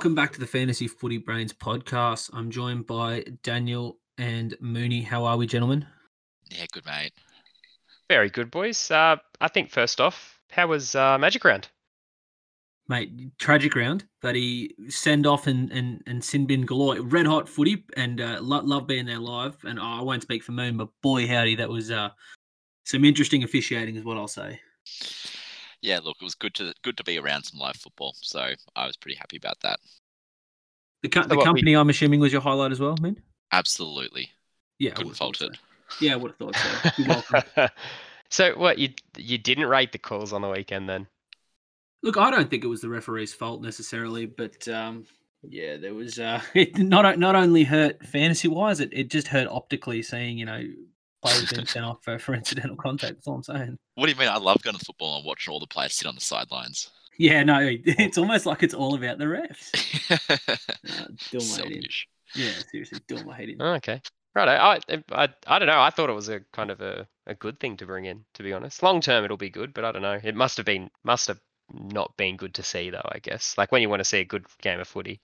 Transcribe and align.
Welcome 0.00 0.14
back 0.14 0.32
to 0.32 0.40
the 0.40 0.46
Fantasy 0.46 0.88
Footy 0.88 1.18
Brains 1.18 1.52
podcast. 1.52 2.30
I'm 2.32 2.50
joined 2.50 2.86
by 2.86 3.22
Daniel 3.42 3.98
and 4.16 4.56
Mooney. 4.58 5.02
How 5.02 5.26
are 5.26 5.36
we, 5.36 5.46
gentlemen? 5.46 5.84
Yeah, 6.48 6.64
good 6.72 6.86
mate. 6.86 7.12
Very 8.08 8.30
good, 8.30 8.50
boys. 8.50 8.90
Uh, 8.90 9.16
I 9.42 9.48
think 9.48 9.68
first 9.68 10.00
off, 10.00 10.40
how 10.50 10.68
was 10.68 10.94
uh, 10.94 11.18
Magic 11.18 11.44
Round? 11.44 11.68
Mate, 12.88 13.38
tragic 13.38 13.76
round, 13.76 14.06
but 14.22 14.34
he 14.34 14.74
send 14.88 15.26
off 15.26 15.46
and 15.46 15.70
and 15.70 16.02
and 16.06 16.24
sin 16.24 16.46
bin 16.46 16.64
galore. 16.64 17.02
Red 17.02 17.26
hot 17.26 17.46
footy, 17.46 17.84
and 17.94 18.22
uh, 18.22 18.38
lo- 18.40 18.64
love 18.64 18.86
being 18.86 19.04
there 19.04 19.18
live. 19.18 19.62
And 19.64 19.78
oh, 19.78 19.82
I 19.82 20.00
won't 20.00 20.22
speak 20.22 20.42
for 20.42 20.52
Moon, 20.52 20.78
but 20.78 20.88
boy 21.02 21.28
howdy, 21.28 21.56
that 21.56 21.68
was 21.68 21.90
uh, 21.90 22.08
some 22.86 23.04
interesting 23.04 23.44
officiating, 23.44 23.96
is 23.96 24.04
what 24.04 24.16
I'll 24.16 24.28
say. 24.28 24.60
Yeah, 25.82 26.00
look, 26.02 26.16
it 26.20 26.24
was 26.24 26.34
good 26.34 26.54
to 26.56 26.74
good 26.82 26.96
to 26.98 27.04
be 27.04 27.18
around 27.18 27.44
some 27.44 27.58
live 27.58 27.76
football, 27.76 28.14
so 28.20 28.50
I 28.76 28.86
was 28.86 28.96
pretty 28.96 29.16
happy 29.16 29.36
about 29.36 29.60
that. 29.62 29.80
The, 31.02 31.08
co- 31.08 31.22
So 31.22 31.28
the 31.28 31.36
what 31.36 31.42
we- 31.42 31.46
company, 31.46 31.74
I'm 31.74 31.88
assuming, 31.88 32.20
was 32.20 32.32
your 32.32 32.42
highlight 32.42 32.72
as 32.72 32.80
well, 32.80 32.96
Moon. 33.00 33.20
Absolutely, 33.52 34.30
Yeah, 34.78 34.90
I 34.90 34.92
couldn't 34.92 35.06
would've 35.08 35.18
fault 35.18 35.40
it. 35.40 35.56
so. 35.56 35.96
Yeah, 36.00 36.12
I 36.12 36.16
would 36.16 36.32
have 36.32 36.36
thought 36.38 36.56
so. 36.56 36.90
You're 37.02 37.08
welcome. 37.08 37.68
so 38.30 38.58
what 38.58 38.78
you 38.78 38.90
you 39.16 39.38
didn't 39.38 39.66
rate 39.66 39.92
the 39.92 39.98
calls 39.98 40.32
on 40.32 40.42
the 40.42 40.48
weekend 40.50 40.88
then? 40.88 41.06
Look, 42.02 42.16
I 42.16 42.30
don't 42.30 42.48
think 42.48 42.64
it 42.64 42.68
was 42.68 42.80
the 42.80 42.88
referee's 42.88 43.34
fault 43.34 43.60
necessarily, 43.62 44.26
but 44.26 44.66
um, 44.68 45.04
yeah, 45.42 45.78
there 45.78 45.94
was 45.94 46.18
uh, 46.18 46.40
it 46.54 46.76
not 46.78 47.18
not 47.18 47.34
only 47.36 47.64
hurt 47.64 48.04
fantasy 48.06 48.48
wise, 48.48 48.80
it, 48.80 48.90
it 48.92 49.10
just 49.10 49.28
hurt 49.28 49.48
optically 49.48 50.02
seeing 50.02 50.36
you 50.38 50.44
know 50.44 50.62
players 51.24 51.50
being 51.50 51.66
sent 51.66 51.84
off 51.86 51.98
for, 52.02 52.18
for 52.18 52.34
incidental 52.34 52.76
contact. 52.76 53.14
That's 53.14 53.26
all 53.26 53.34
I'm 53.36 53.42
saying. 53.42 53.78
What 54.00 54.06
do 54.06 54.12
you 54.12 54.18
mean? 54.18 54.28
I 54.28 54.38
love 54.38 54.62
going 54.62 54.78
to 54.78 54.82
football 54.82 55.16
and 55.16 55.26
watching 55.26 55.52
all 55.52 55.60
the 55.60 55.66
players 55.66 55.92
sit 55.92 56.06
on 56.06 56.14
the 56.14 56.22
sidelines. 56.22 56.88
Yeah, 57.18 57.42
no, 57.42 57.58
it's 57.84 58.16
almost 58.16 58.46
like 58.46 58.62
it's 58.62 58.72
all 58.72 58.94
about 58.94 59.18
the 59.18 59.26
refs. 59.26 59.74
Uh, 60.88 61.08
still 61.18 61.40
my 61.40 61.60
head. 61.68 61.82
Selfish. 61.82 62.08
Yeah, 62.34 62.52
seriously, 62.70 62.98
still 63.04 63.24
my 63.24 63.36
head 63.36 63.50
in. 63.50 63.60
Oh, 63.60 63.74
okay. 63.74 64.00
Right. 64.34 64.48
I, 64.48 64.80
I 65.12 65.28
I 65.46 65.58
don't 65.58 65.68
know. 65.68 65.80
I 65.80 65.90
thought 65.90 66.08
it 66.08 66.14
was 66.14 66.30
a 66.30 66.40
kind 66.52 66.70
of 66.70 66.80
a, 66.80 67.06
a 67.26 67.34
good 67.34 67.60
thing 67.60 67.76
to 67.76 67.84
bring 67.84 68.06
in, 68.06 68.24
to 68.34 68.42
be 68.42 68.54
honest. 68.54 68.82
Long 68.82 69.02
term 69.02 69.22
it'll 69.22 69.36
be 69.36 69.50
good, 69.50 69.74
but 69.74 69.84
I 69.84 69.92
don't 69.92 70.00
know. 70.00 70.18
It 70.22 70.34
must 70.34 70.56
have 70.56 70.64
been 70.64 70.90
must 71.04 71.28
have 71.28 71.40
not 71.74 72.16
been 72.16 72.38
good 72.38 72.54
to 72.54 72.62
see 72.62 72.88
though, 72.88 73.06
I 73.12 73.18
guess. 73.18 73.58
Like 73.58 73.70
when 73.70 73.82
you 73.82 73.90
want 73.90 74.00
to 74.00 74.04
see 74.04 74.20
a 74.20 74.24
good 74.24 74.46
game 74.62 74.80
of 74.80 74.88
footy. 74.88 75.20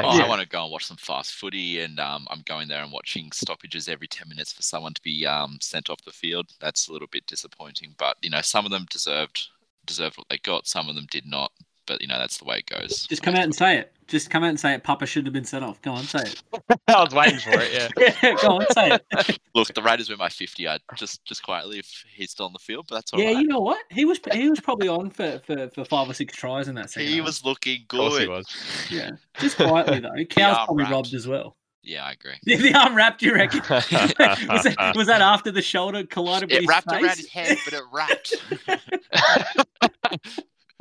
Oh, 0.00 0.02
Thanks. 0.02 0.18
I 0.18 0.28
want 0.28 0.40
to 0.40 0.48
go 0.48 0.62
and 0.62 0.72
watch 0.72 0.86
some 0.86 0.96
fast 0.96 1.34
footy, 1.34 1.80
and 1.80 2.00
um, 2.00 2.26
I'm 2.30 2.42
going 2.46 2.68
there 2.68 2.82
and 2.82 2.92
watching 2.92 3.30
stoppages 3.32 3.88
every 3.88 4.08
ten 4.08 4.28
minutes 4.28 4.52
for 4.52 4.62
someone 4.62 4.94
to 4.94 5.02
be 5.02 5.26
um, 5.26 5.58
sent 5.60 5.90
off 5.90 6.02
the 6.04 6.12
field. 6.12 6.46
That's 6.60 6.88
a 6.88 6.92
little 6.92 7.08
bit 7.08 7.26
disappointing, 7.26 7.94
but 7.98 8.16
you 8.22 8.30
know, 8.30 8.40
some 8.40 8.64
of 8.64 8.70
them 8.70 8.86
deserved 8.90 9.48
deserved 9.84 10.16
what 10.16 10.28
they 10.30 10.38
got. 10.38 10.66
Some 10.66 10.88
of 10.88 10.94
them 10.94 11.06
did 11.10 11.26
not, 11.26 11.52
but 11.86 12.00
you 12.00 12.08
know, 12.08 12.18
that's 12.18 12.38
the 12.38 12.44
way 12.44 12.58
it 12.58 12.66
goes. 12.66 13.06
Just 13.06 13.22
come 13.22 13.34
out 13.34 13.44
and 13.44 13.54
say 13.54 13.78
it. 13.78 13.92
Just 14.08 14.30
come 14.30 14.44
out 14.44 14.50
and 14.50 14.60
say 14.60 14.74
it. 14.74 14.82
Papa 14.84 15.06
should 15.06 15.24
have 15.24 15.32
been 15.32 15.44
sent 15.44 15.64
off. 15.64 15.80
Go 15.80 15.92
on, 15.92 16.02
say 16.04 16.20
it. 16.20 16.42
I 16.88 17.02
was 17.02 17.14
waiting 17.14 17.38
for 17.38 17.52
it, 17.54 17.72
yeah. 17.72 18.12
Yeah, 18.22 18.34
go 18.42 18.48
on, 18.56 18.66
say 18.72 18.92
it. 18.92 19.38
Look, 19.54 19.72
the 19.74 19.82
Raiders 19.82 20.10
were 20.10 20.16
my 20.16 20.28
50. 20.28 20.68
I 20.68 20.78
just 20.96 21.24
just 21.24 21.42
quietly 21.42 21.78
if 21.78 22.04
he's 22.14 22.32
still 22.32 22.46
on 22.46 22.52
the 22.52 22.58
field, 22.58 22.86
but 22.88 22.96
that's 22.96 23.12
all 23.12 23.20
yeah, 23.20 23.28
right. 23.32 23.38
you 23.38 23.46
know 23.46 23.60
what? 23.60 23.78
He 23.90 24.04
was 24.04 24.20
he 24.32 24.50
was 24.50 24.60
probably 24.60 24.88
on 24.88 25.10
for, 25.10 25.40
for, 25.46 25.68
for 25.70 25.84
five 25.84 26.10
or 26.10 26.14
six 26.14 26.36
tries 26.36 26.68
in 26.68 26.74
that 26.74 26.90
second. 26.90 27.08
He 27.08 27.16
half. 27.16 27.26
was 27.26 27.44
looking 27.44 27.82
Of 27.82 27.88
course 27.88 28.18
he 28.18 28.26
good. 28.26 28.28
was. 28.28 28.46
Yeah, 28.90 29.10
just 29.38 29.56
quietly 29.56 30.00
though. 30.00 30.24
Cow's 30.30 30.66
probably 30.66 30.82
wrapped. 30.84 30.92
robbed 30.92 31.14
as 31.14 31.26
well. 31.26 31.56
Yeah, 31.84 32.04
I 32.04 32.12
agree. 32.12 32.34
The, 32.44 32.56
the 32.56 32.74
arm 32.78 32.94
wrapped, 32.94 33.22
you 33.22 33.34
reckon? 33.34 33.58
was, 33.68 33.88
that, 33.88 34.92
was 34.94 35.06
that 35.08 35.20
after 35.20 35.50
the 35.50 35.62
shoulder 35.62 36.04
collided 36.06 36.48
with 36.50 36.62
It 36.62 36.68
wrapped 36.68 36.88
face? 36.88 37.02
around 37.02 37.16
his 37.16 37.26
head, 37.28 37.58
but 37.64 37.74
it 37.74 37.82
wrapped. 37.92 38.36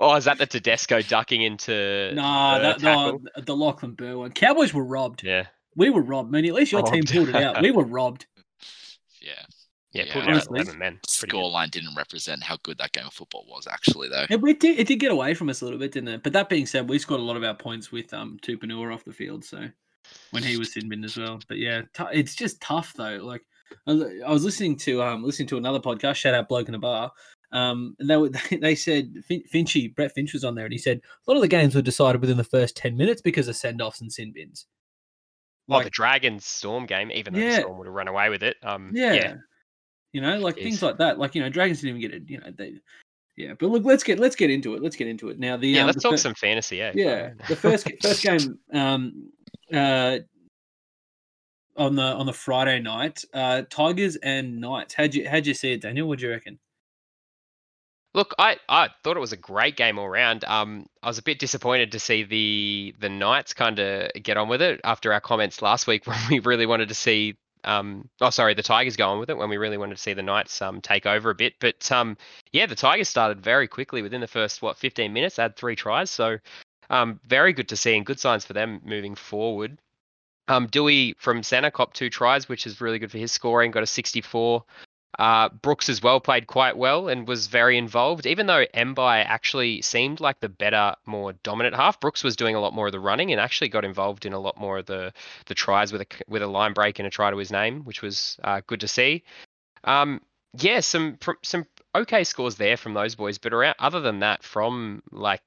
Oh, 0.01 0.15
is 0.15 0.25
that 0.25 0.39
the 0.39 0.47
Tedesco 0.47 1.01
ducking 1.01 1.43
into 1.43 2.11
Nah, 2.15 2.57
the 2.57 2.63
that, 2.63 2.79
tackle? 2.79 3.19
no, 3.37 3.43
the 3.43 3.55
Lachlan 3.55 3.93
Burr 3.93 4.17
one. 4.17 4.31
Cowboys 4.31 4.73
were 4.73 4.83
robbed. 4.83 5.23
Yeah. 5.23 5.45
We 5.75 5.89
were 5.91 6.01
robbed. 6.01 6.29
I 6.35 6.41
mean, 6.41 6.45
at 6.49 6.55
least 6.55 6.71
your 6.71 6.81
team 6.83 7.03
pulled 7.03 7.29
it 7.29 7.35
out. 7.35 7.61
We 7.61 7.69
were 7.71 7.83
robbed. 7.85 8.25
yeah. 9.21 9.33
Yeah, 9.93 10.03
Yeah, 10.05 10.13
pulled 10.13 10.23
it 10.25 10.27
out 10.29 10.33
honestly. 10.33 10.59
11 10.61 10.79
men. 10.79 10.99
Scoreline 11.07 11.69
didn't 11.69 11.95
represent 11.95 12.41
how 12.43 12.57
good 12.63 12.77
that 12.79 12.93
game 12.93 13.05
of 13.05 13.13
football 13.13 13.45
was, 13.47 13.67
actually, 13.67 14.09
though. 14.09 14.25
It, 14.29 14.43
it 14.43 14.59
did, 14.59 14.79
it 14.79 14.87
did 14.87 14.99
get 14.99 15.11
away 15.11 15.33
from 15.33 15.49
us 15.49 15.61
a 15.61 15.65
little 15.65 15.79
bit, 15.79 15.91
didn't 15.91 16.09
it? 16.09 16.23
But 16.23 16.33
that 16.33 16.49
being 16.49 16.65
said, 16.65 16.89
we 16.89 16.97
scored 16.97 17.19
a 17.19 17.23
lot 17.23 17.37
of 17.37 17.43
our 17.43 17.53
points 17.55 17.91
with 17.91 18.13
um 18.13 18.37
Tupouniua 18.41 18.93
off 18.93 19.03
the 19.05 19.13
field. 19.13 19.45
So 19.45 19.67
when 20.31 20.43
he 20.43 20.57
was 20.57 20.73
Sinbin 20.73 21.05
as 21.05 21.15
well. 21.17 21.39
But 21.47 21.57
yeah, 21.57 21.81
t- 21.93 22.03
it's 22.11 22.33
just 22.35 22.59
tough 22.61 22.93
though. 22.95 23.19
Like 23.21 23.43
I 23.85 23.93
was, 23.93 24.03
I 24.25 24.31
was 24.31 24.43
listening 24.43 24.77
to 24.79 25.03
um 25.03 25.23
listening 25.23 25.47
to 25.49 25.57
another 25.57 25.79
podcast. 25.79 26.15
Shout 26.15 26.33
out 26.33 26.49
bloke 26.49 26.69
in 26.69 26.75
a 26.75 26.79
bar. 26.79 27.11
Um, 27.53 27.95
and 27.99 28.09
they 28.09 28.57
they 28.57 28.75
said 28.75 29.13
fin- 29.27 29.43
Finchy 29.53 29.93
Brett 29.93 30.13
Finch 30.13 30.33
was 30.33 30.43
on 30.43 30.55
there, 30.55 30.65
and 30.65 30.71
he 30.71 30.77
said 30.77 30.99
a 30.99 31.31
lot 31.31 31.35
of 31.35 31.41
the 31.41 31.47
games 31.47 31.75
were 31.75 31.81
decided 31.81 32.21
within 32.21 32.37
the 32.37 32.43
first 32.43 32.75
ten 32.77 32.95
minutes 32.95 33.21
because 33.21 33.47
of 33.47 33.55
send 33.55 33.81
offs 33.81 34.01
and 34.01 34.11
sin 34.11 34.31
bins. 34.33 34.67
Well, 35.67 35.79
Like- 35.79 35.85
the 35.85 35.91
Dragons 35.91 36.45
Storm 36.45 36.85
game, 36.85 37.11
even 37.11 37.33
though 37.33 37.39
Yeah. 37.39 37.55
the 37.57 37.61
Storm 37.61 37.77
would 37.77 37.87
have 37.87 37.93
run 37.93 38.07
away 38.07 38.29
with 38.29 38.43
it. 38.43 38.57
Um, 38.63 38.91
Yeah. 38.93 39.13
yeah. 39.13 39.35
You 40.13 40.21
know, 40.21 40.37
like 40.39 40.55
Jeez. 40.57 40.63
things 40.63 40.81
like 40.81 40.97
that. 40.97 41.19
Like, 41.19 41.35
you 41.35 41.41
know, 41.41 41.49
Dragons 41.49 41.79
didn't 41.81 41.97
even 41.97 42.09
get 42.11 42.21
it, 42.21 42.29
you 42.29 42.37
know, 42.39 42.51
they 42.57 42.73
yeah. 43.37 43.53
But 43.57 43.69
look, 43.69 43.85
let's 43.85 44.03
get 44.03 44.19
let's 44.19 44.35
get 44.35 44.49
into 44.49 44.75
it. 44.75 44.81
Let's 44.83 44.95
get 44.97 45.07
into 45.07 45.29
it. 45.29 45.39
Now 45.39 45.55
the 45.57 45.67
Yeah, 45.69 45.81
um, 45.81 45.85
let's 45.87 46.03
the 46.03 46.09
talk 46.09 46.17
some 46.19 46.33
fantasy. 46.35 46.77
Yeah, 46.77 46.91
yeah. 46.95 47.33
The 47.47 47.55
first 47.55 47.87
first 48.01 48.21
game 48.23 48.59
um 48.73 49.31
uh 49.73 50.19
on 51.77 51.95
the 51.95 52.03
on 52.03 52.25
the 52.25 52.33
Friday 52.33 52.79
night, 52.81 53.23
uh 53.33 53.61
Tigers 53.69 54.17
and 54.17 54.59
Knights. 54.59 54.93
How'd 54.93 55.15
you 55.15 55.29
how'd 55.29 55.47
you 55.47 55.53
see 55.53 55.71
it, 55.73 55.81
Daniel? 55.81 56.07
What 56.09 56.19
do 56.19 56.25
you 56.25 56.31
reckon? 56.31 56.59
Look, 58.13 58.35
I, 58.37 58.57
I 58.67 58.89
thought 59.03 59.15
it 59.15 59.21
was 59.21 59.31
a 59.31 59.37
great 59.37 59.77
game 59.77 59.97
all 59.97 60.09
round. 60.09 60.43
Um, 60.43 60.85
I 61.01 61.07
was 61.07 61.17
a 61.17 61.23
bit 61.23 61.39
disappointed 61.39 61.93
to 61.93 61.99
see 61.99 62.23
the 62.23 62.93
the 62.99 63.09
Knights 63.09 63.53
kind 63.53 63.79
of 63.79 64.11
get 64.21 64.37
on 64.37 64.49
with 64.49 64.61
it 64.61 64.81
after 64.83 65.13
our 65.13 65.21
comments 65.21 65.61
last 65.61 65.87
week 65.87 66.05
when 66.07 66.17
we 66.29 66.39
really 66.39 66.65
wanted 66.65 66.89
to 66.89 66.95
see. 66.95 67.37
Um, 67.63 68.09
oh, 68.19 68.31
sorry, 68.31 68.55
the 68.55 68.63
Tigers 68.63 68.95
go 68.95 69.07
on 69.07 69.19
with 69.19 69.29
it 69.29 69.37
when 69.37 69.47
we 69.47 69.57
really 69.57 69.77
wanted 69.77 69.95
to 69.95 70.01
see 70.01 70.13
the 70.13 70.23
Knights 70.23 70.61
um 70.61 70.81
take 70.81 71.05
over 71.05 71.29
a 71.29 71.35
bit. 71.35 71.53
But 71.59 71.89
um, 71.91 72.17
yeah, 72.51 72.65
the 72.65 72.75
Tigers 72.75 73.07
started 73.07 73.41
very 73.41 73.67
quickly 73.67 74.01
within 74.01 74.19
the 74.19 74.27
first 74.27 74.61
what 74.61 74.77
15 74.77 75.13
minutes. 75.13 75.37
Had 75.37 75.55
three 75.55 75.75
tries, 75.75 76.09
so 76.09 76.37
um, 76.89 77.19
very 77.25 77.53
good 77.53 77.69
to 77.69 77.77
see 77.77 77.95
and 77.95 78.05
good 78.05 78.19
signs 78.19 78.45
for 78.45 78.53
them 78.53 78.81
moving 78.83 79.15
forward. 79.15 79.77
Um, 80.49 80.67
Dewey 80.67 81.15
from 81.17 81.43
centre 81.43 81.71
cop 81.71 81.93
two 81.93 82.09
tries, 82.09 82.49
which 82.49 82.67
is 82.67 82.81
really 82.81 82.99
good 82.99 83.11
for 83.11 83.19
his 83.19 83.31
scoring. 83.31 83.71
Got 83.71 83.83
a 83.83 83.87
64. 83.87 84.65
Uh, 85.19 85.49
Brooks 85.49 85.89
as 85.89 86.01
well 86.01 86.19
played 86.19 86.47
quite 86.47 86.77
well 86.77 87.09
and 87.09 87.27
was 87.27 87.47
very 87.47 87.77
involved. 87.77 88.25
Even 88.25 88.47
though 88.47 88.65
Mbye 88.73 89.25
actually 89.25 89.81
seemed 89.81 90.19
like 90.19 90.39
the 90.39 90.49
better, 90.49 90.95
more 91.05 91.33
dominant 91.43 91.75
half, 91.75 91.99
Brooks 91.99 92.23
was 92.23 92.35
doing 92.35 92.55
a 92.55 92.61
lot 92.61 92.73
more 92.73 92.87
of 92.87 92.91
the 92.91 92.99
running 92.99 93.31
and 93.31 93.41
actually 93.41 93.69
got 93.69 93.83
involved 93.85 94.25
in 94.25 94.33
a 94.33 94.39
lot 94.39 94.57
more 94.57 94.79
of 94.79 94.85
the 94.85 95.13
the 95.47 95.55
tries 95.55 95.91
with 95.91 96.01
a 96.01 96.07
with 96.27 96.41
a 96.41 96.47
line 96.47 96.73
break 96.73 96.99
and 96.99 97.07
a 97.07 97.11
try 97.11 97.29
to 97.29 97.37
his 97.37 97.51
name, 97.51 97.83
which 97.83 98.01
was 98.01 98.37
uh, 98.43 98.61
good 98.67 98.79
to 98.79 98.87
see. 98.87 99.23
Um, 99.83 100.21
yeah, 100.57 100.79
some 100.79 101.17
some 101.43 101.65
okay 101.93 102.23
scores 102.23 102.55
there 102.55 102.77
from 102.77 102.93
those 102.93 103.15
boys, 103.15 103.37
but 103.37 103.53
around 103.53 103.75
other 103.79 103.99
than 103.99 104.19
that, 104.19 104.43
from 104.43 105.03
like 105.11 105.41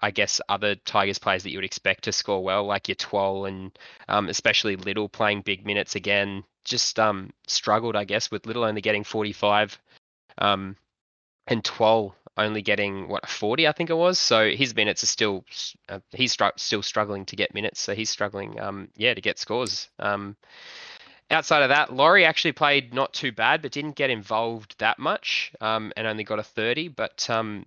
I 0.00 0.10
guess 0.10 0.40
other 0.48 0.74
Tigers 0.74 1.18
players 1.18 1.44
that 1.44 1.50
you 1.50 1.58
would 1.58 1.64
expect 1.64 2.04
to 2.04 2.12
score 2.12 2.42
well, 2.42 2.64
like 2.64 2.88
your 2.88 2.96
Twal 2.96 3.46
and 3.46 3.78
um, 4.08 4.28
especially 4.28 4.76
Little 4.76 5.08
playing 5.08 5.42
big 5.42 5.64
minutes 5.64 5.94
again, 5.94 6.44
just 6.64 6.98
um, 6.98 7.32
struggled, 7.46 7.96
I 7.96 8.04
guess, 8.04 8.30
with 8.30 8.46
Little 8.46 8.64
only 8.64 8.80
getting 8.80 9.04
45 9.04 9.78
um, 10.38 10.76
and 11.46 11.64
Twal 11.64 12.14
only 12.36 12.62
getting 12.62 13.08
what 13.08 13.28
40, 13.28 13.68
I 13.68 13.72
think 13.72 13.90
it 13.90 13.96
was. 13.96 14.18
So 14.18 14.50
his 14.50 14.74
minutes 14.74 15.02
are 15.02 15.06
still 15.06 15.44
uh, 15.88 16.00
he's 16.12 16.34
stru- 16.34 16.58
still 16.58 16.82
struggling 16.82 17.26
to 17.26 17.36
get 17.36 17.54
minutes, 17.54 17.80
so 17.80 17.94
he's 17.94 18.10
struggling, 18.10 18.58
um, 18.58 18.88
yeah, 18.96 19.14
to 19.14 19.20
get 19.20 19.38
scores. 19.38 19.88
Um, 19.98 20.36
outside 21.30 21.62
of 21.62 21.68
that, 21.68 21.92
Laurie 21.92 22.24
actually 22.24 22.52
played 22.52 22.94
not 22.94 23.12
too 23.12 23.32
bad, 23.32 23.62
but 23.62 23.72
didn't 23.72 23.96
get 23.96 24.10
involved 24.10 24.76
that 24.78 24.98
much, 24.98 25.52
um, 25.60 25.92
and 25.96 26.06
only 26.06 26.24
got 26.24 26.38
a 26.38 26.42
30. 26.42 26.88
But 26.88 27.28
um, 27.28 27.66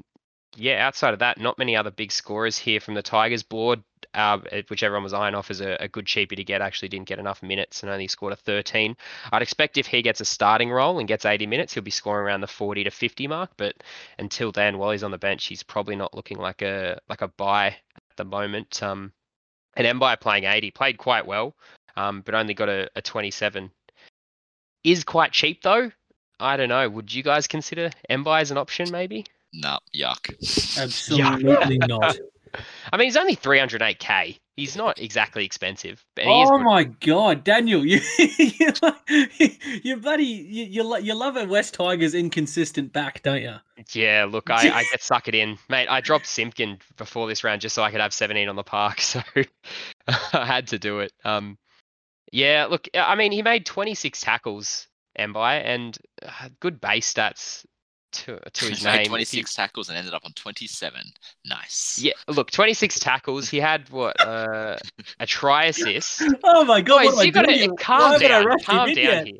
yeah, 0.56 0.86
outside 0.86 1.14
of 1.14 1.20
that, 1.20 1.40
not 1.40 1.60
many 1.60 1.76
other 1.76 1.92
big 1.92 2.12
scorers 2.12 2.58
here 2.58 2.80
from 2.80 2.96
the 2.96 3.04
Tigers 3.04 3.44
board, 3.44 3.84
uh, 4.16 4.40
eh, 4.52 4.62
which 4.70 4.84
everyone 4.84 5.04
was 5.04 5.14
eyeing 5.14 5.36
off 5.36 5.52
as 5.52 5.62
a, 5.62 5.78
a 5.80 5.88
good 5.88 6.06
cheapie 6.06 6.36
to 6.36 6.44
get. 6.44 6.62
Actually, 6.62 6.90
didn't 6.90 7.08
get 7.08 7.20
enough 7.20 7.44
minutes 7.44 7.84
and 7.84 7.92
only 7.92 8.08
scored 8.08 8.34
a 8.34 8.38
13. 8.38 8.96
I'd 9.32 9.42
expect 9.42 9.78
if 9.78 9.88
he 9.88 10.02
gets 10.02 10.22
a 10.22 10.26
starting 10.26 10.72
role 10.72 11.00
and 11.00 11.08
gets 11.08 11.26
80 11.26 11.46
minutes, 11.48 11.74
he'll 11.74 11.84
be 11.84 11.92
scoring 11.92 12.26
around 12.26 12.42
the 12.42 12.48
40 12.48 12.86
to 12.86 12.92
50 12.92 13.28
mark. 13.28 13.52
But 13.58 13.76
until 14.18 14.52
then, 14.52 14.78
while 14.78 14.92
he's 14.92 15.04
on 15.04 15.12
the 15.12 15.18
bench, 15.18 15.46
he's 15.46 15.64
probably 15.64 15.96
not 15.96 16.14
looking 16.14 16.38
like 16.38 16.62
a 16.62 17.00
like 17.10 17.22
a 17.22 17.28
buy 17.28 17.68
at 17.68 18.18
the 18.18 18.26
moment. 18.26 18.82
Um, 18.82 19.12
and 19.76 20.00
Mbye 20.00 20.20
playing 20.22 20.46
80 20.46 20.72
played 20.72 20.98
quite 20.98 21.26
well, 21.26 21.56
um, 21.98 22.22
but 22.22 22.34
only 22.34 22.54
got 22.54 22.70
a, 22.70 22.90
a 22.96 23.02
27. 23.02 23.70
Is 24.84 25.04
quite 25.04 25.32
cheap 25.32 25.62
though. 25.62 25.92
I 26.40 26.58
don't 26.58 26.70
know. 26.70 26.90
Would 26.90 27.14
you 27.14 27.24
guys 27.24 27.48
consider 27.48 27.90
Mbye 28.10 28.42
as 28.42 28.52
an 28.52 28.58
option 28.58 28.92
maybe? 28.92 29.26
No, 29.54 29.80
yuck. 29.96 30.30
Absolutely 30.78 31.78
not. 31.88 32.18
I 32.92 32.98
mean, 32.98 33.08
he's 33.08 33.18
only 33.18 33.36
308k. 33.36 34.38
He's 34.56 34.78
not 34.78 35.00
exactly 35.02 35.44
expensive, 35.44 36.04
Oh 36.18 36.58
my 36.60 36.86
god, 36.86 37.44
Daniel, 37.44 37.86
you 37.86 38.00
you, 38.18 38.72
you 39.84 39.98
bloody 39.98 40.24
you, 40.24 40.64
you, 40.66 40.98
you 41.00 41.14
love 41.14 41.36
a 41.36 41.46
West 41.46 41.74
Tigers 41.74 42.16
inconsistent 42.16 42.94
back, 42.94 43.22
don't 43.22 43.42
you? 43.42 43.56
Yeah, 43.92 44.26
look, 44.30 44.50
I, 44.50 44.70
I 44.70 44.84
get 44.92 45.02
suckered 45.02 45.36
in, 45.36 45.58
mate. 45.68 45.88
I 45.90 46.00
dropped 46.00 46.28
Simpkin 46.28 46.80
before 46.96 47.28
this 47.28 47.44
round 47.44 47.62
just 47.62 47.76
so 47.76 47.84
I 47.84 47.92
could 47.92 48.00
have 48.00 48.14
17 48.14 48.48
on 48.48 48.56
the 48.56 48.64
park, 48.64 49.02
so 49.02 49.22
I 50.08 50.46
had 50.46 50.68
to 50.68 50.80
do 50.80 51.00
it. 51.00 51.12
Um, 51.26 51.58
yeah, 52.32 52.68
look, 52.70 52.88
I 52.94 53.16
mean, 53.16 53.34
he 53.34 53.42
made 53.42 53.66
26 53.66 54.22
tackles, 54.22 54.88
Mbye, 55.20 55.62
and 55.66 55.98
uh, 56.24 56.50
good 56.62 56.80
base 56.80 57.14
stats 57.14 57.66
to 58.16 58.40
to 58.40 58.66
his 58.70 58.84
name. 58.84 58.96
If 58.96 59.04
you- 59.04 59.10
26 59.10 59.56
tackles 59.56 59.90
and 59.90 59.98
ended 59.98 60.14
up 60.14 60.24
on 60.26 60.32
27. 60.34 61.02
Nice. 61.46 62.00
Yeah, 62.02 62.14
look, 62.28 62.52
26 62.52 63.00
tackles. 63.00 63.50
He 63.50 63.60
had 63.60 63.90
what 63.90 64.20
uh, 64.20 64.78
a 65.20 65.26
try 65.26 65.66
assist. 65.66 66.24
Oh 66.44 66.66
my 66.66 66.82
god, 66.82 67.04
Boys, 67.06 67.16
what 67.16 67.22
am 67.22 67.26
you 67.28 67.68
gotta 67.68 67.76
calm 67.84 68.12
Why 68.14 68.18
down. 68.20 68.60
Calm 68.64 68.88
down 68.88 68.96
yet? 68.98 69.28
here. 69.28 69.40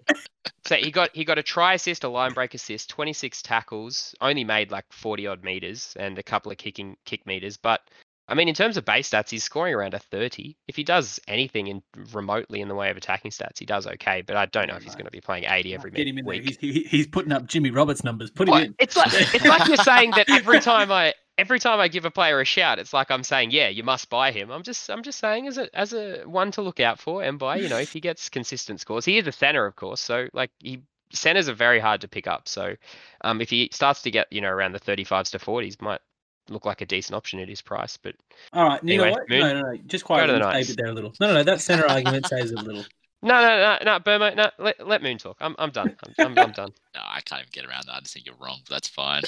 So 0.68 0.76
he 0.76 0.92
got 0.92 1.10
he 1.14 1.26
got 1.26 1.38
a 1.38 1.44
try 1.44 1.74
assist, 1.74 2.04
a 2.04 2.10
line 2.10 2.34
break 2.34 2.54
assist, 2.54 2.90
26 2.90 3.42
tackles, 3.42 4.14
only 4.22 4.44
made 4.44 4.72
like 4.72 4.86
40 4.92 5.28
odd 5.28 5.44
meters 5.44 5.94
and 6.00 6.18
a 6.20 6.24
couple 6.24 6.52
of 6.52 6.58
kicking 6.58 6.96
kick 7.06 7.26
meters. 7.26 7.58
But 7.58 7.82
I 8.28 8.34
mean, 8.34 8.48
in 8.48 8.56
terms 8.56 8.76
of 8.76 8.86
base 8.86 9.10
stats, 9.10 9.30
he's 9.30 9.44
scoring 9.44 9.76
around 9.76 9.94
a 9.94 10.00
30. 10.00 10.58
If 10.68 10.76
he 10.76 10.84
does 10.84 11.20
anything 11.28 11.68
in 11.68 11.84
remotely 12.12 12.62
in 12.62 12.68
the 12.68 12.76
way 12.76 12.90
of 12.90 12.98
attacking 12.98 13.32
stats, 13.32 13.60
he 13.60 13.66
does 13.66 13.86
okay. 13.86 14.24
But 14.24 14.36
I 14.36 14.48
don't 14.48 14.68
know 14.68 14.76
if 14.76 14.84
he's 14.84 14.96
going 14.96 15.06
to 15.06 15.12
be 15.12 15.22
playing 15.22 15.46
80 15.48 15.76
every 15.76 15.92
Get 15.92 16.08
him 16.08 16.18
in 16.18 16.26
week. 16.26 16.44
He's, 16.44 16.58
he, 16.58 16.84
he's 16.84 17.08
putting 17.08 17.32
up 17.32 17.46
Jimmy 17.46 17.70
Roberts 17.70 18.04
numbers. 18.04 18.32
Put 18.32 18.50
him 18.50 18.56
in. 18.56 18.76
It's 18.80 18.96
like 18.96 19.10
it's 19.14 19.46
like 19.46 19.68
you're 19.68 19.78
saying 19.78 20.12
that 20.12 20.30
every 20.30 20.60
time 20.60 20.92
I 20.92 21.14
every 21.38 21.60
time 21.60 21.80
I 21.80 21.88
give 21.88 22.06
a 22.06 22.12
player 22.12 22.40
a 22.40 22.46
shout, 22.46 22.80
it's 22.80 22.94
like 22.94 23.12
I'm 23.12 23.24
saying, 23.24 23.52
yeah, 23.52 23.68
you 23.68 23.84
must 23.84 24.10
buy 24.10 24.32
him. 24.32 24.50
I'm 24.50 24.64
just 24.64 24.90
I'm 24.90 25.04
just 25.04 25.20
saying 25.20 25.48
as 25.48 25.58
a 25.58 25.76
as 25.78 25.94
a 25.94 26.24
one 26.26 26.52
to 26.52 26.64
look 26.64 26.80
out 26.80 27.00
for 27.00 27.22
and 27.22 27.38
buy. 27.38 27.58
You 27.58 27.70
know, 27.70 27.78
if 27.78 27.94
he 27.94 28.00
gets 28.00 28.30
consistent 28.30 28.80
scores, 28.80 29.06
he 29.06 29.18
is 29.18 29.28
a 29.28 29.32
center, 29.32 29.66
of 29.66 29.76
course. 29.76 30.02
So 30.02 30.28
like 30.34 30.52
he 30.60 30.82
centers 31.12 31.48
are 31.48 31.54
very 31.54 31.80
hard 31.80 32.02
to 32.02 32.08
pick 32.08 32.28
up. 32.28 32.48
So 32.48 32.76
um, 33.22 33.42
if 33.42 33.50
he 33.50 33.70
starts 33.72 34.02
to 34.04 34.12
get 34.12 34.28
you 34.32 34.42
know 34.42 34.50
around 34.50 34.72
the 34.72 34.80
35s 34.80 35.32
to 35.32 35.40
40s, 35.40 35.82
might 35.82 36.02
look 36.50 36.66
like 36.66 36.82
a 36.82 36.86
decent 36.86 37.16
option 37.16 37.40
at 37.40 37.50
his 37.50 37.62
price. 37.62 37.98
But 37.98 38.16
All 38.54 38.64
right, 38.68 38.84
you 38.84 38.98
know 38.98 39.04
Anyway, 39.04 39.12
what? 39.12 39.30
Moon, 39.30 39.40
No, 39.40 39.54
no, 39.54 39.62
no. 39.72 39.78
Just 39.88 40.06
to 40.06 40.14
the 40.28 40.52
save 40.54 40.70
it 40.70 40.78
there 40.78 40.88
a 40.88 40.94
little. 40.94 41.14
No, 41.20 41.28
no, 41.28 41.34
no. 41.36 41.44
That 41.44 41.62
center 41.62 41.86
argument 41.90 42.28
saves 42.28 42.52
a 42.52 42.56
little. 42.56 42.86
no, 43.22 43.42
no, 43.42 43.58
no, 43.58 43.78
no, 43.84 44.00
Burma, 44.00 44.36
no. 44.36 44.50
Let, 44.60 44.88
let 44.88 45.04
Moon 45.04 45.18
talk. 45.18 45.38
I'm 45.42 45.56
I'm 45.58 45.72
done. 45.72 45.96
I'm 46.04 46.14
I'm, 46.20 46.40
I'm 46.40 46.52
done. 46.52 46.72
No, 46.96 47.02
I 47.06 47.20
can't 47.20 47.42
even 47.42 47.50
get 47.52 47.66
around 47.66 47.88
that. 47.88 47.96
I 47.96 48.00
just 48.00 48.14
think 48.14 48.26
you're 48.26 48.36
wrong, 48.40 48.60
but 48.70 48.76
that's 48.76 48.88
fine. 48.88 49.22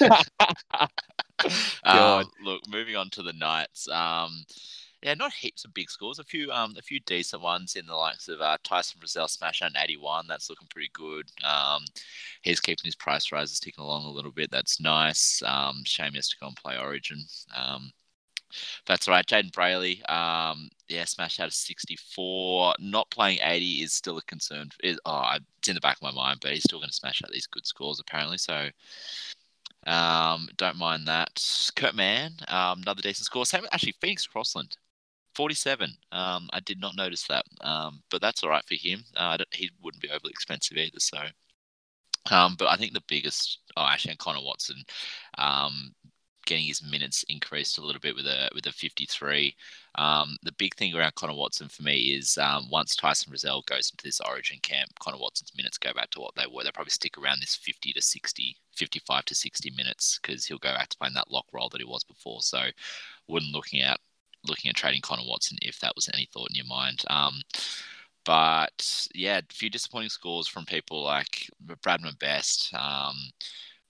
Um, 1.84 2.24
look, 2.44 2.62
moving 2.68 2.96
on 2.96 3.10
to 3.10 3.22
the 3.22 3.32
Knights. 3.32 3.88
Um, 3.88 4.44
yeah, 5.02 5.14
not 5.14 5.32
heaps 5.32 5.64
of 5.64 5.74
big 5.74 5.90
scores. 5.90 6.18
A 6.18 6.24
few, 6.24 6.50
um, 6.52 6.74
a 6.78 6.82
few 6.82 7.00
decent 7.00 7.42
ones 7.42 7.74
in 7.74 7.86
the 7.86 7.94
likes 7.94 8.28
of 8.28 8.40
uh, 8.40 8.56
Tyson 8.62 9.00
Frizell 9.00 9.28
smash 9.28 9.60
out 9.60 9.70
an 9.70 9.76
81. 9.82 10.26
That's 10.28 10.48
looking 10.48 10.68
pretty 10.68 10.90
good. 10.92 11.30
Um, 11.42 11.84
he's 12.42 12.60
keeping 12.60 12.84
his 12.84 12.94
price 12.94 13.32
rises 13.32 13.58
ticking 13.58 13.82
along 13.82 14.04
a 14.04 14.10
little 14.10 14.30
bit. 14.30 14.50
That's 14.50 14.80
nice. 14.80 15.42
Um, 15.44 15.82
shame 15.84 16.12
he 16.12 16.18
has 16.18 16.28
to 16.28 16.36
go 16.40 16.46
and 16.46 16.56
play 16.56 16.78
Origin. 16.78 17.24
Um, 17.56 17.90
that's 18.86 19.08
right. 19.08 19.26
Jayden 19.26 19.50
Brailey, 19.50 20.08
um, 20.10 20.68
yeah, 20.88 21.04
smashed 21.04 21.40
out 21.40 21.48
of 21.48 21.54
64. 21.54 22.74
Not 22.78 23.10
playing 23.10 23.38
80 23.42 23.82
is 23.82 23.92
still 23.92 24.18
a 24.18 24.22
concern. 24.22 24.68
Oh, 25.04 25.36
it's 25.58 25.68
in 25.68 25.74
the 25.74 25.80
back 25.80 25.96
of 25.96 26.02
my 26.02 26.12
mind, 26.12 26.38
but 26.40 26.52
he's 26.52 26.64
still 26.64 26.78
going 26.78 26.90
to 26.90 26.94
smash 26.94 27.22
out 27.24 27.30
these 27.30 27.46
good 27.46 27.66
scores 27.66 28.00
apparently. 28.00 28.38
So, 28.38 28.68
um, 29.86 30.48
don't 30.56 30.76
mind 30.76 31.08
that. 31.08 31.42
Kurt 31.74 31.94
Mann, 31.94 32.32
um, 32.48 32.82
another 32.82 33.02
decent 33.02 33.26
score. 33.26 33.46
Same 33.46 33.64
actually, 33.72 33.94
Phoenix 34.00 34.26
Crossland, 34.26 34.76
47. 35.34 35.90
Um, 36.12 36.48
I 36.52 36.60
did 36.60 36.80
not 36.80 36.96
notice 36.96 37.26
that, 37.28 37.44
um, 37.62 38.02
but 38.10 38.20
that's 38.20 38.42
all 38.42 38.50
right 38.50 38.64
for 38.66 38.74
him. 38.74 39.04
Uh, 39.16 39.38
he 39.52 39.70
wouldn't 39.82 40.02
be 40.02 40.10
overly 40.10 40.30
expensive 40.30 40.76
either. 40.76 41.00
So, 41.00 41.18
um, 42.30 42.56
but 42.58 42.68
I 42.68 42.76
think 42.76 42.92
the 42.92 43.02
biggest, 43.08 43.60
oh, 43.76 43.86
actually, 43.86 44.12
and 44.12 44.18
Connor 44.18 44.42
Watson, 44.42 44.82
um, 45.38 45.94
getting 46.44 46.66
his 46.66 46.82
minutes 46.82 47.24
increased 47.28 47.78
a 47.78 47.80
little 47.80 48.00
bit 48.00 48.16
with 48.16 48.26
a 48.26 48.50
with 48.54 48.66
a 48.66 48.72
53. 48.72 49.54
Um, 49.96 50.36
the 50.42 50.52
big 50.52 50.74
thing 50.74 50.94
around 50.94 51.14
Connor 51.14 51.34
Watson 51.34 51.68
for 51.68 51.82
me 51.82 52.14
is 52.16 52.36
um, 52.38 52.68
once 52.70 52.96
Tyson 52.96 53.32
Frizell 53.32 53.64
goes 53.66 53.90
into 53.90 54.04
this 54.04 54.20
Origin 54.20 54.58
camp, 54.62 54.90
Connor 55.00 55.18
Watson's 55.18 55.52
minutes 55.56 55.78
go 55.78 55.92
back 55.94 56.10
to 56.10 56.20
what 56.20 56.34
they 56.34 56.44
were. 56.50 56.62
They'll 56.62 56.72
probably 56.72 56.90
stick 56.90 57.16
around 57.18 57.40
this 57.40 57.54
50 57.54 57.92
to 57.92 58.02
60, 58.02 58.56
55 58.74 59.24
to 59.26 59.34
60 59.34 59.70
minutes 59.76 60.18
because 60.20 60.44
he'll 60.44 60.58
go 60.58 60.74
back 60.74 60.88
to 60.88 60.98
playing 60.98 61.14
that 61.14 61.30
lock 61.30 61.46
role 61.52 61.68
that 61.70 61.80
he 61.80 61.86
was 61.86 62.04
before. 62.04 62.42
So, 62.42 62.62
wouldn't 63.28 63.52
looking 63.52 63.82
at 63.82 64.00
looking 64.46 64.68
at 64.68 64.76
trading 64.76 65.00
Connor 65.00 65.22
Watson 65.26 65.58
if 65.62 65.78
that 65.80 65.94
was 65.94 66.08
any 66.12 66.28
thought 66.32 66.48
in 66.50 66.56
your 66.56 66.66
mind. 66.66 67.02
Um, 67.08 67.40
but 68.24 69.08
yeah, 69.14 69.38
a 69.38 69.42
few 69.52 69.70
disappointing 69.70 70.10
scores 70.10 70.48
from 70.48 70.64
people 70.64 71.02
like 71.02 71.48
Bradman 71.82 72.18
Best. 72.18 72.72
Um, 72.74 73.16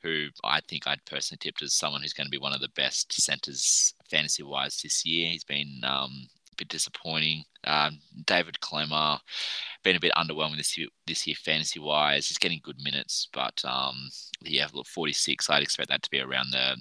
who 0.03 0.27
I 0.43 0.61
think 0.61 0.87
I'd 0.87 1.05
personally 1.05 1.39
tipped 1.41 1.63
as 1.63 1.75
someone 1.75 2.03
who's 2.03 2.13
going 2.13 2.27
to 2.27 2.31
be 2.31 2.39
one 2.39 2.53
of 2.53 2.61
the 2.61 2.69
best 2.71 3.13
centers 3.13 3.95
fantasy 4.11 4.43
wise 4.43 4.81
this 4.83 5.05
year. 5.05 5.29
He's 5.29 5.45
been 5.45 5.81
um, 5.85 6.27
a 6.53 6.57
bit 6.57 6.69
disappointing. 6.69 7.45
Um, 7.65 7.99
David 8.27 8.59
Klemmer 8.61 9.19
been 9.83 9.97
a 9.97 10.01
bit 10.01 10.13
underwhelming 10.17 10.57
this 10.57 10.77
year, 10.77 10.89
this 11.07 11.27
year 11.27 11.37
fantasy 11.37 11.79
wise. 11.79 12.29
He's 12.29 12.39
getting 12.39 12.61
good 12.63 12.83
minutes, 12.83 13.29
but 13.33 13.63
um, 13.65 14.09
yeah, 14.43 14.67
look, 14.73 14.87
46. 14.87 15.49
I'd 15.49 15.63
expect 15.63 15.89
that 15.91 16.03
to 16.03 16.11
be 16.11 16.21
around 16.21 16.51
the 16.51 16.77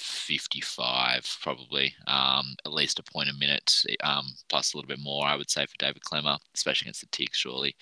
55 0.00 1.38
probably 1.42 1.94
um, 2.06 2.54
at 2.64 2.72
least 2.72 2.98
a 2.98 3.02
point 3.02 3.28
a 3.28 3.34
minute 3.34 3.84
um, 4.02 4.26
plus 4.48 4.72
a 4.72 4.76
little 4.76 4.88
bit 4.88 5.00
more 5.00 5.26
I 5.26 5.36
would 5.36 5.50
say 5.50 5.66
for 5.66 5.76
David 5.78 6.02
Klemmer 6.02 6.38
especially 6.54 6.86
against 6.86 7.00
the 7.00 7.08
Tiggs 7.08 7.36
surely. 7.36 7.74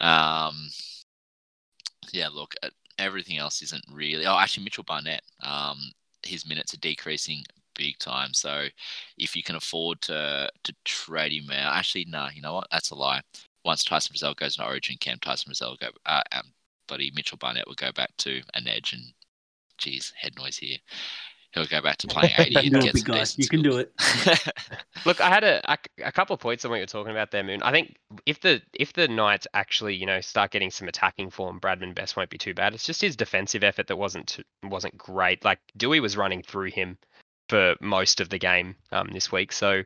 Um, 0.00 0.68
yeah 2.12 2.28
look 2.28 2.54
uh, 2.62 2.70
everything 2.98 3.38
else 3.38 3.62
isn't 3.62 3.84
really 3.90 4.26
oh 4.26 4.38
actually 4.38 4.64
Mitchell 4.64 4.84
Barnett 4.84 5.22
um, 5.42 5.78
his 6.22 6.48
minutes 6.48 6.74
are 6.74 6.78
decreasing 6.78 7.42
big 7.76 7.98
time. 7.98 8.32
So 8.32 8.66
if 9.18 9.36
you 9.36 9.42
can 9.42 9.56
afford 9.56 10.00
to 10.02 10.50
to 10.64 10.74
trade 10.84 11.32
him 11.32 11.50
out 11.50 11.76
actually 11.76 12.06
no 12.06 12.28
you 12.34 12.42
know 12.42 12.54
what? 12.54 12.68
That's 12.72 12.90
a 12.90 12.94
lie. 12.94 13.20
Once 13.64 13.84
Tyson 13.84 14.14
Frizell 14.14 14.36
goes 14.36 14.56
to 14.56 14.64
Origin 14.64 14.96
camp 14.98 15.22
Tyson 15.22 15.52
will 15.60 15.76
go 15.76 15.88
uh, 16.06 16.22
um, 16.32 16.52
buddy 16.88 17.12
Mitchell 17.14 17.38
Barnett 17.38 17.66
will 17.66 17.74
go 17.74 17.92
back 17.92 18.10
to 18.18 18.42
an 18.54 18.66
edge 18.66 18.92
and 18.92 19.04
geez 19.78 20.12
head 20.16 20.36
noise 20.36 20.56
here 20.58 20.78
he'll 21.56 21.66
go 21.66 21.80
back 21.80 21.96
to 21.98 22.06
playing 22.08 22.32
80 22.36 22.56
and 22.56 22.70
Do 22.70 22.80
get 22.82 22.96
some 22.96 23.04
guy. 23.04 23.18
decent 23.20 23.38
You 23.38 23.48
can 23.48 23.62
do 23.62 23.78
it. 23.78 23.92
Look, 25.06 25.20
I 25.20 25.28
had 25.28 25.42
a, 25.42 25.60
a 25.70 25.78
a 26.04 26.12
couple 26.12 26.34
of 26.34 26.40
points 26.40 26.64
on 26.64 26.70
what 26.70 26.76
you're 26.76 26.86
talking 26.86 27.10
about 27.10 27.30
there, 27.30 27.42
Moon. 27.42 27.62
I 27.62 27.72
think 27.72 27.96
if 28.26 28.40
the 28.40 28.62
if 28.74 28.92
the 28.92 29.08
Knights 29.08 29.46
actually 29.54 29.94
you 29.94 30.06
know 30.06 30.20
start 30.20 30.50
getting 30.50 30.70
some 30.70 30.86
attacking 30.88 31.30
form, 31.30 31.58
Bradman 31.58 31.94
Best 31.94 32.16
won't 32.16 32.30
be 32.30 32.38
too 32.38 32.54
bad. 32.54 32.74
It's 32.74 32.84
just 32.84 33.00
his 33.00 33.16
defensive 33.16 33.64
effort 33.64 33.88
that 33.88 33.96
wasn't 33.96 34.38
wasn't 34.62 34.96
great. 34.96 35.44
Like 35.44 35.58
Dewey 35.76 36.00
was 36.00 36.16
running 36.16 36.42
through 36.42 36.70
him 36.70 36.98
for 37.48 37.76
most 37.80 38.20
of 38.20 38.28
the 38.28 38.38
game 38.38 38.76
um, 38.92 39.08
this 39.12 39.30
week. 39.30 39.52
So, 39.52 39.82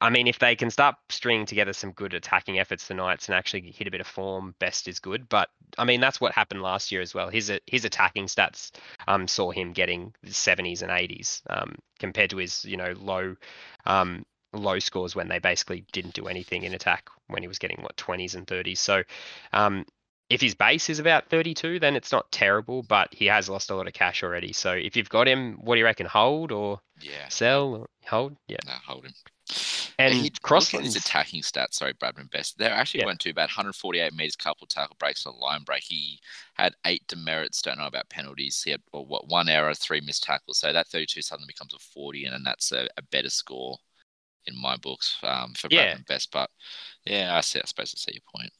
I 0.00 0.10
mean, 0.10 0.26
if 0.26 0.38
they 0.38 0.56
can 0.56 0.70
start 0.70 0.96
stringing 1.08 1.46
together 1.46 1.72
some 1.72 1.92
good 1.92 2.14
attacking 2.14 2.58
efforts, 2.58 2.88
the 2.88 2.94
and 2.94 3.30
actually 3.30 3.70
hit 3.70 3.86
a 3.86 3.90
bit 3.90 4.00
of 4.00 4.06
form, 4.06 4.54
Best 4.58 4.88
is 4.88 4.98
good. 4.98 5.28
But 5.28 5.48
I 5.76 5.84
mean, 5.84 6.00
that's 6.00 6.20
what 6.20 6.32
happened 6.32 6.62
last 6.62 6.90
year 6.90 7.00
as 7.00 7.14
well. 7.14 7.28
His 7.28 7.52
his 7.66 7.84
attacking 7.84 8.26
stats 8.26 8.72
um, 9.06 9.28
saw 9.28 9.50
him 9.50 9.72
getting 9.72 10.12
70s 10.26 10.82
and 10.82 10.90
80s 10.90 11.42
um, 11.48 11.76
compared 11.98 12.30
to 12.30 12.38
his 12.38 12.64
you 12.64 12.76
know 12.76 12.94
low 12.98 13.36
um, 13.86 14.24
low 14.52 14.78
scores 14.78 15.14
when 15.14 15.28
they 15.28 15.38
basically 15.38 15.84
didn't 15.92 16.14
do 16.14 16.26
anything 16.26 16.64
in 16.64 16.74
attack 16.74 17.08
when 17.28 17.42
he 17.42 17.48
was 17.48 17.58
getting 17.58 17.80
what 17.82 17.96
20s 17.96 18.34
and 18.34 18.46
30s. 18.46 18.78
So 18.78 19.02
um, 19.52 19.84
if 20.30 20.40
his 20.40 20.54
base 20.54 20.90
is 20.90 20.98
about 20.98 21.28
32, 21.30 21.78
then 21.80 21.96
it's 21.96 22.12
not 22.12 22.30
terrible, 22.32 22.82
but 22.82 23.12
he 23.14 23.26
has 23.26 23.48
lost 23.48 23.70
a 23.70 23.76
lot 23.76 23.86
of 23.86 23.94
cash 23.94 24.22
already. 24.22 24.52
So 24.52 24.72
if 24.72 24.96
you've 24.96 25.08
got 25.08 25.26
him, 25.28 25.54
what 25.60 25.74
do 25.74 25.78
you 25.78 25.84
reckon? 25.84 26.06
Hold 26.06 26.52
or 26.52 26.80
yeah 27.00 27.28
sell? 27.28 27.74
Or 27.74 27.88
hold? 28.06 28.36
Yeah. 28.48 28.58
no 28.66 28.72
hold 28.86 29.06
him 29.06 29.14
And 29.98 30.14
he, 30.14 30.30
Crossland's 30.42 30.96
attacking 30.96 31.42
stats. 31.42 31.74
Sorry, 31.74 31.94
Bradman 31.94 32.30
Best. 32.30 32.58
They 32.58 32.66
actually 32.66 33.00
Yeah. 33.00 33.06
weren't 33.06 33.20
too 33.20 33.34
bad. 33.34 33.48
148 33.48 34.12
meters, 34.12 34.36
couple 34.36 34.66
tackle 34.66 34.96
breaks, 34.98 35.24
a 35.24 35.30
line 35.30 35.62
break. 35.64 35.82
He 35.84 36.20
had 36.54 36.74
eight 36.84 37.06
demerits. 37.08 37.62
Don't 37.62 37.78
know 37.78 37.86
about 37.86 38.08
penalties. 38.10 38.62
He 38.62 38.70
had 38.70 38.82
well, 38.92 39.06
what 39.06 39.28
one 39.28 39.48
error, 39.48 39.74
three 39.74 40.00
missed 40.00 40.24
tackles. 40.24 40.58
So 40.58 40.72
that 40.72 40.88
32 40.88 41.22
suddenly 41.22 41.46
becomes 41.48 41.74
a 41.74 41.78
40, 41.78 42.24
and 42.26 42.34
then 42.34 42.42
that's 42.44 42.72
a, 42.72 42.88
a 42.96 43.02
better 43.02 43.30
score 43.30 43.78
in 44.46 44.60
my 44.60 44.76
books 44.76 45.16
um, 45.22 45.54
for 45.54 45.68
Yeah. 45.70 45.96
Bradman 45.96 46.06
Best. 46.06 46.30
But 46.32 46.50
yeah, 47.04 47.36
I 47.36 47.40
see. 47.40 47.60
I 47.60 47.64
suppose 47.66 47.94
I 47.94 47.98
see 47.98 48.14
your 48.14 48.22
point. 48.34 48.52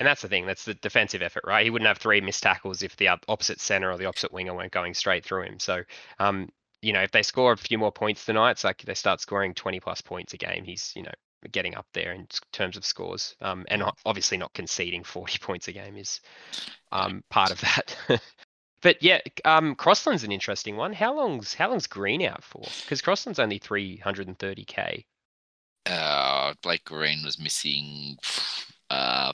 And 0.00 0.06
that's 0.06 0.22
the 0.22 0.28
thing. 0.28 0.46
That's 0.46 0.64
the 0.64 0.74
defensive 0.74 1.22
effort, 1.22 1.44
right? 1.46 1.64
He 1.64 1.70
wouldn't 1.70 1.86
have 1.86 1.98
three 1.98 2.20
missed 2.20 2.42
tackles 2.42 2.82
if 2.82 2.96
the 2.96 3.08
opposite 3.28 3.60
center 3.60 3.92
or 3.92 3.96
the 3.96 4.06
opposite 4.06 4.32
winger 4.32 4.54
weren't 4.54 4.72
going 4.72 4.94
straight 4.94 5.24
through 5.24 5.42
him. 5.42 5.60
So, 5.60 5.84
um, 6.18 6.50
you 6.82 6.92
know, 6.92 7.02
if 7.02 7.12
they 7.12 7.22
score 7.22 7.52
a 7.52 7.56
few 7.56 7.78
more 7.78 7.92
points 7.92 8.24
tonight, 8.24 8.52
it's 8.52 8.64
like 8.64 8.82
they 8.82 8.94
start 8.94 9.20
scoring 9.20 9.54
20 9.54 9.80
plus 9.80 10.00
points 10.00 10.34
a 10.34 10.36
game. 10.36 10.64
He's, 10.64 10.92
you 10.96 11.02
know, 11.02 11.12
getting 11.52 11.74
up 11.76 11.86
there 11.92 12.12
in 12.12 12.26
terms 12.52 12.76
of 12.76 12.84
scores. 12.84 13.36
Um, 13.40 13.64
and 13.68 13.82
obviously 14.04 14.36
not 14.36 14.52
conceding 14.52 15.04
40 15.04 15.38
points 15.38 15.68
a 15.68 15.72
game 15.72 15.96
is 15.96 16.20
um, 16.92 17.22
part 17.30 17.50
of 17.50 17.60
that. 17.60 17.96
but 18.82 19.02
yeah, 19.02 19.20
um, 19.44 19.74
Crossland's 19.76 20.24
an 20.24 20.32
interesting 20.32 20.76
one. 20.76 20.92
How 20.92 21.14
long's 21.14 21.54
how 21.54 21.70
long's 21.70 21.86
Green 21.86 22.22
out 22.22 22.42
for? 22.42 22.64
Because 22.82 23.00
Crossland's 23.00 23.38
only 23.38 23.60
330k. 23.60 25.04
Uh, 25.86 26.54
Blake 26.62 26.84
Green 26.84 27.22
was 27.24 27.38
missing. 27.38 28.16
Uh, 28.90 29.32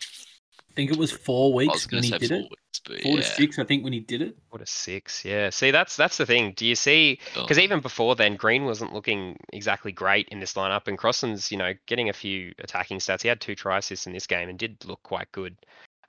think 0.80 0.92
it 0.92 0.98
was 0.98 1.12
four 1.12 1.52
I 1.60 1.66
was 1.66 1.66
weeks 1.66 1.92
when 1.92 2.02
to 2.02 2.08
he 2.08 2.18
did 2.18 2.28
four 2.28 2.38
it. 2.38 2.50
weeks, 2.50 2.80
but 2.86 3.02
Four 3.02 3.12
yeah. 3.12 3.20
to 3.20 3.22
six, 3.22 3.58
I 3.58 3.64
think, 3.64 3.84
when 3.84 3.92
he 3.92 4.00
did 4.00 4.22
it. 4.22 4.36
What 4.48 4.62
a 4.62 4.66
six. 4.66 5.24
Yeah. 5.24 5.50
See, 5.50 5.70
that's 5.70 5.96
that's 5.96 6.16
the 6.16 6.26
thing. 6.26 6.54
Do 6.56 6.66
you 6.66 6.74
see? 6.74 7.20
Because 7.34 7.58
Oh, 7.58 7.62
even 7.62 7.80
before 7.80 8.16
then, 8.16 8.36
Green 8.36 8.64
wasn't 8.64 8.92
looking 8.92 9.36
exactly 9.52 9.92
great 9.92 10.28
in 10.30 10.40
this 10.40 10.54
lineup, 10.54 10.88
and 10.88 10.96
Crossland's, 10.96 11.52
you 11.52 11.58
know, 11.58 11.72
getting 11.86 12.08
a 12.08 12.14
few 12.14 12.52
attacking 12.58 12.98
stats. 12.98 13.22
He 13.22 13.28
had 13.28 13.40
two 13.40 13.54
try 13.54 13.78
assists 13.78 14.06
in 14.06 14.12
this 14.12 14.26
game 14.26 14.48
and 14.48 14.58
did 14.58 14.84
look 14.86 15.02
quite 15.02 15.30
good. 15.32 15.56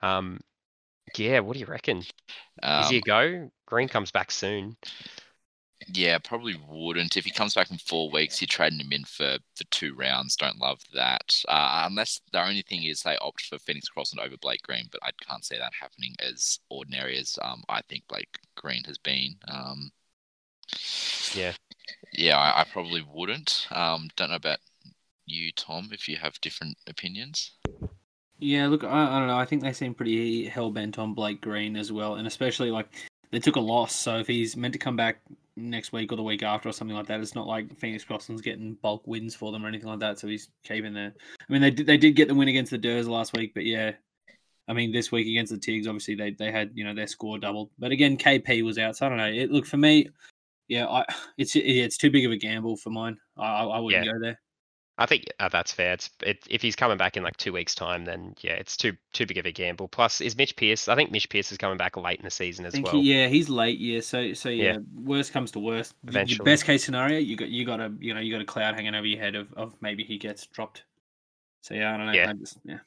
Um, 0.02 0.40
yeah. 1.18 1.40
What 1.40 1.54
do 1.54 1.60
you 1.60 1.66
reckon? 1.66 1.98
Is 1.98 2.08
um, 2.64 2.86
he 2.86 2.98
a 2.98 3.02
go? 3.02 3.52
Green 3.66 3.90
comes 3.90 4.12
back 4.12 4.32
soon. 4.32 4.78
Yeah, 5.88 6.18
probably 6.20 6.60
wouldn't. 6.70 7.18
If 7.18 7.26
he 7.26 7.32
comes 7.32 7.54
back 7.56 7.72
in 7.72 7.78
four 7.78 8.12
weeks, 8.12 8.40
you're 8.40 8.48
trading 8.48 8.80
him 8.80 8.92
in 8.92 9.04
for 9.04 9.38
the 9.58 9.64
two 9.72 9.96
rounds. 9.96 10.36
Don't 10.36 10.60
love 10.60 10.80
that. 10.94 11.44
Uh, 11.48 11.84
unless 11.90 12.22
the 12.32 12.44
only 12.44 12.62
thing 12.62 12.84
is 12.84 13.02
they 13.02 13.18
opt 13.18 13.42
for 13.46 13.58
Phoenix 13.58 13.90
Crossland 13.90 14.26
over 14.26 14.38
Blake 14.38 14.62
Green, 14.64 14.88
but 14.92 15.02
I 15.04 15.10
can't 15.28 15.44
see 15.44 15.58
that 15.58 15.74
happening 15.80 16.16
as 16.20 16.60
ordinary 16.70 17.18
as 17.18 17.38
um, 17.42 17.64
I 17.68 17.82
think 17.90 18.08
Blake 18.08 18.38
Green 18.56 18.84
has 18.86 18.98
been. 18.98 19.36
Um, 19.48 19.92
Yeah. 21.34 21.54
Yeah, 22.14 22.38
I, 22.38 22.62
I 22.62 22.64
probably 22.66 23.04
wouldn't. 23.12 23.68
Um, 23.72 24.10
don't 24.16 24.30
know 24.30 24.36
about 24.36 24.60
you, 25.26 25.52
Tom, 25.54 25.90
if 25.92 26.08
you 26.08 26.18
have 26.18 26.40
different 26.42 26.78
opinions. 26.88 27.52
Yeah, 28.40 28.68
look, 28.68 28.84
I, 28.84 29.16
I 29.16 29.20
don't 29.20 29.28
know. 29.28 29.38
I 29.38 29.46
think 29.46 29.62
they 29.62 29.74
seem 29.74 29.94
pretty 29.94 30.46
hell 30.46 30.72
bent 30.72 30.98
on 31.00 31.14
Blake 31.14 31.42
Green 31.42 31.76
as 31.76 31.92
well, 31.92 32.16
and 32.16 32.28
especially 32.28 32.72
like 32.72 32.88
they 33.32 33.40
took 33.40 33.56
a 33.56 33.62
loss. 33.62 33.96
So 33.96 34.18
if 34.18 34.28
he's 34.28 34.56
meant 34.56 34.74
to 34.74 34.80
come 34.80 34.96
back 34.96 35.22
next 35.56 35.92
week 35.92 36.12
or 36.12 36.16
the 36.16 36.24
week 36.24 36.44
after 36.44 36.70
or 36.70 36.72
something 36.72 36.96
like 36.96 37.08
that, 37.08 37.20
it's 37.20 37.36
not 37.36 37.48
like 37.48 37.78
Phoenix 37.78 38.04
Crossland's 38.04 38.42
getting 38.42 38.76
bulk 38.76 39.06
wins 39.06 39.36
for 39.36 39.52
them 39.52 39.66
or 39.66 39.68
anything 39.68 39.90
like 39.90 40.00
that. 40.00 40.20
So 40.20 40.28
he's 40.28 40.50
keeping 40.64 40.94
there. 40.94 41.14
I 41.40 41.54
mean, 41.54 41.62
they 41.62 41.72
did 41.72 41.86
they 41.86 41.98
did 41.98 42.16
get 42.16 42.28
the 42.28 42.36
win 42.36 42.48
against 42.48 42.72
the 42.72 42.80
Durs 42.80 43.08
last 43.08 43.34
week, 43.34 43.54
but 43.54 43.66
yeah, 43.66 43.94
I 44.68 44.74
mean 44.74 44.92
this 44.92 45.12
week 45.12 45.28
against 45.28 45.52
the 45.52 45.60
Tigs, 45.60 45.88
obviously 45.88 46.16
they 46.16 46.32
they 46.32 46.52
had 46.52 46.72
you 46.74 46.84
know 46.84 46.94
their 46.94 47.08
score 47.08 47.38
doubled, 47.38 47.72
but 47.80 47.92
again 47.92 48.18
KP 48.18 48.64
was 48.64 48.78
out. 48.78 48.98
So 48.98 49.06
I 49.06 49.10
don't 49.10 49.18
know. 49.18 49.26
It, 49.26 49.52
look 49.52 49.66
for 49.66 49.78
me, 49.78 50.10
yeah, 50.68 50.88
I 50.88 51.06
it's 51.38 51.56
yeah, 51.56 51.84
it's 51.84 51.98
too 51.98 52.12
big 52.12 52.26
of 52.26 52.32
a 52.32 52.38
gamble 52.38 52.78
for 52.78 52.90
mine. 52.90 53.18
I 53.38 53.46
I, 53.46 53.64
I 53.64 53.80
wouldn't 53.80 54.06
go 54.06 54.20
there. 54.20 54.40
I 55.02 55.06
think 55.08 55.26
uh, 55.40 55.50
that's 55.50 55.72
fair. 55.74 55.94
It's 55.94 56.10
it, 56.24 56.46
if 56.50 56.62
he's 56.62 56.76
coming 56.76 56.98
back 56.98 57.18
in 57.18 57.24
like 57.24 57.38
two 57.38 57.54
weeks' 57.54 57.76
time, 57.76 58.06
then 58.06 58.36
yeah, 58.42 58.54
it's 58.54 58.78
too 58.78 58.96
too 59.14 59.26
big 59.26 59.38
of 59.38 59.46
a 59.46 59.52
gamble. 59.52 59.88
Plus, 59.88 60.22
is 60.22 60.36
Mitch 60.38 60.56
Pearce? 60.56 60.88
I 60.88 60.96
think 60.96 61.12
Mitch 61.12 61.30
Pearce 61.30 61.52
is 61.52 61.58
coming 61.58 61.78
back 61.78 61.98
late 61.98 62.20
in 62.20 62.26
the 62.26 62.32
season 62.32 62.66
as 62.66 62.80
well. 62.80 62.94
he, 62.94 63.14
yeah, 63.14 63.28
he's 63.28 63.50
late. 63.50 63.80
Yeah, 63.80 64.02
so 64.02 64.34
so 64.34 64.50
yeah, 64.50 64.74
Yeah. 64.74 64.78
worst 64.94 65.34
comes 65.34 65.52
to 65.52 65.60
worst. 65.60 65.96
y- 66.04 66.10
your 66.10 66.12
Eventually. 66.12 66.46
best 66.46 66.66
case 66.66 66.84
scenario, 66.84 67.20
you 67.20 67.36
got 67.36 67.50
you 67.50 67.66
got 67.66 67.80
a 67.80 67.94
you 68.00 68.14
know 68.14 68.20
you 68.20 68.32
got 68.32 68.42
a 68.42 68.46
cloud 68.46 68.76
hanging 68.76 68.96
over 68.96 69.06
your 69.06 69.20
head 69.20 69.36
of, 69.36 69.54
of 69.54 69.76
maybe 69.82 70.04
he 70.04 70.18
gets 70.18 70.46
dropped. 70.48 70.84
So 71.62 71.74
yeah, 71.76 71.94
I 71.94 71.98
don't 71.98 72.08
know. 72.08 72.14
Yeah. 72.14 72.34
Just, 72.34 72.60
yeah, 72.66 72.80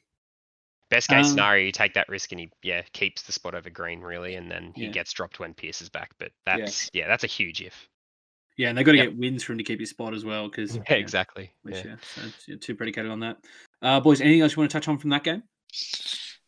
Best 0.89 1.09
case 1.09 1.27
Um, 1.27 1.31
scenario, 1.31 1.65
you 1.65 1.71
take 1.71 1.93
that 1.95 2.09
risk 2.09 2.31
and 2.31 2.39
he 2.39 2.51
yeah 2.63 2.81
keeps 2.93 3.23
the 3.23 3.31
spot 3.31 3.55
over 3.55 3.69
Green 3.69 4.01
really, 4.01 4.35
and 4.35 4.49
then 4.51 4.73
he 4.75 4.85
Yeah. 4.85 4.91
gets 4.91 5.13
dropped 5.13 5.39
when 5.39 5.53
Pearce 5.53 5.81
is 5.81 5.89
back. 5.89 6.11
But 6.19 6.31
Yeah. 6.51 6.65
that's 6.67 6.89
yeah, 6.93 7.07
that's 7.07 7.23
a 7.23 7.27
huge 7.27 7.61
if. 7.61 7.89
Yeah, 8.57 8.69
and 8.69 8.77
they've 8.77 8.85
got 8.85 8.93
to 8.93 8.97
Yep. 8.99 9.09
get 9.09 9.17
wins 9.17 9.43
for 9.43 9.51
him 9.53 9.57
to 9.57 9.63
keep 9.65 9.79
his 9.79 9.89
spot 9.89 10.13
as 10.13 10.23
well 10.23 10.47
because 10.47 10.75
Yeah, 10.77 10.93
exactly. 10.95 11.51
Which, 11.63 11.75
Yeah. 11.75 11.83
yeah, 11.87 11.95
so 12.15 12.21
it's, 12.47 12.65
too 12.65 12.75
predicated 12.75 13.11
on 13.11 13.19
that. 13.19 13.37
Uh, 13.81 13.99
boys, 13.99 14.21
anything 14.21 14.41
else 14.41 14.53
you 14.53 14.59
want 14.61 14.71
to 14.71 14.77
touch 14.77 14.87
on 14.87 14.97
from 14.97 15.09
that 15.09 15.23
game? 15.23 15.43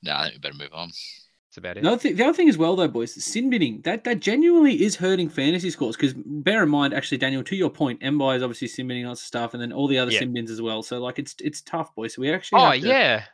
No, 0.04 0.14
I 0.14 0.24
think 0.24 0.36
we 0.36 0.40
better 0.40 0.56
move 0.56 0.74
on. 0.74 0.88
That's 0.90 1.58
about 1.58 1.78
it. 1.78 1.84
The 1.84 1.90
other, 1.92 2.00
thing, 2.00 2.16
the 2.16 2.24
other 2.24 2.34
thing 2.34 2.50
as 2.50 2.58
well, 2.58 2.76
though, 2.76 2.88
boys, 2.88 3.14
sin 3.24 3.50
binning 3.50 3.82
that 3.82 4.04
that 4.06 4.20
genuinely 4.22 4.82
is 4.82 4.96
hurting 4.96 5.28
fantasy 5.30 5.70
scores. 5.70 5.96
Because 5.98 6.14
bear 6.16 6.64
in 6.64 6.70
mind, 6.70 6.94
actually, 6.94 7.18
Daniel, 7.18 7.44
to 7.44 7.56
your 7.56 7.70
point, 7.70 8.00
Mbye 8.02 8.38
is 8.38 8.44
obviously 8.44 8.68
sin 8.70 8.88
binning 8.88 9.06
lots 9.06 9.22
of 9.22 9.28
stuff, 9.28 9.54
and 9.54 9.62
then 9.62 9.74
all 9.74 9.88
the 9.88 9.98
other 9.98 10.12
Yeah. 10.12 10.20
sin 10.20 10.34
bins 10.34 10.50
as 10.52 10.62
well. 10.62 10.84
So 10.84 11.00
like, 11.02 11.20
it's 11.20 11.36
it's 11.42 11.62
tough, 11.62 11.94
boys. 11.96 12.14
So 12.14 12.22
we 12.22 12.32
actually 12.32 12.62
Oh 12.62 12.72
have 12.72 12.82
to- 12.82 12.88
yeah, 12.88 13.26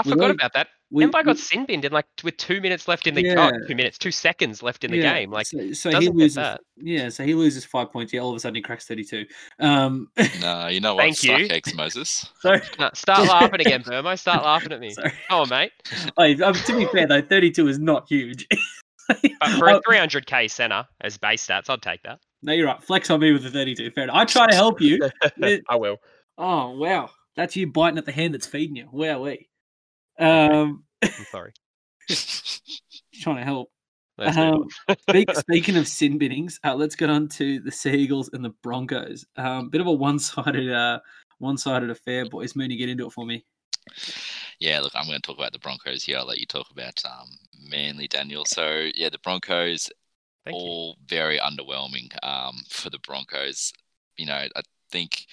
I 0.00 0.10
forgot 0.10 0.18
like- 0.28 0.34
about 0.34 0.52
that. 0.54 0.68
we- 0.90 1.04
Mbye 1.04 1.14
we- 1.18 1.22
got 1.24 1.38
sin 1.38 1.66
binned 1.66 1.84
in 1.84 1.92
like 1.92 2.06
with 2.24 2.36
two 2.36 2.60
minutes 2.60 2.88
left 2.88 3.06
in 3.06 3.14
the 3.14 3.22
Yeah. 3.22 3.50
oh, 3.54 3.66
two 3.68 3.74
minutes, 3.76 3.96
two 3.98 4.10
seconds 4.10 4.62
left 4.62 4.82
in 4.84 4.90
the 4.90 4.96
yeah, 4.98 5.14
game. 5.14 5.30
Like 5.30 5.46
so, 5.46 5.72
so 5.72 5.88
he 5.90 5.94
doesn't 5.94 6.12
get 6.12 6.14
loses. 6.16 6.34
that. 6.36 6.60
Yeah, 6.76 7.08
so 7.10 7.24
he 7.24 7.34
loses 7.34 7.64
five 7.64 7.92
points. 7.92 8.12
Yeah, 8.12 8.20
all 8.20 8.30
of 8.30 8.36
a 8.36 8.40
sudden 8.40 8.56
he 8.56 8.62
cracks 8.62 8.86
thirty-two. 8.86 9.26
Um, 9.60 10.08
No, 10.40 10.66
you 10.66 10.80
know 10.80 10.94
what? 10.96 11.02
Thank 11.02 11.16
Suck 11.16 11.38
you. 11.38 11.46
eggs, 11.50 11.74
Moses. 11.74 12.28
so 12.40 12.56
no, 12.78 12.90
start 12.94 13.28
laughing 13.28 13.60
again, 13.60 13.82
Burmo. 13.82 14.18
Start 14.18 14.42
laughing 14.44 14.72
at 14.72 14.80
me. 14.80 14.90
sorry. 14.90 15.12
Come 15.28 15.40
on, 15.42 15.48
mate. 15.48 15.72
Hey, 16.18 16.40
um, 16.42 16.54
to 16.54 16.76
be 16.76 16.86
fair 16.86 17.06
though, 17.06 17.22
thirty-two 17.22 17.68
is 17.68 17.78
not 17.78 18.06
huge. 18.08 18.46
But 19.08 19.18
for 19.58 19.68
a 19.68 19.74
Oh, 19.74 19.80
300k 19.88 20.48
center 20.50 20.86
as 21.00 21.18
base 21.18 21.44
stats, 21.46 21.68
I'd 21.68 21.82
take 21.82 22.00
that. 22.04 22.20
no, 22.42 22.52
you're 22.52 22.66
right. 22.66 22.82
Flex 22.82 23.10
on 23.10 23.20
me 23.20 23.32
with 23.32 23.42
the 23.42 23.50
thirty-two. 23.50 23.90
Fair 23.90 24.04
enough. 24.04 24.16
I 24.16 24.24
try 24.24 24.46
to 24.48 24.54
help 24.54 24.80
you. 24.80 25.00
I 25.68 25.76
will. 25.76 25.96
Oh 26.38 26.70
wow, 26.78 27.10
that's 27.36 27.54
you 27.56 27.66
biting 27.66 27.98
at 27.98 28.06
the 28.06 28.12
hand 28.12 28.34
that's 28.34 28.46
feeding 28.46 28.76
you. 28.76 28.88
Wow, 28.92 29.22
we. 29.22 29.48
Um, 30.20 30.84
I'm 31.02 31.26
sorry. 31.30 31.52
trying 33.14 33.36
to 33.36 33.44
help. 33.44 33.70
Um. 34.18 34.68
Speak, 35.08 35.30
speaking 35.34 35.76
of 35.76 35.88
sin 35.88 36.18
binnings, 36.18 36.60
uh, 36.64 36.74
let's 36.74 36.94
get 36.94 37.08
on 37.10 37.28
to 37.28 37.60
the 37.60 37.70
Seagulls 37.70 38.30
and 38.32 38.44
the 38.44 38.52
Broncos. 38.62 39.24
Um, 39.36 39.70
bit 39.70 39.80
of 39.80 39.86
a 39.86 39.92
one-sided, 39.92 40.70
uh, 40.70 41.00
one-sided 41.38 41.88
affair, 41.88 42.26
boys. 42.28 42.54
Mooney, 42.54 42.76
get 42.76 42.90
into 42.90 43.06
it 43.06 43.12
for 43.12 43.24
me. 43.24 43.44
Yeah, 44.58 44.80
look, 44.80 44.92
I'm 44.94 45.06
going 45.06 45.20
to 45.20 45.26
talk 45.26 45.38
about 45.38 45.52
the 45.52 45.58
Broncos 45.58 46.04
here. 46.04 46.18
I'll 46.18 46.26
let 46.26 46.38
you 46.38 46.46
talk 46.46 46.70
about 46.70 47.02
um, 47.04 47.30
Manly, 47.70 48.08
Daniel. 48.08 48.44
So, 48.44 48.88
yeah, 48.94 49.08
the 49.08 49.18
Broncos 49.18 49.88
Thank 50.44 50.54
you. 50.54 50.62
all 50.62 50.96
very 51.06 51.38
underwhelming 51.38 52.12
um, 52.22 52.58
for 52.68 52.90
the 52.90 52.98
Broncos. 52.98 53.72
You 54.18 54.26
know, 54.26 54.34
I 54.34 54.62
think 54.90 55.26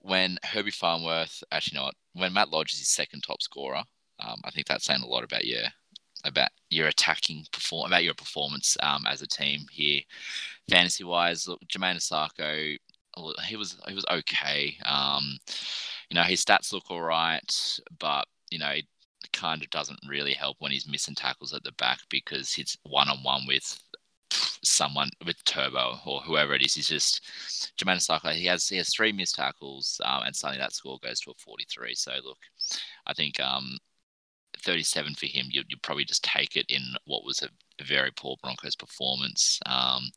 when 0.00 0.38
Herbie 0.42 0.72
Farnworth, 0.72 1.44
actually, 1.52 1.78
not 1.78 1.94
when 2.14 2.32
Matt 2.32 2.50
Lodge 2.50 2.72
is 2.72 2.80
his 2.80 2.88
second 2.88 3.22
top 3.22 3.40
scorer, 3.40 3.82
um, 4.20 4.40
I 4.44 4.50
think 4.50 4.66
that's 4.66 4.84
saying 4.84 5.02
a 5.02 5.06
lot 5.06 5.24
about 5.24 5.44
your 5.44 5.62
about 6.24 6.48
your 6.70 6.88
attacking 6.88 7.46
perform 7.52 7.86
about 7.86 8.04
your 8.04 8.14
performance 8.14 8.76
um, 8.82 9.04
as 9.06 9.22
a 9.22 9.26
team 9.26 9.66
here, 9.70 10.00
fantasy 10.68 11.04
wise. 11.04 11.46
Look, 11.46 11.60
Jamayne 11.68 11.96
Isaako, 11.96 12.76
he 13.44 13.56
was 13.56 13.76
he 13.86 13.94
was 13.94 14.06
okay. 14.10 14.76
Um, 14.84 15.38
you 16.10 16.14
know, 16.14 16.22
his 16.22 16.44
stats 16.44 16.72
look 16.72 16.90
all 16.90 17.02
right, 17.02 17.78
but 17.98 18.26
you 18.50 18.58
know, 18.58 18.70
it 18.70 18.86
kind 19.32 19.62
of 19.62 19.70
doesn't 19.70 19.98
really 20.08 20.32
help 20.32 20.56
when 20.60 20.72
he's 20.72 20.88
missing 20.88 21.14
tackles 21.14 21.52
at 21.52 21.62
the 21.64 21.72
back 21.72 22.00
because 22.10 22.52
he's 22.52 22.76
one 22.84 23.08
on 23.08 23.18
one 23.22 23.46
with 23.46 23.80
someone 24.62 25.10
with 25.24 25.42
Turbo 25.44 25.98
or 26.04 26.20
whoever 26.20 26.54
it 26.54 26.62
is. 26.62 26.74
He's 26.74 26.88
just 26.88 27.22
Jamayne 27.78 27.96
Isaako. 27.96 28.32
He 28.32 28.46
has 28.46 28.68
he 28.68 28.76
has 28.78 28.94
three 28.94 29.12
missed 29.12 29.36
tackles, 29.36 30.00
um, 30.04 30.22
and 30.24 30.34
suddenly 30.34 30.60
that 30.60 30.72
score 30.72 30.98
goes 31.02 31.20
to 31.20 31.30
a 31.30 31.34
forty-three. 31.34 31.94
So 31.94 32.12
look, 32.24 32.38
I 33.06 33.14
think 33.14 33.38
um, 33.40 33.78
thirty-seven 34.62 35.14
for 35.14 35.26
him. 35.26 35.46
You 35.50 35.62
you 35.68 35.76
probably 35.82 36.04
just 36.04 36.24
take 36.24 36.56
it 36.56 36.66
in 36.68 36.82
what 37.06 37.24
was 37.24 37.42
a, 37.42 37.48
a 37.80 37.84
very 37.84 38.10
poor 38.16 38.36
Broncos 38.42 38.76
performance. 38.76 39.60
Um, 39.66 40.10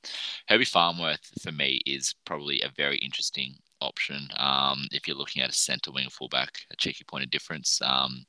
Herbie 0.48 0.66
Farnworth 0.66 1.42
for 1.42 1.52
me 1.52 1.82
is 1.86 2.16
probably 2.26 2.62
a 2.62 2.72
very 2.76 2.98
interesting 2.98 3.56
option. 3.82 4.28
Um, 4.38 4.88
if 4.92 5.08
you're 5.08 5.18
looking 5.18 5.42
at 5.42 5.50
a 5.50 5.54
centre 5.54 5.92
wing 5.92 6.10
fullback, 6.10 6.60
a 6.72 6.76
cheeky 6.76 7.04
point 7.06 7.24
of 7.24 7.32
difference. 7.32 7.80
Um, 7.84 8.26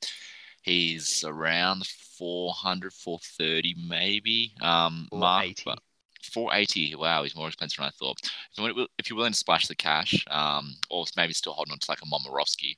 he's 0.63 1.25
around 1.25 1.81
the 1.81 1.89
400, 2.19 2.93
430 2.93 3.75
maybe 3.89 4.53
um, 4.61 5.09
480. 5.11 5.63
But 5.65 5.79
480. 6.33 6.95
Wow, 6.97 7.23
he's 7.23 7.37
more 7.37 7.49
expensive 7.49 7.79
than 7.79 7.87
I 7.87 7.91
thought. 7.91 8.19
If 8.23 8.59
you 8.59 8.63
want- 8.63 8.91
if 8.99 9.09
you're 9.09 9.17
willing 9.17 9.33
to 9.33 9.39
splash 9.39 9.67
the 9.67 9.75
cash, 9.75 10.25
um, 10.31 10.77
or 10.91 11.05
maybe 11.17 11.33
still 11.33 11.55
holding 11.55 11.73
on 11.73 11.79
to 11.79 11.91
like 11.91 12.03
a 12.03 12.07
Momorowski, 12.07 12.77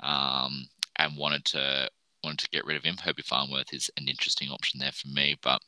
um, 0.00 0.68
and 0.96 1.16
wanted 1.16 1.44
to 1.46 1.88
wanted 2.26 2.40
to 2.40 2.50
get 2.50 2.66
rid 2.66 2.76
of 2.76 2.84
him, 2.84 2.96
Herbie 2.96 3.22
Farnworth 3.22 3.72
is 3.72 3.90
an 3.96 4.08
interesting 4.08 4.50
option 4.50 4.80
there 4.80 4.92
for 4.92 5.08
me. 5.08 5.36
But 5.42 5.62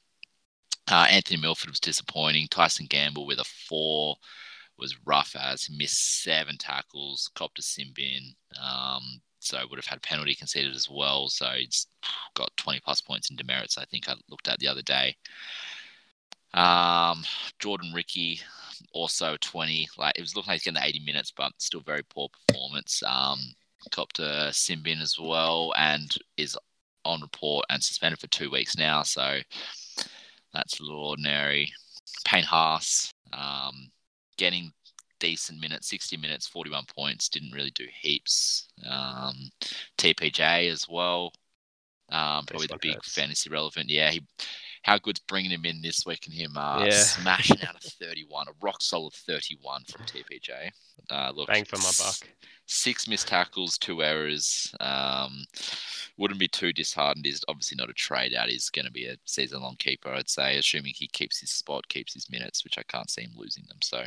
uh, 0.91 1.07
Anthony 1.11 1.41
Milford 1.41 1.71
was 1.71 1.81
disappointing. 1.81 2.49
Tyson 2.49 2.87
Gamble 2.89 3.27
with 3.27 3.39
a 3.39 3.45
four 3.45 4.17
was 4.79 4.97
rough 5.07 5.35
as 5.39 5.65
he 5.65 5.77
missed 5.77 6.23
seven 6.23 6.57
tackles, 6.57 7.31
copped 7.35 7.59
a 7.59 7.63
sin 7.63 7.89
bin. 7.95 8.35
Um, 8.63 9.21
so 9.41 9.59
would 9.69 9.79
have 9.79 9.87
had 9.87 10.03
penalty 10.03 10.35
conceded 10.35 10.75
as 10.75 10.89
well. 10.91 11.29
So 11.29 11.47
he's 11.57 11.87
got 12.35 12.57
20 12.57 12.81
plus 12.81 13.01
points 13.01 13.31
in 13.31 13.37
demerits. 13.37 13.79
I 13.79 13.85
think 13.85 14.09
I 14.09 14.15
looked 14.29 14.49
at 14.49 14.59
the 14.59 14.69
other 14.69 14.83
day. 14.83 15.17
Um, 16.55 17.25
Jordan 17.59 17.93
Riki 17.95 18.41
also 18.93 19.37
20. 19.41 19.89
Like 19.97 20.17
it 20.17 20.21
was 20.21 20.35
looking 20.35 20.51
like 20.51 20.63
he's 20.63 20.73
getting 20.73 20.83
80 20.83 21.01
minutes, 21.05 21.33
but 21.37 21.53
still 21.59 21.81
very 21.81 22.03
poor 22.03 22.29
performance. 22.29 23.03
Um, 23.07 23.39
copped 23.91 24.19
a 24.19 24.53
sin 24.53 24.83
bin 24.83 25.01
as 25.01 25.17
well, 25.19 25.73
and 25.77 26.15
is 26.37 26.57
on 27.05 27.21
report 27.21 27.65
and 27.71 27.83
suspended 27.83 28.19
for 28.19 28.27
two 28.29 28.51
weeks 28.51 28.77
now. 28.77 29.03
So 29.03 29.39
that's 30.53 30.81
a 30.81 30.83
little 30.83 31.05
ordinary. 31.05 31.73
Payne 32.25 32.45
Haas, 32.45 33.11
um, 33.33 33.91
getting 34.37 34.73
decent 35.21 35.61
minutes, 35.61 35.89
60 35.89 36.17
minutes, 36.17 36.47
41 36.49 36.85
points, 36.95 37.29
didn't 37.29 37.53
really 37.53 37.71
do 37.73 37.87
heaps. 38.01 38.69
Um, 38.89 39.51
TPJ 39.99 40.71
as 40.71 40.87
well, 40.89 41.33
um, 42.11 42.45
probably 42.47 42.67
the 42.67 42.79
big 42.81 43.03
fantasy 43.05 43.51
relevant. 43.51 43.91
Yeah, 43.91 44.11
he 44.11 44.23
how 44.83 44.99
good's 44.99 45.21
bringing 45.21 45.51
him 45.51 45.65
in 45.65 45.83
this 45.83 46.05
week 46.07 46.27
and 46.27 46.35
him 46.35 46.57
uh, 46.57 46.85
Yeah. 46.85 47.03
smashing 47.03 47.63
out 47.63 47.77
a 47.77 47.91
31, 47.91 48.49
a 48.49 48.53
rock 48.63 48.81
solid 48.81 49.13
31 49.13 49.85
from 49.85 50.05
TPJ. 50.05 50.71
Uh, 51.11 51.33
look, 51.35 51.49
Bang 51.49 51.65
for 51.65 51.77
my 51.79 51.91
buck. 51.99 52.17
Six 52.67 53.09
missed 53.09 53.29
tackles, 53.29 53.79
two 53.79 54.03
errors. 54.03 54.75
Um, 54.81 55.45
wouldn't 56.19 56.41
be 56.41 56.49
too 56.49 56.73
disheartened. 56.73 57.25
He's 57.25 57.45
obviously 57.49 57.77
not 57.77 57.89
a 57.91 57.95
trade 57.95 58.35
out. 58.35 58.51
He's 58.51 58.69
going 58.71 58.85
to 58.85 58.93
be 58.93 59.07
a 59.07 59.17
season 59.25 59.63
long 59.63 59.77
keeper, 59.77 60.11
I'd 60.11 60.29
say, 60.29 60.59
assuming 60.59 60.93
he 60.95 61.07
keeps 61.09 61.39
his 61.39 61.51
spot, 61.51 61.89
keeps 61.89 62.13
his 62.13 62.31
minutes, 62.31 62.65
which 62.65 62.77
I 62.79 62.83
can't 62.83 63.09
see 63.09 63.23
him 63.23 63.33
losing 63.37 63.65
them. 63.69 63.79
So, 63.83 64.05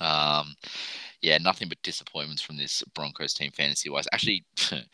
um, 0.00 0.54
yeah, 1.22 1.38
nothing 1.38 1.68
but 1.68 1.82
disappointments 1.82 2.42
from 2.42 2.56
this 2.56 2.84
Broncos 2.94 3.34
team 3.34 3.50
fantasy 3.50 3.88
wise. 3.88 4.06
Actually, 4.12 4.44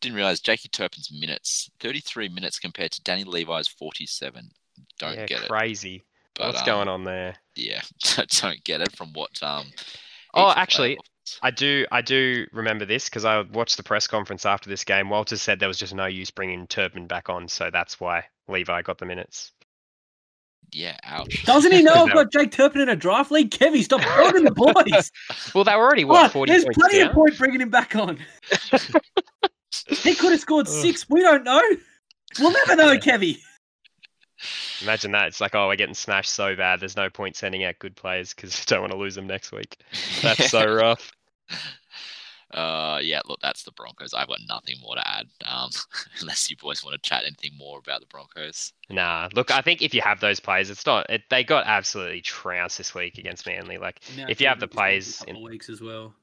didn't 0.00 0.16
realize 0.16 0.40
Jakey 0.40 0.68
Turpin's 0.68 1.10
minutes 1.12 1.70
33 1.80 2.28
minutes 2.28 2.58
compared 2.58 2.92
to 2.92 3.02
Danny 3.02 3.24
Levi's 3.24 3.68
47. 3.68 4.50
Don't 4.98 5.14
yeah, 5.14 5.26
get 5.26 5.42
it. 5.42 5.48
crazy. 5.48 6.04
What's 6.38 6.60
um, 6.60 6.66
going 6.66 6.88
on 6.88 7.04
there? 7.04 7.36
Yeah, 7.54 7.80
don't 8.40 8.62
get 8.64 8.80
it 8.82 8.94
from 8.96 9.12
what. 9.14 9.42
Um, 9.42 9.66
Oh, 10.34 10.52
actually, 10.54 10.98
offers. 10.98 11.38
I 11.42 11.50
do, 11.50 11.86
I 11.90 12.02
do 12.02 12.46
remember 12.52 12.84
this 12.84 13.08
because 13.08 13.24
I 13.24 13.40
watched 13.40 13.78
the 13.78 13.82
press 13.82 14.06
conference 14.06 14.44
after 14.44 14.68
this 14.68 14.84
game. 14.84 15.08
Walters 15.08 15.40
said 15.40 15.58
there 15.58 15.68
was 15.68 15.78
just 15.78 15.94
no 15.94 16.04
use 16.04 16.30
bringing 16.30 16.66
Turpin 16.66 17.06
back 17.06 17.30
on, 17.30 17.48
so 17.48 17.70
that's 17.72 17.98
why 17.98 18.24
Levi 18.48 18.82
got 18.82 18.98
the 18.98 19.06
minutes. 19.06 19.52
yeah, 20.72 20.98
ouch. 21.04 21.42
Doesn't 21.46 21.72
he 21.72 21.82
know 21.82 21.94
I've 21.94 22.12
got 22.12 22.30
Jake 22.30 22.50
Turpin 22.52 22.82
in 22.82 22.90
a 22.90 22.96
draft 22.96 23.30
league? 23.30 23.50
Kevy, 23.50 23.82
stop 23.82 24.02
holding 24.02 24.44
the 24.44 24.50
boys. 24.50 25.10
Well, 25.54 25.64
they 25.64 25.74
were 25.74 25.84
already 25.84 26.04
what 26.04 26.26
Oh, 26.26 26.28
forty 26.28 26.52
there's 26.52 26.66
plenty 26.74 26.98
down. 26.98 27.08
of 27.08 27.14
point 27.14 27.38
bringing 27.38 27.62
him 27.62 27.70
back 27.70 27.96
on. 27.96 28.18
He 29.88 30.14
could 30.14 30.32
have 30.32 30.40
scored 30.40 30.68
six. 30.68 31.08
We 31.08 31.22
don't 31.22 31.44
know. 31.44 31.62
We'll 32.38 32.52
never 32.52 32.76
know, 32.76 32.96
Kevy. 32.98 33.38
Imagine 34.82 35.12
that. 35.12 35.28
It's 35.28 35.40
like, 35.40 35.54
oh, 35.54 35.68
we're 35.68 35.76
getting 35.76 35.94
smashed 35.94 36.30
so 36.32 36.54
bad. 36.54 36.80
There's 36.80 36.96
no 36.96 37.08
point 37.08 37.36
sending 37.36 37.64
out 37.64 37.78
good 37.78 37.96
players 37.96 38.34
because 38.34 38.58
you 38.58 38.64
don't 38.66 38.80
want 38.80 38.92
to 38.92 38.98
lose 38.98 39.14
them 39.14 39.26
next 39.26 39.52
week. 39.52 39.78
That's 40.22 40.50
so 40.50 40.64
rough. 40.74 41.12
Uh, 42.52 43.00
yeah, 43.02 43.20
look, 43.26 43.40
that's 43.40 43.64
the 43.64 43.72
Broncos. 43.72 44.14
I've 44.14 44.28
got 44.28 44.38
nothing 44.48 44.76
more 44.80 44.94
to 44.94 45.08
add. 45.08 45.26
Um, 45.46 45.70
unless 46.20 46.50
you 46.50 46.56
boys 46.56 46.84
want 46.84 47.00
to 47.00 47.08
chat 47.08 47.24
anything 47.24 47.52
more 47.58 47.78
about 47.78 48.00
the 48.00 48.06
Broncos. 48.06 48.72
Nah, 48.90 49.28
look, 49.34 49.50
I 49.50 49.62
think 49.62 49.82
if 49.82 49.94
you 49.94 50.02
have 50.02 50.20
those 50.20 50.40
players, 50.40 50.70
it's 50.70 50.86
not. 50.86 51.08
It, 51.10 51.22
they 51.30 51.42
got 51.42 51.66
absolutely 51.66 52.20
trounced 52.20 52.78
this 52.78 52.94
week 52.94 53.18
against 53.18 53.46
Manly. 53.46 53.78
Like, 53.78 54.00
Now 54.16 54.26
If 54.28 54.40
you 54.40 54.48
have 54.48 54.60
the 54.60 54.66
Jordan 54.66 54.76
Riki's 54.76 54.76
players 54.76 55.18
gone 55.18 55.28
a 55.28 55.32
couple 55.32 55.46
of 55.46 55.50
weeks 55.50 55.68
as 55.70 55.80
well. 55.80 56.14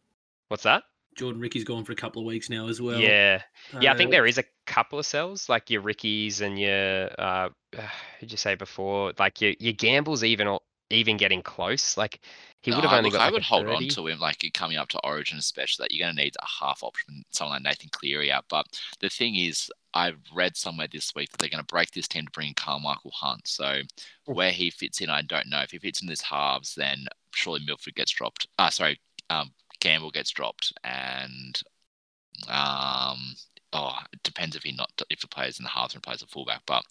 what's 0.48 0.64
that? 0.64 0.84
Jordan 1.16 1.42
Riki's 1.42 1.64
gone 1.64 1.86
for 1.86 1.92
a 1.92 1.96
couple 1.96 2.22
of 2.22 2.26
weeks 2.26 2.50
now 2.50 2.68
as 2.68 2.82
well. 2.82 3.16
yeah, 3.16 3.42
yeah. 3.80 3.92
I 3.92 3.96
think 3.96 4.12
Uh, 4.12 4.12
there 4.12 4.26
is 4.26 4.38
a 4.38 4.44
couple 4.66 5.00
of 5.00 5.06
cells, 5.06 5.50
like 5.50 5.70
your 5.70 5.82
Rikis 5.82 6.42
and 6.42 6.60
your 6.60 7.10
uh, 7.20 7.50
who'd 8.20 8.32
you 8.32 8.38
say 8.38 8.56
before? 8.56 9.14
Like 9.20 9.42
your 9.42 9.54
your 9.60 9.74
gambles 9.74 10.24
even 10.24 10.48
or 10.48 10.62
even 10.90 11.18
getting 11.18 11.42
close. 11.42 11.98
Like 11.98 12.20
he 12.62 12.72
would 12.72 12.84
have 12.84 12.92
No, 12.92 12.94
only 12.94 13.10
look, 13.10 13.12
got. 13.12 13.22
I 13.22 13.30
like 13.30 13.32
would 13.32 13.42
a 13.42 13.44
hold 13.44 13.68
30. 13.68 13.70
on 13.70 13.88
to 13.90 14.08
him, 14.08 14.20
like 14.20 14.44
you 14.44 14.52
coming 14.52 14.78
up 14.78 14.90
to 14.90 15.00
Origin, 15.04 15.38
especially. 15.38 15.84
That 15.84 15.92
you're 15.94 16.06
going 16.06 16.16
to 16.16 16.22
need 16.24 16.36
a 16.42 16.66
half 16.66 16.84
option, 16.84 17.24
someone 17.32 17.56
like 17.56 17.64
Nathan 17.64 17.90
Cleary 17.92 18.32
out. 18.32 18.46
But 18.50 18.66
the 19.00 19.10
thing 19.10 19.36
is, 19.36 19.70
I've 19.94 20.20
read 20.34 20.56
somewhere 20.56 20.88
this 20.92 21.14
week 21.16 21.30
that 21.32 21.40
they're 21.40 21.50
going 21.50 21.64
to 21.64 21.74
break 21.74 21.92
this 21.92 22.08
team 22.08 22.26
to 22.26 22.32
bring 22.32 22.50
in 22.50 22.54
Karmichael 22.56 23.12
Hunt. 23.14 23.48
So 23.48 23.82
where 24.26 24.52
he 24.52 24.70
fits 24.70 25.02
in, 25.02 25.10
I 25.10 25.22
don't 25.24 25.50
know. 25.50 25.62
If 25.62 25.72
he 25.72 25.80
fits 25.80 26.02
in 26.02 26.08
this 26.08 26.22
halves, 26.22 26.76
then 26.76 27.06
surely 27.34 27.62
Milford 27.66 27.96
gets 27.96 28.12
dropped. 28.12 28.48
Ah, 28.58 28.70
sorry, 28.70 29.00
um, 29.30 29.52
Gamble 29.84 30.12
gets 30.12 30.32
dropped, 30.32 30.72
and 30.86 31.62
um, 32.48 33.36
oh, 33.74 33.98
it 34.14 34.24
depends 34.24 34.56
if 34.56 34.64
he 34.64 34.72
not 34.72 34.90
if 35.10 35.20
the 35.20 35.28
player's 35.28 35.60
in 35.60 35.64
the 35.64 35.70
halves 35.70 35.94
and 35.94 36.02
plays 36.02 36.22
a 36.22 36.28
fullback. 36.28 36.62
But 36.66 36.84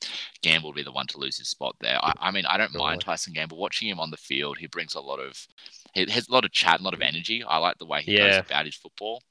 Gamble 0.42 0.68
will 0.68 0.74
be 0.74 0.82
the 0.82 0.92
one 0.92 1.06
to 1.08 1.18
lose 1.18 1.38
his 1.38 1.48
spot 1.48 1.74
there. 1.80 1.98
I, 2.04 2.12
I 2.20 2.30
mean, 2.30 2.44
I 2.44 2.58
don't 2.58 2.74
mind 2.74 3.00
Tyson 3.00 3.32
Gamble. 3.32 3.56
Watching 3.56 3.88
him 3.88 3.98
on 3.98 4.10
the 4.10 4.18
field, 4.18 4.58
he 4.58 4.66
brings 4.66 4.94
a 4.94 5.00
lot 5.00 5.20
of 5.20 5.46
he 5.94 6.04
has 6.10 6.28
a 6.28 6.32
lot 6.32 6.44
of 6.44 6.52
chat, 6.52 6.80
a 6.80 6.82
lot 6.82 6.92
of 6.92 7.00
energy. 7.00 7.42
I 7.42 7.56
like 7.56 7.78
the 7.78 7.86
way 7.86 8.02
he 8.02 8.12
Yeah. 8.12 8.26
goes 8.26 8.38
about 8.46 8.66
his 8.66 8.76
football, 8.76 9.22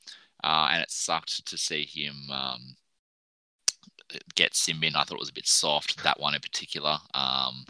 uh, 0.43 0.69
and 0.71 0.81
it 0.81 0.89
sucked 0.89 1.45
to 1.45 1.57
see 1.57 1.85
him 1.85 2.15
um, 2.31 2.75
get 4.35 4.53
Simbin. 4.53 4.95
I 4.95 5.03
thought 5.03 5.17
it 5.17 5.19
was 5.19 5.29
a 5.29 5.33
bit 5.33 5.47
soft 5.47 6.03
that 6.03 6.19
one 6.19 6.33
in 6.33 6.41
particular. 6.41 6.97
Um, 7.13 7.65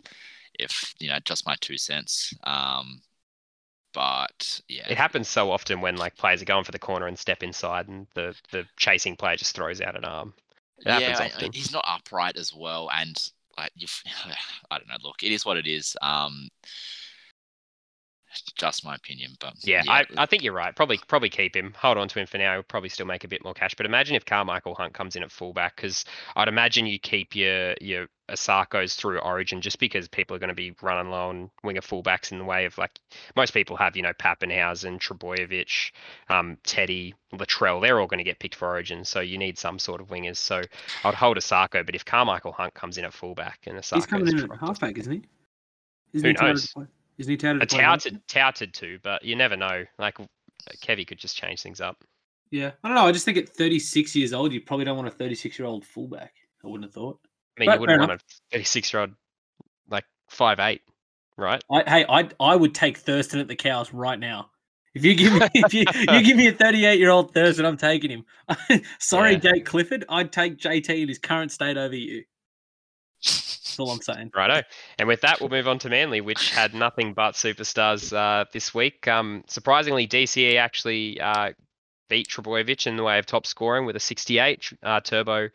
if 0.58 0.94
you 1.00 1.10
know, 1.10 1.20
just 1.26 1.46
my 1.46 1.56
two 1.60 1.78
cents. 1.78 2.34
Um, 2.46 3.02
but 3.94 4.62
yeah, 4.68 4.88
It 4.90 4.98
happens 4.98 5.28
so 5.28 5.52
often 5.52 5.82
when 5.82 5.98
like 5.98 6.16
players 6.18 6.42
are 6.42 6.46
going 6.46 6.64
for 6.64 6.72
the 6.72 6.80
corner 6.80 7.08
and 7.08 7.18
step 7.18 7.44
inside, 7.44 7.88
and 7.88 8.08
the 8.14 8.36
the 8.52 8.66
chasing 8.78 9.16
player 9.16 9.36
just 9.36 9.56
throws 9.56 9.82
out 9.82 9.96
an 9.96 10.06
arm. 10.06 10.34
It 10.80 10.88
happens 10.88 11.20
yeah, 11.20 11.26
often. 11.26 11.52
he's 11.52 11.72
not 11.72 11.86
upright 11.88 12.38
as 12.38 12.54
well, 12.54 12.90
and 12.92 13.16
like 13.58 13.72
you, 13.76 13.88
I 14.72 14.78
don't 14.78 14.88
know. 14.88 14.98
Look, 15.04 15.24
it 15.24 15.32
is 15.32 15.46
what 15.46 15.58
it 15.58 15.68
is. 15.68 15.96
Um, 16.02 16.50
just 18.56 18.86
my 18.86 18.96
opinion, 18.96 19.32
but 19.40 19.54
Yeah, 19.64 19.84
I, 19.88 20.06
I 20.18 20.26
think 20.26 20.44
you're 20.44 20.54
right. 20.54 20.76
Probably 20.76 21.00
probably 21.08 21.30
keep 21.30 21.56
him. 21.56 21.74
Hold 21.78 21.98
on 21.98 22.08
to 22.08 22.20
him 22.20 22.28
for 22.28 22.38
now. 22.38 22.54
He'll 22.54 22.64
probably 22.64 22.90
still 22.90 23.06
make 23.06 23.24
a 23.24 23.28
bit 23.28 23.44
more 23.44 23.54
cash. 23.54 23.74
But 23.76 23.86
imagine 23.86 24.16
if 24.16 24.26
Karmichael 24.26 24.76
Hunt 24.76 24.94
comes 24.94 25.16
in 25.16 25.24
at 25.24 25.32
fullback, 25.32 25.76
because 25.76 26.06
I'd 26.36 26.48
imagine 26.48 26.86
you 26.86 27.00
keep 27.00 27.36
your 27.36 27.76
your 27.82 28.08
Isaakos 28.30 28.96
through 28.96 29.20
Origin 29.20 29.62
just 29.62 29.80
because 29.80 30.08
people 30.08 30.36
are 30.36 30.40
going 30.40 30.50
to 30.50 30.56
be 30.56 30.74
running 30.82 31.12
low 31.12 31.30
on 31.30 31.52
winger 31.64 31.82
fullbacks 31.82 32.32
in 32.32 32.38
the 32.38 32.46
way 32.46 32.66
of 32.66 32.78
like 32.78 32.98
most 33.36 33.54
people 33.54 33.76
have, 33.78 33.96
you 33.96 34.02
know, 34.02 34.14
Papenhuyzen, 34.14 35.00
Trbojevic, 35.00 35.92
um, 36.30 36.58
Teddy, 36.64 37.14
Latrell. 37.34 37.82
They're 37.82 38.00
all 38.00 38.08
going 38.08 38.20
to 38.20 38.24
get 38.24 38.40
picked 38.40 38.56
for 38.56 38.68
Origin, 38.68 39.04
so 39.04 39.20
you 39.20 39.38
need 39.38 39.58
some 39.58 39.80
sort 39.80 40.02
of 40.02 40.08
wingers. 40.08 40.38
So 40.38 40.62
I'd 41.04 41.16
hold 41.16 41.38
Isaako, 41.38 41.86
but 41.86 41.96
if 41.96 42.06
Karmichael 42.06 42.54
Hunt 42.54 42.74
comes 42.74 42.98
in 42.98 43.06
at 43.06 43.14
fullback 43.14 43.60
and 43.68 43.78
Isaako, 43.78 43.96
He's 43.96 44.06
coming 44.06 44.28
in 44.28 44.52
at 44.52 44.60
halfback, 44.60 44.98
isn't 44.98 45.12
he? 45.12 45.22
Isn't 46.14 46.38
Who 46.38 46.46
he 46.46 46.54
knows? 46.54 46.74
Isn't 47.18 47.32
he 47.32 47.38
touted 47.38 47.62
uh, 47.62 47.64
a 47.64 47.68
to 47.68 47.78
touted 47.78 48.28
touted 48.28 48.74
to, 48.76 49.00
but 49.04 49.24
you 49.24 49.36
never 49.36 49.58
know. 49.58 49.86
Like 50.00 50.20
uh, 50.20 50.26
Kevy 50.84 51.06
could 51.06 51.20
just 51.20 51.38
change 51.38 51.62
things 51.62 51.82
up. 51.82 52.04
Yeah, 52.52 52.72
I 52.84 52.88
don't 52.90 52.96
know. 52.96 53.08
I 53.08 53.12
just 53.12 53.24
think 53.26 53.38
at 53.38 53.48
36 53.50 54.16
years 54.16 54.34
old, 54.34 54.52
you 54.52 54.60
probably 54.62 54.86
don't 54.86 54.98
want 54.98 55.08
a 55.08 55.12
36 55.12 55.58
year 55.58 55.68
old 55.68 55.86
fullback. 55.86 56.34
I 56.64 56.68
wouldn't 56.68 56.84
have 56.84 56.94
thought. 56.94 57.20
I 57.58 57.62
mean, 57.62 57.70
Right, 57.70 57.76
you 57.76 57.82
wouldn't 57.82 58.00
want 58.00 58.12
a 58.12 58.20
36 58.52 58.94
year 58.94 59.02
old 59.02 59.12
like 59.90 60.06
five 60.30 60.60
eight, 60.60 60.82
right? 61.38 61.64
I, 61.72 61.84
hey, 61.88 62.06
I 62.10 62.30
I 62.40 62.56
would 62.56 62.76
take 62.76 62.98
Thurston 62.98 63.40
at 63.40 63.48
the 63.48 63.56
cows 63.56 63.94
right 63.94 64.20
now. 64.20 64.50
If 64.94 65.06
you 65.06 65.16
give 65.16 65.34
me 65.34 65.40
if 65.54 65.74
you, 65.74 65.86
you 66.14 66.24
give 66.24 66.38
me 66.38 66.48
a 66.48 66.52
38 66.52 67.00
year 67.00 67.10
old 67.10 67.34
Thurston, 67.34 67.66
I'm 67.66 67.78
taking 67.78 68.10
him. 68.12 68.26
Sorry, 69.00 69.34
Yeah. 69.34 69.38
Jake 69.40 69.66
Clifford. 69.66 70.06
I'd 70.10 70.32
take 70.32 70.58
JT 70.58 70.90
in 71.04 71.08
his 71.08 71.20
current 71.20 71.52
state 71.52 71.78
over 71.78 71.96
you. 71.96 72.24
That's 73.24 73.80
all 73.80 73.92
I'm 73.92 74.02
saying. 74.02 74.32
Righto. 74.36 74.64
And 75.00 75.08
with 75.08 75.22
that, 75.22 75.40
we'll 75.40 75.50
move 75.50 75.68
on 75.68 75.80
to 75.80 75.90
Manly, 75.90 76.22
which 76.22 76.52
had 76.52 76.74
nothing 76.74 77.14
but 77.14 77.36
superstars 77.36 78.16
uh, 78.16 78.46
this 78.52 78.74
week. 78.74 79.08
Um, 79.08 79.44
surprisingly, 79.48 80.08
DCE 80.08 80.58
actually 80.58 81.20
uh, 81.22 81.54
beat 82.10 82.28
Trbojevic 82.28 82.88
in 82.88 82.98
the 82.98 83.04
way 83.04 83.20
of 83.20 83.26
top 83.26 83.46
scoring 83.46 83.86
with 83.86 83.96
a 83.96 84.00
68. 84.00 84.74
Uh, 84.84 85.00
Turbo 85.00 85.50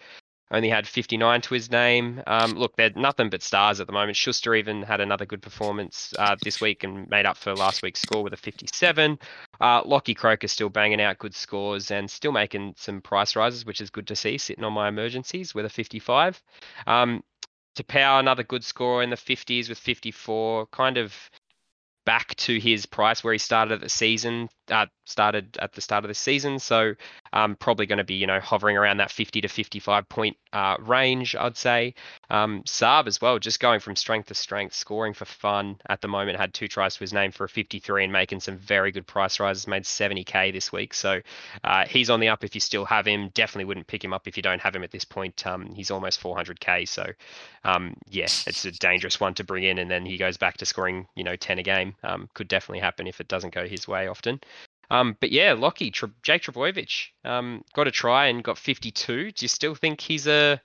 only 0.50 0.68
had 0.68 0.86
59 0.86 1.40
to 1.42 1.54
his 1.54 1.70
name. 1.70 2.22
Um, 2.26 2.52
look, 2.52 2.76
they're 2.76 2.92
nothing 2.94 3.30
but 3.30 3.42
stars 3.42 3.80
at 3.80 3.86
the 3.86 3.92
moment. 3.92 4.16
Schuster 4.16 4.54
even 4.54 4.82
had 4.82 5.00
another 5.00 5.26
good 5.26 5.42
performance 5.42 6.14
uh, 6.18 6.36
this 6.42 6.60
week 6.60 6.84
and 6.84 7.08
made 7.10 7.26
up 7.26 7.36
for 7.36 7.54
last 7.54 7.82
week's 7.82 8.00
score 8.00 8.22
with 8.22 8.32
a 8.32 8.36
57. 8.36 9.18
Uh, 9.60 9.82
Lockie 9.84 10.14
Croker 10.14 10.46
still 10.46 10.68
banging 10.68 11.00
out 11.00 11.18
good 11.18 11.34
scores 11.34 11.90
and 11.90 12.08
still 12.08 12.32
making 12.32 12.74
some 12.76 13.00
price 13.00 13.34
rises, 13.34 13.66
which 13.66 13.80
is 13.80 13.90
good 13.90 14.06
to 14.06 14.16
see, 14.16 14.38
sitting 14.38 14.64
on 14.64 14.72
my 14.72 14.88
emergencies 14.88 15.54
with 15.54 15.64
a 15.64 15.70
55. 15.70 16.40
Um, 16.86 17.22
Taupau 17.76 18.18
another 18.18 18.42
good 18.42 18.64
score 18.64 19.02
in 19.02 19.10
the 19.10 19.16
50s 19.16 19.68
with 19.68 19.78
54, 19.78 20.66
kind 20.66 20.98
of 20.98 21.14
back 22.04 22.34
to 22.36 22.58
his 22.58 22.86
price 22.86 23.22
where 23.22 23.32
he 23.32 23.38
started 23.38 23.74
at 23.74 23.80
the 23.80 23.88
season, 23.88 24.48
uh, 24.70 24.86
started 25.04 25.56
at 25.60 25.72
the 25.72 25.80
start 25.80 26.04
of 26.04 26.08
the 26.08 26.14
season. 26.14 26.58
So 26.58 26.94
um, 27.32 27.56
probably 27.56 27.86
going 27.86 27.98
to 27.98 28.04
be, 28.04 28.14
you 28.14 28.26
know, 28.26 28.40
hovering 28.40 28.76
around 28.76 28.98
that 28.98 29.10
50 29.10 29.40
to 29.42 29.48
55 29.48 30.08
point 30.08 30.36
uh, 30.52 30.76
range, 30.80 31.36
I'd 31.36 31.56
say. 31.56 31.94
Um, 32.30 32.62
Saab 32.64 33.06
as 33.06 33.20
well, 33.20 33.38
just 33.38 33.60
going 33.60 33.80
from 33.80 33.96
strength 33.96 34.28
to 34.28 34.34
strength, 34.34 34.74
scoring 34.74 35.14
for 35.14 35.24
fun 35.24 35.78
at 35.88 36.00
the 36.00 36.08
moment, 36.08 36.38
had 36.38 36.52
two 36.52 36.68
tries 36.68 36.94
to 36.94 37.00
his 37.00 37.12
name 37.12 37.30
for 37.30 37.44
a 37.44 37.48
53 37.48 38.04
and 38.04 38.12
making 38.12 38.40
some 38.40 38.56
very 38.56 38.90
good 38.90 39.06
price 39.06 39.38
rises, 39.38 39.66
made 39.66 39.84
70k 39.84 40.52
this 40.52 40.72
week. 40.72 40.94
So 40.94 41.20
uh, 41.62 41.84
he's 41.86 42.10
on 42.10 42.20
the 42.20 42.28
up 42.28 42.44
if 42.44 42.54
you 42.54 42.60
still 42.60 42.84
have 42.84 43.06
him. 43.06 43.30
Definitely 43.34 43.66
wouldn't 43.66 43.86
pick 43.86 44.02
him 44.02 44.12
up 44.12 44.26
if 44.26 44.36
you 44.36 44.42
don't 44.42 44.60
have 44.60 44.74
him 44.74 44.82
at 44.82 44.90
this 44.90 45.04
point. 45.04 45.46
Um, 45.46 45.72
he's 45.74 45.90
almost 45.90 46.20
400k. 46.20 46.88
So 46.88 47.06
um, 47.64 47.94
yeah, 48.08 48.28
it's 48.46 48.64
a 48.64 48.72
dangerous 48.72 49.20
one 49.20 49.34
to 49.34 49.44
bring 49.44 49.64
in, 49.64 49.78
and 49.78 49.90
then 49.90 50.06
he 50.06 50.16
goes 50.16 50.36
back 50.36 50.56
to 50.58 50.66
scoring, 50.66 51.08
you 51.16 51.24
know, 51.24 51.36
10 51.36 51.58
a 51.58 51.62
game. 51.62 51.94
Um, 52.04 52.28
could 52.34 52.48
definitely 52.48 52.80
happen 52.80 53.06
if 53.06 53.20
it 53.20 53.28
doesn't 53.28 53.52
go 53.54 53.66
his 53.66 53.88
way 53.88 54.06
often. 54.08 54.40
Um, 54.90 55.16
but 55.20 55.32
yeah, 55.32 55.52
Lockie, 55.52 55.90
Tre- 55.90 56.10
Jake 56.22 56.42
Trbojevic 56.42 57.06
um, 57.24 57.64
got 57.74 57.88
a 57.88 57.90
try 57.90 58.26
and 58.26 58.42
got 58.44 58.58
52. 58.58 59.32
Do 59.32 59.44
you 59.44 59.48
still 59.48 59.74
think 59.74 60.00
he's 60.00 60.26
a 60.26 60.60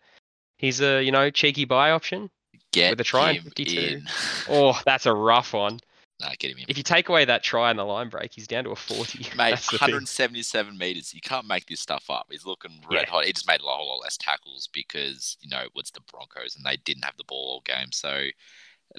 he's 0.57 0.81
a 0.81 1.01
you 1.03 1.11
know 1.11 1.29
cheeky 1.29 1.65
buy 1.65 1.91
option? 1.91 2.29
get 2.71 2.91
with 2.91 3.01
a 3.01 3.03
try 3.03 3.31
and 3.31 3.43
52. 3.43 3.79
in. 3.79 4.03
Oh, 4.49 4.79
that's 4.85 5.05
a 5.05 5.13
rough 5.13 5.53
one. 5.53 5.79
Nah, 6.21 6.29
get 6.37 6.51
him 6.51 6.59
in. 6.59 6.65
If 6.67 6.77
you 6.77 6.83
take 6.83 7.09
away 7.09 7.25
that 7.25 7.41
try 7.43 7.71
and 7.71 7.79
the 7.79 7.83
line 7.83 8.09
break, 8.09 8.31
he's 8.33 8.47
down 8.47 8.63
to 8.65 8.69
a 8.69 8.75
40. 8.75 9.17
Mate, 9.35 9.49
That's 9.51 9.65
the 9.71 9.79
thing. 9.79 9.87
177 9.87 10.77
meters. 10.77 11.13
You 11.15 11.19
can't 11.21 11.47
make 11.47 11.65
this 11.65 11.79
stuff 11.79 12.05
up. 12.09 12.27
He's 12.29 12.45
looking 12.45 12.71
red 12.89 13.05
Yeah. 13.07 13.09
hot. 13.11 13.25
He 13.25 13.33
just 13.33 13.47
made 13.47 13.59
a 13.59 13.63
whole 13.63 13.87
lot 13.89 14.03
less 14.03 14.17
tackles 14.17 14.69
because 14.71 15.35
you 15.41 15.49
know 15.49 15.65
it's 15.75 15.89
the 15.91 16.01
Broncos 16.11 16.55
and 16.55 16.63
they 16.65 16.77
didn't 16.77 17.05
have 17.05 17.17
the 17.17 17.23
ball 17.27 17.53
all 17.55 17.61
game. 17.65 17.91
So 17.91 18.27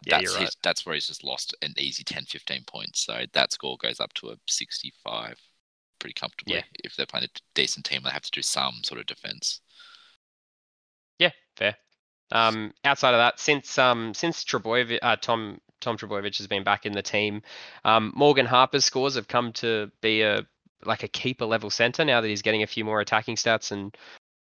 Yeah, 0.05 0.16
that's 0.18 0.22
you're 0.22 0.40
his, 0.40 0.46
right. 0.46 0.57
that's 0.62 0.87
where 0.87 0.94
he's 0.94 1.07
just 1.07 1.24
lost 1.24 1.55
an 1.62 1.74
easy 1.78 2.05
10, 2.05 2.24
15 2.24 2.64
points. 2.66 3.05
So 3.05 3.24
that 3.33 3.52
score 3.52 3.76
goes 3.78 4.00
up 4.00 4.12
to 4.14 4.31
a 4.31 4.37
65 4.48 5.38
pretty 5.98 6.14
comfortably. 6.14 6.57
Yeah. 6.57 6.62
If 6.85 6.96
they're 6.96 7.07
playing 7.07 7.26
a 7.26 7.40
decent 7.55 7.85
team, 7.85 8.02
they 8.05 8.11
have 8.11 8.22
to 8.22 8.31
do 8.31 8.42
some 8.42 8.81
sort 8.85 9.00
of 9.00 9.07
defense. 9.07 9.61
Yeah, 11.18 11.31
fair. 11.57 11.76
Um, 12.33 12.72
outside 12.85 13.14
of 13.14 13.18
that, 13.18 13.38
since 13.38 13.78
um 13.78 14.14
since 14.14 14.42
Trbojevic, 14.44 14.98
uh, 15.02 15.16
Tom 15.16 15.61
Tom 15.81 15.98
Trbojevic 15.98 16.38
has 16.38 16.46
been 16.46 16.64
back 16.64 16.87
in 16.87 16.92
the 16.92 17.02
team, 17.02 17.42
um, 17.85 18.12
Morgan 18.14 18.46
Harper's 18.46 18.85
scores 18.85 19.14
have 19.16 19.28
come 19.28 19.52
to 19.55 19.90
be 20.00 20.22
a 20.22 20.46
like 20.85 21.02
a 21.02 21.09
keeper 21.09 21.44
level 21.44 21.70
center 21.70 22.05
now 22.05 22.20
that 22.20 22.28
he's 22.28 22.42
getting 22.42 22.62
a 22.62 22.66
few 22.66 22.85
more 22.85 23.00
attacking 23.00 23.37
stats 23.37 23.70
and 23.70 23.96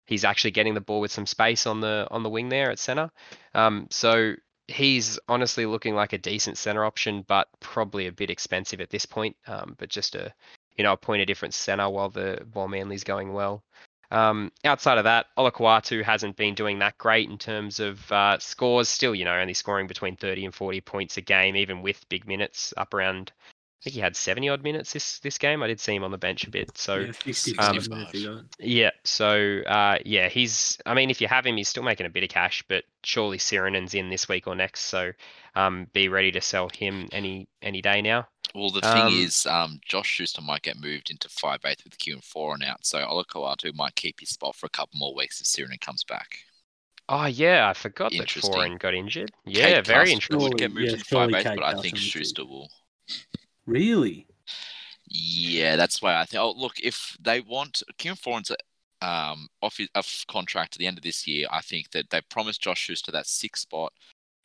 he's 0.07 0.25
actually 0.25 0.53
getting 0.53 0.75
the 0.75 0.81
ball 0.81 1.01
with 1.01 1.13
some 1.13 1.27
space 1.27 1.67
on 1.67 1.81
the 1.81 2.07
on 2.11 2.23
the 2.23 2.31
wing 2.31 2.49
there 2.49 2.71
at 2.71 2.79
center. 2.79 3.11
Um, 3.55 3.89
so 3.91 4.35
he's 4.71 5.19
honestly 5.29 5.67
looking 5.67 5.95
like 5.95 6.13
a 6.13 6.19
decent 6.19 6.59
center 6.59 6.85
option, 6.85 7.25
but 7.27 7.49
probably 7.61 8.07
a 8.07 8.13
bit 8.13 8.31
expensive 8.31 8.81
at 8.81 8.91
this 8.91 9.07
point. 9.07 9.37
Um, 9.47 9.75
but 9.79 9.89
just 9.89 10.15
a 10.15 10.33
you 10.77 10.85
know 10.85 10.93
a 10.93 10.97
point 10.97 11.21
of 11.21 11.27
difference 11.27 11.57
center 11.57 11.89
while 11.89 12.11
the 12.11 12.47
while 12.53 12.69
Manly's 12.69 13.05
going 13.05 13.33
well. 13.33 13.63
Um, 14.13 14.51
outside 14.65 14.99
of 14.99 15.05
that, 15.05 15.27
Olakau'atu 15.39 16.03
hasn't 16.03 16.37
been 16.37 16.55
doing 16.55 16.81
that 16.81 16.99
great 16.99 17.31
in 17.31 17.39
terms 17.39 17.79
of 17.79 18.11
uh, 18.11 18.39
scores. 18.39 18.89
Still, 18.89 19.15
you 19.15 19.25
know, 19.25 19.37
only 19.37 19.55
scoring 19.55 19.87
between 19.87 20.17
30 20.17 20.47
and 20.47 20.55
40 20.55 20.81
points 20.81 21.17
a 21.17 21.21
game, 21.21 21.55
even 21.55 21.83
with 21.83 22.09
big 22.09 22.27
minutes 22.27 22.75
up 22.77 22.93
around. 22.93 23.33
I 23.81 23.83
think 23.83 23.95
he 23.95 24.01
had 24.01 24.15
70 24.15 24.51
odd 24.51 24.63
minutes 24.63 24.93
this 24.93 25.21
this 25.21 25.39
game. 25.39 25.63
I 25.63 25.67
did 25.67 25.81
see 25.81 25.95
him 25.95 26.05
on 26.05 26.11
the 26.11 26.19
bench 26.19 26.45
a 26.45 26.51
bit. 26.51 26.77
So 26.77 26.97
yeah, 26.97 27.13
65 27.13 27.59
um, 27.59 27.99
minutes 27.99 28.55
yeah, 28.59 28.91
so 29.05 29.61
uh, 29.67 29.97
yeah, 30.05 30.29
he's. 30.29 30.77
I 30.85 30.93
mean, 30.93 31.09
if 31.09 31.23
you 31.23 31.29
have 31.29 31.47
him, 31.47 31.57
he's 31.57 31.69
still 31.69 31.83
making 31.83 32.05
a 32.05 32.11
bit 32.11 32.23
of 32.23 32.29
cash, 32.29 32.63
but 32.69 32.85
surely 33.05 33.39
Sironen's 33.39 33.95
in 33.95 34.11
this 34.11 34.29
week 34.29 34.47
or 34.47 34.55
next, 34.55 34.81
so 34.83 35.13
um, 35.55 35.87
be 35.95 36.09
ready 36.09 36.31
to 36.33 36.43
sell 36.43 36.69
him 36.69 37.09
any 37.11 37.49
any 37.63 37.81
day 37.81 38.03
now. 38.03 38.29
Well, 38.55 38.69
the 38.69 38.83
thing 38.83 39.07
Um, 39.07 39.15
is, 39.15 39.47
um, 39.47 39.81
Josh 39.87 40.09
Schuster 40.09 40.43
might 40.43 40.63
get 40.63 40.79
moved 40.79 41.11
into 41.11 41.31
five 41.31 41.61
eighth 41.65 41.85
with 41.85 41.97
Q 41.97 42.15
and 42.15 42.25
four 42.25 42.53
on 42.53 42.63
out, 42.63 42.85
so 42.85 42.99
Olakau'atu 42.99 43.75
might 43.75 43.95
keep 43.95 44.21
his 44.21 44.29
spot 44.29 44.57
for 44.57 44.67
a 44.67 44.71
couple 44.71 44.99
more 44.99 45.15
weeks 45.15 45.41
if 45.41 45.47
Sironen 45.47 45.81
comes 45.81 46.05
back. 46.05 46.37
Oh 47.09 47.25
yeah, 47.27 47.67
I 47.69 47.73
forgot 47.73 48.13
that 48.13 48.19
Interesting. 48.19 48.53
Foran 48.53 48.79
got 48.79 48.93
injured. 48.93 49.33
Kate 49.47 49.55
Yeah, 49.55 49.81
very 49.81 50.11
Cast 50.11 50.13
interesting. 50.13 50.51
Would 50.51 50.59
get 50.59 50.73
moved 50.73 50.87
yeah, 50.87 50.93
into 50.93 51.05
five 51.05 51.31
surely 51.31 51.35
eighth, 51.35 51.45
Kate 51.45 51.57
but 51.57 51.65
I 51.65 51.73
think 51.81 51.85
will 51.85 51.93
be 51.93 51.99
Schuster 51.99 52.45
will. 52.45 52.69
Really? 53.67 54.27
Yeah, 55.07 55.77
that's 55.77 56.01
why 56.01 56.17
I 56.17 56.25
think. 56.25 56.41
Oh, 56.41 56.53
look, 56.53 56.79
if 56.81 57.17
they 57.21 57.41
want 57.41 57.83
Kieran 57.99 58.17
Foran's 58.17 58.53
um 59.03 59.49
off 59.63 59.79
his 59.79 59.89
off 59.95 60.25
contract 60.29 60.77
at 60.77 60.79
the 60.79 60.87
end 60.87 60.99
of 60.99 61.05
this 61.05 61.27
year, 61.27 61.47
I 61.51 61.61
think 61.63 61.91
that 61.93 62.11
they 62.11 62.21
promised 62.23 62.63
Josh 62.63 62.81
Schuster 62.81 63.13
that 63.13 63.27
sixth 63.27 63.63
spot. 63.63 63.93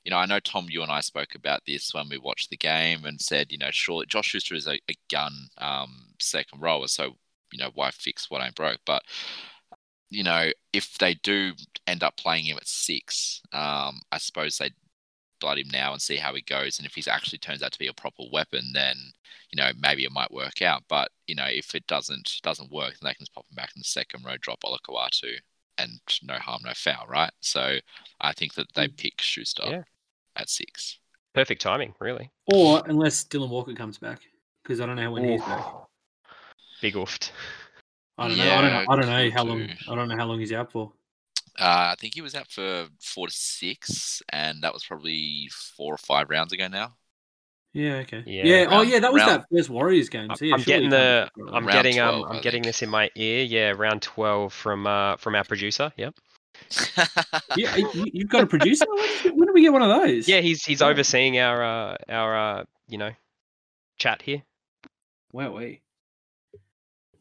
You 0.05 0.11
know, 0.11 0.17
I 0.17 0.25
know 0.25 0.39
Tom, 0.39 0.67
you 0.69 0.83
and 0.83 0.91
I 0.91 1.01
spoke 1.01 1.35
about 1.35 1.61
this 1.65 1.93
when 1.93 2.09
we 2.09 2.17
watched 2.17 2.49
the 2.51 2.57
game 2.57 3.05
and 3.05 3.19
said, 3.21 3.51
you 3.51 3.57
know, 3.57 3.71
surely 3.71 4.05
Josh 4.07 4.27
Schuster 4.27 4.55
is 4.55 4.67
a, 4.67 4.75
a 4.89 4.95
gun 5.11 5.33
um 5.59 6.13
second 6.19 6.61
rower, 6.61 6.87
so 6.87 7.15
you 7.51 7.59
know 7.59 7.71
why 7.75 7.91
fix 7.91 8.29
what 8.29 8.41
ain't 8.43 8.55
broke? 8.55 8.79
But 8.85 9.03
you 10.09 10.23
know, 10.23 10.51
if 10.73 10.97
they 10.97 11.15
do 11.15 11.53
end 11.87 12.03
up 12.03 12.17
playing 12.17 12.45
him 12.45 12.57
at 12.57 12.67
six, 12.67 13.41
um, 13.53 14.01
I 14.11 14.17
suppose 14.17 14.57
they 14.57 14.71
blood 15.45 15.59
him 15.59 15.67
now 15.71 15.93
and 15.93 16.01
see 16.01 16.15
how 16.15 16.33
he 16.33 16.41
goes. 16.41 16.79
And 16.79 16.87
if 16.87 16.95
he 16.95 17.03
actually 17.07 17.37
turns 17.37 17.61
out 17.61 17.71
to 17.71 17.77
be 17.79 17.85
a 17.85 17.93
proper 17.93 18.23
weapon, 18.33 18.71
then 18.73 18.95
you 19.51 19.61
know 19.61 19.69
maybe 19.79 20.03
it 20.03 20.11
might 20.11 20.31
work 20.31 20.63
out. 20.63 20.81
But 20.89 21.11
you 21.27 21.35
know, 21.35 21.45
if 21.47 21.75
it 21.75 21.85
doesn't 21.85 22.39
doesn't 22.41 22.71
work, 22.71 22.93
then 22.93 23.09
they 23.09 23.13
can 23.13 23.21
just 23.21 23.33
pop 23.33 23.45
him 23.51 23.55
back 23.55 23.71
in 23.75 23.79
the 23.79 23.83
second 23.83 24.25
row, 24.25 24.37
drop 24.41 24.61
Olakau'atu, 24.63 25.35
and 25.77 25.91
no 26.23 26.33
harm, 26.35 26.61
no 26.65 26.71
foul, 26.73 27.05
right? 27.07 27.29
So 27.41 27.77
I 28.19 28.33
think 28.33 28.55
that 28.55 28.73
they 28.73 28.87
mm. 28.87 28.97
pick 28.97 29.21
Schuster 29.21 29.65
Yeah. 29.67 29.83
at 30.35 30.49
six. 30.49 30.97
Perfect 31.35 31.61
timing, 31.61 31.93
really. 31.99 32.31
Or 32.47 32.81
unless 32.87 33.23
Dylan 33.25 33.49
Walker 33.49 33.73
comes 33.73 33.99
back, 33.99 34.21
because 34.63 34.81
I 34.81 34.87
don't 34.87 34.95
know 34.95 35.11
when 35.11 35.25
he's 35.25 35.41
back. 35.41 35.63
Big 36.81 36.95
oofed. 36.95 37.29
I 38.17 38.29
don't 38.29 38.37
know. 38.37 38.51
I 38.51 38.61
don't 38.61 38.71
know. 38.71 38.85
I 38.89 38.95
don't 38.95 39.07
know 39.07 39.29
how 39.31 39.43
long. 39.43 39.69
I 39.89 39.95
don't 39.95 40.07
know 40.07 40.17
how 40.17 40.25
long 40.25 40.39
he's 40.39 40.53
out 40.53 40.71
for. 40.71 40.91
Uh, 41.59 41.93
I 41.93 41.95
think 41.99 42.15
he 42.15 42.21
was 42.21 42.35
out 42.35 42.47
for 42.49 42.87
four 43.01 43.27
to 43.27 43.33
six, 43.33 44.21
and 44.29 44.61
that 44.63 44.73
was 44.73 44.83
probably 44.85 45.49
four 45.77 45.93
or 45.93 45.97
five 45.97 46.29
rounds 46.29 46.51
ago 46.53 46.67
now. 46.67 46.95
Yeah. 47.73 47.95
Okay. 47.97 48.23
Yeah, 48.25 48.43
Yeah. 48.45 48.67
oh, 48.69 48.81
yeah. 48.83 48.99
That 48.99 49.11
was 49.13 49.21
round- 49.21 49.41
that 49.41 49.45
first 49.53 49.69
Warriors 49.69 50.09
game. 50.09 50.29
So 50.35 50.45
yeah, 50.45 50.55
I'm 50.55 50.61
getting 50.61 50.89
the. 50.89 51.29
comes 51.35 51.49
I'm. 51.53 51.65
Round 51.65 51.71
getting 51.71 51.95
12, 51.95 52.15
um. 52.15 52.31
I 52.31 52.35
I'm 52.35 52.41
getting 52.41 52.63
think. 52.63 52.65
this 52.67 52.81
in 52.81 52.89
my 52.89 53.09
ear. 53.15 53.43
Yeah, 53.43 53.71
round 53.71 54.01
twelve 54.01 54.53
from 54.53 54.87
uh 54.87 55.17
from 55.17 55.35
our 55.35 55.43
producer. 55.43 55.91
Yep. 55.97 56.15
Yeah, 57.57 57.75
you, 57.75 57.89
you've 58.13 58.29
got 58.29 58.43
a 58.43 58.47
producer. 58.47 58.85
When 58.89 59.07
did, 59.23 59.31
when 59.37 59.45
did 59.47 59.53
we 59.53 59.61
get 59.61 59.73
one 59.73 59.81
of 59.81 59.89
those? 59.89 60.27
Yeah, 60.27 60.39
he's 60.41 60.63
he's 60.63 60.81
overseeing 60.81 61.37
our 61.39 61.63
uh 61.63 61.95
our 62.09 62.37
uh 62.59 62.63
you 62.87 62.97
know 62.97 63.11
chat 63.97 64.21
here. 64.21 64.43
Wow. 65.31 65.51
We. 65.57 65.81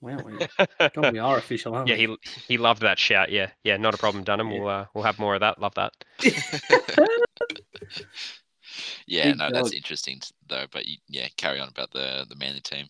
Wow. 0.04 0.18
We. 0.22 0.46
God, 0.94 1.12
we 1.12 1.18
are 1.18 1.38
official, 1.38 1.74
aren't 1.74 1.88
yeah, 1.88 1.96
we? 1.96 2.06
he 2.06 2.16
he 2.46 2.58
loved 2.58 2.82
that 2.82 2.98
shout. 2.98 3.32
Yeah, 3.32 3.50
yeah, 3.62 3.78
not 3.78 3.94
a 3.94 3.98
problem, 3.98 4.22
Dunham. 4.22 4.50
Yeah. 4.50 4.58
We'll 4.58 4.68
uh, 4.68 4.86
we'll 4.92 5.04
have 5.04 5.18
more 5.18 5.34
of 5.34 5.40
that. 5.40 5.58
Love 5.58 5.74
that. 5.76 5.94
yeah, 9.06 9.28
Big 9.30 9.38
no, 9.38 9.50
that's 9.50 9.72
interesting 9.72 10.20
though. 10.46 10.66
But 10.70 10.86
you, 10.86 10.98
yeah, 11.08 11.28
carry 11.38 11.58
on 11.58 11.68
about 11.68 11.90
the 11.90 12.26
the 12.28 12.36
Manly 12.36 12.60
team. 12.60 12.86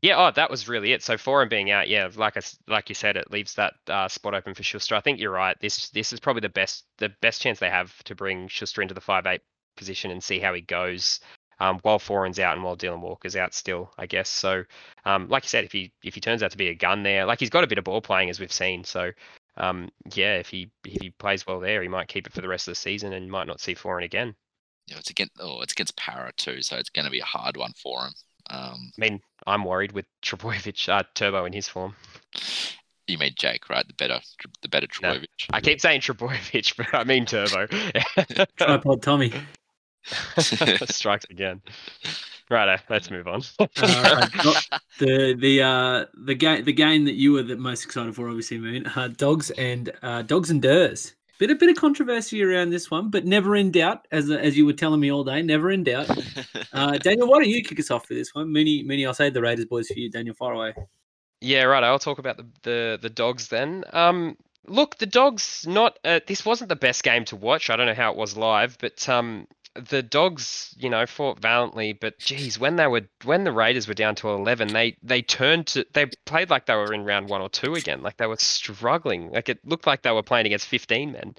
Yeah, 0.00 0.26
oh, 0.26 0.30
that 0.30 0.50
was 0.50 0.66
really 0.68 0.92
it. 0.92 1.02
So 1.02 1.18
for 1.18 1.42
him 1.42 1.50
being 1.50 1.70
out, 1.70 1.86
yeah, 1.90 2.08
like 2.16 2.38
I, 2.38 2.40
like 2.66 2.88
you 2.88 2.94
said, 2.94 3.18
it 3.18 3.30
leaves 3.30 3.52
that 3.56 3.74
uh, 3.86 4.08
spot 4.08 4.32
open 4.32 4.54
for 4.54 4.62
Schuster. 4.62 4.94
I 4.94 5.00
think 5.00 5.20
you're 5.20 5.30
right. 5.30 5.58
This 5.60 5.90
this 5.90 6.14
is 6.14 6.20
probably 6.20 6.40
the 6.40 6.48
best 6.48 6.86
the 6.96 7.10
best 7.20 7.42
chance 7.42 7.58
they 7.58 7.68
have 7.68 8.02
to 8.04 8.14
bring 8.14 8.48
Schuster 8.48 8.80
into 8.80 8.94
the 8.94 9.02
five 9.02 9.26
eight 9.26 9.42
position 9.76 10.10
and 10.10 10.24
see 10.24 10.38
how 10.38 10.54
he 10.54 10.62
goes. 10.62 11.20
Um, 11.60 11.78
while 11.82 11.98
Foran's 11.98 12.38
out 12.38 12.54
and 12.54 12.64
while 12.64 12.76
Dylan 12.76 13.00
Walker's 13.00 13.36
out 13.36 13.52
still, 13.52 13.92
I 13.98 14.06
guess. 14.06 14.30
So, 14.30 14.64
um, 15.04 15.28
like 15.28 15.44
you 15.44 15.48
said, 15.48 15.64
if 15.64 15.72
he 15.72 15.92
if 16.02 16.14
he 16.14 16.20
turns 16.20 16.42
out 16.42 16.52
to 16.52 16.56
be 16.56 16.68
a 16.68 16.74
gun 16.74 17.02
there, 17.02 17.26
like 17.26 17.38
he's 17.38 17.50
got 17.50 17.64
a 17.64 17.66
bit 17.66 17.76
of 17.76 17.84
ball 17.84 18.00
playing 18.00 18.30
as 18.30 18.40
we've 18.40 18.52
seen. 18.52 18.82
So, 18.84 19.12
um, 19.58 19.90
yeah, 20.14 20.36
if 20.36 20.48
he 20.48 20.70
if 20.86 21.02
he 21.02 21.10
plays 21.10 21.46
well 21.46 21.60
there, 21.60 21.82
he 21.82 21.88
might 21.88 22.08
keep 22.08 22.26
it 22.26 22.32
for 22.32 22.40
the 22.40 22.48
rest 22.48 22.66
of 22.66 22.72
the 22.72 22.76
season 22.76 23.12
and 23.12 23.30
might 23.30 23.46
not 23.46 23.60
see 23.60 23.74
Foran 23.74 24.04
again. 24.04 24.34
You 24.86 24.94
know, 24.94 25.00
it's 25.00 25.10
against 25.10 25.32
oh, 25.38 25.60
it's 25.60 25.72
against 25.72 25.96
Para 25.96 26.32
too, 26.36 26.62
so 26.62 26.76
it's 26.76 26.90
going 26.90 27.04
to 27.04 27.10
be 27.10 27.20
a 27.20 27.24
hard 27.24 27.56
one 27.56 27.72
for 27.76 28.06
him. 28.06 28.12
Um, 28.48 28.92
I 28.98 29.00
mean, 29.00 29.20
I'm 29.46 29.64
worried 29.64 29.92
with 29.92 30.06
Trbojevic, 30.22 30.88
uh, 30.88 31.04
Turbo 31.14 31.44
in 31.44 31.52
his 31.52 31.68
form. 31.68 31.94
you 33.06 33.18
mean 33.18 33.34
Jake, 33.36 33.68
right? 33.68 33.86
The 33.86 33.94
better, 33.94 34.20
the 34.62 34.68
better 34.68 34.86
No. 35.02 35.18
I 35.52 35.60
keep 35.60 35.80
saying 35.80 36.00
Trbojevic, 36.00 36.76
but 36.76 36.94
I 36.94 37.04
mean 37.04 37.26
Turbo. 37.26 37.66
Tripod 38.56 39.02
Tommy. 39.02 39.32
Strikes 40.38 41.26
again. 41.30 41.62
Righto, 42.50 42.82
let's 42.90 43.10
move 43.10 43.28
on. 43.28 43.42
Uh, 43.60 43.66
the 44.98 45.36
the 45.38 45.62
uh 45.62 46.06
the 46.24 46.34
game 46.34 46.64
the 46.64 46.72
game 46.72 47.04
that 47.04 47.14
you 47.14 47.32
were 47.32 47.44
the 47.44 47.56
most 47.56 47.84
excited 47.84 48.14
for, 48.14 48.28
obviously, 48.28 48.58
Moon. 48.58 48.86
Uh, 48.86 49.08
dogs 49.08 49.50
and 49.52 49.92
uh, 50.02 50.22
dogs 50.22 50.50
and 50.50 50.60
Durs. 50.60 51.14
Bit 51.38 51.50
a 51.50 51.54
bit 51.54 51.70
of 51.70 51.76
controversy 51.76 52.42
around 52.42 52.68
this 52.70 52.90
one, 52.90 53.08
but 53.08 53.24
never 53.24 53.56
in 53.56 53.70
doubt. 53.70 54.06
As 54.10 54.30
as 54.30 54.56
you 54.58 54.66
were 54.66 54.72
telling 54.72 55.00
me 55.00 55.12
all 55.12 55.24
day, 55.24 55.42
never 55.42 55.70
in 55.70 55.84
doubt. 55.84 56.10
Uh, 56.72 56.98
Daniel, 56.98 57.28
why 57.28 57.38
don't 57.38 57.48
you 57.48 57.62
kick 57.62 57.80
us 57.80 57.90
off 57.90 58.06
for 58.06 58.14
this 58.14 58.34
one? 58.34 58.52
Mooney, 58.52 58.82
Mooney, 58.82 59.06
I'll 59.06 59.14
say 59.14 59.30
the 59.30 59.40
Raiders 59.40 59.64
boys 59.66 59.88
for 59.88 59.98
you. 59.98 60.10
Daniel, 60.10 60.34
far 60.34 60.52
away. 60.52 60.74
yeah, 61.40 61.62
right. 61.62 61.82
I'll 61.82 61.98
talk 61.98 62.18
about 62.18 62.36
the, 62.36 62.46
the 62.62 62.98
the 63.00 63.10
dogs 63.10 63.48
then. 63.48 63.84
Um, 63.92 64.36
look, 64.66 64.98
the 64.98 65.06
dogs. 65.06 65.64
Not 65.66 65.98
uh, 66.04 66.20
this 66.26 66.44
wasn't 66.44 66.68
the 66.68 66.76
best 66.76 67.02
game 67.02 67.24
to 67.26 67.36
watch. 67.36 67.70
I 67.70 67.76
don't 67.76 67.86
know 67.86 67.94
how 67.94 68.10
it 68.10 68.18
was 68.18 68.36
live, 68.36 68.76
but 68.78 69.08
um, 69.08 69.46
the 69.74 70.02
dogs, 70.02 70.74
you 70.78 70.90
know, 70.90 71.06
fought 71.06 71.40
valiantly. 71.40 71.92
But 71.92 72.18
geez, 72.18 72.58
when 72.58 72.76
they 72.76 72.86
were 72.86 73.02
when 73.24 73.44
the 73.44 73.52
Raiders 73.52 73.86
were 73.86 73.94
down 73.94 74.14
to 74.16 74.28
eleven, 74.30 74.68
they 74.68 74.96
they 75.02 75.22
turned 75.22 75.68
to 75.68 75.86
they 75.92 76.06
played 76.26 76.50
like 76.50 76.66
they 76.66 76.74
were 76.74 76.92
in 76.92 77.04
round 77.04 77.28
one 77.28 77.40
or 77.40 77.48
two 77.48 77.74
again. 77.74 78.02
Like 78.02 78.16
they 78.16 78.26
were 78.26 78.36
struggling. 78.36 79.30
Like 79.30 79.48
it 79.48 79.60
looked 79.64 79.86
like 79.86 80.02
they 80.02 80.12
were 80.12 80.22
playing 80.22 80.46
against 80.46 80.66
fifteen 80.66 81.12
men. 81.12 81.34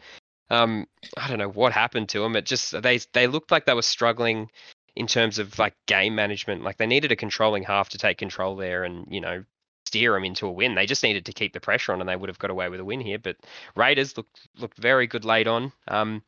Um, 0.49 0.87
I 1.17 1.27
don't 1.27 1.39
know 1.39 1.49
what 1.49 1.71
happened 1.71 2.09
to 2.09 2.19
them. 2.19 2.35
It 2.35 2.45
just 2.45 2.79
they 2.81 2.99
they 3.13 3.27
looked 3.27 3.51
like 3.51 3.65
they 3.65 3.73
were 3.73 3.81
struggling 3.81 4.49
in 4.95 5.07
terms 5.07 5.39
of 5.39 5.57
like 5.59 5.75
game 5.87 6.15
management. 6.15 6.63
Like 6.63 6.77
they 6.77 6.87
needed 6.87 7.11
a 7.11 7.15
controlling 7.15 7.63
half 7.63 7.89
to 7.89 7.97
take 7.97 8.17
control 8.17 8.55
there 8.55 8.83
and 8.83 9.07
you 9.09 9.21
know 9.21 9.43
steer 9.85 10.13
them 10.13 10.23
into 10.23 10.47
a 10.47 10.51
win. 10.51 10.75
They 10.75 10.85
just 10.85 11.03
needed 11.03 11.25
to 11.25 11.33
keep 11.33 11.53
the 11.53 11.59
pressure 11.59 11.91
on, 11.91 11.99
and 11.99 12.09
they 12.09 12.15
would 12.15 12.29
have 12.29 12.39
got 12.39 12.49
away 12.49 12.69
with 12.69 12.79
a 12.79 12.85
win 12.85 13.01
here. 13.01 13.19
But 13.19 13.37
Raiders 13.75 14.15
looked 14.15 14.47
looked 14.57 14.77
very 14.77 15.07
good 15.07 15.25
late 15.25 15.47
on. 15.47 15.73
Um, 15.87 16.23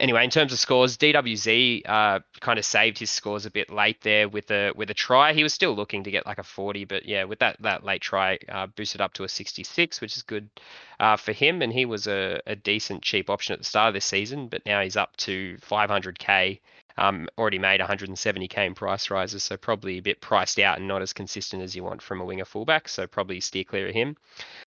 anyway, 0.00 0.24
in 0.24 0.30
terms 0.30 0.52
of 0.52 0.58
scores, 0.58 0.96
DWZ 0.96 1.82
uh, 1.88 2.20
kind 2.40 2.58
of 2.58 2.64
saved 2.64 2.98
his 2.98 3.10
scores 3.10 3.46
a 3.46 3.50
bit 3.50 3.70
late 3.70 4.00
there 4.00 4.28
with 4.28 4.50
a 4.50 4.72
with 4.74 4.90
a 4.90 4.94
try. 4.94 5.32
He 5.32 5.42
was 5.42 5.54
still 5.54 5.74
looking 5.74 6.04
to 6.04 6.10
get 6.10 6.26
like 6.26 6.38
a 6.38 6.42
40, 6.42 6.84
but 6.86 7.06
yeah, 7.06 7.24
with 7.24 7.38
that 7.40 7.56
that 7.62 7.84
late 7.84 8.02
try, 8.02 8.38
uh, 8.48 8.66
boosted 8.68 9.00
up 9.00 9.12
to 9.14 9.24
a 9.24 9.28
66, 9.28 10.00
which 10.00 10.16
is 10.16 10.22
good 10.22 10.50
uh, 10.98 11.16
for 11.16 11.32
him. 11.32 11.62
And 11.62 11.72
he 11.72 11.84
was 11.86 12.06
a, 12.08 12.40
a 12.46 12.56
decent 12.56 13.02
cheap 13.02 13.30
option 13.30 13.52
at 13.52 13.58
the 13.60 13.64
start 13.64 13.88
of 13.88 13.94
this 13.94 14.06
season, 14.06 14.48
but 14.48 14.64
now 14.66 14.80
he's 14.82 14.96
up 14.96 15.16
to 15.18 15.56
500k 15.62 16.60
Um, 16.98 17.28
already 17.38 17.58
made 17.58 17.80
170k 17.80 18.66
in 18.66 18.74
price 18.74 19.10
rises, 19.10 19.44
so 19.44 19.56
probably 19.56 19.98
a 19.98 20.02
bit 20.02 20.20
priced 20.20 20.58
out 20.58 20.78
and 20.78 20.88
not 20.88 21.02
as 21.02 21.12
consistent 21.12 21.62
as 21.62 21.74
you 21.76 21.84
want 21.84 22.02
from 22.02 22.20
a 22.20 22.24
winger 22.24 22.44
fullback. 22.44 22.88
So 22.88 23.06
probably 23.06 23.40
steer 23.40 23.64
clear 23.64 23.88
of 23.88 23.94
him. 23.94 24.16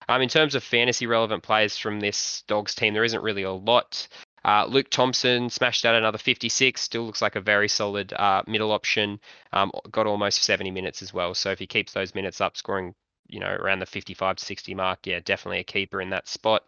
Um, 0.08 0.22
in 0.22 0.28
terms 0.28 0.54
of 0.54 0.64
fantasy 0.64 1.06
relevant 1.06 1.42
players 1.42 1.78
from 1.78 2.00
this 2.00 2.42
Dogs 2.48 2.74
team, 2.74 2.94
there 2.94 3.04
isn't 3.04 3.22
really 3.22 3.44
a 3.44 3.52
lot. 3.52 4.08
Uh, 4.44 4.66
Luke 4.68 4.90
Thompson 4.90 5.48
smashed 5.48 5.84
out 5.84 5.94
another 5.94 6.18
56. 6.18 6.80
Still 6.80 7.06
looks 7.06 7.22
like 7.22 7.36
a 7.36 7.40
very 7.40 7.68
solid 7.68 8.12
uh, 8.12 8.42
middle 8.46 8.72
option. 8.72 9.20
Um, 9.52 9.70
got 9.90 10.06
almost 10.06 10.42
70 10.42 10.70
minutes 10.70 11.02
as 11.02 11.14
well. 11.14 11.34
So 11.34 11.50
if 11.50 11.58
he 11.58 11.66
keeps 11.66 11.92
those 11.92 12.14
minutes 12.14 12.40
up, 12.40 12.56
scoring 12.56 12.94
you 13.26 13.40
know 13.40 13.48
around 13.48 13.78
the 13.78 13.86
55 13.86 14.36
to 14.36 14.44
60 14.44 14.74
mark, 14.74 15.06
yeah, 15.06 15.20
definitely 15.24 15.60
a 15.60 15.64
keeper 15.64 16.00
in 16.00 16.10
that 16.10 16.28
spot. 16.28 16.62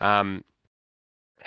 Um, 0.00 0.44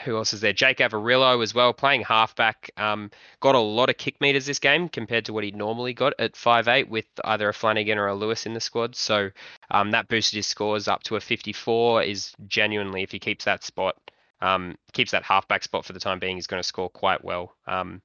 who 0.04 0.18
else 0.18 0.34
is 0.34 0.42
there? 0.42 0.54
Jake 0.54 0.80
Averillo 0.80 1.42
as 1.44 1.54
well, 1.54 1.74
playing 1.74 2.02
halfback. 2.04 2.72
Um, 2.78 3.12
got 3.40 3.56
a 3.56 3.60
lot 3.60 3.90
of 3.90 3.98
kick 3.98 4.20
meters 4.22 4.46
this 4.46 4.60
game 4.60 4.90
compared 4.90 5.26
to 5.26 5.34
what 5.34 5.44
he'd 5.44 5.56
normally 5.56 5.94
got 5.94 6.14
at 6.20 6.34
5'8 6.34 6.90
with 6.90 7.06
either 7.24 7.50
a 7.50 7.54
Flanagan 7.54 7.98
or 7.98 8.08
a 8.08 8.16
Lewis 8.16 8.46
in 8.46 8.54
the 8.54 8.60
squad. 8.60 8.96
So 8.96 9.30
um, 9.72 9.92
that 9.92 10.08
boosted 10.08 10.38
his 10.38 10.48
scores 10.48 10.88
up 10.88 11.04
to 11.04 11.16
a 11.16 11.20
54. 11.20 12.04
Is 12.04 12.34
genuinely, 12.48 13.04
if 13.04 13.12
he 13.12 13.20
keeps 13.20 13.46
that 13.46 13.64
spot, 13.64 13.96
um, 14.44 14.76
keeps 14.92 15.12
that 15.12 15.24
halfback 15.24 15.64
spot 15.64 15.86
for 15.86 15.94
the 15.94 16.00
time 16.00 16.20
being, 16.20 16.36
he's 16.36 16.48
going 16.48 16.62
to 16.62 16.68
score 16.68 16.90
quite 16.90 17.24
well. 17.24 17.56
Um, 17.66 18.02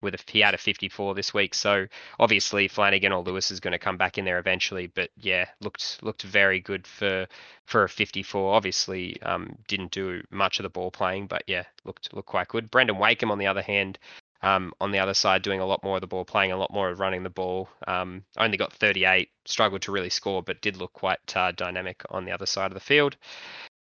with 0.00 0.14
a, 0.14 0.18
he 0.26 0.40
had 0.40 0.54
a 0.54 0.58
54 0.58 1.14
this 1.14 1.32
week, 1.32 1.54
so 1.54 1.86
obviously 2.18 2.66
Flanagan 2.66 3.12
or 3.12 3.22
Lewis 3.22 3.52
is 3.52 3.60
going 3.60 3.72
to 3.72 3.78
come 3.78 3.98
back 3.98 4.18
in 4.18 4.24
there 4.24 4.38
eventually. 4.38 4.88
But 4.88 5.10
yeah, 5.16 5.46
looked 5.60 6.02
looked 6.02 6.22
very 6.22 6.60
good 6.60 6.86
for 6.86 7.28
for 7.66 7.84
a 7.84 7.88
54. 7.88 8.54
Obviously, 8.54 9.22
um, 9.22 9.56
didn't 9.68 9.92
do 9.92 10.22
much 10.30 10.58
of 10.58 10.64
the 10.64 10.70
ball 10.70 10.90
playing, 10.90 11.28
but 11.28 11.44
yeah, 11.46 11.64
looked 11.84 12.12
looked 12.12 12.28
quite 12.28 12.48
good. 12.48 12.70
Brandon 12.70 12.98
Wakeham 12.98 13.30
on 13.30 13.38
the 13.38 13.46
other 13.46 13.62
hand. 13.62 13.98
Um, 14.44 14.72
on 14.80 14.90
the 14.90 14.98
other 14.98 15.14
side, 15.14 15.42
doing 15.42 15.60
a 15.60 15.66
lot 15.66 15.84
more 15.84 15.98
of 15.98 16.00
the 16.00 16.08
ball, 16.08 16.24
playing 16.24 16.50
a 16.50 16.56
lot 16.56 16.72
more 16.72 16.90
of 16.90 16.98
running 16.98 17.22
the 17.22 17.30
ball. 17.30 17.68
Um, 17.86 18.24
only 18.36 18.56
got 18.56 18.72
38, 18.72 19.30
struggled 19.44 19.82
to 19.82 19.92
really 19.92 20.10
score, 20.10 20.42
but 20.42 20.60
did 20.60 20.76
look 20.76 20.92
quite 20.92 21.36
uh, 21.36 21.52
dynamic 21.52 22.02
on 22.10 22.24
the 22.24 22.32
other 22.32 22.46
side 22.46 22.72
of 22.72 22.74
the 22.74 22.80
field. 22.80 23.16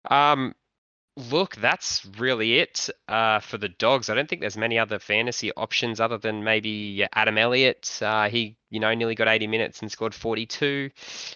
Um, 0.09 0.53
look, 1.29 1.55
that's 1.55 2.05
really 2.17 2.59
it 2.59 2.89
uh, 3.07 3.39
for 3.39 3.57
the 3.57 3.69
dogs. 3.69 4.09
I 4.09 4.15
don't 4.15 4.27
think 4.29 4.41
there's 4.41 4.57
many 4.57 4.79
other 4.79 4.99
fantasy 4.99 5.51
options 5.53 5.99
other 5.99 6.17
than 6.17 6.43
maybe 6.43 7.05
Adam 7.13 7.37
Elliott. 7.37 7.99
Uh, 8.01 8.29
he, 8.29 8.57
you 8.69 8.79
know, 8.79 8.93
nearly 8.93 9.15
got 9.15 9.27
80 9.27 9.47
minutes 9.47 9.81
and 9.81 9.91
scored 9.91 10.13
42. 10.13 10.89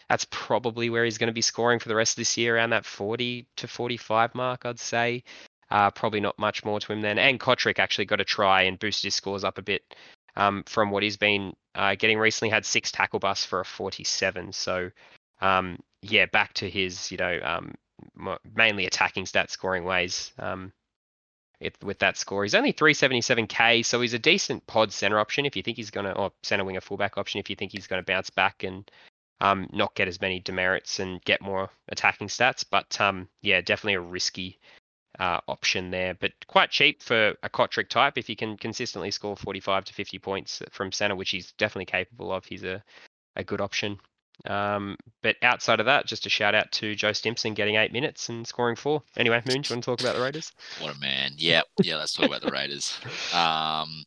That's 0.09 0.25
probably 0.31 0.89
where 0.89 1.05
he's 1.05 1.17
going 1.17 1.27
to 1.27 1.33
be 1.33 1.41
scoring 1.41 1.79
for 1.79 1.89
the 1.89 1.95
rest 1.95 2.13
of 2.13 2.17
this 2.17 2.37
year, 2.37 2.55
around 2.55 2.71
that 2.71 2.85
40 2.85 3.47
to 3.57 3.67
45 3.67 4.35
mark, 4.35 4.65
I'd 4.65 4.79
say. 4.79 5.23
Uh, 5.69 5.91
probably 5.91 6.19
not 6.19 6.37
much 6.37 6.63
more 6.63 6.79
to 6.79 6.93
him 6.93 7.01
then. 7.01 7.17
And 7.17 7.39
Cotric 7.39 7.79
actually 7.79 8.05
got 8.05 8.21
a 8.21 8.25
try 8.25 8.63
and 8.63 8.79
boosted 8.79 9.07
his 9.07 9.15
scores 9.15 9.43
up 9.43 9.57
a 9.57 9.63
bit 9.63 9.95
um, 10.35 10.63
from 10.67 10.91
what 10.91 11.03
he's 11.03 11.17
been 11.17 11.53
uh, 11.73 11.95
getting 11.95 12.19
recently. 12.19 12.49
Had 12.51 12.65
six 12.65 12.91
tackle 12.91 13.19
busts 13.19 13.45
for 13.45 13.61
a 13.61 13.65
47. 13.65 14.53
So, 14.53 14.91
um, 15.41 15.79
yeah, 16.01 16.27
back 16.27 16.53
to 16.55 16.69
his, 16.69 17.11
you 17.11 17.17
know, 17.17 17.39
um, 17.43 17.73
mainly 18.55 18.85
attacking 18.85 19.25
stats, 19.25 19.51
scoring 19.51 19.83
ways. 19.83 20.31
Um, 20.39 20.71
it, 21.59 21.75
with 21.83 21.99
that 21.99 22.17
score, 22.17 22.43
he's 22.43 22.55
only 22.55 22.73
377k, 22.73 23.85
so 23.85 24.01
he's 24.01 24.13
a 24.13 24.19
decent 24.19 24.65
pod 24.67 24.91
center 24.91 25.19
option 25.19 25.45
if 25.45 25.55
you 25.55 25.63
think 25.63 25.77
he's 25.77 25.91
gonna, 25.91 26.11
or 26.11 26.31
center 26.43 26.65
winger 26.65 26.81
fullback 26.81 27.17
option 27.17 27.39
if 27.39 27.49
you 27.49 27.55
think 27.55 27.71
he's 27.71 27.87
gonna 27.87 28.03
bounce 28.03 28.29
back 28.29 28.63
and 28.63 28.89
um, 29.41 29.67
not 29.71 29.95
get 29.95 30.07
as 30.07 30.21
many 30.21 30.39
demerits 30.39 30.99
and 30.99 31.23
get 31.23 31.41
more 31.41 31.69
attacking 31.89 32.27
stats. 32.27 32.65
But 32.69 32.99
um, 32.99 33.29
yeah, 33.41 33.61
definitely 33.61 33.95
a 33.95 34.01
risky 34.01 34.59
uh, 35.19 35.39
option 35.47 35.91
there, 35.91 36.13
but 36.15 36.31
quite 36.47 36.71
cheap 36.71 37.01
for 37.01 37.33
a 37.43 37.49
Cotric 37.49 37.89
type. 37.89 38.17
If 38.17 38.27
he 38.27 38.35
can 38.35 38.57
consistently 38.57 39.11
score 39.11 39.35
45 39.35 39.85
to 39.85 39.93
50 39.93 40.19
points 40.19 40.61
from 40.71 40.91
center, 40.91 41.15
which 41.15 41.29
he's 41.29 41.53
definitely 41.53 41.85
capable 41.85 42.31
of, 42.31 42.45
he's 42.45 42.63
a, 42.63 42.83
a 43.35 43.43
good 43.43 43.61
option. 43.61 43.99
Um, 44.45 44.97
but 45.23 45.37
outside 45.41 45.79
of 45.79 45.85
that, 45.85 46.05
just 46.05 46.25
a 46.25 46.29
shout 46.29 46.55
out 46.55 46.71
to 46.73 46.95
Joe 46.95 47.13
Stimson 47.13 47.53
getting 47.53 47.75
eight 47.75 47.93
minutes 47.93 48.29
and 48.29 48.45
scoring 48.45 48.75
four. 48.75 49.01
Anyway, 49.17 49.41
Moon, 49.47 49.61
do 49.61 49.69
you 49.69 49.75
want 49.75 49.83
to 49.83 49.91
talk 49.91 50.01
about 50.01 50.15
the 50.15 50.21
Raiders? 50.21 50.51
What 50.79 50.95
a 50.95 50.99
man! 50.99 51.33
Yeah, 51.37 51.61
yeah. 51.81 51.97
Let's 51.97 52.13
talk 52.13 52.27
about 52.27 52.41
the 52.41 52.51
Raiders. 52.51 52.99
Um, 53.33 54.05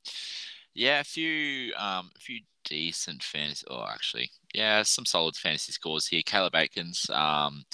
yeah, 0.74 1.00
a 1.00 1.04
few, 1.04 1.74
um, 1.74 2.10
a 2.16 2.20
few 2.20 2.40
decent 2.64 3.22
fantasy. 3.22 3.66
Oh, 3.68 3.84
actually, 3.90 4.30
yeah, 4.54 4.82
some 4.82 5.04
solid 5.04 5.34
fantasy 5.34 5.72
scores 5.72 6.06
here. 6.06 6.22
Caleb 6.24 6.52
Aekins, 6.52 7.10
um, 7.10 7.64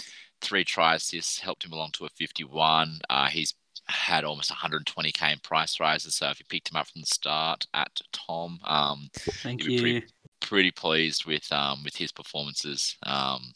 three 0.41 0.65
tries. 0.65 1.09
This 1.09 1.39
helped 1.39 1.65
him 1.65 1.73
along 1.73 1.91
to 1.93 2.07
a 2.07 2.09
51. 2.09 3.01
Uh, 3.11 3.29
he's 3.29 3.55
had 3.87 4.25
almost 4.25 4.51
120k 4.51 5.33
in 5.33 5.39
price 5.41 5.79
rises. 5.79 6.15
So 6.15 6.31
if 6.31 6.41
you 6.41 6.47
picked 6.49 6.71
him 6.71 6.77
up 6.77 6.87
from 6.89 7.03
the 7.03 7.07
start 7.07 7.67
at 7.75 8.01
Tom, 8.13 8.59
um, 8.65 9.11
thank 9.15 9.65
you. 9.65 9.81
Pretty, 9.81 10.07
pretty 10.45 10.71
pleased 10.71 11.25
with 11.25 11.51
um, 11.51 11.83
with 11.85 11.97
his 11.97 12.13
performances. 12.13 12.97
Um, 13.05 13.53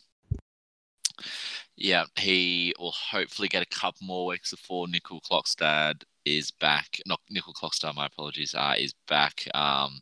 yeah, 1.77 2.05
he 2.19 2.75
will 2.79 2.93
hopefully 2.93 3.49
get 3.49 3.63
a 3.63 3.67
couple 3.67 4.07
more 4.07 4.27
weeks 4.27 4.51
before 4.51 4.87
Nicoll-Klokstad 4.87 6.03
is 6.25 6.51
back. 6.51 7.01
Not 7.07 7.21
Nicoll-Klokstad, 7.33 7.95
my 7.95 8.07
apologies, 8.07 8.55
uh, 8.55 8.75
is 8.77 8.95
back. 9.07 9.47
Um, 9.55 10.01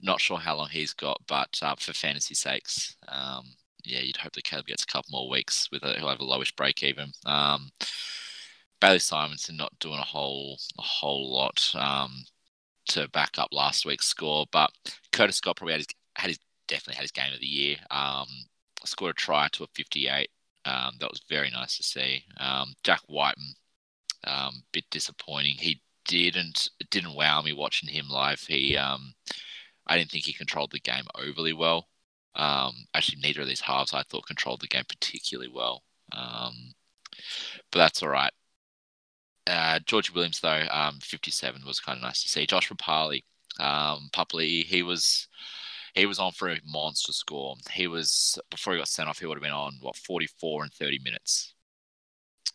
not 0.00 0.20
sure 0.20 0.38
how 0.38 0.56
long 0.56 0.68
he's 0.68 0.92
got, 0.92 1.20
but 1.26 1.58
uh, 1.62 1.74
for 1.78 1.92
fantasy 1.92 2.34
sakes, 2.34 2.96
um, 3.08 3.44
yeah, 3.84 4.00
you'd 4.00 4.16
hope 4.18 4.32
that 4.32 4.44
Caleb 4.44 4.66
gets 4.66 4.84
a 4.84 4.86
couple 4.86 5.10
more 5.12 5.30
weeks 5.30 5.68
with 5.72 5.82
a, 5.84 5.94
he'll 5.94 6.08
have 6.08 6.20
a 6.20 6.24
lowish 6.24 6.54
break 6.54 6.82
even. 6.82 7.10
Um, 7.24 7.70
Bailey 8.80 8.98
Simonsson 8.98 9.56
not 9.56 9.78
doing 9.80 9.98
a 9.98 10.04
whole 10.04 10.58
a 10.78 10.82
whole 10.82 11.34
lot. 11.34 11.72
Um, 11.74 12.24
to 12.88 13.08
back 13.08 13.38
up 13.38 13.48
last 13.52 13.86
week's 13.86 14.06
score. 14.06 14.46
But 14.50 14.70
Curtis 15.12 15.36
Scott 15.36 15.56
probably 15.56 15.74
had 15.74 15.80
his, 15.80 15.88
had 16.16 16.28
his 16.28 16.38
definitely 16.66 16.96
had 16.96 17.02
his 17.02 17.12
game 17.12 17.32
of 17.32 17.40
the 17.40 17.46
year. 17.46 17.76
Um, 17.90 18.26
scored 18.84 19.10
a 19.10 19.14
try 19.14 19.48
to 19.52 19.64
a 19.64 19.66
58. 19.68 20.30
Um, 20.64 20.96
that 21.00 21.10
was 21.10 21.22
very 21.28 21.50
nice 21.50 21.76
to 21.78 21.82
see. 21.82 22.24
Um, 22.38 22.74
Jack 22.84 23.00
Wighton, 23.08 23.54
um, 24.24 24.62
bit 24.72 24.84
disappointing. 24.90 25.56
He 25.58 25.80
didn't 26.06 26.70
it 26.80 26.90
didn't 26.90 27.14
wow 27.14 27.42
me 27.42 27.52
watching 27.52 27.88
him 27.88 28.08
live. 28.08 28.40
He 28.40 28.76
um, 28.76 29.14
I 29.86 29.96
didn't 29.96 30.10
think 30.10 30.24
he 30.24 30.32
controlled 30.32 30.72
the 30.72 30.80
game 30.80 31.04
overly 31.14 31.52
well. 31.52 31.88
Um, 32.34 32.86
actually, 32.94 33.20
neither 33.22 33.42
of 33.42 33.48
these 33.48 33.60
halves 33.60 33.94
I 33.94 34.02
thought 34.02 34.26
controlled 34.26 34.60
the 34.60 34.68
game 34.68 34.84
particularly 34.88 35.50
well. 35.52 35.82
Um, 36.12 36.74
but 37.70 37.78
that's 37.78 38.02
all 38.02 38.08
right. 38.08 38.32
Uh, 39.48 39.78
George 39.86 40.12
Williams, 40.12 40.40
though, 40.40 40.66
um, 40.70 40.98
57 41.00 41.62
was 41.66 41.80
kind 41.80 41.96
of 41.96 42.02
nice 42.02 42.22
to 42.22 42.28
see. 42.28 42.46
Josh 42.46 42.68
Papalii, 42.68 43.22
um, 43.58 44.10
Pupley, 44.12 44.64
he 44.64 44.82
was 44.82 45.28
he 45.94 46.06
was 46.06 46.18
on 46.18 46.32
for 46.32 46.48
a 46.48 46.60
monster 46.64 47.12
score. 47.12 47.56
He 47.72 47.86
was 47.86 48.38
before 48.50 48.74
he 48.74 48.78
got 48.78 48.88
sent 48.88 49.08
off, 49.08 49.18
he 49.18 49.26
would 49.26 49.36
have 49.36 49.42
been 49.42 49.52
on 49.52 49.78
what 49.80 49.96
44 49.96 50.64
and 50.64 50.72
30 50.72 51.00
minutes. 51.02 51.54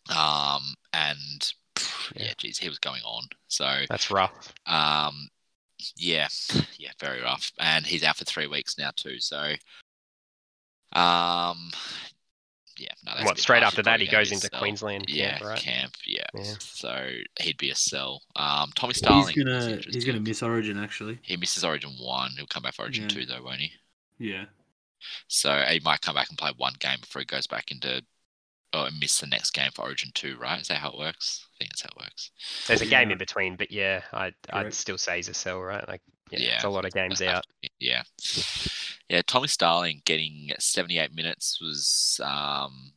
Um, 0.10 0.74
and 0.94 1.54
yeah, 2.16 2.26
yeah 2.26 2.34
geez, 2.38 2.58
he 2.58 2.70
was 2.70 2.80
going 2.80 3.02
on. 3.04 3.24
So 3.48 3.68
that's 3.90 4.12
rough. 4.12 4.54
Um, 4.66 5.28
yeah, 5.98 6.28
yeah, 6.78 6.92
very 7.00 7.22
rough. 7.22 7.52
And 7.60 7.86
he's 7.86 8.04
out 8.04 8.18
for 8.18 8.26
three 8.26 8.48
weeks 8.48 8.78
now 8.78 8.92
too. 8.96 9.20
So, 9.20 9.54
um, 10.94 11.72
yeah, 12.78 12.92
no. 13.06 13.26
what 13.26 13.38
straight 13.38 13.64
after 13.64 13.84
that 13.84 14.00
he 14.00 14.08
goes 14.08 14.32
into 14.32 14.48
sell. 14.48 14.60
Queensland 14.60 15.06
yeah, 15.08 15.38
camp, 15.38 15.46
right? 15.46 15.60
Camp, 15.60 15.94
yeah. 16.06 16.26
yeah. 16.34 16.54
So 16.60 17.10
he'd 17.40 17.58
be 17.58 17.70
a 17.70 17.76
sell. 17.76 18.22
Um, 18.36 18.72
Tommy 18.76 18.94
Starling. 18.94 19.34
He's 19.34 19.44
gonna 19.44 19.80
he's 19.92 20.06
gonna 20.06 20.20
miss 20.20 20.42
Origin 20.44 20.78
actually. 20.78 21.20
He 21.22 21.38
misses 21.38 21.64
Origin 21.64 21.92
one. 22.00 22.32
He'll 22.38 22.48
come 22.48 22.64
back 22.64 22.76
for 22.76 22.84
Origin 22.84 23.04
yeah. 23.04 23.10
two 23.10 23.26
though, 23.26 23.44
won't 23.44 23.60
he? 23.60 23.72
Yeah. 24.18 24.46
So 25.28 25.64
he 25.70 25.82
might 25.84 26.02
come 26.02 26.16
back 26.16 26.30
and 26.30 26.38
play 26.38 26.52
one 26.58 26.74
game 26.80 26.98
before 27.02 27.20
he 27.20 27.26
goes 27.26 27.48
back 27.48 27.72
into 27.72 28.04
Oh, 28.74 28.86
or 28.86 28.90
miss 29.00 29.20
the 29.20 29.28
next 29.28 29.52
game 29.52 29.70
for 29.72 29.84
Origin 29.84 30.10
two, 30.16 30.36
right? 30.38 30.60
Is 30.60 30.68
that 30.70 30.80
how 30.80 30.90
it 30.90 30.98
works? 30.98 31.46
I 31.46 31.58
think 31.60 31.72
that's 31.72 31.84
how 31.84 31.90
it 31.96 32.04
works. 32.04 32.32
There's 32.68 32.82
a 32.82 32.88
game 32.88 33.12
in 33.12 33.20
between, 33.20 33.56
but 33.56 33.72
yeah, 33.72 34.02
I'd 34.12 34.34
I'd 34.52 34.74
still 34.74 34.98
say 34.98 35.18
he's 35.18 35.30
a 35.30 35.34
sell, 35.34 35.62
right? 35.62 35.88
Like 35.88 36.02
yeah, 36.32 36.40
yeah. 36.40 36.56
it's 36.56 36.64
a 36.64 36.70
lot 36.70 36.86
of 36.86 36.92
games 36.92 37.22
out. 37.22 37.46
Yeah. 37.80 38.02
Yeah, 39.10 39.22
Tommy 39.26 39.48
Starling 39.48 40.02
getting 40.06 40.52
78 40.58 41.14
minutes 41.14 41.60
was 41.62 42.20
um, 42.24 42.94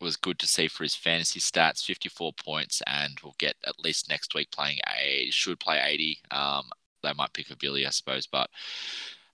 was 0.00 0.16
good 0.16 0.38
to 0.40 0.46
see 0.46 0.68
for 0.68 0.82
his 0.82 0.94
fantasy 0.94 1.40
stats. 1.40 1.84
54 1.84 2.32
points, 2.34 2.82
and 2.86 3.18
will 3.20 3.36
get 3.38 3.56
at 3.66 3.78
least 3.78 4.08
next 4.08 4.34
week 4.34 4.50
playing 4.50 4.78
a 4.88 5.28
should 5.30 5.60
play 5.60 5.80
80. 5.82 6.18
Um, 6.30 6.64
they 7.02 7.12
might 7.12 7.32
pick 7.32 7.50
a 7.50 7.56
Billy, 7.56 7.86
I 7.86 7.90
suppose, 7.90 8.26
but 8.26 8.50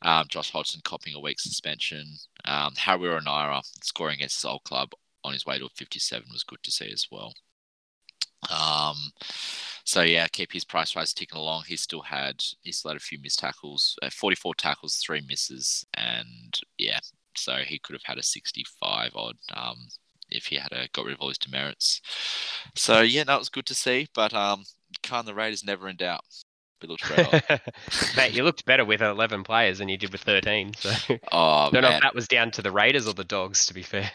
um, 0.03 0.27
Josh 0.29 0.51
Hodgson 0.51 0.81
copying 0.85 1.17
a 1.17 1.21
week 1.21 1.41
suspension. 1.41 2.07
Um, 2.45 2.75
Harry 2.77 3.09
Naira 3.21 3.63
scoring 3.83 4.17
against 4.17 4.39
his 4.39 4.45
old 4.45 4.65
club 4.65 4.93
on 5.25 5.33
his 5.33 5.47
way 5.47 5.59
to 5.59 5.67
a 5.67 5.69
57 5.71 6.29
was 6.33 6.43
good 6.43 6.63
to 6.63 6.71
see 6.71 6.91
as 6.93 7.07
well. 7.11 7.35
Um, 8.51 8.97
so 9.85 10.03
yeah, 10.03 10.27
keep 10.29 10.53
his 10.53 10.65
price 10.65 10.95
rise 10.97 11.13
ticking 11.13 11.39
along. 11.39 11.65
He 11.67 11.77
still 11.77 12.03
had 12.03 12.43
he 12.63 12.73
still 12.73 12.91
had 12.91 12.97
a 12.97 13.01
few 13.01 13.19
missed 13.21 13.41
tackles, 13.41 13.97
uh, 14.03 14.11
44 14.11 14.55
tackles, 14.55 14.97
three 14.97 15.23
misses, 15.27 15.85
and 15.95 16.59
yeah, 16.79 17.01
so 17.37 17.57
he 17.57 17.79
could 17.79 17.95
have 17.95 18.03
had 18.05 18.19
a 18.19 18.23
65 18.23 19.13
odd 19.15 19.37
um, 19.55 19.89
if 20.31 20.47
he 20.47 20.57
had 20.57 20.73
a, 20.73 20.89
got 20.93 21.05
rid 21.05 21.15
of 21.15 21.21
all 21.21 21.29
his 21.29 21.39
demerits. 21.39 22.01
So 22.75 23.01
yeah, 23.01 23.25
that 23.25 23.39
was 23.39 23.49
good 23.49 23.67
to 23.67 23.75
see. 23.75 24.09
But 24.15 24.35
um, 24.35 24.65
Khan 25.03 25.27
the 25.27 25.35
Raiders 25.35 25.65
never 25.65 25.89
in 25.89 25.97
doubt. 25.97 26.25
We 26.81 26.89
looked 26.89 27.09
red 27.09 27.27
hot. 27.27 27.61
Mate, 28.17 28.33
you 28.33 28.43
looked 28.43 28.65
better 28.65 28.85
with 28.85 29.03
11 29.03 29.45
players 29.45 29.79
than 29.79 29.89
you 29.89 29.97
did 29.97 30.11
with 30.11 30.23
13. 30.23 30.75
So 30.75 30.91
Oh 31.31 31.71
don't 31.71 31.83
know 31.83 31.91
if 31.91 32.03
that 32.03 32.15
was 32.15 32.27
down 32.27 32.51
to 32.53 32.63
the 32.63 32.73
Raiders 32.73 33.07
or 33.07 33.15
the 33.15 33.23
Dogs, 33.25 33.67
to 33.67 33.75
be 33.75 33.83
fair. 33.83 34.11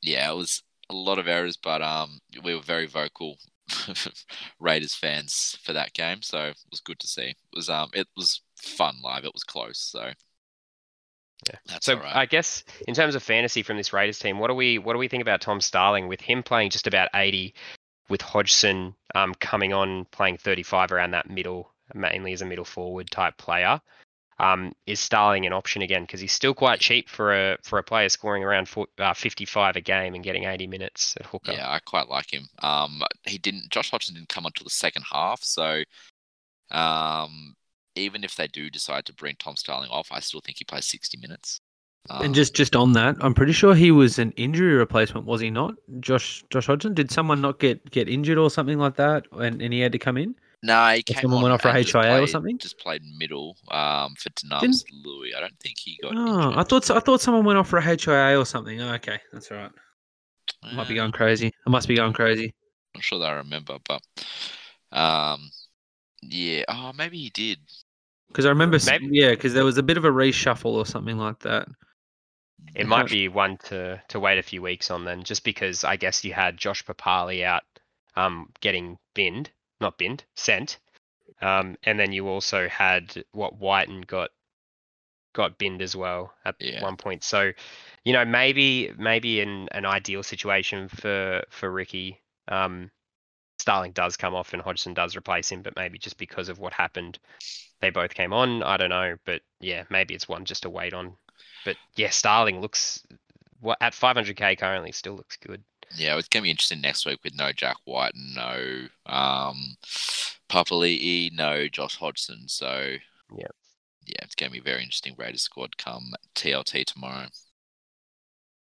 yeah, 0.00 0.30
it 0.30 0.34
was 0.34 0.62
a 0.90 0.94
lot 0.94 1.18
of 1.18 1.28
errors, 1.28 1.56
but 1.56 1.82
um, 1.82 2.20
we 2.42 2.54
were 2.54 2.62
very 2.62 2.86
vocal 2.86 3.38
Raiders 4.60 4.94
fans 4.94 5.58
for 5.62 5.72
that 5.72 5.92
game, 5.92 6.22
so 6.22 6.46
it 6.46 6.56
was 6.70 6.80
good 6.80 6.98
to 7.00 7.08
see. 7.08 7.30
It 7.30 7.36
was 7.54 7.68
um, 7.68 7.90
it 7.94 8.08
was 8.16 8.42
fun 8.56 8.96
live. 9.02 9.24
It 9.24 9.34
was 9.34 9.44
close, 9.44 9.78
so 9.78 10.12
Yeah. 11.48 11.58
that's 11.66 11.86
So 11.86 11.94
all 11.94 12.00
right. 12.00 12.16
I 12.16 12.26
guess 12.26 12.64
in 12.86 12.94
terms 12.94 13.14
of 13.14 13.22
fantasy 13.22 13.62
from 13.62 13.76
this 13.76 13.92
Raiders 13.92 14.18
team, 14.18 14.38
what 14.38 14.48
do 14.48 14.54
we 14.54 14.78
what 14.78 14.92
do 14.94 14.98
we 14.98 15.08
think 15.08 15.22
about 15.22 15.40
Tom 15.40 15.60
Starling 15.60 16.08
with 16.08 16.20
him 16.20 16.42
playing 16.42 16.70
just 16.70 16.86
about 16.86 17.08
80, 17.14 17.54
with 18.08 18.22
Hodgson 18.22 18.94
um, 19.14 19.34
coming 19.36 19.72
on 19.72 20.06
playing 20.06 20.38
35 20.38 20.92
around 20.92 21.12
that 21.12 21.30
middle, 21.30 21.74
mainly 21.94 22.32
as 22.32 22.42
a 22.42 22.46
middle 22.46 22.64
forward 22.64 23.10
type 23.10 23.36
player? 23.38 23.80
Um, 24.40 24.72
is 24.86 25.00
Starling 25.00 25.46
an 25.46 25.52
option 25.52 25.82
again? 25.82 26.02
Because 26.02 26.20
he's 26.20 26.32
still 26.32 26.54
quite 26.54 26.80
cheap 26.80 27.08
for 27.08 27.32
a 27.32 27.58
for 27.62 27.78
a 27.78 27.82
player 27.82 28.08
scoring 28.08 28.44
around 28.44 28.68
four, 28.68 28.86
uh, 28.98 29.14
55 29.14 29.76
a 29.76 29.80
game 29.80 30.14
and 30.14 30.22
getting 30.22 30.44
80 30.44 30.66
minutes 30.66 31.14
at 31.18 31.26
hooker. 31.26 31.52
Yeah, 31.52 31.68
I 31.68 31.80
quite 31.80 32.08
like 32.08 32.32
him. 32.32 32.48
Um, 32.62 33.02
he 33.24 33.38
didn't. 33.38 33.70
Josh 33.70 33.90
Hodgson 33.90 34.14
didn't 34.14 34.28
come 34.28 34.46
until 34.46 34.64
the 34.64 34.70
second 34.70 35.04
half, 35.10 35.42
so 35.42 35.82
um, 36.70 37.56
even 37.94 38.24
if 38.24 38.36
they 38.36 38.46
do 38.48 38.70
decide 38.70 39.06
to 39.06 39.14
bring 39.14 39.36
Tom 39.36 39.56
Starling 39.56 39.90
off, 39.90 40.08
I 40.12 40.20
still 40.20 40.40
think 40.40 40.58
he 40.58 40.64
plays 40.64 40.86
sixty 40.86 41.18
minutes. 41.18 41.60
Um, 42.10 42.22
And 42.22 42.34
just 42.34 42.54
just 42.54 42.74
on 42.76 42.92
that, 42.92 43.16
I'm 43.20 43.34
pretty 43.34 43.52
sure 43.52 43.74
he 43.74 43.90
was 43.90 44.18
an 44.18 44.32
injury 44.32 44.74
replacement, 44.74 45.26
was 45.26 45.40
he 45.40 45.50
not? 45.50 45.74
Josh 46.00 46.44
Josh 46.50 46.66
Hodgson. 46.66 46.94
Did 46.94 47.10
someone 47.10 47.40
not 47.40 47.58
get 47.58 47.90
get 47.90 48.08
injured 48.08 48.38
or 48.38 48.50
something 48.50 48.78
like 48.78 48.96
that, 48.96 49.26
and, 49.32 49.60
and 49.62 49.72
he 49.72 49.80
had 49.80 49.92
to 49.92 49.98
come 49.98 50.16
in? 50.16 50.34
No, 50.62 50.88
he 50.92 51.02
came 51.04 51.18
someone 51.22 51.38
on 51.38 51.42
went 51.44 51.52
off 51.54 51.62
for 51.62 51.68
and 51.68 51.86
just 51.86 51.94
HIA 51.94 52.20
or 52.20 52.26
something? 52.26 52.58
Just 52.58 52.78
played 52.78 53.02
middle 53.16 53.56
um, 53.70 54.14
for 54.18 54.30
Denums 54.30 54.84
Louis. 55.04 55.32
I 55.34 55.40
don't 55.40 55.58
think 55.60 55.76
he 55.78 55.98
got. 56.02 56.12
Oh, 56.16 56.46
injured. 56.48 56.58
I 56.58 56.62
thought 56.64 56.84
so, 56.84 56.96
I 56.96 57.00
thought 57.00 57.20
someone 57.20 57.44
went 57.44 57.58
off 57.58 57.68
for 57.68 57.78
a 57.78 57.82
HIA 57.82 58.36
or 58.38 58.44
something. 58.44 58.80
Oh, 58.80 58.94
okay, 58.94 59.20
that's 59.32 59.50
all 59.52 59.58
right. 59.58 59.70
I 60.64 60.74
might 60.74 60.88
be 60.88 60.94
going 60.94 61.12
crazy. 61.12 61.52
I 61.66 61.70
must 61.70 61.86
be 61.86 61.94
going 61.94 62.12
crazy. 62.12 62.46
I'm 62.94 62.98
not 62.98 63.04
sure 63.04 63.18
that 63.20 63.28
I 63.30 63.34
remember, 63.34 63.78
but 63.86 64.00
um, 64.90 65.50
yeah. 66.22 66.64
Oh, 66.68 66.92
maybe 66.96 67.18
he 67.18 67.30
did. 67.30 67.58
Because 68.28 68.44
I 68.44 68.50
remember, 68.50 68.76
s- 68.76 68.86
Maybe- 68.86 69.08
yeah, 69.12 69.30
because 69.30 69.54
there 69.54 69.64
was 69.64 69.78
a 69.78 69.82
bit 69.82 69.96
of 69.96 70.04
a 70.04 70.10
reshuffle 70.10 70.66
or 70.72 70.84
something 70.86 71.16
like 71.18 71.38
that. 71.40 71.68
It 72.74 72.82
I'm 72.82 72.88
might 72.88 72.98
not- 73.02 73.10
be 73.10 73.28
one 73.28 73.58
to 73.68 74.02
to 74.08 74.18
wait 74.20 74.38
a 74.38 74.42
few 74.42 74.60
weeks 74.60 74.90
on 74.90 75.04
then, 75.04 75.22
just 75.22 75.44
because 75.44 75.84
I 75.84 75.96
guess 75.96 76.24
you 76.24 76.32
had 76.32 76.56
Josh 76.56 76.84
Papalii 76.84 77.44
out, 77.44 77.62
um, 78.16 78.50
getting 78.60 78.98
binned, 79.14 79.50
not 79.80 79.98
binned, 79.98 80.24
sent, 80.36 80.78
um, 81.40 81.76
and 81.84 81.98
then 81.98 82.12
you 82.12 82.28
also 82.28 82.68
had 82.68 83.24
what 83.32 83.58
Wighton 83.58 84.02
got 84.02 84.30
got 85.34 85.58
binned 85.58 85.82
as 85.82 85.94
well 85.94 86.34
at 86.44 86.56
Yeah. 86.58 86.82
one 86.82 86.96
point. 86.96 87.22
So, 87.22 87.52
you 88.04 88.12
know, 88.12 88.24
maybe 88.24 88.92
maybe 88.98 89.40
in 89.40 89.68
an 89.72 89.86
ideal 89.86 90.22
situation 90.22 90.88
for 90.88 91.44
for 91.50 91.70
Ricky, 91.70 92.20
um, 92.48 92.90
Starling 93.58 93.92
does 93.92 94.16
come 94.16 94.34
off 94.34 94.52
and 94.52 94.62
Hodgson 94.62 94.94
does 94.94 95.16
replace 95.16 95.50
him, 95.50 95.62
but 95.62 95.76
maybe 95.76 95.98
just 95.98 96.16
because 96.18 96.48
of 96.48 96.58
what 96.58 96.72
happened, 96.72 97.18
they 97.80 97.90
both 97.90 98.14
came 98.14 98.32
on. 98.32 98.62
I 98.62 98.76
don't 98.76 98.90
know, 98.90 99.16
but 99.24 99.42
yeah, 99.60 99.84
maybe 99.90 100.14
it's 100.14 100.28
one 100.28 100.44
just 100.44 100.62
to 100.62 100.70
wait 100.70 100.94
on. 100.94 101.16
But 101.64 101.76
yeah, 101.96 102.10
Starling 102.10 102.60
looks 102.60 103.04
what 103.60 103.78
at 103.80 103.94
500k 103.94 104.56
currently 104.58 104.92
still 104.92 105.14
looks 105.16 105.36
good. 105.36 105.62
Yeah, 105.96 106.16
it's 106.18 106.28
gonna 106.28 106.42
be 106.44 106.50
interesting 106.50 106.80
next 106.80 107.06
week 107.06 107.18
with 107.24 107.34
no 107.34 107.52
Jack 107.52 107.76
Wighton, 107.86 108.34
and 108.36 108.88
no 109.06 109.12
um, 109.12 109.76
Papalii, 110.48 111.32
no 111.32 111.66
Josh 111.68 111.96
Hodgson. 111.96 112.44
So 112.46 112.94
Yeah. 113.36 113.46
yeah, 114.06 114.16
it's 114.22 114.34
gonna 114.34 114.50
be 114.52 114.58
a 114.58 114.62
very 114.62 114.82
interesting 114.82 115.14
Raiders 115.16 115.42
squad 115.42 115.76
come 115.78 116.12
TLT 116.34 116.84
tomorrow 116.84 117.26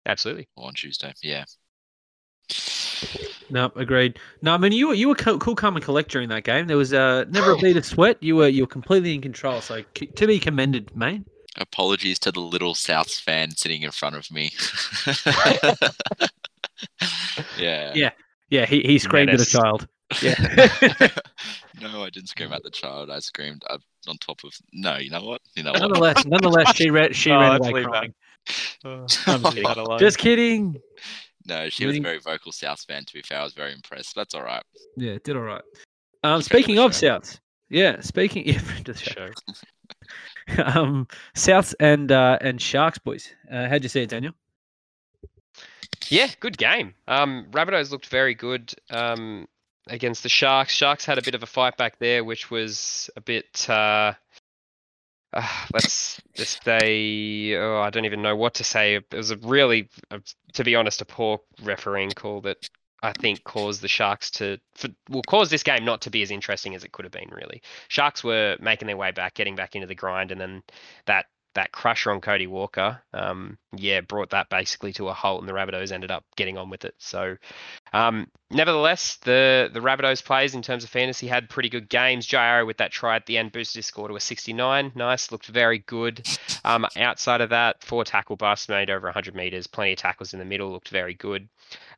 Absolutely. 0.06 0.48
or 0.56 0.67
on 0.67 0.74
Tuesday. 0.76 1.13
Yeah. 1.22 1.45
No, 3.50 3.72
agreed. 3.76 4.19
No, 4.41 4.54
I 4.54 4.58
mean 4.58 4.72
you 4.72 4.89
were 4.89 4.93
you 4.93 5.08
were 5.08 5.15
cool, 5.15 5.39
cool, 5.39 5.56
calm 5.56 5.76
and 5.76 5.84
collect 5.84 6.12
during 6.12 6.30
that 6.30 6.43
game. 6.43 6.67
There 6.67 6.78
was 6.78 6.93
uh, 6.93 7.26
never 7.30 7.52
a 7.54 7.58
bead 7.58 7.78
of 7.78 7.86
sweat. 7.86 8.17
You 8.22 8.36
were 8.36 8.48
you 8.48 8.63
were 8.63 8.67
completely 8.67 9.15
in 9.15 9.22
control. 9.22 9.62
So 9.62 9.84
c- 9.98 10.08
to 10.08 10.28
be 10.28 10.39
commended, 10.39 10.95
mate. 10.95 11.24
Apologies 11.58 12.19
to 12.19 12.32
the 12.32 12.39
little 12.41 12.74
Souths 12.76 13.19
fan 13.19 13.52
sitting 13.52 13.82
in 13.82 13.91
front 13.91 14.15
of 14.15 14.30
me. 14.32 14.52
yeah. 17.58 17.92
Yeah. 17.96 18.12
Yeah, 18.50 18.65
he, 18.65 18.82
he 18.82 18.98
screamed 18.98 19.28
Menace. 19.28 19.54
at 19.54 19.60
a 19.60 19.62
child. 19.62 19.88
Yeah. 20.22 21.10
no, 21.82 22.04
I 22.04 22.10
didn't 22.10 22.30
scream 22.30 22.52
at 22.52 22.63
the 22.63 22.72
child. 22.72 23.12
I 23.12 23.20
screamed 23.20 23.63
up 23.70 23.82
on 24.08 24.18
top 24.18 24.44
of. 24.44 24.52
No, 24.74 24.98
you 24.98 25.12
know 25.12 25.24
what? 25.24 25.42
You 25.56 25.63
know 25.63 25.72
what? 25.72 25.82
nonetheless, 25.82 26.26
nonetheless, 26.26 26.76
she 26.76 26.89
ran 26.89 27.13
she 27.13 27.32
Oh, 27.32 27.39
ran 27.39 27.63
away 27.63 27.84
crying. 27.84 28.13
I'm 28.84 29.44
kidding. 29.44 29.65
Just 30.00 30.18
kidding. 30.18 30.82
No, 31.46 31.70
she 31.70 31.86
was 31.86 31.98
a 31.98 32.02
very 32.02 32.20
vocal 32.20 32.52
South 32.52 32.82
fan. 32.82 33.06
To 33.06 33.13
be 33.13 33.22
fair, 33.22 33.39
I 33.39 33.44
was 33.44 33.54
very 33.54 33.72
impressed. 33.74 34.15
That's 34.15 34.34
all 34.34 34.44
right. 34.44 34.63
Yeah, 34.98 35.18
did 35.24 35.36
all 35.36 35.44
right. 35.44 35.62
Um, 36.24 36.42
speaking 36.42 36.80
of 36.80 36.96
show. 36.96 37.20
Souths, 37.20 37.39
yeah, 37.70 38.02
speaking 38.02 38.48
yeah, 38.48 38.60
friend 38.60 38.89
of 38.89 38.98
the 38.98 39.04
show. 39.04 39.30
Show. 40.56 40.63
um, 40.63 41.08
Souths 41.36 41.76
and 41.80 42.12
uh, 42.12 42.38
and 42.42 42.60
Sharks 42.60 42.98
boys. 42.98 43.30
Uh, 43.52 43.68
how'd 43.68 43.84
you 43.84 43.89
see 43.89 44.02
it, 44.02 44.10
Daniel? 44.10 44.34
Yeah, 46.10 46.30
good 46.39 46.58
game. 46.58 46.95
Um, 47.08 47.47
Rabbitohs 47.52 47.91
looked 47.91 48.08
very 48.08 48.34
good 48.34 48.73
um, 48.89 49.47
against 49.88 50.23
the 50.23 50.30
Sharks. 50.30 50.73
Sharks 50.73 51.06
had 51.06 51.17
a 51.17 51.21
bit 51.21 51.36
of 51.36 51.43
a 51.43 51.47
fight 51.47 51.78
back 51.78 51.99
there, 51.99 52.23
which 52.23 52.49
was 52.49 53.10
a 53.15 53.21
bit. 53.21 53.69
Uh, 53.69 54.13
uh, 55.32 55.65
let's 55.73 56.19
just 56.34 56.63
say, 56.63 57.56
oh, 57.56 57.80
I 57.80 57.91
don't 57.91 58.06
even 58.06 58.21
know 58.21 58.36
what 58.36 58.56
to 58.56 58.63
say. 58.63 58.95
It 58.95 59.13
was 59.13 59.30
a 59.32 59.38
really, 59.38 59.89
uh, 60.10 60.19
to 60.54 60.63
be 60.63 60.75
honest, 60.75 61.02
a 61.02 61.06
poor 61.06 61.39
refereeing 61.62 62.10
call 62.12 62.41
that 62.41 62.67
I 63.04 63.13
think 63.13 63.43
caused 63.43 63.82
the 63.82 63.88
Sharks 63.88 64.32
to, 64.32 64.60
for, 64.73 64.89
well, 65.10 65.21
caused 65.28 65.52
this 65.52 65.63
game 65.63 65.86
not 65.86 66.02
to 66.02 66.10
be 66.10 66.23
as 66.23 66.32
interesting 66.32 66.73
as 66.73 66.84
it 66.84 66.91
could 66.91 67.06
have 67.06 67.12
been. 67.12 67.30
Really, 67.30 67.62
Sharks 67.89 68.23
were 68.23 68.58
making 68.60 68.88
their 68.88 68.97
way 68.97 69.12
back, 69.12 69.36
getting 69.36 69.56
back 69.56 69.75
into 69.75 69.88
the 69.88 69.95
grind, 69.95 70.32
and 70.32 70.41
then 70.41 70.63
that 71.06 71.28
that 71.55 71.71
crusher 71.71 72.12
on 72.12 72.21
Cody 72.21 72.47
Walker, 72.47 73.01
um, 73.13 73.57
yeah, 73.75 74.01
brought 74.01 74.31
that 74.31 74.49
basically 74.49 74.93
to 74.93 75.09
a 75.09 75.13
halt, 75.13 75.41
and 75.41 75.49
the 75.49 75.53
Rabbitohs 75.53 75.91
ended 75.91 76.12
up 76.12 76.23
getting 76.35 76.57
on 76.57 76.69
with 76.69 76.85
it. 76.85 76.95
So, 76.97 77.38
um, 77.93 78.27
nevertheless, 78.51 79.17
the 79.23 79.69
the 79.73 79.79
Rabbitohs 79.79 80.23
players 80.23 80.53
in 80.53 80.62
terms 80.62 80.83
of 80.83 80.89
fantasy 80.89 81.27
had 81.27 81.49
pretty 81.49 81.69
good 81.69 81.89
games. 81.89 82.25
Jai 82.25 82.45
Arrow 82.45 82.65
with 82.65 82.77
that 82.77 82.91
try 82.91 83.15
at 83.15 83.25
the 83.25 83.38
end 83.38 83.51
boosted 83.51 83.79
his 83.79 83.85
score 83.85 84.07
to 84.07 84.15
a 84.15 84.19
69. 84.19 84.91
Nice, 84.95 85.31
looked 85.31 85.47
very 85.47 85.79
good. 85.79 86.27
Um, 86.63 86.85
outside 86.97 87.41
of 87.41 87.49
that, 87.49 87.83
four 87.83 88.03
tackle 88.03 88.35
busts 88.35 88.69
made 88.69 88.89
over 88.89 89.07
100 89.07 89.35
meters, 89.35 89.67
plenty 89.67 89.93
of 89.93 89.99
tackles 89.99 90.33
in 90.33 90.39
the 90.39 90.45
middle, 90.45 90.71
looked 90.71 90.89
very 90.89 91.13
good. 91.13 91.47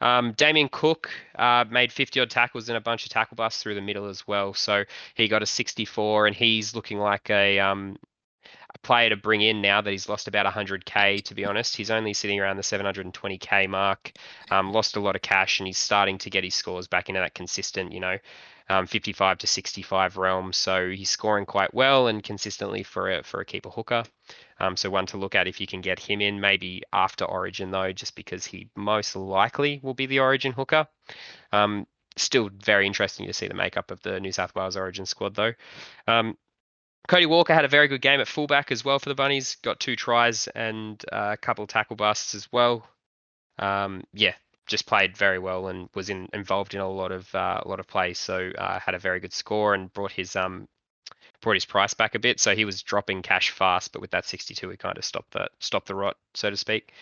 Um, 0.02 0.34
Damien 0.34 0.70
Cook 0.70 1.10
uh, 1.36 1.66
made 1.70 1.92
50 1.92 2.20
odd 2.20 2.30
tackles 2.30 2.70
and 2.70 2.78
a 2.78 2.82
bunch 2.82 3.06
of 3.06 3.12
tackle 3.12 3.36
busts 3.36 3.62
through 3.62 3.76
the 3.76 3.82
middle 3.82 4.08
as 4.08 4.28
well. 4.28 4.54
So 4.54 4.84
he 5.16 5.28
got 5.28 5.44
a 5.44 5.46
64, 5.46 6.28
and 6.28 6.36
he's 6.36 6.76
looking 6.76 6.98
like 7.00 7.30
a 7.30 7.60
um, 7.60 7.98
a 8.74 8.80
player 8.80 9.10
to 9.10 9.16
bring 9.16 9.42
in 9.42 9.62
now 9.62 9.82
that 9.82 9.92
he's 9.92 10.10
lost 10.10 10.28
about 10.28 10.46
100k. 10.46 11.24
To 11.24 11.36
be 11.36 11.46
honest, 11.46 11.76
he's 11.76 11.92
only 11.92 12.14
sitting 12.14 12.40
around 12.40 12.58
the 12.58 12.64
720k 12.64 13.70
mark. 13.70 14.12
Um, 14.50 14.72
lost 14.72 14.96
a 14.96 15.00
lot 15.00 15.16
of 15.16 15.22
cash, 15.22 15.60
and 15.60 15.68
he's 15.68 15.78
starting 15.78 16.18
to 16.20 16.30
get 16.30 16.44
his 16.44 16.56
scores 16.56 16.88
back 16.88 17.10
into 17.10 17.22
that 17.22 17.36
consistent, 17.36 17.92
you 17.92 18.00
know, 18.00 18.18
um, 18.70 18.88
55 18.88 19.40
to 19.40 19.48
65 19.48 20.18
realm. 20.18 20.54
So 20.54 20.90
he's 20.90 21.10
scoring 21.10 21.46
quite 21.46 21.74
well 21.74 22.08
and 22.08 22.24
consistently 22.24 22.84
for 22.84 23.12
a 23.12 23.24
for 23.24 23.42
a 23.42 23.46
keeper 23.46 23.70
hooker. 23.70 24.04
Um, 24.60 24.78
so 24.78 24.90
one 24.90 25.08
to 25.08 25.18
look 25.18 25.36
at 25.36 25.48
if 25.48 25.60
you 25.60 25.68
can 25.68 25.82
get 25.82 26.00
him 26.00 26.22
in, 26.22 26.40
maybe 26.40 26.84
after 26.94 27.26
Origin 27.26 27.72
though, 27.72 27.92
just 27.92 28.16
because 28.16 28.46
he 28.46 28.70
most 28.76 29.16
likely 29.16 29.80
will 29.84 29.94
be 29.94 30.06
the 30.06 30.20
Origin 30.20 30.54
hooker. 30.54 30.88
Um, 31.52 31.88
still 32.18 32.50
very 32.64 32.86
interesting 32.88 33.26
to 33.28 33.34
see 33.34 33.48
the 33.48 33.54
makeup 33.54 33.92
of 33.92 34.02
the 34.02 34.20
New 34.20 34.32
South 34.32 34.56
Wales 34.56 34.78
Origin 34.78 35.06
squad 35.06 35.36
though. 35.36 35.54
Um, 36.08 36.38
Cody 37.08 37.26
Walker 37.26 37.54
had 37.54 37.66
a 37.66 37.70
very 37.70 37.88
good 37.88 38.02
game 38.02 38.20
at 38.20 38.28
fullback 38.28 38.72
as 38.72 38.86
well 38.86 39.00
for 39.00 39.10
the 39.10 39.16
Bunnies. 39.16 39.58
Got 39.64 39.80
two 39.80 39.96
tries 39.96 40.48
and 40.48 41.04
uh, 41.12 41.32
a 41.34 41.38
couple 41.38 41.64
of 41.64 41.70
tackle 41.70 41.96
busts 41.96 42.36
as 42.36 42.52
well. 42.52 42.88
Um, 43.60 44.04
yeah, 44.14 44.34
just 44.68 44.86
played 44.86 45.18
very 45.18 45.40
well 45.40 45.68
and 45.68 45.90
was 45.94 46.10
in, 46.10 46.30
involved 46.34 46.74
in 46.74 46.80
a 46.80 46.90
lot 46.90 47.12
of 47.12 47.34
uh, 47.36 47.62
a 47.64 47.68
lot 47.68 47.80
of 47.80 47.88
plays. 47.88 48.20
So 48.20 48.52
uh, 48.58 48.80
had 48.80 48.96
a 48.96 49.00
very 49.00 49.20
good 49.20 49.34
score 49.34 49.74
and 49.74 49.92
brought 49.94 50.12
his 50.12 50.36
um 50.36 50.68
brought 51.42 51.56
his 51.56 51.66
price 51.66 51.94
back 51.94 52.16
a 52.16 52.20
bit. 52.20 52.40
So 52.40 52.56
he 52.56 52.66
was 52.66 52.82
dropping 52.82 53.24
cash 53.24 53.50
fast, 53.50 53.92
but 53.92 54.02
with 54.02 54.12
that 54.12 54.26
62, 54.26 54.70
he 54.70 54.78
kind 54.78 54.98
of 54.98 55.04
stopped 55.04 55.32
that 55.32 55.52
stopped 55.60 55.88
the 55.88 55.96
rot, 55.96 56.18
so 56.34 56.50
to 56.50 56.58
speak. 56.58 56.94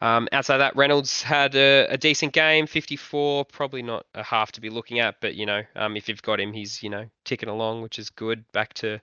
Um, 0.00 0.28
outside 0.30 0.58
that, 0.58 0.76
Reynolds 0.76 1.22
had 1.22 1.56
a, 1.56 1.88
a 1.90 1.96
decent 1.96 2.32
game, 2.32 2.68
54. 2.68 3.46
Probably 3.46 3.82
not 3.82 4.06
a 4.14 4.22
half 4.22 4.52
to 4.52 4.60
be 4.60 4.70
looking 4.70 5.00
at, 5.00 5.16
but 5.20 5.34
you 5.34 5.44
know, 5.44 5.62
um, 5.74 5.96
if 5.96 6.08
you've 6.08 6.22
got 6.22 6.38
him, 6.38 6.52
he's 6.52 6.82
you 6.82 6.90
know 6.90 7.06
ticking 7.24 7.48
along, 7.48 7.82
which 7.82 7.98
is 7.98 8.10
good. 8.10 8.44
Back 8.52 8.74
to 8.74 9.00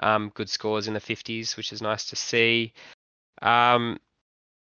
um, 0.00 0.30
good 0.34 0.48
scores 0.48 0.88
in 0.88 0.94
the 0.94 1.00
50s, 1.00 1.56
which 1.56 1.72
is 1.72 1.82
nice 1.82 2.06
to 2.06 2.16
see. 2.16 2.72
Um, 3.42 3.98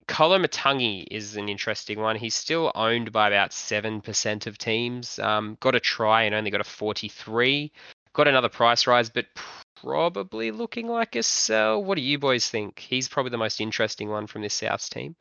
Koloamatangi 0.07 1.07
is 1.09 1.35
an 1.37 1.47
interesting 1.47 1.99
one. 1.99 2.15
He's 2.15 2.35
still 2.35 2.71
owned 2.75 3.11
by 3.11 3.27
about 3.27 3.51
7% 3.51 4.47
of 4.47 4.57
teams. 4.57 5.19
Um, 5.19 5.57
got 5.59 5.75
a 5.75 5.79
try 5.79 6.23
and 6.23 6.35
only 6.35 6.51
got 6.51 6.61
a 6.61 6.65
43. 6.65 7.71
got 8.13 8.27
another 8.27 8.49
price 8.49 8.87
rise, 8.87 9.09
but 9.09 9.27
probably 9.75 10.51
looking 10.51 10.87
like 10.87 11.15
a 11.15 11.23
sell. 11.23 11.83
What 11.83 11.95
do 11.95 12.01
you 12.01 12.19
boys 12.19 12.49
think? 12.49 12.79
He's 12.79 13.07
probably 13.07 13.29
the 13.29 13.37
most 13.37 13.61
interesting 13.61 14.09
one 14.09 14.27
from 14.27 14.41
this 14.41 14.59
Souths 14.59 14.89
team. 14.89 15.15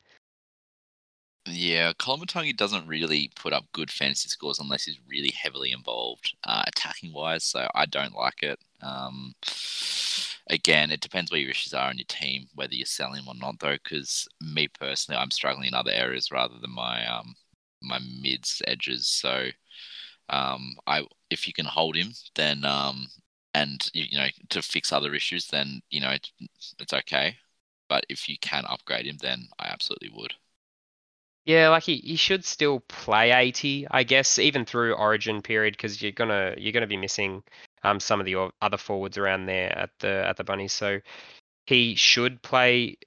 Yeah, 1.47 1.93
Koloamatangi 1.95 2.57
doesn't 2.57 2.87
really 2.87 3.31
put 3.35 3.53
up 3.53 3.65
good 3.73 3.91
fantasy 3.91 4.29
scores 4.29 4.59
unless 4.59 4.85
he's 4.85 5.01
really 5.09 5.31
heavily 5.31 5.73
involved 5.73 6.35
uh, 6.45 6.63
attacking 6.67 7.13
wise. 7.13 7.45
So 7.45 7.67
I 7.75 7.87
don't 7.87 8.15
like 8.15 8.43
it. 8.43 8.59
Um, 8.83 9.35
again, 10.49 10.91
it 10.91 11.01
depends 11.01 11.31
where 11.31 11.41
your 11.41 11.51
issues 11.51 11.75
are 11.75 11.91
in 11.91 11.99
your 11.99 12.05
team, 12.09 12.49
whether 12.55 12.75
you're 12.75 12.87
selling 12.87 13.23
him 13.23 13.29
or 13.29 13.35
not, 13.35 13.59
though. 13.59 13.73
Because 13.83 14.29
me 14.41 14.69
personally, 14.69 15.19
I'm 15.19 15.31
struggling 15.31 15.69
in 15.69 15.75
other 15.75 15.91
areas 15.93 16.31
rather 16.31 16.55
than 16.61 16.71
my 16.75 17.07
um, 17.07 17.35
my 17.83 17.99
mids 17.99 18.63
edges. 18.67 19.07
So 19.09 19.49
um, 20.31 20.77
I 20.87 21.05
if 21.31 21.47
you 21.49 21.55
can 21.55 21.67
hold 21.67 21.97
him, 21.97 22.13
then 22.37 22.65
um, 22.65 23.09
and 23.55 23.89
you 23.95 24.19
know 24.19 24.29
to 24.51 24.63
fix 24.63 24.93
other 24.93 25.15
issues, 25.15 25.49
then 25.49 25.83
you 25.91 26.01
know 26.01 26.11
it, 26.11 26.31
it's 26.81 26.93
okay. 26.95 27.39
But 27.89 28.07
if 28.11 28.29
you 28.29 28.39
can 28.41 28.65
upgrade 28.67 29.07
him, 29.07 29.19
then 29.21 29.49
I 29.59 29.69
absolutely 29.69 30.11
would. 30.15 30.35
Yeah, 31.51 31.71
like 31.71 31.83
he, 31.83 31.97
he 31.97 32.15
should 32.15 32.45
still 32.45 32.79
play 32.79 33.33
80, 33.33 33.89
I 33.91 34.05
guess, 34.05 34.39
even 34.39 34.65
through 34.65 34.93
Origin 34.93 35.43
period, 35.43 35.73
because 35.73 36.01
you're 36.01 36.13
gonna 36.13 36.55
you're 36.57 36.73
gonna 36.73 36.87
be 36.87 36.97
missing 36.97 37.43
um 37.83 37.99
some 37.99 38.21
of 38.21 38.27
the 38.27 38.53
other 38.63 38.77
forwards 38.77 39.19
around 39.19 39.47
there 39.47 39.77
at 39.77 39.91
the 39.99 40.25
at 40.29 40.37
the 40.37 40.45
bunnies. 40.45 40.73
So 40.73 41.01
he 41.67 41.97
should 41.97 42.41
play 42.43 42.99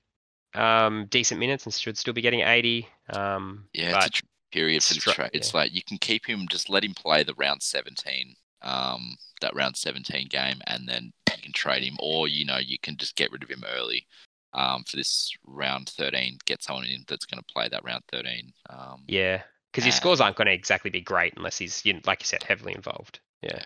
um 0.55 1.07
decent 1.09 1.39
minutes 1.39 1.65
and 1.65 1.73
should 1.73 1.97
still 1.97 2.13
be 2.13 2.19
getting 2.19 2.41
80. 2.41 2.85
Um, 3.11 3.69
Yeah, 3.71 4.03
it's 4.05 4.19
a 4.19 4.23
period 4.51 4.83
for 4.83 4.93
the 4.93 4.99
Stru- 4.99 5.13
trade. 5.13 5.29
It's 5.31 5.53
yeah. 5.53 5.61
like 5.61 5.73
you 5.73 5.81
can 5.81 5.97
keep 5.97 6.27
him, 6.27 6.45
just 6.49 6.69
let 6.69 6.83
him 6.83 6.93
play 6.93 7.23
the 7.23 7.35
round 7.35 7.63
17, 7.63 8.35
um, 8.61 9.15
that 9.39 9.55
round 9.55 9.77
17 9.77 10.27
game, 10.27 10.59
and 10.67 10.85
then 10.85 11.13
you 11.31 11.41
can 11.41 11.53
trade 11.53 11.83
him, 11.83 11.95
or 11.97 12.27
you 12.27 12.43
know, 12.43 12.57
you 12.57 12.77
can 12.77 12.97
just 12.97 13.15
get 13.15 13.31
rid 13.31 13.43
of 13.43 13.49
him 13.49 13.63
early. 13.73 14.05
Um, 14.53 14.83
for 14.83 14.97
this 14.97 15.31
round 15.45 15.89
13, 15.89 16.37
get 16.45 16.61
someone 16.61 16.85
in 16.85 17.03
that's 17.07 17.25
going 17.25 17.41
to 17.41 17.53
play 17.53 17.69
that 17.69 17.83
round 17.83 18.03
13. 18.11 18.53
Um, 18.69 19.03
yeah, 19.07 19.41
because 19.71 19.83
his 19.83 19.95
and- 19.95 20.01
scores 20.01 20.21
aren't 20.21 20.35
going 20.35 20.47
to 20.47 20.53
exactly 20.53 20.91
be 20.91 21.01
great 21.01 21.33
unless 21.37 21.57
he's 21.57 21.83
you 21.85 21.93
know, 21.93 22.01
like 22.05 22.21
you 22.21 22.27
said 22.27 22.43
heavily 22.43 22.75
involved. 22.75 23.19
Yeah. 23.41 23.51
Yeah. 23.55 23.65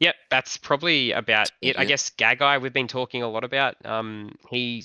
Yep, 0.00 0.14
that's 0.30 0.56
probably 0.56 1.12
about 1.12 1.50
it. 1.62 1.78
I 1.78 1.84
guess 1.84 2.10
Gagai 2.10 2.60
we've 2.60 2.72
been 2.72 2.88
talking 2.88 3.22
a 3.22 3.28
lot 3.28 3.44
about. 3.44 3.76
Um, 3.86 4.34
he 4.50 4.82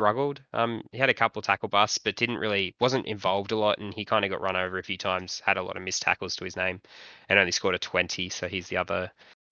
struggled. 0.00 0.42
Um, 0.52 0.82
he 0.92 0.98
had 0.98 1.08
a 1.08 1.14
couple 1.14 1.40
tackle 1.40 1.68
busts, 1.68 1.98
but 1.98 2.16
didn't 2.16 2.38
really 2.38 2.74
wasn't 2.80 3.06
involved 3.06 3.52
a 3.52 3.56
lot, 3.56 3.78
and 3.78 3.94
he 3.94 4.04
kind 4.04 4.24
of 4.24 4.30
got 4.30 4.40
run 4.40 4.56
over 4.56 4.78
a 4.78 4.82
few 4.82 4.98
times. 4.98 5.40
Had 5.44 5.56
a 5.56 5.62
lot 5.62 5.76
of 5.76 5.82
missed 5.82 6.02
tackles 6.02 6.34
to 6.36 6.44
his 6.44 6.56
name, 6.56 6.80
and 7.28 7.38
only 7.38 7.52
scored 7.52 7.74
a 7.74 7.78
twenty. 7.78 8.28
So 8.28 8.48
he's 8.48 8.68
the 8.68 8.76
other 8.76 9.10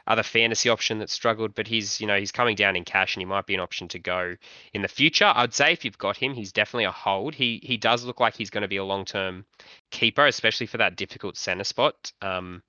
other 0.09 0.25
fantasy 0.25 0.69
option 0.69 0.99
that 0.99 1.11
struggled. 1.11 1.55
But 1.55 1.69
he's 1.69 2.01
you 2.01 2.07
know 2.09 2.19
he's 2.19 2.33
coming 2.33 2.57
down 2.57 2.75
in 2.75 2.85
cash, 2.85 3.15
and 3.15 3.21
he 3.21 3.27
might 3.27 3.47
be 3.47 3.55
an 3.55 3.61
option 3.61 3.87
to 3.89 3.99
go 4.01 4.35
in 4.73 4.83
the 4.83 4.89
future. 4.89 5.33
I'd 5.33 5.55
say 5.55 5.73
if 5.73 5.85
you've 5.85 5.99
got 5.99 6.17
him, 6.17 6.35
he's 6.35 6.53
definitely 6.53 6.85
a 6.85 6.91
hold. 6.91 7.35
He 7.35 7.61
he 7.63 7.77
does 7.77 8.05
look 8.05 8.19
like 8.19 8.37
he's 8.37 8.51
going 8.51 8.63
to 8.63 8.69
be 8.69 8.79
a 8.79 8.85
long 8.85 9.05
term 9.05 9.45
keeper, 9.91 10.27
especially 10.27 10.67
for 10.67 10.79
that 10.79 10.97
difficult 10.97 11.37
center 11.37 11.65
spot. 11.65 12.13
Um, 12.23 12.63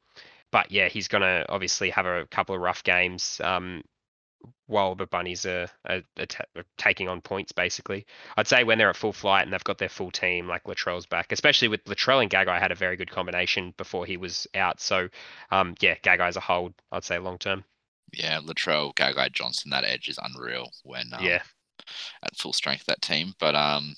but 0.52 0.72
yeah, 0.72 0.90
he's 0.90 1.08
going 1.08 1.22
to 1.22 1.46
obviously 1.50 1.90
have 1.92 2.06
a 2.06 2.26
couple 2.28 2.56
of 2.56 2.62
rough 2.62 2.84
games 2.84 3.40
um, 3.44 3.84
while 4.68 4.96
the 4.96 5.06
bunnies 5.06 5.46
are, 5.46 5.68
are, 5.88 6.02
are, 6.18 6.26
ta- 6.26 6.46
are 6.56 6.64
taking 6.78 7.08
on 7.08 7.22
points. 7.22 7.52
Basically, 7.52 8.06
I'd 8.38 8.48
say 8.48 8.64
when 8.64 8.78
they're 8.78 8.90
at 8.90 8.96
full 8.96 9.14
flight 9.14 9.44
and 9.44 9.54
they've 9.54 9.64
got 9.64 9.78
their 9.78 9.90
full 9.90 10.12
team, 10.12 10.48
like 10.48 10.64
Latrell's 10.64 11.06
back, 11.06 11.32
especially 11.32 11.68
with 11.68 11.84
Latrell 11.86 12.22
and 12.22 12.32
Gagai 12.32 12.60
had 12.60 12.72
a 12.72 12.76
very 12.76 12.96
good 12.96 13.12
combination 13.12 13.74
before 13.78 14.06
he 14.06 14.18
was 14.18 14.48
out. 14.56 14.80
So 14.80 15.10
um, 15.52 15.76
yeah, 15.82 15.96
Gagai's 16.04 16.38
a 16.38 16.42
hold. 16.42 16.74
I'd 16.92 17.04
say 17.04 17.20
long 17.20 17.38
term. 17.38 17.64
yeah, 18.14 18.40
Latrell, 18.40 18.94
Gagai, 18.96 19.32
Johnson, 19.32 19.72
that 19.72 19.84
edge 19.84 20.08
is 20.08 20.20
unreal 20.22 20.72
when 20.84 21.10
um, 21.14 21.24
yeah, 21.24 21.42
at 22.24 22.36
full 22.36 22.54
strength 22.54 22.86
that 22.86 23.02
team. 23.02 23.34
But 23.40 23.56
um, 23.56 23.96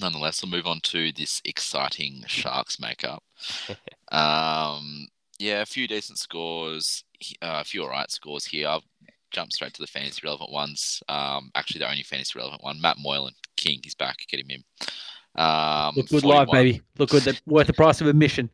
nonetheless, 0.00 0.42
we'll 0.42 0.50
move 0.50 0.66
on 0.66 0.80
to 0.84 1.12
this 1.12 1.40
exciting 1.44 2.24
Sharks 2.26 2.80
makeup. 2.80 3.22
um, 4.12 5.08
yeah, 5.38 5.62
a 5.62 5.66
few 5.66 5.86
decent 5.86 6.18
scores, 6.18 7.04
uh, 7.42 7.60
a 7.60 7.64
few 7.64 7.82
alright 7.82 8.10
scores 8.10 8.46
here. 8.46 8.78
I'll 9.28 9.42
jump 9.42 9.52
straight 9.52 9.74
to 9.74 9.80
the 9.80 9.86
fantasy 9.86 10.20
relevant 10.24 10.50
ones. 10.50 11.02
Um, 11.08 11.50
actually, 11.54 11.80
the 11.80 11.90
only 11.90 12.02
fantasy 12.02 12.38
relevant 12.38 12.62
one, 12.62 12.80
Matt 12.80 12.96
Moylan, 12.98 13.34
King, 13.56 13.80
he's 13.82 13.94
back. 13.94 14.18
Get 14.28 14.40
him 14.40 14.50
in. 14.50 14.64
Um, 15.40 15.94
Look 15.96 16.08
good 16.08 16.24
live, 16.24 16.48
baby. 16.50 16.82
Look 16.98 17.10
good. 17.10 17.22
They're 17.22 17.34
worth 17.46 17.66
the 17.66 17.72
price 17.72 18.00
of 18.00 18.06
admission. 18.06 18.50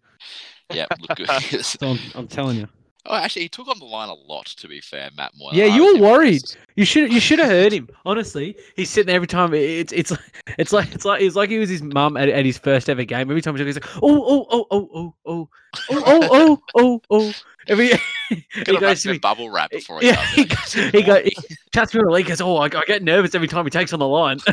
Yeah, 0.73 0.87
look 1.01 1.17
good. 1.17 1.65
So 1.65 1.89
I'm, 1.89 1.99
I'm 2.15 2.27
telling 2.27 2.57
you. 2.57 2.69
oh, 3.07 3.15
actually, 3.15 3.43
he 3.43 3.49
took 3.49 3.69
on 3.69 3.79
the 3.79 3.85
line 3.85 4.09
a 4.09 4.15
lot. 4.15 4.47
To 4.47 4.69
be 4.69 4.81
fair, 4.81 5.11
Matt 5.17 5.33
Moylan. 5.39 5.57
Yeah, 5.57 5.67
you 5.67 5.95
were 5.95 6.01
worried. 6.01 6.43
impressed. 6.43 6.59
You 6.77 6.85
should 6.85 7.13
you 7.13 7.21
should 7.21 7.39
have 7.39 7.49
heard 7.49 7.73
him. 7.73 7.89
Honestly, 8.05 8.57
he's 8.77 8.91
sitting 8.91 9.07
there 9.07 9.17
every 9.17 9.29
time. 9.29 9.55
It's 9.55 9.93
it's 9.93 10.13
it's 10.59 10.73
like 10.73 10.93
it's 10.93 11.05
like 11.05 11.21
it's 11.23 11.37
like 11.37 11.51
he 11.51 11.59
was 11.59 11.69
his 11.71 11.83
mum 11.83 12.17
at, 12.17 12.29
at 12.29 12.45
his 12.45 12.59
first 12.59 12.89
ever 12.89 13.05
game. 13.05 13.31
Every 13.31 13.43
time 13.43 13.57
he 13.57 13.65
he's 13.65 13.77
like, 13.77 13.97
oh 14.03 14.25
oh 14.27 14.47
oh 14.51 14.67
oh 14.71 14.91
oh 14.95 15.15
oh 15.27 15.49
oh 15.91 16.01
oh 16.03 16.29
oh 16.33 16.63
oh 16.75 17.01
oh. 17.11 17.33
Every 17.69 17.89
he 18.29 18.43
have 18.67 18.81
goes 18.81 19.03
to 19.03 19.13
me. 19.13 19.19
bubble 19.19 19.51
wrap 19.51 19.71
before 19.71 20.01
he 20.01 20.09
Yeah, 20.09 20.17
does 20.17 20.31
he 20.35 20.43
it. 20.43 20.49
goes- 20.51 20.75
Good 20.75 20.95
he 20.95 21.03
goes- 21.03 21.07
morning. 21.09 21.33
Chats 21.75 21.95
me 21.95 22.01
the 22.03 22.11
league. 22.11 22.27
Goes, 22.27 22.41
oh, 22.41 22.57
I, 22.57 22.67
I 22.67 22.83
get 22.87 23.03
nervous 23.03 23.35
every 23.35 23.49
time 23.49 23.65
he 23.65 23.71
takes 23.71 23.93
on 23.93 23.99
the 23.99 24.07
line. 24.09 24.39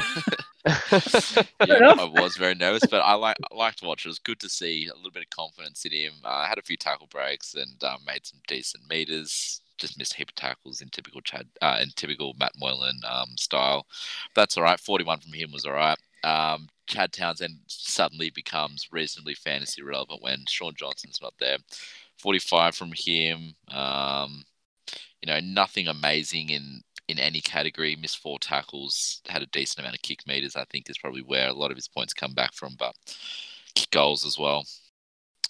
yeah. 0.65 1.95
I 1.97 2.09
was 2.13 2.35
very 2.37 2.55
nervous, 2.55 2.83
but 2.89 2.99
I 2.99 3.13
like 3.13 3.37
I 3.51 3.55
liked 3.55 3.79
to 3.79 3.85
watch. 3.87 4.05
It 4.05 4.09
was 4.09 4.19
good 4.19 4.39
to 4.41 4.49
see 4.49 4.87
a 4.91 4.95
little 4.95 5.11
bit 5.11 5.23
of 5.23 5.29
confidence 5.29 5.85
in 5.85 5.91
him. 5.91 6.13
Uh, 6.23 6.45
had 6.45 6.57
a 6.57 6.61
few 6.63 6.77
tackle 6.77 7.07
breaks 7.07 7.55
and 7.55 7.83
um, 7.83 7.99
made 8.05 8.25
some 8.25 8.39
decent 8.47 8.83
meters. 8.89 9.61
Just 9.77 9.97
missed 9.97 10.13
a 10.13 10.17
heap 10.17 10.29
of 10.29 10.35
tackles 10.35 10.81
in 10.81 10.89
typical 10.89 11.21
Chad, 11.21 11.47
uh, 11.61 11.79
in 11.81 11.89
typical 11.95 12.35
Matt 12.39 12.51
Moylan 12.59 13.01
um, 13.09 13.29
style. 13.37 13.87
That's 14.35 14.55
all 14.55 14.63
right. 14.63 14.79
Forty-one 14.79 15.19
from 15.19 15.33
him 15.33 15.51
was 15.51 15.65
all 15.65 15.73
right. 15.73 15.97
Um, 16.23 16.67
Chad 16.85 17.11
Townsend 17.11 17.57
suddenly 17.65 18.29
becomes 18.29 18.87
reasonably 18.91 19.33
fantasy 19.33 19.81
relevant 19.81 20.21
when 20.21 20.45
Shaun 20.47 20.73
Johnson's 20.75 21.19
not 21.21 21.33
there. 21.39 21.57
Forty-five 22.21 22.75
from 22.75 22.91
him. 22.93 23.55
Um, 23.69 24.43
you 25.21 25.31
know, 25.31 25.39
nothing 25.39 25.87
amazing 25.87 26.49
in 26.49 26.81
in 27.07 27.19
any 27.19 27.41
category. 27.41 27.95
Missed 27.95 28.19
four 28.19 28.39
tackles, 28.39 29.21
had 29.27 29.41
a 29.41 29.47
decent 29.47 29.79
amount 29.79 29.95
of 29.95 30.01
kick 30.01 30.25
meters. 30.27 30.55
I 30.55 30.65
think 30.65 30.89
is 30.89 30.97
probably 30.97 31.21
where 31.21 31.49
a 31.49 31.53
lot 31.53 31.71
of 31.71 31.77
his 31.77 31.87
points 31.87 32.13
come 32.13 32.33
back 32.33 32.53
from, 32.53 32.75
but 32.77 32.95
kick 33.75 33.89
goals 33.91 34.25
as 34.25 34.37
well. 34.37 34.65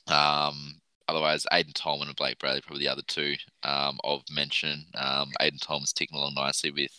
Um, 0.08 0.82
otherwise, 1.08 1.46
Aiden 1.52 1.74
Tolman 1.74 2.08
and 2.08 2.16
Blake 2.16 2.40
Brailey 2.40 2.64
probably 2.64 2.84
the 2.84 2.92
other 2.92 3.04
two 3.08 3.36
um, 3.64 4.00
of 4.04 4.24
mention. 4.32 4.86
Um, 4.96 5.32
Aiden 5.40 5.62
Tolman's 5.62 5.94
ticking 5.94 6.18
along 6.18 6.34
nicely 6.36 6.72
with 6.72 6.92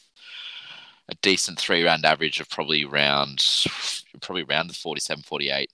a 1.09 1.14
decent 1.23 1.59
three 1.59 1.85
round 1.85 2.05
average 2.05 2.41
of 2.41 2.49
probably 2.49 2.85
around 2.85 3.45
probably 4.20 4.45
around 4.49 4.68
the 4.68 4.75
47 4.75 5.23
48 5.25 5.70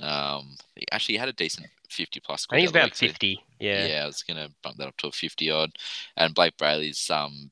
um 0.00 0.56
he 0.74 0.84
actually 0.92 1.16
had 1.16 1.28
a 1.28 1.32
decent 1.32 1.66
50 1.94 2.20
plus 2.20 2.46
I 2.50 2.56
think 2.56 2.60
he's 2.62 2.72
the 2.72 2.78
other 2.80 2.86
about 2.88 2.96
so- 2.96 3.06
fifty. 3.06 3.42
Yeah. 3.60 3.86
yeah, 3.86 4.02
I 4.02 4.06
was 4.06 4.22
gonna 4.22 4.48
bump 4.62 4.76
that 4.78 4.88
up 4.88 4.96
to 4.98 5.06
a 5.08 5.12
fifty 5.12 5.50
odd. 5.50 5.70
And 6.16 6.34
Blake 6.34 6.56
Brailey's 6.58 7.08
um 7.10 7.50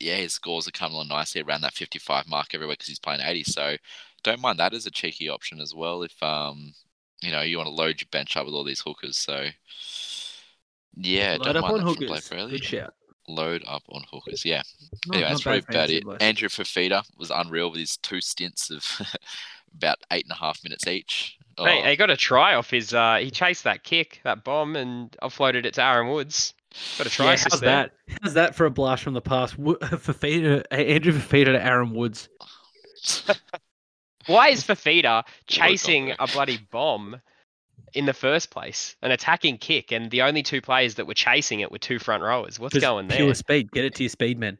yeah, 0.00 0.16
his 0.16 0.32
scores 0.34 0.66
are 0.68 0.72
coming 0.72 0.94
along 0.96 1.08
nicely 1.08 1.40
around 1.42 1.62
that 1.62 1.72
fifty 1.72 1.98
five 1.98 2.26
mark 2.28 2.48
everywhere 2.54 2.74
because 2.74 2.88
he's 2.88 2.98
playing 2.98 3.20
eighty. 3.22 3.44
So 3.44 3.76
don't 4.22 4.40
mind 4.40 4.58
that 4.58 4.74
as 4.74 4.86
a 4.86 4.90
cheeky 4.90 5.28
option 5.28 5.60
as 5.60 5.74
well 5.74 6.02
if 6.02 6.20
um 6.22 6.74
you 7.22 7.30
know 7.32 7.40
you 7.42 7.56
want 7.56 7.68
to 7.68 7.74
load 7.74 8.00
your 8.00 8.08
bench 8.10 8.36
up 8.36 8.44
with 8.44 8.54
all 8.54 8.64
these 8.64 8.80
hookers. 8.80 9.16
So 9.16 9.46
yeah, 10.96 11.32
Load 11.38 11.44
don't 11.44 11.56
up 11.56 11.62
mind 11.62 11.74
on 11.74 11.78
that 11.86 11.94
from 11.96 12.06
Blake 12.06 12.24
hookers. 12.24 12.28
Brailey. 12.28 12.50
Good 12.50 12.64
shout. 12.64 12.94
Load 13.26 13.64
up 13.66 13.82
on 13.88 14.04
hookers. 14.12 14.44
Yeah. 14.44 14.62
Not- 15.06 15.16
anyway, 15.16 15.22
not 15.22 15.28
that's 15.30 15.42
probably 15.42 15.60
bad 15.62 15.68
about 15.68 15.74
fantasy 15.78 15.96
it. 15.96 15.98
advice. 16.00 16.18
Andrew 16.20 16.48
Fifita 16.48 17.04
was 17.16 17.30
unreal 17.30 17.70
with 17.70 17.80
his 17.80 17.96
two 17.98 18.20
stints 18.20 18.70
of 18.70 18.84
about 19.74 19.98
eight 20.12 20.24
and 20.24 20.32
a 20.32 20.36
half 20.36 20.62
minutes 20.62 20.86
each. 20.86 21.38
Hey, 21.58 21.82
Oh, 21.84 21.88
he 21.90 21.96
got 21.96 22.10
a 22.10 22.16
try 22.16 22.54
off 22.54 22.70
his. 22.70 22.92
Uh, 22.94 23.18
he 23.20 23.30
chased 23.30 23.64
that 23.64 23.84
kick, 23.84 24.20
that 24.24 24.42
bomb, 24.44 24.76
and 24.76 25.10
offloaded 25.22 25.64
it 25.66 25.74
to 25.74 25.84
Aaron 25.84 26.08
Woods. 26.10 26.54
Got 26.98 27.06
a 27.06 27.10
try 27.10 27.26
Yeah, 27.26 27.32
assist 27.34 27.52
how's 27.54 27.60
there. 27.60 27.70
that? 28.08 28.18
How's 28.22 28.34
that 28.34 28.54
for 28.56 28.66
a 28.66 28.70
blast 28.70 29.02
from 29.04 29.14
the 29.14 29.20
past? 29.20 29.56
Wo- 29.58 29.74
Fifita, 29.82 30.64
Andrew 30.72 31.12
Fifita 31.12 31.52
to 31.52 31.64
Aaron 31.64 31.92
Woods. 31.92 32.28
Why 34.26 34.48
is 34.48 34.64
Fifita 34.64 35.24
chasing 35.46 36.08
combo. 36.08 36.24
a 36.24 36.26
bloody 36.28 36.58
bomb 36.70 37.20
in 37.92 38.06
the 38.06 38.12
first 38.14 38.50
place? 38.50 38.96
An 39.02 39.10
attacking 39.10 39.58
kick, 39.58 39.92
and 39.92 40.10
the 40.10 40.22
only 40.22 40.42
two 40.42 40.60
players 40.62 40.94
that 40.94 41.06
were 41.06 41.14
chasing 41.14 41.60
it 41.60 41.70
were 41.70 41.78
two 41.78 41.98
front 41.98 42.22
rowers. 42.22 42.58
What's 42.58 42.72
Just 42.74 42.82
going 42.82 43.08
there? 43.08 43.18
Pure 43.18 43.34
speed. 43.34 43.70
Get 43.70 43.84
it 43.84 43.94
to 43.96 44.02
your 44.04 44.10
speed 44.10 44.38
men. 44.38 44.58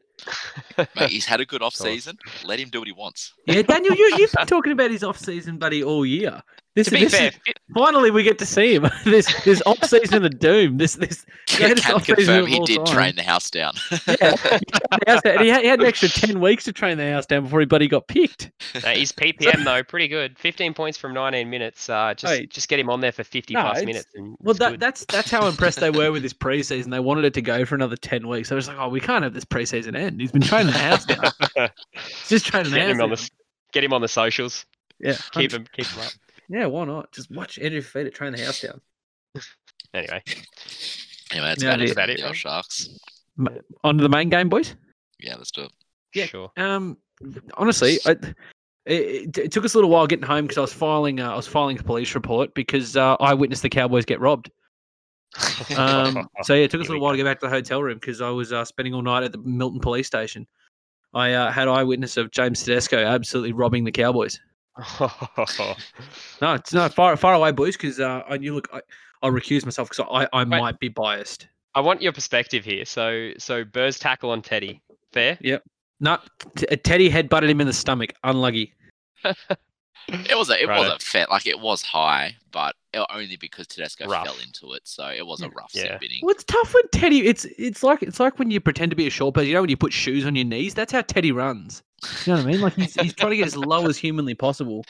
Mate, 0.77 1.09
he's 1.09 1.25
had 1.25 1.41
a 1.41 1.45
good 1.45 1.61
off 1.61 1.75
season. 1.75 2.17
Let 2.45 2.59
him 2.59 2.69
do 2.69 2.79
what 2.79 2.87
he 2.87 2.93
wants. 2.93 3.33
Yeah, 3.47 3.63
Daniel, 3.63 3.95
you, 3.95 4.15
you've 4.17 4.31
been 4.31 4.45
talking 4.47 4.71
about 4.71 4.91
his 4.91 5.03
off 5.03 5.17
season, 5.17 5.57
buddy, 5.57 5.83
all 5.83 6.05
year. 6.05 6.41
This, 6.75 6.87
To 6.87 6.91
be 6.91 6.99
this 7.05 7.15
fair, 7.15 7.27
is, 7.29 7.53
finally 7.73 8.11
we 8.11 8.21
get 8.23 8.37
to 8.39 8.45
see 8.45 8.75
him. 8.75 8.89
this 9.05 9.33
this 9.45 9.61
off 9.65 9.81
season 9.85 10.25
of 10.25 10.39
doom. 10.39 10.77
This 10.77 10.95
this 10.95 11.25
Can 11.47 11.77
confirm 11.77 12.47
he 12.47 12.59
did 12.65 12.85
time. 12.85 12.95
train 12.95 13.15
the 13.15 13.23
house 13.23 13.49
down. 13.49 13.73
Yeah. 14.07 14.35
He 15.05 15.11
has 15.11 15.21
to- 15.23 15.31
and 15.33 15.41
he 15.41 15.49
had, 15.49 15.61
he 15.61 15.67
had 15.67 15.79
an 15.81 15.85
extra 15.85 16.09
ten 16.09 16.39
weeks 16.39 16.63
to 16.65 16.73
train 16.73 16.97
the 16.97 17.09
house 17.11 17.25
down 17.25 17.43
before 17.43 17.59
he 17.59 17.65
buddy 17.65 17.87
got 17.87 18.07
picked. 18.07 18.51
no, 18.83 18.89
his 18.91 19.11
PPM 19.11 19.63
though 19.63 19.83
pretty 19.83 20.07
good. 20.07 20.37
15 20.39 20.73
points 20.73 20.97
from 20.97 21.13
19 21.13 21.49
minutes. 21.49 21.89
Uh, 21.89 22.13
just 22.15 22.33
Hey. 22.33 22.45
just 22.45 22.67
get 22.69 22.79
him 22.79 22.89
on 22.89 22.99
there 23.01 23.11
for 23.11 23.23
50 23.23 23.53
No, 23.53 23.61
plus 23.61 23.83
minutes. 23.85 24.07
And 24.15 24.35
Well, 24.39 24.53
that, 24.55 24.79
that's 24.79 25.05
that's 25.05 25.29
how 25.31 25.47
impressed 25.47 25.79
they 25.79 25.89
were 25.91 26.11
with 26.11 26.23
this 26.23 26.33
preseason. 26.33 26.91
They 26.91 26.99
wanted 26.99 27.25
it 27.25 27.33
to 27.35 27.41
go 27.41 27.63
for 27.65 27.75
another 27.75 27.95
ten 27.97 28.27
weeks. 28.27 28.49
They 28.49 28.55
was 28.55 28.67
like, 28.67 28.77
"Oh, 28.79 28.89
we 28.89 28.99
can't 28.99 29.23
have 29.23 29.33
this 29.33 29.45
preseason 29.45 29.95
end. 29.97 30.19
He's 30.21 30.31
been 30.31 30.41
training 30.41 30.73
the 30.73 30.79
house 30.79 31.05
down. 31.05 31.69
Just 32.27 32.45
training 32.47 32.71
the 32.71 32.77
get 32.77 32.87
house 32.87 32.95
him 32.95 33.01
on 33.01 33.09
the 33.11 33.29
get 33.71 33.83
him 33.83 33.93
on 33.93 34.01
the 34.01 34.07
socials. 34.07 34.65
Yeah, 34.99 35.15
Keep 35.31 35.51
him 35.51 35.65
keep 35.73 35.85
him 35.87 36.01
up. 36.01 36.11
Yeah. 36.49 36.65
Why 36.67 36.85
not? 36.85 37.11
Just 37.11 37.31
watch 37.31 37.57
Andrew 37.59 37.81
Fifita 37.81 38.13
train 38.13 38.33
the 38.33 38.43
house 38.43 38.61
down. 38.61 38.81
Anyway, 39.93 40.21
anyway, 41.31 41.47
that's 41.47 41.63
Yeah, 41.63 41.69
about, 41.69 41.79
that's 41.79 41.91
it. 41.91 41.93
about 41.93 42.09
it, 42.09 42.17
The 42.19 42.25
right? 42.25 42.35
Sharks. 42.35 42.89
On 43.85 43.97
to 43.97 44.03
the 44.03 44.09
main 44.09 44.27
game, 44.29 44.49
boys. 44.49 44.75
Yeah, 45.21 45.35
let's 45.37 45.51
do 45.51 45.61
it. 45.61 45.71
Yeah. 46.13 46.25
sure. 46.25 46.51
Um, 46.57 46.97
honestly, 47.53 47.99
I, 48.05 48.11
it, 48.11 48.35
it, 48.85 49.37
it 49.37 49.51
took 49.53 49.63
us 49.63 49.73
a 49.73 49.77
little 49.77 49.89
while 49.89 50.05
getting 50.05 50.25
home 50.25 50.43
because 50.45 50.57
I 50.57 50.61
was 50.61 50.73
filing 50.73 51.21
uh, 51.21 51.31
I 51.31 51.35
was 51.37 51.47
filing 51.47 51.79
a 51.79 51.83
police 51.83 52.13
report 52.13 52.53
because 52.55 52.97
uh, 52.97 53.15
I 53.21 53.33
witnessed 53.33 53.61
the 53.61 53.69
Cowboys 53.69 54.03
get 54.05 54.19
robbed. 54.19 54.51
Um, 55.77 56.27
so 56.43 56.53
yeah, 56.53 56.63
it 56.65 56.71
took 56.71 56.81
us 56.81 56.87
a 56.87 56.91
little 56.91 57.01
while 57.01 57.13
to 57.13 57.17
get 57.17 57.23
back 57.25 57.39
to 57.39 57.45
the 57.45 57.49
hotel 57.51 57.81
room 57.81 57.97
because 57.97 58.19
I 58.21 58.29
was 58.29 58.51
uh, 58.51 58.65
spending 58.65 58.93
all 58.93 59.01
night 59.01 59.23
at 59.23 59.31
the 59.31 59.37
Milton 59.39 59.79
police 59.79 60.07
station. 60.07 60.45
I 61.13 61.33
uh, 61.33 61.51
had 61.51 61.67
eyewitness 61.69 62.17
of 62.17 62.31
James 62.31 62.63
Tedesco 62.63 62.97
absolutely 63.05 63.53
robbing 63.53 63.83
the 63.85 63.91
Cowboys. 63.91 64.39
No, 66.41 66.53
it's 66.53 66.73
not 66.73 66.93
far 66.93 67.15
far 67.17 67.33
away, 67.33 67.51
boys. 67.51 67.77
Because 67.77 67.99
uh, 67.99 68.23
I 68.29 68.35
you 68.35 68.53
look, 68.55 68.67
I, 68.73 68.81
I'll 69.21 69.31
recuse 69.31 69.63
myself 69.65 69.89
because 69.89 70.05
I 70.11 70.27
I 70.41 70.43
might 70.43 70.79
be 70.79 70.89
biased. 70.89 71.47
I 71.73 71.81
want 71.81 72.01
your 72.01 72.11
perspective 72.13 72.63
here. 72.65 72.85
So 72.85 73.31
so 73.37 73.63
Burr's 73.63 73.99
tackle 73.99 74.29
on 74.31 74.41
Teddy. 74.41 74.81
Fair? 75.13 75.37
Yep. 75.41 75.63
No, 76.01 76.17
t- 76.57 76.65
Teddy 76.77 77.09
head 77.09 77.29
butted 77.29 77.49
him 77.49 77.61
in 77.61 77.67
the 77.67 77.73
stomach. 77.73 78.11
Unlucky. 78.23 78.73
It 80.07 80.37
was 80.37 80.49
a, 80.51 80.61
it 80.61 80.67
Righto. 80.67 80.81
wasn't 80.83 81.01
fair. 81.01 81.25
Like 81.31 81.47
it 81.47 81.59
was 81.59 81.81
high, 81.81 82.35
but 82.51 82.75
it, 82.93 83.03
only 83.11 83.37
because 83.37 83.65
Tedesco 83.65 84.05
Rough. 84.07 84.25
fell 84.25 84.35
into 84.43 84.73
it. 84.73 84.81
So 84.83 85.07
it 85.07 85.25
was 85.25 85.41
a 85.41 85.49
rough 85.49 85.71
Yeah. 85.73 85.83
sin 85.83 85.97
binning. 85.99 86.19
Well, 86.21 86.35
it's 86.35 86.43
tough 86.43 86.73
when 86.75 86.83
Teddy. 86.91 87.25
It's 87.27 87.45
it's 87.57 87.81
like 87.81 88.03
it's 88.03 88.19
like 88.19 88.37
when 88.37 88.51
you 88.51 88.59
pretend 88.59 88.91
to 88.91 88.95
be 88.95 89.07
a 89.07 89.09
short 89.09 89.33
person. 89.33 89.47
You 89.47 89.55
know 89.55 89.61
when 89.61 89.69
you 89.69 89.77
put 89.77 89.93
shoes 89.93 90.25
on 90.25 90.35
your 90.35 90.45
knees. 90.45 90.75
That's 90.75 90.91
how 90.91 91.01
Teddy 91.01 91.31
runs. 91.31 91.81
You 92.25 92.33
know 92.33 92.39
what 92.39 92.45
I 92.47 92.51
mean? 92.51 92.61
Like 92.61 92.73
he's, 92.73 92.93
he's 92.95 93.13
trying 93.13 93.31
to 93.31 93.37
get 93.37 93.47
as 93.47 93.55
low 93.57 93.87
as 93.87 93.97
humanly 93.97 94.35
possible. 94.35 94.83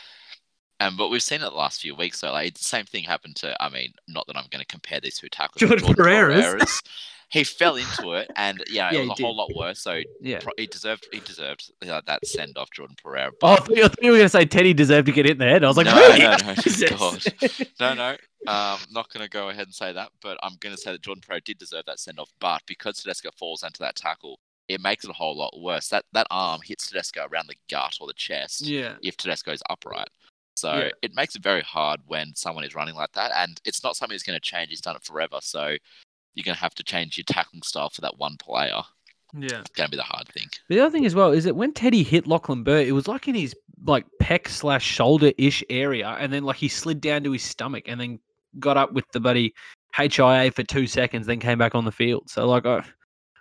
Um, 0.82 0.98
but 0.98 1.08
we've 1.10 1.24
seen 1.24 1.38
it 1.42 1.50
the 1.50 1.56
last 1.56 1.80
few 1.82 1.96
weeks. 1.96 2.20
So 2.20 2.32
like, 2.32 2.54
the 2.56 2.64
same 2.64 2.86
thing 2.86 3.04
happened 3.04 3.38
to. 3.38 3.56
I 3.64 3.70
mean, 3.70 3.94
not 4.08 4.28
that 4.28 4.36
I'm 4.38 4.46
going 4.52 4.60
to 4.62 4.68
compare 4.68 5.00
these 5.00 5.18
two 5.18 5.30
tackles. 5.30 5.60
George 5.62 5.80
Jordan 5.82 5.96
Pereira's. 5.96 6.44
Pereira's. 6.46 6.82
He 7.30 7.44
fell 7.44 7.76
into 7.76 8.12
it, 8.14 8.30
and 8.36 8.64
yeah, 8.70 8.90
Yeah, 8.94 9.00
it 9.00 9.10
was 9.10 9.20
a 9.20 9.24
whole 9.24 9.36
lot 9.36 9.50
worse. 9.56 9.80
So 9.82 10.02
Yeah. 10.22 10.40
pro- 10.42 10.54
he 10.58 10.68
deserved 10.68 11.08
he 11.12 11.20
deserved 11.22 11.72
uh, 11.88 12.02
that 12.06 12.26
send 12.26 12.58
off, 12.58 12.70
Jordan 12.72 12.96
Pereira. 13.02 13.32
Oh, 13.42 13.48
I 13.48 13.56
But 13.56 13.66
thought, 13.68 13.78
you- 13.78 13.84
I 13.84 13.88
thought 13.88 14.04
you 14.04 14.12
were 14.12 14.18
going 14.18 14.26
to 14.26 14.30
say 14.30 14.46
Teddy 14.46 14.74
deserved 14.74 15.08
to 15.08 15.12
get 15.12 15.28
in 15.30 15.38
the 15.40 15.46
head. 15.46 15.64
I 15.64 15.68
was 15.68 15.76
like, 15.78 15.88
No, 15.88 15.96
really? 15.96 16.20
no, 16.20 16.36
no. 16.38 16.56
God. 16.98 17.24
no, 17.80 17.94
no, 17.96 18.10
um, 18.52 18.80
not 18.92 19.12
going 19.12 19.24
to 19.24 19.30
go 19.30 19.50
ahead 19.50 19.66
and 19.66 19.74
say 19.74 19.92
that. 19.94 20.10
But 20.22 20.38
I'm 20.44 20.54
going 20.60 20.76
to 20.76 20.82
say 20.82 20.92
that 20.92 21.02
Jordan 21.02 21.24
Pereira 21.26 21.42
did 21.42 21.58
deserve 21.58 21.86
that 21.88 22.00
send 22.00 22.20
off. 22.20 22.30
But 22.40 22.62
because 22.68 22.98
Tedesco 23.02 23.30
falls 23.40 23.64
into 23.64 23.80
that 23.80 23.96
tackle, 23.96 24.40
it 24.68 24.82
makes 24.82 25.04
it 25.04 25.10
a 25.10 25.14
whole 25.14 25.38
lot 25.38 25.54
worse. 25.60 25.90
That 25.90 26.06
that 26.14 26.28
arm 26.32 26.62
hits 26.64 26.88
Tedesco 26.90 27.28
around 27.32 27.48
the 27.48 27.56
gut 27.70 27.98
or 28.02 28.08
the 28.08 28.14
chest. 28.14 28.62
Yeah. 28.62 28.96
if 29.02 29.18
Tedesco 29.18 29.52
is 29.52 29.62
upright. 29.70 30.10
So 30.56 30.74
Yeah. 30.74 30.90
it 31.02 31.14
makes 31.14 31.36
it 31.36 31.44
very 31.44 31.62
hard 31.62 32.00
when 32.06 32.34
someone 32.36 32.64
is 32.64 32.74
running 32.76 32.96
like 32.96 33.12
that, 33.14 33.32
and 33.36 33.60
it's 33.66 33.84
not 33.84 33.96
something 33.96 34.14
that's 34.16 34.24
going 34.24 34.38
to 34.40 34.42
change. 34.42 34.70
He's 34.70 34.82
done 34.82 34.96
it 34.96 35.04
forever, 35.04 35.40
so 35.42 35.76
you're 36.34 36.44
going 36.44 36.56
to 36.56 36.62
have 36.62 36.76
to 36.76 36.84
change 36.84 37.18
your 37.18 37.26
tackling 37.26 37.62
style 37.62 37.90
for 37.90 38.02
that 38.02 38.18
one 38.18 38.38
player. 38.38 38.82
Yeah. 39.38 39.60
It's 39.60 39.70
going 39.72 39.88
to 39.88 39.92
be 39.92 39.98
the 39.98 40.04
hard 40.04 40.30
thing. 40.30 40.48
The 40.70 40.80
other 40.80 40.92
thing 40.92 41.06
as 41.06 41.14
well 41.14 41.32
is 41.32 41.44
that 41.44 41.56
when 41.56 41.74
Teddy 41.74 42.04
hit 42.04 42.26
Lachlan 42.26 42.64
Burr, 42.64 42.80
it 42.80 42.94
was 42.94 43.08
like 43.08 43.28
in 43.28 43.36
his 43.36 43.54
like 43.86 44.06
pec 44.22 44.48
slash 44.48 44.84
shoulder 44.86 45.32
ish 45.38 45.62
area, 45.70 46.08
and 46.20 46.32
then 46.32 46.44
like 46.44 46.56
he 46.58 46.70
slid 46.70 47.02
down 47.02 47.24
to 47.26 47.32
his 47.32 47.44
stomach, 47.44 47.84
and 47.88 48.00
then 48.00 48.20
got 48.60 48.78
up 48.78 48.94
with 48.94 49.04
the 49.12 49.20
buddy 49.20 49.54
HIA 49.94 50.52
for 50.52 50.64
two 50.64 50.88
seconds, 50.88 51.28
then 51.28 51.40
came 51.40 51.58
back 51.58 51.76
on 51.76 51.84
the 51.84 51.92
field. 51.92 52.30
So 52.30 52.48
like 52.48 52.66
I, 52.66 52.86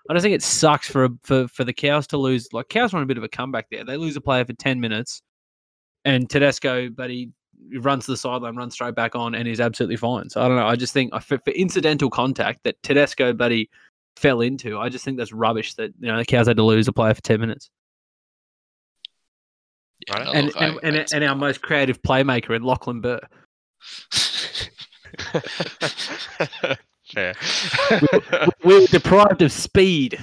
I 0.09 0.13
just 0.13 0.23
think 0.23 0.35
it 0.35 0.43
sucks 0.43 0.89
for 0.89 1.09
for 1.23 1.49
for 1.49 1.65
the 1.65 1.73
cows 1.73 2.07
to 2.09 2.19
lose. 2.19 2.53
Like 2.53 2.69
cows 2.69 2.93
were 2.93 2.99
on 2.99 3.03
a 3.03 3.07
bit 3.07 3.17
of 3.19 3.25
a 3.25 3.29
comeback 3.29 3.69
there. 3.71 3.85
They 3.85 3.97
lose 3.97 4.17
a 4.17 4.21
player 4.21 4.45
for 4.45 4.53
ten 4.53 4.79
minutes, 4.81 5.23
and 6.05 6.29
Tedesco, 6.29 6.91
but 6.91 7.09
he 7.11 7.31
runs 7.79 8.05
to 8.05 8.11
the 8.11 8.17
sideline, 8.17 8.57
runs 8.57 8.75
straight 8.75 8.95
back 8.95 9.15
on, 9.17 9.35
and 9.35 9.49
is 9.49 9.61
absolutely 9.61 9.97
fine. 9.97 10.29
So 10.29 10.43
I 10.43 10.49
don't 10.49 10.57
know. 10.59 10.67
I 10.67 10.77
just 10.77 10.93
think 10.93 11.15
for, 11.23 11.39
for 11.39 11.51
incidental 11.53 12.11
contact 12.11 12.61
that 12.65 12.83
Tedesco, 12.83 13.33
buddy 13.33 13.71
fell 14.17 14.43
into. 14.43 14.79
I 14.79 14.89
just 14.91 15.05
think 15.05 15.17
that's 15.17 15.33
rubbish 15.33 15.75
that 15.75 15.93
you 15.99 16.09
know 16.09 16.19
the 16.19 16.25
cows 16.27 16.47
had 16.49 16.57
to 16.59 16.63
lose 16.65 16.87
a 16.89 16.93
player 16.93 17.15
for 17.15 17.23
ten 17.23 17.41
minutes. 17.41 17.71
Yeah, 20.07 20.19
Right. 20.19 20.29
and 20.37 20.47
look, 20.49 20.57
I- 20.61 20.67
and, 20.67 20.97
and, 20.97 21.07
and 21.15 21.25
our 21.25 21.35
most 21.35 21.63
creative 21.63 22.03
playmaker 22.03 22.55
in 22.55 22.63
Lachlan 22.63 23.01
Burr. 23.01 23.21
Fair. 27.15 27.35
We 28.65 28.81
were 28.81 28.87
deprived 28.87 29.43
of 29.43 29.53
speed. 29.53 30.19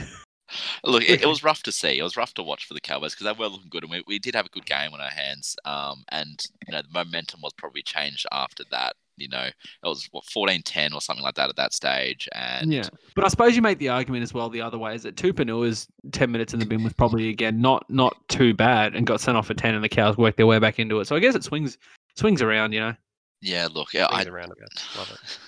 Look, 0.83 1.03
it, 1.03 1.21
it 1.21 1.27
was 1.27 1.43
rough 1.43 1.63
to 1.63 1.71
see. 1.71 1.97
It 1.97 2.03
was 2.03 2.17
rough 2.17 2.33
to 2.35 2.43
watch 2.43 2.65
for 2.65 2.73
the 2.73 2.81
Cowboys 2.81 3.13
because 3.13 3.25
they 3.25 3.39
were 3.39 3.49
looking 3.49 3.69
good, 3.69 3.83
and 3.83 3.91
we, 3.91 4.03
we 4.07 4.19
did 4.19 4.35
have 4.35 4.45
a 4.45 4.49
good 4.49 4.65
game 4.65 4.93
on 4.93 4.99
our 4.99 5.09
hands. 5.09 5.55
Um, 5.65 6.03
and 6.09 6.43
you 6.67 6.73
know 6.73 6.81
the 6.81 6.89
momentum 6.91 7.41
was 7.41 7.53
probably 7.53 7.81
changed 7.81 8.25
after 8.31 8.63
that. 8.71 8.95
You 9.17 9.27
know, 9.27 9.43
it 9.43 9.53
was 9.83 10.07
what 10.11 10.23
14-10 10.25 10.95
or 10.95 11.01
something 11.01 11.23
like 11.23 11.35
that 11.35 11.49
at 11.49 11.55
that 11.57 11.73
stage, 11.73 12.27
and 12.33 12.73
Yeah, 12.73 12.89
but 13.15 13.23
I 13.23 13.27
suppose 13.27 13.55
you 13.55 13.61
make 13.61 13.77
the 13.77 13.89
argument 13.89 14.23
as 14.23 14.33
well 14.33 14.49
the 14.49 14.61
other 14.61 14.77
way 14.77 14.95
is 14.95 15.03
that 15.03 15.15
Tupouniua's 15.15 15.87
ten 16.11 16.31
minutes 16.31 16.53
in 16.53 16.59
the 16.59 16.65
bin 16.65 16.83
was 16.83 16.93
probably 16.93 17.29
again 17.29 17.61
not 17.61 17.87
not 17.89 18.17
too 18.27 18.53
bad 18.53 18.95
and 18.95 19.05
got 19.05 19.21
sent 19.21 19.37
off 19.37 19.47
for 19.47 19.53
ten, 19.53 19.75
and 19.75 19.83
the 19.83 19.89
cows 19.89 20.17
worked 20.17 20.37
their 20.37 20.47
way 20.47 20.59
back 20.59 20.79
into 20.79 20.99
it. 20.99 21.05
So 21.05 21.15
I 21.15 21.19
guess 21.19 21.35
it 21.35 21.43
swings 21.43 21.77
swings 22.15 22.41
around, 22.41 22.73
you 22.73 22.79
know, 22.79 22.95
yeah, 23.41 23.67
look, 23.71 23.93
yeah, 23.93 24.07
I 24.09 24.23
Swings 24.23 24.27
around 24.27 24.51
a 24.51 24.55
bit. 24.55 24.69
Love 24.97 25.11
it. 25.11 25.39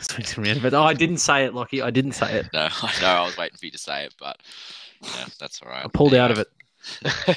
Swings 0.00 0.38
around. 0.38 0.62
But 0.62 0.74
oh, 0.74 0.82
I 0.82 0.94
didn't 0.94 1.18
say 1.18 1.44
it, 1.44 1.54
Lockie. 1.54 1.82
I 1.82 1.90
didn't 1.90 2.12
say 2.12 2.40
it. 2.40 2.46
no, 2.52 2.68
I 2.82 3.00
know 3.00 3.06
I 3.06 3.24
was 3.24 3.36
waiting 3.36 3.56
for 3.56 3.66
you 3.66 3.72
to 3.72 3.78
say 3.78 4.04
it, 4.04 4.14
but 4.18 4.38
yeah, 5.02 5.26
that's 5.38 5.60
all 5.62 5.70
right. 5.70 5.84
I 5.84 5.88
pulled 5.88 6.14
out 6.14 6.30
of 6.30 6.38
it. 6.38 6.48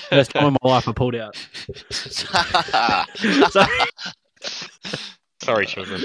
First 0.10 0.32
time 0.32 0.48
in 0.48 0.58
my 0.62 0.70
life, 0.70 0.88
I 0.88 0.94
pulled 0.94 1.16
out. 1.16 1.36
So, 3.50 3.66
Sorry, 5.42 5.66
children. 5.66 6.04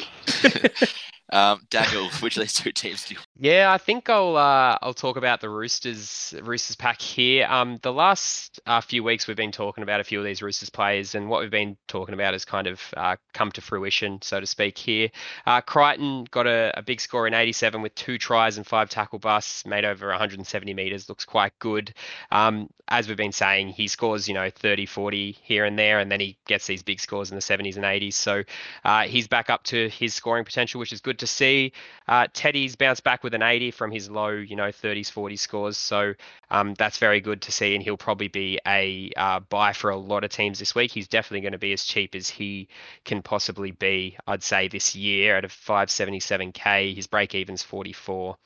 Um, 1.31 1.61
Daniel, 1.71 2.09
which 2.21 2.37
of 2.37 2.43
these 2.43 2.55
two 2.55 2.73
teams 2.73 3.05
do 3.05 3.15
you 3.15 3.21
Yeah, 3.39 3.73
I 3.73 3.79
think 3.79 4.09
I'll 4.09 4.37
uh, 4.37 4.79
I'll 4.81 4.95
talk 4.95 5.17
about 5.17 5.41
the 5.41 5.51
Roosters 5.51 6.35
Roosters 6.43 6.77
pack 6.77 7.01
here. 7.01 7.47
Um, 7.47 7.79
the 7.83 7.93
last 7.93 8.61
uh, 8.67 8.81
few 8.81 9.05
weeks 9.05 9.27
we've 9.27 9.37
been 9.37 9.53
talking 9.53 9.83
about 9.83 10.01
a 10.01 10.05
few 10.05 10.19
of 10.19 10.25
these 10.25 10.43
Roosters 10.43 10.71
players, 10.71 11.15
and 11.15 11.29
what 11.29 11.41
we've 11.41 11.51
been 11.51 11.77
talking 11.87 12.15
about 12.15 12.33
has 12.33 12.45
kind 12.45 12.67
of 12.67 12.81
uh, 12.97 13.17
come 13.35 13.53
to 13.53 13.61
fruition, 13.61 14.21
so 14.23 14.41
to 14.41 14.47
speak. 14.47 14.79
Here, 14.79 15.11
uh, 15.47 15.61
Crichton 15.61 16.27
got 16.31 16.47
a, 16.47 16.73
a 16.79 16.83
big 16.83 17.01
score 17.01 17.27
in 17.27 17.35
87 17.35 17.83
with 17.83 17.95
two 17.95 18.19
tries 18.19 18.57
and 18.57 18.67
five 18.67 18.89
tackle 18.89 19.19
busts, 19.19 19.67
made 19.67 19.85
over 19.85 20.09
170 20.09 20.75
meters. 20.75 21.09
Looks 21.09 21.25
quite 21.25 21.53
good. 21.59 21.93
Um, 22.31 22.71
as 22.89 23.07
we've 23.07 23.19
been 23.19 23.33
saying, 23.33 23.69
he 23.69 23.87
scores 23.89 24.29
you 24.29 24.35
know 24.35 24.51
30, 24.51 24.87
40 24.87 25.33
here 25.43 25.65
and 25.65 25.79
there, 25.79 25.99
and 25.99 26.11
then 26.11 26.21
he 26.21 26.39
gets 26.47 26.67
these 26.67 26.83
big 26.83 27.01
scores 27.01 27.31
in 27.31 27.37
the 27.37 27.43
70s 27.43 27.77
and 27.77 27.85
80s. 27.85 28.15
So 28.15 28.45
uh, 28.85 29.03
he's 29.03 29.29
back 29.29 29.51
up 29.51 29.65
to 29.65 29.89
his 29.91 30.15
scoring 30.15 30.45
potential, 30.45 30.79
which 30.79 30.93
is 30.93 31.01
good 31.01 31.18
to 31.19 31.27
see. 31.27 31.73
Uh, 32.07 32.27
Teddy's 32.33 32.77
bounced 32.77 33.05
back 33.05 33.23
with 33.23 33.35
an 33.35 33.43
80 33.43 33.71
from 33.73 33.91
his 33.91 34.11
low, 34.11 34.29
you 34.29 34.57
know, 34.57 34.69
30s, 34.69 35.13
40s 35.13 35.39
scores. 35.39 35.77
So 35.77 36.15
um, 36.51 36.75
that's 36.75 36.99
very 36.99 37.21
good 37.21 37.43
to 37.43 37.53
see, 37.53 37.75
and 37.75 37.83
he'll 37.83 37.97
probably 37.97 38.29
be 38.29 38.59
a 38.67 39.11
uh, 39.17 39.41
buy 39.41 39.73
for 39.73 39.91
a 39.91 39.97
lot 39.97 40.25
of 40.25 40.31
teams 40.31 40.59
this 40.59 40.75
week. 40.75 40.91
He's 40.91 41.09
definitely 41.09 41.43
going 41.43 41.53
to 41.53 41.59
be 41.59 41.73
as 41.73 41.85
cheap 41.85 42.15
as 42.15 42.29
he 42.29 42.69
can 43.05 43.23
possibly 43.23 43.71
be, 43.73 44.17
I'd 44.27 44.43
say, 44.43 44.69
this 44.69 44.95
year 44.95 45.37
at 45.37 45.45
a 45.45 45.49
577k. 45.49 46.95
His 46.95 47.07
break 47.07 47.35
even's 47.35 47.63
44. 47.63 48.37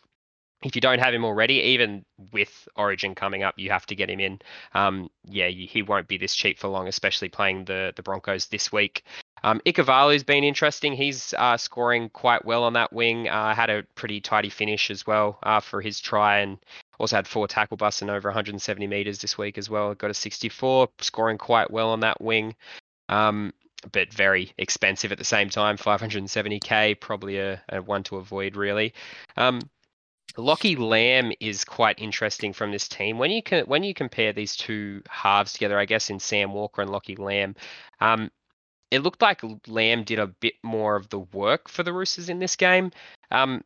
If 0.62 0.76
you 0.76 0.80
don't 0.80 1.00
have 1.00 1.12
him 1.12 1.24
already, 1.24 1.54
even 1.54 2.04
with 2.32 2.68
Origin 2.76 3.14
coming 3.16 3.42
up, 3.42 3.54
you 3.58 3.70
have 3.70 3.86
to 3.86 3.96
get 3.96 4.08
him 4.08 4.20
in. 4.20 4.38
Um, 4.74 5.10
yeah, 5.24 5.48
he 5.48 5.82
won't 5.82 6.06
be 6.06 6.18
this 6.18 6.34
cheap 6.34 6.58
for 6.58 6.68
long, 6.68 6.86
especially 6.86 7.28
playing 7.28 7.64
the 7.64 7.92
the 7.96 8.02
Broncos 8.02 8.46
this 8.46 8.70
week. 8.70 9.02
Um, 9.44 9.60
Ikavalu's 9.66 10.24
been 10.24 10.44
interesting. 10.44 10.92
He's 10.92 11.34
uh, 11.36 11.56
scoring 11.56 12.08
quite 12.10 12.44
well 12.44 12.64
on 12.64 12.74
that 12.74 12.92
wing. 12.92 13.28
Uh, 13.28 13.54
had 13.54 13.70
a 13.70 13.82
pretty 13.94 14.20
tidy 14.20 14.48
finish 14.48 14.90
as 14.90 15.06
well 15.06 15.38
uh, 15.42 15.60
for 15.60 15.80
his 15.80 16.00
try, 16.00 16.38
and 16.38 16.58
also 16.98 17.16
had 17.16 17.26
four 17.26 17.48
tackle 17.48 17.76
busts 17.76 18.02
and 18.02 18.10
over 18.10 18.28
170 18.28 18.86
meters 18.86 19.18
this 19.18 19.36
week 19.36 19.58
as 19.58 19.68
well. 19.68 19.94
Got 19.94 20.10
a 20.10 20.14
64, 20.14 20.88
scoring 21.00 21.38
quite 21.38 21.70
well 21.70 21.90
on 21.90 22.00
that 22.00 22.20
wing. 22.20 22.54
Um, 23.08 23.52
but 23.90 24.12
very 24.12 24.52
expensive 24.58 25.10
at 25.10 25.18
the 25.18 25.24
same 25.24 25.48
time. 25.48 25.76
570k, 25.76 27.00
probably 27.00 27.38
a, 27.38 27.60
a 27.68 27.82
one 27.82 28.04
to 28.04 28.16
avoid 28.16 28.56
really. 28.56 28.94
Um, 29.36 29.60
Lockie 30.36 30.76
Lam 30.76 31.32
is 31.40 31.64
quite 31.64 31.98
interesting 31.98 32.52
from 32.52 32.70
this 32.70 32.88
team. 32.88 33.18
When 33.18 33.30
you 33.30 33.42
can 33.42 33.64
when 33.64 33.82
you 33.82 33.92
compare 33.92 34.32
these 34.32 34.56
two 34.56 35.02
halves 35.08 35.52
together, 35.52 35.78
I 35.78 35.84
guess 35.84 36.10
in 36.10 36.20
Sam 36.20 36.54
Walker 36.54 36.80
and 36.80 36.90
Lockie 36.90 37.16
Lam, 37.16 37.54
um, 38.00 38.30
it 38.92 39.02
looked 39.02 39.22
like 39.22 39.40
Lam 39.66 40.04
did 40.04 40.18
a 40.18 40.26
bit 40.26 40.54
more 40.62 40.96
of 40.96 41.08
the 41.08 41.20
work 41.20 41.70
for 41.70 41.82
the 41.82 41.94
Roosters 41.94 42.28
in 42.28 42.38
this 42.40 42.56
game. 42.56 42.92
Um, 43.30 43.64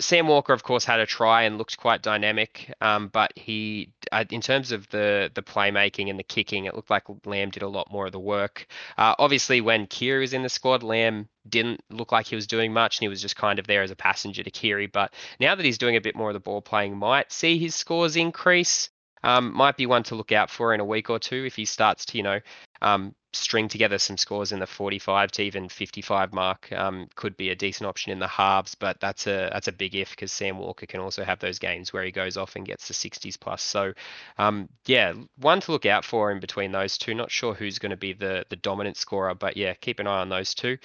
Sam 0.00 0.28
Walker, 0.28 0.52
of 0.52 0.62
course, 0.62 0.84
had 0.84 1.00
a 1.00 1.06
try 1.06 1.42
and 1.42 1.58
looked 1.58 1.76
quite 1.76 2.02
dynamic, 2.02 2.72
um, 2.80 3.08
but 3.08 3.32
he, 3.36 3.92
uh, 4.12 4.24
in 4.30 4.40
terms 4.40 4.70
of 4.70 4.88
the 4.90 5.30
the 5.34 5.42
playmaking 5.42 6.08
and 6.08 6.18
the 6.18 6.22
kicking, 6.22 6.64
it 6.64 6.74
looked 6.74 6.88
like 6.88 7.02
Lam 7.26 7.50
did 7.50 7.64
a 7.64 7.68
lot 7.68 7.90
more 7.90 8.06
of 8.06 8.12
the 8.12 8.20
work. 8.20 8.68
Uh, 8.96 9.14
obviously, 9.18 9.60
when 9.60 9.88
Keary 9.88 10.20
was 10.20 10.32
in 10.32 10.44
the 10.44 10.48
squad, 10.48 10.84
Lam 10.84 11.28
didn't 11.48 11.82
look 11.90 12.12
like 12.12 12.28
he 12.28 12.36
was 12.36 12.46
doing 12.46 12.72
much, 12.72 12.98
and 12.98 13.02
he 13.02 13.08
was 13.08 13.20
just 13.20 13.36
kind 13.36 13.58
of 13.58 13.66
there 13.66 13.82
as 13.82 13.90
a 13.90 13.96
passenger 13.96 14.44
to 14.44 14.50
Keary. 14.52 14.86
But 14.86 15.12
now 15.40 15.56
that 15.56 15.66
he's 15.66 15.78
doing 15.78 15.96
a 15.96 16.00
bit 16.00 16.14
more 16.14 16.30
of 16.30 16.34
the 16.34 16.40
ball 16.40 16.62
playing, 16.62 16.96
might 16.96 17.32
see 17.32 17.58
his 17.58 17.74
scores 17.74 18.14
increase. 18.14 18.88
Um, 19.22 19.52
might 19.52 19.76
be 19.76 19.84
one 19.84 20.04
to 20.04 20.14
look 20.14 20.32
out 20.32 20.48
for 20.48 20.72
in 20.72 20.80
a 20.80 20.84
week 20.84 21.10
or 21.10 21.18
two 21.18 21.44
if 21.44 21.56
he 21.56 21.66
starts 21.66 22.06
to, 22.06 22.16
you 22.16 22.22
know, 22.22 22.40
um, 22.80 23.14
string 23.32 23.68
together 23.68 23.98
some 23.98 24.16
scores 24.16 24.52
in 24.52 24.58
the 24.58 24.66
45 24.66 25.30
to 25.32 25.42
even 25.42 25.68
55 25.68 26.32
mark 26.32 26.70
um, 26.72 27.08
could 27.14 27.36
be 27.36 27.50
a 27.50 27.54
decent 27.54 27.86
option 27.86 28.10
in 28.10 28.18
the 28.18 28.26
halves, 28.26 28.74
but 28.74 28.98
that's 29.00 29.26
a 29.26 29.50
that's 29.52 29.68
a 29.68 29.72
big 29.72 29.94
if 29.94 30.10
because 30.10 30.32
Sam 30.32 30.58
Walker 30.58 30.86
can 30.86 31.00
also 31.00 31.22
have 31.24 31.38
those 31.38 31.58
games 31.58 31.92
where 31.92 32.02
he 32.02 32.10
goes 32.10 32.36
off 32.36 32.56
and 32.56 32.66
gets 32.66 32.88
the 32.88 32.94
60s 32.94 33.38
plus. 33.38 33.62
So 33.62 33.92
um, 34.38 34.68
yeah, 34.86 35.14
one 35.36 35.60
to 35.60 35.72
look 35.72 35.86
out 35.86 36.04
for 36.04 36.32
in 36.32 36.40
between 36.40 36.72
those 36.72 36.98
two. 36.98 37.14
Not 37.14 37.30
sure 37.30 37.54
who's 37.54 37.78
going 37.78 37.90
to 37.90 37.96
be 37.96 38.12
the 38.12 38.44
the 38.48 38.56
dominant 38.56 38.96
scorer, 38.96 39.34
but 39.34 39.56
yeah, 39.56 39.74
keep 39.74 40.00
an 40.00 40.06
eye 40.06 40.20
on 40.20 40.28
those 40.28 40.54
two. 40.54 40.78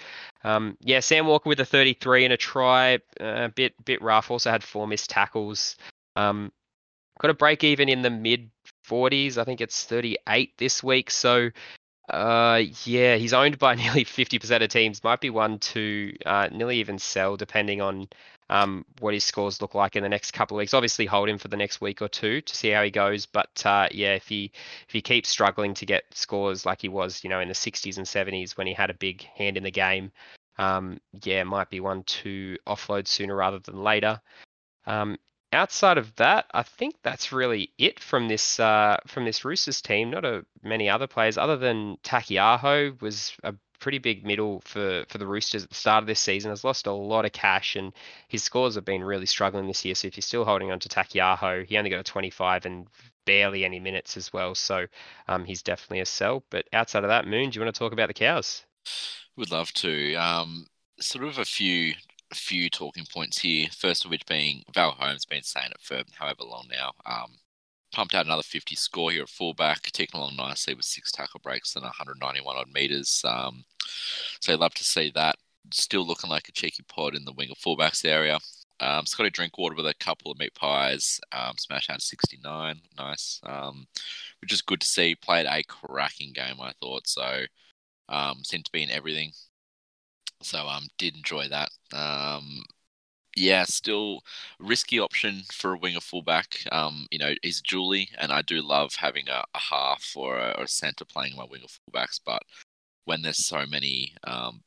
Um, 0.44 0.78
yeah, 0.82 1.00
Sam 1.00 1.26
Walker 1.26 1.50
with 1.50 1.60
a 1.60 1.66
33 1.66 2.26
and 2.26 2.34
a 2.34 2.38
try, 2.38 3.00
a 3.20 3.26
uh, 3.26 3.48
bit 3.50 3.74
bit 3.84 4.02
rough. 4.02 4.30
Also 4.30 4.52
had 4.52 4.64
four 4.64 4.88
missed 4.88 5.10
tackles. 5.10 5.76
Um, 6.16 6.52
got 7.20 7.32
a 7.32 7.34
break 7.34 7.64
even 7.64 7.90
in 7.90 8.02
the 8.02 8.10
mid 8.10 8.52
40s. 8.88 9.38
I 9.38 9.44
think 9.44 9.62
it's 9.62 9.84
38 9.84 10.58
this 10.58 10.84
week. 10.84 11.10
So 11.10 11.50
uh, 12.10 12.62
yeah, 12.84 13.16
he's 13.16 13.34
owned 13.34 13.58
by 13.58 13.76
nearly 13.76 14.06
50% 14.06 14.64
of 14.64 14.70
teams. 14.70 15.04
Might 15.04 15.22
be 15.22 15.30
one 15.30 15.60
to 15.60 16.16
uh, 16.26 16.50
nearly 16.52 16.80
even 16.80 17.00
sell 17.00 17.36
depending 17.36 17.82
on 17.82 18.08
um, 18.50 18.86
what 19.00 19.14
his 19.14 19.24
scores 19.24 19.62
look 19.62 19.74
like 19.74 19.96
in 19.96 20.04
the 20.04 20.10
next 20.10 20.32
couple 20.32 20.58
of 20.58 20.60
weeks. 20.60 20.74
Obviously, 20.74 21.06
hold 21.06 21.30
him 21.30 21.38
for 21.38 21.48
the 21.48 21.58
next 21.58 21.82
week 21.82 22.02
or 22.02 22.08
two 22.08 22.42
to 22.42 22.56
see 22.56 22.70
how 22.70 22.84
he 22.84 22.92
goes. 22.92 23.26
But 23.26 23.66
uh, 23.66 23.88
yeah, 23.92 24.14
if 24.14 24.28
he 24.28 24.52
if 24.88 24.94
he 24.94 25.02
keeps 25.02 25.30
struggling 25.30 25.74
to 25.76 25.86
get 25.86 26.04
scores 26.14 26.66
like 26.66 26.82
he 26.82 26.90
was, 26.90 27.24
you 27.24 27.30
know, 27.30 27.40
in 27.40 27.48
the 27.48 27.56
60s 27.56 27.98
and 27.98 28.06
70s 28.06 28.56
when 28.58 28.68
he 28.68 28.74
had 28.74 28.90
a 28.90 28.96
big 28.96 29.24
hand 29.36 29.58
in 29.58 29.64
the 29.64 29.72
game, 29.72 30.12
um, 30.58 31.00
yeah, 31.24 31.44
might 31.44 31.70
be 31.70 31.80
one 31.80 32.04
to 32.04 32.58
offload 32.68 33.08
sooner 33.08 33.36
rather 33.36 33.60
than 33.60 33.84
later. 33.84 34.22
Um, 34.86 35.18
outside 35.56 35.98
of 35.98 36.16
that, 36.18 36.46
I 36.54 36.64
think 36.64 36.96
that's 37.02 37.32
really 37.32 37.72
it 37.78 38.00
from 38.00 38.28
this 38.28 38.60
uh, 38.60 38.98
from 39.08 39.26
this 39.26 39.44
Roosters 39.44 39.82
team. 39.82 40.12
Not 40.12 40.26
a 40.26 40.46
many 40.64 40.90
other 40.90 41.08
players 41.08 41.38
other 41.38 41.58
than 41.58 41.98
Taukeiaho 42.04 43.02
was 43.02 43.34
a 43.44 43.54
pretty 43.80 43.98
big 43.98 44.26
middle 44.26 44.62
for 44.66 45.06
for 45.10 45.18
the 45.18 45.28
Roosters 45.28 45.64
at 45.64 45.70
the 45.70 45.76
start 45.76 46.04
of 46.04 46.08
this 46.08 46.20
season. 46.20 46.52
Has 46.52 46.64
lost 46.64 46.88
a 46.88 46.92
lot 46.92 47.26
of 47.26 47.32
cash 47.32 47.76
and 47.76 47.94
his 48.28 48.44
scores 48.44 48.76
have 48.76 48.86
been 48.86 49.04
really 49.04 49.26
struggling 49.26 49.68
this 49.68 49.84
year. 49.84 49.96
So 49.96 50.08
if 50.08 50.18
you're 50.18 50.22
still 50.22 50.46
holding 50.46 50.72
on 50.72 50.80
to 50.80 50.90
Taukeiaho, 50.90 51.66
he 51.66 51.78
only 51.78 51.90
got 51.90 52.00
a 52.00 52.04
25 52.04 52.66
and 52.66 52.88
barely 53.26 53.66
any 53.66 53.80
minutes 53.80 54.18
as 54.18 54.32
well. 54.32 54.56
So 54.56 54.86
um, 55.28 55.46
he's 55.46 55.64
definitely 55.64 56.02
a 56.02 56.06
sell. 56.06 56.44
But 56.50 56.68
outside 56.74 57.04
of 57.04 57.10
that, 57.10 57.28
Moon, 57.28 57.50
do 57.50 57.60
you 57.60 57.66
want 57.66 57.74
to 57.74 57.80
talk 57.80 57.94
about 57.94 58.08
the 58.08 58.14
cows? 58.14 58.64
Would 59.36 59.52
love 59.52 59.74
to. 59.74 60.14
Um, 60.16 60.68
sort 61.00 61.26
of 61.26 61.38
a 61.40 61.46
few 61.46 61.94
a 62.32 62.36
few 62.36 62.70
talking 62.70 63.06
points 63.12 63.40
here. 63.40 63.68
First 63.72 64.06
of 64.06 64.12
which 64.12 64.26
being 64.26 64.64
Val 64.74 64.92
Holmes 64.92 65.26
been 65.26 65.44
saying 65.44 65.72
it 65.72 65.82
for 65.82 66.04
however 66.18 66.44
long 66.44 66.68
now. 66.72 66.92
Um, 67.06 67.32
pumped 67.92 68.14
out 68.14 68.26
another 68.26 68.44
50 68.44 68.76
score 68.76 69.12
here 69.12 69.24
at 69.24 69.30
fullback, 69.30 69.84
ticking 69.84 70.20
along 70.20 70.36
nicely 70.36 70.74
with 70.74 70.86
six 70.86 71.12
tackle 71.12 71.40
breaks 71.42 71.76
and 71.76 71.84
191 71.84 72.56
odd 72.56 72.68
meters. 72.74 73.22
Um, 73.26 73.64
so 74.42 74.56
love 74.56 74.74
to 74.76 74.84
see 74.84 75.12
that. 75.16 75.36
Still 75.72 76.06
looking 76.06 76.30
like 76.30 76.50
a 76.50 76.52
cheeky 76.52 76.84
pod 76.88 77.16
in 77.16 77.26
the 77.26 77.34
wing 77.34 77.50
of 77.52 77.58
fullbacks 77.58 78.06
area. 78.06 78.40
Um, 78.82 79.06
Scotty 79.06 79.30
Drinkwater 79.30 79.76
with 79.76 79.88
a 79.88 79.94
couple 79.94 80.32
of 80.32 80.38
meat 80.38 80.54
pies, 80.54 81.22
um, 81.32 81.54
smash 81.58 81.90
out 81.90 82.02
69, 82.02 82.82
nice, 82.98 83.40
um, 83.44 83.88
which 84.42 84.52
is 84.52 84.62
good 84.62 84.82
to 84.82 84.88
see. 84.88 85.16
Played 85.16 85.46
a 85.46 85.64
cracking 85.64 86.34
game, 86.34 86.60
I 86.60 86.74
thought. 86.82 87.08
So 87.08 87.46
um, 88.10 88.44
seemed 88.44 88.66
to 88.66 88.72
be 88.72 88.84
in 88.84 88.92
everything. 88.92 89.32
So 90.42 90.68
um, 90.68 90.88
did 90.98 91.16
enjoy 91.16 91.48
that. 91.50 91.70
Um, 91.94 92.64
yeah, 93.36 93.66
still 93.66 94.22
risky 94.60 95.00
option 95.00 95.44
for 95.52 95.74
a 95.74 95.78
winger 95.78 96.00
fullback. 96.00 96.60
Um, 96.72 97.08
you 97.12 97.20
know, 97.20 97.34
he's 97.44 97.62
Julie, 97.62 98.10
and 98.18 98.32
I 98.32 98.42
do 98.42 98.62
love 98.62 98.96
having 98.96 99.28
a, 99.30 99.44
a 99.54 99.60
half 99.60 100.14
or 100.16 100.38
a, 100.38 100.56
or 100.58 100.64
a 100.64 100.68
centre 100.68 101.06
playing 101.06 101.36
my 101.36 101.46
winger 101.50 101.68
fullbacks. 101.68 102.20
But 102.26 102.44
when 103.06 103.22
there's 103.22 103.46
so 103.46 103.66
many 103.68 104.16
um, 104.24 104.64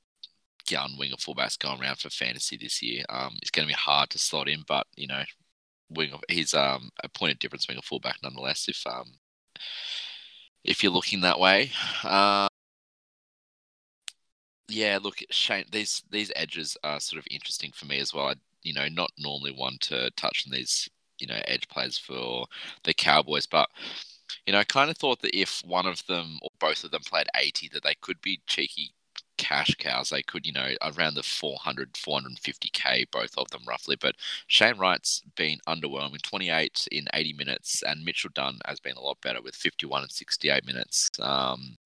young 0.69 0.97
winger 0.99 1.17
fullbacks 1.17 1.59
going 1.59 1.81
around 1.81 1.99
for 1.99 2.11
fantasy 2.11 2.57
this 2.57 2.83
year, 2.83 3.05
um, 3.09 3.37
it's 3.41 3.51
going 3.51 3.67
to 3.67 3.73
be 3.73 3.79
hard 3.79 4.11
to 4.11 4.19
slot 4.19 4.49
in. 4.49 4.65
But 4.67 4.87
you 4.97 5.07
know, 5.07 5.23
winger, 5.91 6.19
he's 6.29 6.55
um 6.55 6.91
a 7.03 7.09
point 7.09 7.33
of 7.33 7.39
difference 7.39 7.69
winger 7.69 7.83
fullback 7.83 8.19
nonetheless. 8.23 8.69
If 8.69 8.87
um 8.87 9.15
if 10.65 10.83
you're 10.83 10.93
looking 10.93 11.23
that 11.23 11.41
way, 11.41 11.71
uh, 12.05 12.49
yeah, 14.69 14.99
look, 15.03 15.19
Shane, 15.31 15.65
these 15.73 16.03
these 16.11 16.33
edges 16.37 16.77
are 16.85 17.01
sort 17.01 17.19
of 17.19 17.27
interesting 17.31 17.73
for 17.73 17.87
me 17.87 17.99
as 18.01 18.13
well. 18.15 18.29
I, 18.29 18.35
you 18.63 18.75
know, 18.75 18.89
not 18.89 19.11
normally 19.19 19.53
one 19.53 19.79
to 19.83 20.11
touch 20.13 20.45
on 20.47 20.53
these, 20.53 20.89
you 21.19 21.27
know, 21.27 21.41
edge 21.47 21.69
players 21.69 21.99
for 21.99 22.47
the 22.85 22.95
Cowboys, 22.95 23.47
but 23.47 23.69
you 24.47 24.53
know, 24.53 24.59
I 24.59 24.65
kind 24.65 24.91
of 24.91 24.99
thought 24.99 25.23
that 25.23 25.39
if 25.39 25.63
one 25.65 25.87
of 25.87 26.05
them 26.07 26.39
or 26.43 26.51
both 26.61 26.85
of 26.85 26.91
them 26.91 27.03
played 27.07 27.29
80, 27.37 27.71
that 27.73 27.83
they 27.83 27.95
could 28.01 28.21
be 28.21 28.41
cheeky 28.47 28.93
cash 29.39 29.75
cows. 29.79 30.11
They 30.11 30.23
could, 30.23 30.47
you 30.47 30.53
know, 30.53 30.75
around 30.83 31.15
the 31.15 31.23
400, 31.23 31.95
450k, 31.95 33.05
both 33.11 33.31
of 33.39 33.49
them 33.51 33.63
roughly. 33.67 33.97
But 33.99 34.17
Shane 34.49 34.77
Wright's 34.77 35.23
been 35.37 35.59
underwhelming, 35.67 36.21
28 36.23 36.89
in 36.93 37.07
80 37.15 37.33
minutes, 37.35 37.83
and 37.83 38.05
Mitchell 38.05 38.31
Dunn 38.35 38.59
has 38.67 38.81
been 38.81 38.97
a 38.97 39.01
lot 39.01 39.19
better 39.23 39.41
with 39.41 39.55
51 39.55 40.03
and 40.03 40.11
68 40.11 40.67
minutes. 40.67 41.09
Um, 41.21 41.77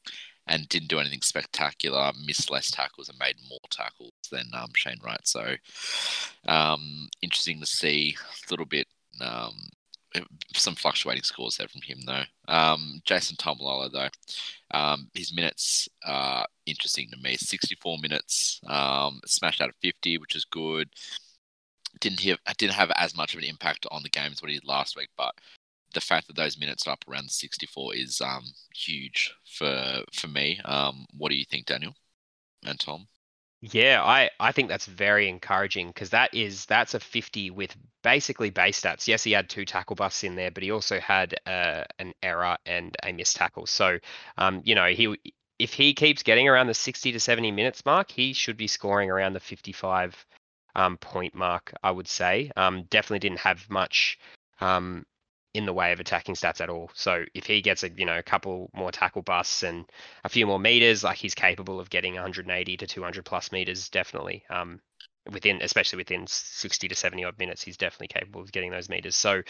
and 0.47 0.69
didn't 0.69 0.89
do 0.89 0.99
anything 0.99 1.23
spectacular. 1.23 2.13
Missed 2.27 2.51
less 2.51 2.71
tackles 2.71 3.09
and 3.09 3.19
made 3.19 3.37
more 3.49 3.59
tackles 3.71 4.13
than 4.31 4.47
um, 4.55 4.71
Shane 4.75 4.99
Wright. 5.03 5.27
So 5.27 5.55
um, 6.47 7.09
interesting 7.23 7.61
to 7.61 7.67
see 7.67 8.17
a 8.19 8.51
little 8.51 8.67
bit. 8.67 8.87
Um, 9.21 9.55
some 10.55 10.75
fluctuating 10.75 11.23
scores 11.23 11.57
there 11.57 11.69
from 11.69 11.83
him 11.83 12.01
though. 12.05 12.25
Um, 12.49 13.01
Jason 13.05 13.37
Taumalolo 13.37 13.91
though, 13.91 14.09
um, 14.77 15.09
his 15.15 15.35
minutes 15.35 15.89
are 16.07 16.47
interesting 16.67 17.09
to 17.11 17.17
me. 17.19 17.37
64 17.37 17.99
minutes, 17.99 18.61
um, 18.67 19.21
smashed 19.27 19.61
out 19.61 19.71
of 19.71 19.75
50, 19.83 20.19
which 20.19 20.37
is 20.37 20.45
good. 20.45 20.89
Didn't 22.01 22.21
have 22.21 22.39
didn't 22.59 22.75
have 22.75 22.91
as 22.97 23.17
much 23.17 23.35
of 23.35 23.39
an 23.39 23.45
impact 23.45 23.87
on 23.91 24.03
the 24.03 24.09
game 24.09 24.33
as 24.33 24.43
what 24.43 24.51
he 24.51 24.57
did 24.59 24.67
last 24.67 24.97
week, 24.97 25.09
but 25.17 25.35
the 25.93 26.01
fact 26.01 26.27
that 26.27 26.37
those 26.37 26.59
minutes 26.59 26.87
are 26.87 26.93
up 26.93 27.05
around 27.09 27.31
64 27.31 27.95
is 27.95 28.21
um, 28.21 28.45
huge 28.75 29.35
for 29.45 30.03
for 30.13 30.29
me. 30.29 30.61
Um, 30.65 31.07
what 31.17 31.31
do 31.31 31.37
you 31.37 31.45
think, 31.45 31.67
Daniel 31.67 31.95
and 32.65 32.79
Tom? 32.79 33.09
Yeah, 33.65 34.03
I, 34.03 34.29
I 34.41 34.51
think 34.51 34.69
that's 34.69 34.87
very 34.87 35.29
encouraging 35.29 35.89
because 35.89 36.11
that 36.11 36.35
is 36.35 36.67
that's 36.67 36.95
a 36.95 37.01
50 37.01 37.51
with 37.51 37.77
basically 38.03 38.51
base 38.51 38.81
stats. 38.81 39.07
Yes, 39.07 39.23
he 39.23 39.31
had 39.31 39.49
two 39.49 39.65
tackle 39.65 39.95
busts 39.95 40.25
in 40.25 40.35
there, 40.35 40.51
but 40.51 40.65
he 40.65 40.73
also 40.73 40.99
had 40.99 41.37
uh, 41.47 41.85
an 42.01 42.13
error 42.25 42.57
and 42.67 42.97
a 43.05 43.13
missed 43.13 43.37
tackle. 43.37 43.67
So, 43.67 44.01
um, 44.37 44.63
you 44.65 44.75
know, 44.75 44.89
he 44.89 45.17
if 45.61 45.73
he 45.73 45.95
keeps 45.95 46.25
getting 46.25 46.49
around 46.49 46.67
the 46.67 46.75
60 46.75 47.13
to 47.13 47.21
70 47.21 47.53
minutes 47.53 47.85
mark, 47.87 48.11
he 48.11 48.33
should 48.33 48.57
be 48.57 48.67
scoring 48.67 49.11
around 49.11 49.35
the 49.35 49.41
55 49.41 50.27
um, 50.75 50.97
point 50.99 51.35
mark. 51.37 51.73
I 51.85 51.93
would 51.93 52.09
say. 52.09 52.51
Um, 52.57 52.83
definitely 52.91 53.21
didn't 53.21 53.41
have 53.41 53.71
much 53.71 54.19
um, 54.61 55.07
in 55.55 55.67
the 55.67 55.73
way 55.73 55.93
of 55.93 56.01
attacking 56.01 56.35
stats 56.35 56.61
at 56.61 56.71
all. 56.71 56.91
So 56.95 57.25
if 57.35 57.47
he 57.47 57.61
gets 57.61 57.83
a 57.83 57.91
you 57.91 58.07
know 58.07 58.19
a 58.19 58.23
couple 58.23 58.71
more 58.75 58.91
tackle 58.91 59.23
busts 59.23 59.63
and 59.63 59.85
a 60.25 60.29
few 60.29 60.47
more 60.47 60.59
meters, 60.59 61.05
like 61.05 61.19
he's 61.19 61.35
capable 61.35 61.79
of 61.79 61.91
getting 61.91 62.15
180 62.15 62.77
to 62.79 62.87
200 62.87 63.25
plus 63.25 63.53
meters, 63.53 63.89
definitely. 63.89 64.45
Um, 64.51 64.81
within 65.31 65.61
especially 65.63 65.99
within 65.99 66.27
60 66.27 66.89
to 66.89 66.95
70 66.95 67.25
odd 67.25 67.39
minutes, 67.39 67.63
he's 67.63 67.77
definitely 67.77 68.09
capable 68.09 68.41
of 68.41 68.53
getting 68.53 68.71
those 68.71 68.89
meters. 68.89 69.15
So 69.15 69.43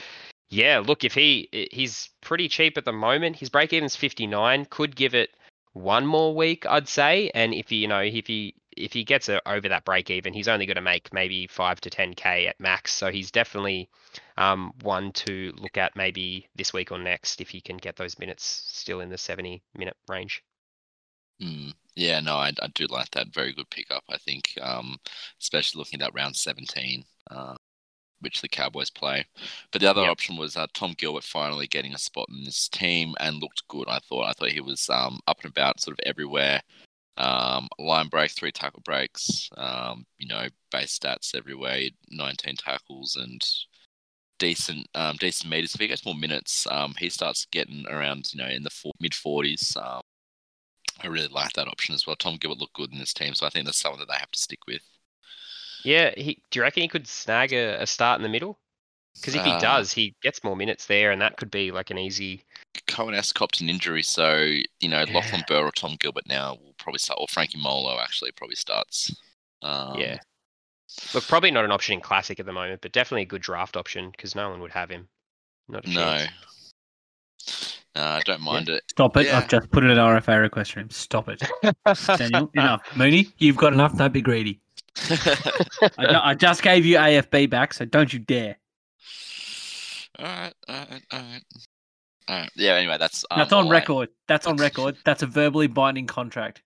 yeah, 0.49 0.83
look 0.85 1.05
if 1.05 1.15
he 1.15 1.49
he's 1.73 2.11
pretty 2.21 2.49
cheap 2.49 2.77
at 2.77 2.85
the 2.85 2.93
moment. 2.93 3.37
His 3.37 3.49
break 3.49 3.73
even's 3.73 3.97
59. 3.97 4.67
Could 4.67 4.97
give 4.97 5.15
it 5.15 5.31
one 5.73 6.05
more 6.05 6.35
week, 6.35 6.67
I'd 6.67 6.89
say. 6.89 7.31
And 7.35 7.55
if 7.55 7.71
he 7.71 7.77
you 7.77 7.89
know 7.89 8.01
if 8.01 8.27
he 8.27 8.55
if 8.77 8.93
he 8.93 9.05
gets 9.05 9.29
a, 9.29 9.47
over 9.49 9.69
that 9.69 9.85
break 9.85 10.11
even, 10.11 10.33
he's 10.33 10.49
only 10.49 10.67
going 10.67 10.77
to 10.77 10.83
make 10.83 11.13
maybe 11.13 11.47
five 11.47 11.81
to 11.83 11.91
10k 11.91 12.49
at 12.49 12.61
max. 12.61 12.93
So 12.93 13.11
he's 13.11 13.31
definitely 13.31 13.89
um, 14.37 14.73
one 14.83 15.13
to 15.13 15.53
look 15.59 15.77
at 15.77 15.97
maybe 15.97 16.49
this 16.55 16.73
week 16.73 16.93
or 16.93 16.99
next 16.99 17.41
if 17.41 17.49
he 17.49 17.61
can 17.61 17.77
get 17.77 17.97
those 17.97 18.19
minutes 18.19 18.45
still 18.45 19.01
in 19.01 19.11
the 19.11 19.19
70 19.19 19.63
minute 19.75 19.97
range. 20.09 20.43
Mm, 21.43 21.73
yeah, 21.97 22.21
no, 22.21 22.37
I, 22.37 22.53
I, 22.63 22.69
do 22.75 22.87
like 22.87 23.11
that. 23.13 23.35
Very 23.35 23.53
good 23.53 23.69
pickup, 23.71 24.05
I 24.09 24.17
think, 24.19 24.57
um, 24.61 24.97
especially 25.41 25.79
looking 25.79 26.01
at 26.01 26.07
that 26.07 26.15
round 26.15 26.37
17, 26.37 27.05
uh, 27.31 27.57
which 28.21 28.41
the 28.41 28.49
Cowboys 28.49 28.91
play. 28.91 29.27
But 29.73 29.81
the 29.81 29.91
other 29.91 30.03
yep. 30.03 30.11
option 30.11 30.37
was 30.37 30.57
uh, 30.57 30.67
Tom 30.73 30.95
Gilbert 30.97 31.25
finally 31.25 31.67
getting 31.67 31.95
a 31.95 31.99
spot 31.99 32.29
in 32.31 32.45
this 32.45 32.69
team 32.69 33.15
and 33.19 33.41
looked 33.41 33.67
good. 33.69 33.89
I 33.89 33.99
thought. 33.99 34.29
I 34.29 34.33
thought 34.33 34.53
he 34.53 34.61
was 34.61 34.89
um, 34.89 35.19
up 35.27 35.39
and 35.43 35.51
about, 35.51 35.81
sort 35.81 35.99
of 35.99 36.05
everywhere. 36.07 36.61
Um, 37.17 37.69
line 37.79 38.09
break, 38.09 38.31
three 38.31 38.53
tackle 38.53 38.83
breaks. 38.85 39.49
Um, 39.57 40.07
you 40.19 40.29
know, 40.29 40.47
base 40.71 40.99
stats 40.99 41.35
everywhere. 41.35 41.83
19 42.11 42.57
tackles 42.57 43.17
and 43.17 43.41
decent, 44.39 44.87
um, 44.95 45.17
decent 45.19 45.51
meters. 45.51 45.75
If 45.75 45.81
he 45.81 45.89
gets 45.89 46.05
more 46.05 46.15
minutes, 46.15 46.67
um, 46.71 46.95
he 46.99 47.09
starts 47.09 47.47
getting 47.53 47.85
around, 47.89 48.33
you 48.33 48.43
know, 48.43 48.49
in 48.49 48.63
the 48.63 48.71
four, 48.71 48.93
mid 49.01 49.13
40s. 49.13 49.77
Um, 49.77 50.03
I 51.03 51.07
really 51.09 51.29
like 51.29 51.53
that 51.55 51.69
option 51.69 51.95
as 51.95 52.07
well. 52.07 52.17
Tom 52.17 52.37
Gilbert 52.37 52.59
looked 52.59 52.75
good 52.75 52.93
in 52.93 52.99
this 52.99 53.15
team, 53.15 53.35
so 53.35 53.47
I 53.47 53.51
think 53.51 53.67
that's 53.67 53.81
someone 53.81 54.01
that 54.01 54.09
they 54.09 54.19
have 54.19 54.31
to 54.31 54.39
stick 54.39 54.61
with. 54.67 54.83
Yeah, 55.85 56.13
he, 56.17 56.43
do 56.51 56.59
you 56.59 56.63
reckon 56.63 56.83
he 56.83 56.89
could 56.89 57.09
snag 57.09 57.53
a, 57.53 57.83
a 57.83 57.87
start 57.87 58.19
in 58.19 58.23
the 58.23 58.29
middle? 58.29 58.59
Because 59.15 59.35
if 59.35 59.45
he 59.45 59.51
Uh, 59.53 59.61
does, 59.61 59.93
he 59.93 60.15
gets 60.23 60.43
more 60.43 60.57
minutes 60.57 60.87
there, 60.87 61.11
and 61.11 61.21
that 61.21 61.37
could 61.37 61.51
be 61.51 61.71
like 61.71 61.91
an 61.91 61.99
easy. 61.99 62.45
Coen 62.89 63.15
Hess 63.15 63.33
copped 63.33 63.61
an 63.61 63.69
injury, 63.69 64.03
so 64.03 64.37
you 64.81 64.89
know 64.89 65.05
Yeah. 65.07 65.15
Lachlan 65.15 65.45
Burr 65.47 65.65
or 65.67 65.71
Tom 65.73 65.97
Gilbert 66.01 66.27
now 66.27 66.55
will 66.55 66.75
probably 66.79 66.99
start, 66.99 67.19
or 67.21 67.29
Frankie 67.29 67.59
Molo 67.61 68.01
actually 68.01 68.33
probably 68.33 68.57
starts. 68.57 69.15
Um, 69.63 69.99
yeah. 69.99 70.19
Look, 71.15 71.25
probably 71.27 71.51
not 71.51 71.65
an 71.65 71.73
option 71.73 71.95
in 71.95 72.01
classic 72.01 72.41
at 72.41 72.47
the 72.47 72.53
moment, 72.53 72.81
but 72.83 72.93
definitely 72.93 73.23
a 73.23 73.27
good 73.27 73.43
draft 73.43 73.77
option 73.77 74.11
because 74.11 74.35
no 74.35 74.51
one 74.51 74.61
would 74.61 74.73
have 74.73 74.91
him. 74.91 75.09
Not 75.69 75.87
a 75.87 75.91
No, 75.91 76.01
chance. 76.17 76.75
no, 77.95 78.03
I 78.03 78.21
don't 78.25 78.43
mind 78.43 78.69
it. 78.69 78.83
Stop 78.91 79.17
it. 79.17 79.27
Yeah. 79.27 79.39
I've 79.39 79.49
just 79.49 79.71
put 79.71 79.85
in 79.85 79.91
an 79.91 79.99
RFA 79.99 80.41
request 80.41 80.73
for 80.73 80.81
him. 80.81 80.91
Stop 80.91 81.29
it. 81.29 81.43
Daniel, 82.19 82.51
enough. 82.55 82.83
Mooney, 82.97 83.29
you've 83.39 83.57
got 83.57 83.73
enough. 83.73 83.97
Don't 83.97 84.13
be 84.13 84.21
greedy. 84.21 84.61
I, 85.99 86.21
I 86.31 86.35
just 86.35 86.63
gave 86.63 86.85
you 86.85 86.97
AFB 86.97 87.49
back, 87.49 87.73
so 87.75 87.85
don't 87.85 88.13
you 88.13 88.19
dare. 88.19 88.57
All 90.19 90.25
right, 90.27 90.53
all 90.69 90.75
right, 90.91 91.03
all 91.13 91.19
right. 91.21 91.43
All 92.29 92.37
right. 92.37 92.51
Yeah. 92.55 92.75
Anyway, 92.75 92.97
that's 92.99 93.25
um, 93.31 93.39
That's 93.41 93.53
on 93.53 93.65
all 93.67 93.73
I- 93.73 93.77
record. 93.77 94.09
That's 94.29 94.47
on 94.47 94.57
record. 94.57 94.97
That's 95.05 95.23
a 95.23 95.27
verbally 95.27 95.67
binding 95.67 96.07
contract. 96.07 96.63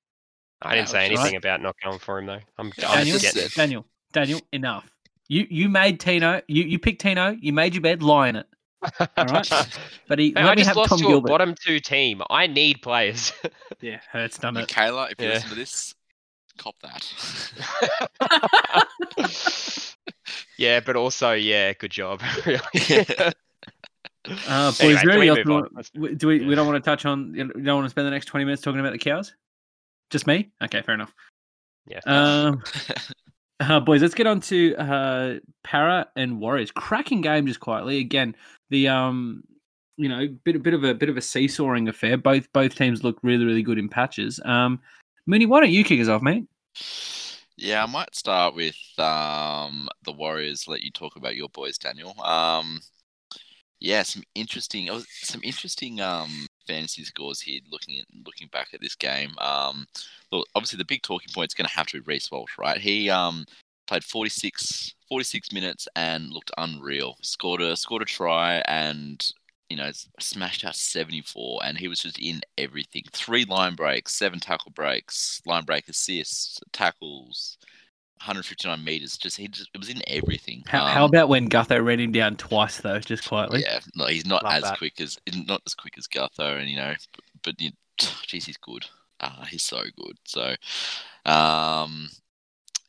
I 0.62 0.74
didn't 0.74 0.88
say 0.90 1.04
anything 1.06 1.24
Right. 1.24 1.34
about 1.36 1.60
not 1.62 1.76
going 1.84 1.98
for 1.98 2.18
him 2.18 2.26
though. 2.26 2.40
I'm, 2.58 2.66
I'm 2.66 2.72
Daniel, 2.76 3.18
just 3.18 3.24
just 3.24 3.34
getting. 3.36 3.50
Daniel, 3.56 3.86
Daniel, 4.12 4.40
enough. 4.52 4.90
You 5.28 5.46
you 5.50 5.68
made 5.68 5.98
Tino. 6.00 6.40
You 6.48 6.64
you 6.64 6.78
picked 6.78 7.00
Tino. 7.02 7.36
You 7.40 7.52
made 7.52 7.74
your 7.74 7.80
bed. 7.82 8.02
Lie 8.02 8.28
in 8.28 8.36
it. 8.36 8.46
All 9.00 9.24
right. 9.26 9.50
But 10.08 10.18
he 10.20 10.32
Hey, 10.36 10.42
I 10.42 10.54
just 10.54 10.76
lost 10.76 10.90
Tom 10.90 10.98
to 11.00 11.16
a 11.16 11.20
bottom 11.20 11.54
two 11.54 11.80
team. 11.80 12.22
I 12.30 12.46
need 12.46 12.80
players. 12.82 13.32
Yeah, 13.80 14.00
Hurts 14.10 14.38
done 14.38 14.56
it. 14.56 14.60
Michaela, 14.60 15.08
if 15.10 15.20
you 15.20 15.26
Yeah. 15.28 15.34
listen 15.34 15.48
to 15.50 15.54
this, 15.56 15.94
cop 16.56 16.76
that. 16.82 17.12
yeah, 20.58 20.80
but 20.80 20.96
also, 20.96 21.32
yeah, 21.32 21.72
good 21.74 21.90
job. 21.90 22.20
really. 22.46 22.60
Uh, 24.48 24.72
boys, 24.72 24.80
Anyway, 24.80 24.94
is 24.94 25.02
there 25.02 25.10
can 25.10 25.10
anything 25.10 25.20
we 25.20 25.28
else 25.28 25.36
move 25.38 25.46
we 25.46 25.52
on? 25.54 25.60
want- 26.02 26.18
do 26.18 26.26
we? 26.26 26.40
yeah. 26.40 26.48
We 26.48 26.54
don't 26.56 26.66
want 26.66 26.82
to 26.82 26.90
touch 26.90 27.06
on. 27.06 27.32
You 27.32 27.44
don't 27.46 27.76
want 27.76 27.86
to 27.86 27.90
spend 27.90 28.08
the 28.08 28.10
next 28.10 28.26
twenty 28.26 28.44
minutes 28.44 28.60
talking 28.60 28.80
about 28.80 28.90
the 28.90 28.98
cows. 28.98 29.32
Just 30.10 30.26
me? 30.26 30.50
Okay, 30.64 30.82
fair 30.82 30.96
enough. 30.96 31.14
yeah. 31.86 32.00
Um, 32.06 32.60
uh, 33.60 33.78
boys, 33.78 34.02
let's 34.02 34.14
get 34.14 34.26
on 34.26 34.40
to 34.40 34.74
uh, 34.76 35.34
Para 35.62 36.08
and 36.16 36.40
Warriors. 36.40 36.72
Cracking 36.72 37.20
game, 37.20 37.46
just 37.46 37.60
quietly. 37.60 37.98
Again, 37.98 38.34
the 38.70 38.88
um, 38.88 39.44
you 39.96 40.08
know, 40.08 40.26
bit 40.42 40.56
a 40.56 40.58
bit 40.58 40.74
of 40.74 40.82
a 40.82 40.92
bit 40.92 41.08
of 41.08 41.16
a 41.16 41.22
seesawing 41.22 41.86
affair. 41.88 42.16
Both 42.16 42.52
both 42.52 42.74
teams 42.74 43.04
look 43.04 43.18
really 43.22 43.44
really 43.44 43.62
good 43.62 43.78
in 43.78 43.88
patches. 43.88 44.40
Um, 44.44 44.80
Mooney, 45.26 45.46
why 45.46 45.60
don't 45.60 45.70
you 45.70 45.84
kick 45.84 46.00
us 46.00 46.08
off, 46.08 46.22
mate? 46.22 46.46
Yeah, 47.56 47.82
I 47.82 47.86
might 47.86 48.14
start 48.14 48.54
with 48.54 48.76
um, 48.98 49.88
the 50.04 50.12
Warriors. 50.12 50.68
Let 50.68 50.82
you 50.82 50.90
talk 50.90 51.16
about 51.16 51.36
your 51.36 51.48
boys, 51.48 51.78
Daniel. 51.78 52.14
Um, 52.22 52.80
yeah, 53.80 54.02
some 54.02 54.22
interesting, 54.34 54.90
oh, 54.90 55.02
some 55.22 55.40
interesting 55.42 56.00
um, 56.00 56.46
fantasy 56.66 57.04
scores 57.04 57.40
here. 57.40 57.60
Looking 57.70 57.98
at 57.98 58.06
looking 58.26 58.48
back 58.48 58.68
at 58.74 58.80
this 58.82 58.94
game, 58.94 59.30
um, 59.38 59.86
look, 60.32 60.46
obviously 60.54 60.76
the 60.76 60.84
big 60.84 61.02
talking 61.02 61.32
point 61.34 61.50
is 61.50 61.54
going 61.54 61.68
to 61.68 61.74
have 61.74 61.86
to 61.88 62.00
be 62.00 62.04
Reece 62.06 62.30
Walsh, 62.30 62.52
right? 62.58 62.78
He 62.78 63.08
um, 63.08 63.46
played 63.86 64.04
46, 64.04 64.94
46 65.08 65.52
minutes 65.52 65.88
and 65.96 66.30
looked 66.30 66.50
unreal. 66.58 67.16
Scored 67.22 67.62
a 67.62 67.74
scored 67.76 68.02
a 68.02 68.06
try 68.06 68.62
and 68.68 69.24
you 69.68 69.76
know 69.76 69.90
smashed 70.20 70.64
out 70.64 70.76
74 70.76 71.60
and 71.64 71.76
he 71.78 71.88
was 71.88 72.00
just 72.00 72.18
in 72.18 72.40
everything 72.56 73.02
three 73.12 73.44
line 73.44 73.74
breaks 73.74 74.14
seven 74.14 74.38
tackle 74.38 74.70
breaks 74.72 75.42
line 75.46 75.64
break 75.64 75.88
assists 75.88 76.60
tackles 76.72 77.58
159 78.18 78.82
meters 78.84 79.18
just 79.18 79.36
he 79.36 79.48
just 79.48 79.68
it 79.74 79.78
was 79.78 79.90
in 79.90 80.00
everything 80.06 80.62
How, 80.66 80.86
how 80.86 81.04
Um, 81.04 81.10
about 81.10 81.28
when 81.28 81.50
Gutho 81.50 81.84
ran 81.84 82.00
him 82.00 82.12
down 82.12 82.36
twice 82.36 82.78
though, 82.80 82.98
just 82.98 83.26
quietly? 83.28 83.62
yeah 83.62 83.80
no 83.94 84.06
he's 84.06 84.24
not 84.26 84.42
Love 84.44 84.54
as 84.54 84.62
that. 84.62 84.78
quick 84.78 85.00
as 85.00 85.18
not 85.46 85.60
as 85.66 85.74
quick 85.74 85.98
as 85.98 86.06
Gutho 86.06 86.58
and 86.60 86.68
you 86.68 86.76
know 86.76 86.94
but, 87.14 87.24
but 87.42 87.60
you, 87.60 87.70
geez 88.26 88.46
he's 88.46 88.56
good 88.56 88.86
uh, 89.20 89.44
he's 89.46 89.62
so 89.62 89.82
good 89.96 90.16
so 90.24 90.54
um 91.30 92.08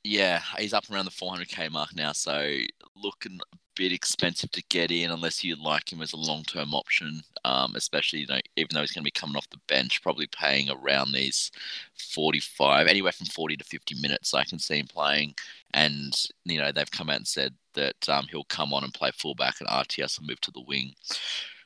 yeah 0.04 0.42
he's 0.58 0.74
up 0.74 0.86
around 0.92 1.06
the 1.06 1.12
400k 1.12 1.70
mark 1.72 1.96
now 1.96 2.12
so 2.14 2.58
looking 2.96 3.40
a 3.42 3.58
bit 3.78 3.92
expensive 3.92 4.52
to 4.52 4.64
get 4.70 4.92
in 4.92 5.12
unless 5.12 5.44
you 5.44 5.56
like 5.56 5.92
him 5.92 6.02
as 6.02 6.14
a 6.14 6.18
long-term 6.18 6.74
option 6.74 7.22
um, 7.46 7.74
especially 7.76 8.20
you 8.20 8.28
know 8.28 8.40
even 8.56 8.70
though 8.74 8.82
he's 8.82 8.92
going 8.92 9.04
to 9.04 9.08
be 9.08 9.12
coming 9.12 9.36
off 9.36 9.50
the 9.52 9.60
bench 9.68 10.02
probably 10.02 10.28
paying 10.28 10.70
around 10.70 11.12
these 11.12 11.52
45 11.96 12.88
anywhere 12.88 13.12
from 13.12 13.28
40 13.28 13.58
to 13.58 13.64
50 13.64 13.96
minutes 14.02 14.34
i 14.34 14.44
can 14.44 14.60
see 14.60 14.80
him 14.80 14.88
playing. 14.88 15.34
And 15.74 16.14
you 16.46 16.60
know 16.60 16.72
they've 16.72 16.90
come 16.90 17.10
out 17.10 17.18
and 17.18 17.28
said 17.28 17.54
that 17.74 18.10
um, 18.10 18.26
he'll 18.32 18.46
come 18.46 18.74
on 18.74 18.84
and 18.84 18.94
play 18.94 19.12
fullback 19.14 19.60
and 19.60 19.70
rts 19.70 20.20
will 20.20 20.28
move 20.28 20.42
to 20.42 20.52
the 20.52 20.64
wing 20.68 20.94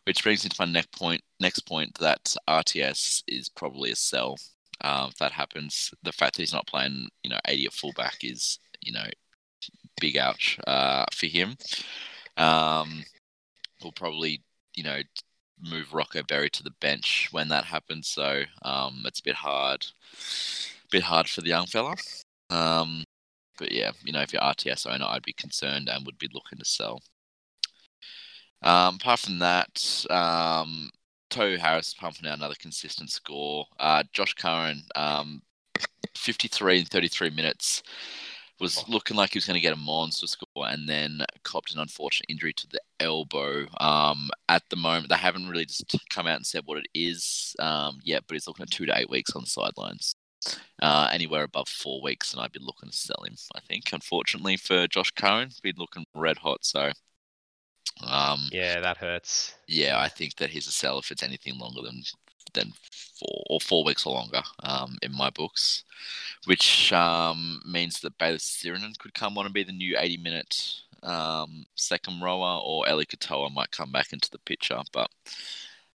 which 0.06 0.24
brings 0.24 0.44
me 0.44 0.50
to 0.50 0.56
my 0.60 0.72
next 0.72 0.92
point 0.92 1.22
next 1.40 1.60
point 1.62 1.94
that 2.00 2.36
rts 2.50 3.24
is 3.28 3.48
probably 3.50 3.92
a 3.92 3.96
sell. 3.96 4.38
Um, 4.84 5.10
if 5.10 5.18
that 5.18 5.32
happens 5.32 5.94
the 6.02 6.12
fact 6.12 6.36
that 6.36 6.42
he's 6.42 6.54
not 6.54 6.68
playing 6.68 7.10
you 7.24 7.30
know 7.30 7.40
80 7.48 7.68
at 7.68 7.74
fullback 7.74 8.18
is 8.24 8.60
you 8.82 8.92
know 8.92 9.06
big 10.02 10.18
ouch 10.18 10.60
uh, 10.68 11.06
for 11.14 11.28
him 11.28 11.56
um, 12.38 13.04
we'll 13.82 13.94
probably 13.94 14.42
you 14.76 14.84
know 14.84 15.02
move 15.62 15.94
Rocco 15.94 16.24
Berry 16.24 16.50
to 16.50 16.64
the 16.64 16.74
bench 16.82 17.30
when 17.32 17.50
that 17.50 17.66
happens. 17.66 18.08
So 18.08 18.44
um, 18.64 19.04
it's 19.06 19.20
a 19.20 19.24
bit 19.24 19.36
hard, 19.36 19.86
bit 20.90 21.04
hard 21.04 21.28
for 21.28 21.42
the 21.42 21.50
young 21.50 21.68
fella. 21.68 21.96
Um, 22.50 23.04
but 23.58 23.72
yeah, 23.72 23.92
you 24.04 24.12
know, 24.12 24.22
if 24.22 24.34
you're 24.34 24.42
RTS 24.42 24.92
owner, 24.92 25.06
I'd 25.08 25.24
be 25.24 25.34
concerned 25.34 25.90
and 25.90 26.06
would 26.06 26.18
be 26.18 26.30
looking 26.34 26.60
to 26.60 26.66
sell. 26.66 27.02
Um, 28.64 28.96
apart 28.96 29.20
from 29.20 29.40
that, 29.40 30.06
um, 30.10 30.90
Harris 31.34 31.94
pumping 31.94 32.28
out 32.28 32.38
another 32.38 32.56
consistent 32.60 33.10
score. 33.10 33.66
Uh, 33.80 34.04
Josh 34.14 34.34
Curran, 34.34 34.84
um, 34.96 35.42
53 36.16 36.80
and 36.80 36.88
33 36.88 37.30
minutes, 37.30 37.84
was 38.62 38.88
looking 38.88 39.18
like 39.18 39.34
he 39.34 39.38
was 39.38 39.46
going 39.46 39.56
to 39.56 39.62
get 39.62 39.74
a 39.74 39.78
monster 39.78 40.28
score, 40.28 40.68
and 40.68 40.88
then 40.88 41.22
copped 41.44 41.74
an 41.74 41.80
unfortunate 41.80 42.30
injury 42.30 42.54
to 42.54 42.68
the 42.68 42.80
elbow. 43.00 43.66
Um, 43.80 44.30
at 44.48 44.64
the 44.70 44.76
moment, 44.76 45.10
they 45.10 45.16
haven't 45.16 45.50
really 45.50 45.66
just 45.66 45.84
come 46.10 46.28
out 46.28 46.38
and 46.38 46.46
said 46.46 46.64
what 46.66 46.78
it 46.78 46.88
is 46.94 47.56
um, 47.60 48.00
yet, 48.04 48.24
but 48.28 48.36
he's 48.36 48.48
looking 48.48 48.64
at 48.64 48.72
two 48.72 48.86
to 48.86 48.98
eight 48.98 49.10
weeks 49.10 49.36
on 49.36 49.44
the 49.44 49.50
sidelines. 49.50 50.16
Uh, 50.82 51.08
anywhere 51.12 51.44
above 51.44 51.70
four 51.70 52.02
weeks, 52.02 52.34
and 52.34 52.42
I'd 52.42 52.52
be 52.52 52.60
looking 52.60 52.90
to 52.90 52.96
sell 52.96 53.24
him. 53.26 53.36
I 53.56 53.60
think, 53.60 53.92
unfortunately 53.94 54.58
for 54.58 54.88
Josh 54.88 55.12
Cohen, 55.12 55.50
be 55.62 55.74
looking 55.78 56.04
red 56.16 56.38
hot. 56.38 56.66
So, 56.66 56.92
um, 58.04 58.50
yeah, 58.52 58.80
that 58.80 58.98
hurts. 58.98 59.54
yeah, 59.68 60.00
I 60.00 60.08
think 60.08 60.38
that 60.38 60.50
he's 60.50 60.66
a 60.66 60.72
sell 60.72 60.98
if 60.98 61.12
it's 61.12 61.22
anything 61.22 61.60
longer 61.60 61.82
than 61.84 62.02
than 62.54 62.74
four 63.22 63.44
or 63.50 63.60
four 63.60 63.84
weeks 63.84 64.06
or 64.06 64.14
longer 64.14 64.42
um, 64.64 64.98
in 65.02 65.16
my 65.16 65.30
books, 65.30 65.84
which 66.46 66.92
um, 66.94 67.62
means 67.66 68.00
that 68.02 68.18
Bayley 68.18 68.38
Sironen 68.38 68.98
could 68.98 69.14
come 69.14 69.38
on 69.38 69.46
and 69.46 69.54
be 69.54 69.64
the 69.64 69.72
new 69.72 69.96
80 69.98 70.18
minute 70.18 70.74
um, 71.04 71.66
second 71.76 72.22
rower, 72.22 72.62
or 72.64 72.88
Eli 72.88 73.04
Katoa 73.04 73.54
might 73.54 73.72
come 73.72 73.92
back 73.92 74.14
into 74.14 74.30
the 74.30 74.40
picture. 74.40 74.80
But 74.92 75.10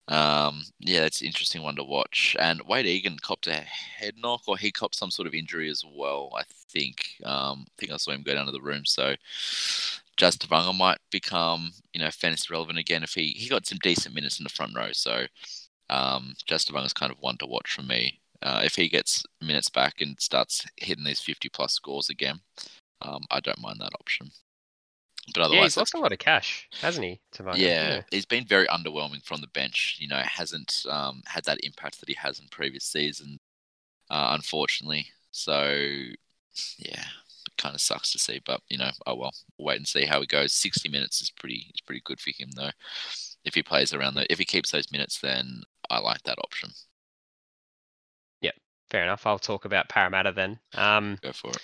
um, 0.09 0.63
yeah, 0.79 1.05
it's 1.05 1.21
an 1.21 1.27
interesting 1.27 1.63
one 1.63 1.77
to 1.77 1.85
watch. 1.85 2.37
And 2.39 2.63
Wade 2.69 2.87
Egan 2.87 3.19
copped 3.21 3.47
a 3.47 3.55
head 3.55 4.15
knock, 4.19 4.43
or 4.47 4.57
he 4.57 4.71
copped 4.71 4.95
some 4.95 5.11
sort 5.11 5.27
of 5.27 5.35
injury 5.35 5.69
as 5.69 5.85
well. 5.85 6.33
I 6.37 6.43
think. 6.71 7.07
Um, 7.25 7.67
I 7.69 7.73
think 7.79 7.93
I 7.93 7.97
saw 7.97 8.13
him 8.13 8.23
go 8.23 8.35
down 8.35 8.47
to 8.47 8.53
the 8.53 8.61
room. 8.61 8.85
So 8.85 9.15
Jazz 10.17 10.37
Tevaga 10.37 10.77
might 10.77 10.99
become, 11.11 11.73
you 11.93 12.01
know, 12.01 12.11
fantasy 12.11 12.49
relevant 12.51 12.79
again 12.79 13.03
if 13.03 13.15
he 13.15 13.29
he 13.31 13.49
got 13.49 13.67
some 13.67 13.79
decent 13.79 14.15
minutes 14.15 14.39
in 14.39 14.45
the 14.45 14.51
front 14.51 14.77
row. 14.77 14.91
So 14.93 15.27
um, 15.91 16.35
Jazz 16.47 16.65
Tevaga's 16.65 16.93
kind 16.93 17.13
of 17.13 17.19
one 17.21 17.37
to 17.39 17.47
watch 17.47 17.73
for 17.73 17.83
me. 17.83 18.21
Uh, 18.43 18.61
if 18.65 18.75
he 18.77 18.89
gets 18.89 19.25
minutes 19.41 19.69
back 19.69 20.01
and 20.01 20.21
starts 20.21 20.67
hitting 20.77 21.05
these 21.05 21.21
50 21.21 21.49
plus 21.49 21.73
scores 21.73 22.11
again, 22.11 22.41
um, 23.03 23.25
I 23.31 23.41
don't 23.41 23.61
mind 23.61 23.81
that 23.81 23.95
option. 23.99 24.31
But 25.35 25.41
Yeah, 25.41 25.47
otherwise, 25.47 25.65
he's 25.73 25.77
lost 25.79 25.95
a 25.95 25.99
lot 25.99 26.13
of 26.13 26.19
cash, 26.19 26.69
hasn't 26.81 27.05
he? 27.05 27.21
Tevaga? 27.35 27.57
yeah, 27.57 28.03
he's 28.11 28.27
been 28.27 28.47
very 28.47 28.67
underwhelming 28.69 29.25
from 29.25 29.41
the 29.41 29.49
bench. 29.49 29.97
You 29.99 30.09
know, 30.09 30.23
hasn't 30.25 30.85
um, 30.89 31.23
had 31.27 31.45
that 31.45 31.59
impact 31.65 31.99
that 32.01 32.09
he 32.09 32.15
has 32.15 32.39
in 32.39 32.47
previous 32.49 32.85
seasons, 32.85 33.39
uh, 34.09 34.31
unfortunately. 34.35 35.07
So, 35.33 35.73
yeah, 36.79 37.05
it 37.47 37.57
kind 37.59 37.75
of 37.75 37.81
sucks 37.81 38.13
to 38.13 38.19
see. 38.21 38.41
But 38.45 38.61
you 38.69 38.79
know, 38.79 38.91
oh 39.07 39.17
well, 39.17 39.35
we'll 39.59 39.67
wait 39.67 39.79
and 39.79 39.89
see 39.89 40.05
how 40.07 40.21
he 40.21 40.27
goes. 40.27 40.53
Sixty 40.53 40.89
minutes 40.89 41.21
is 41.21 41.31
pretty 41.31 41.73
is 41.75 41.81
pretty 41.81 42.03
good 42.05 42.21
for 42.21 42.31
him 42.31 42.51
though. 42.55 42.71
If 43.45 43.55
he 43.55 43.63
plays 43.65 43.93
around 43.93 44.15
the, 44.15 44.31
if 44.33 44.39
he 44.39 44.45
keeps 44.45 44.71
those 44.71 44.93
minutes, 44.93 45.21
then 45.21 45.63
I 45.91 45.99
like 45.99 46.23
that 46.25 46.39
option. 46.39 46.71
Yeah, 48.41 48.53
fair 48.91 49.03
enough. 49.03 49.27
I'll 49.27 49.39
talk 49.39 49.65
about 49.65 49.89
Parramatta 49.89 50.33
then. 50.33 50.59
Um, 50.75 51.19
Go 51.23 51.33
for 51.33 51.51
it. 51.51 51.63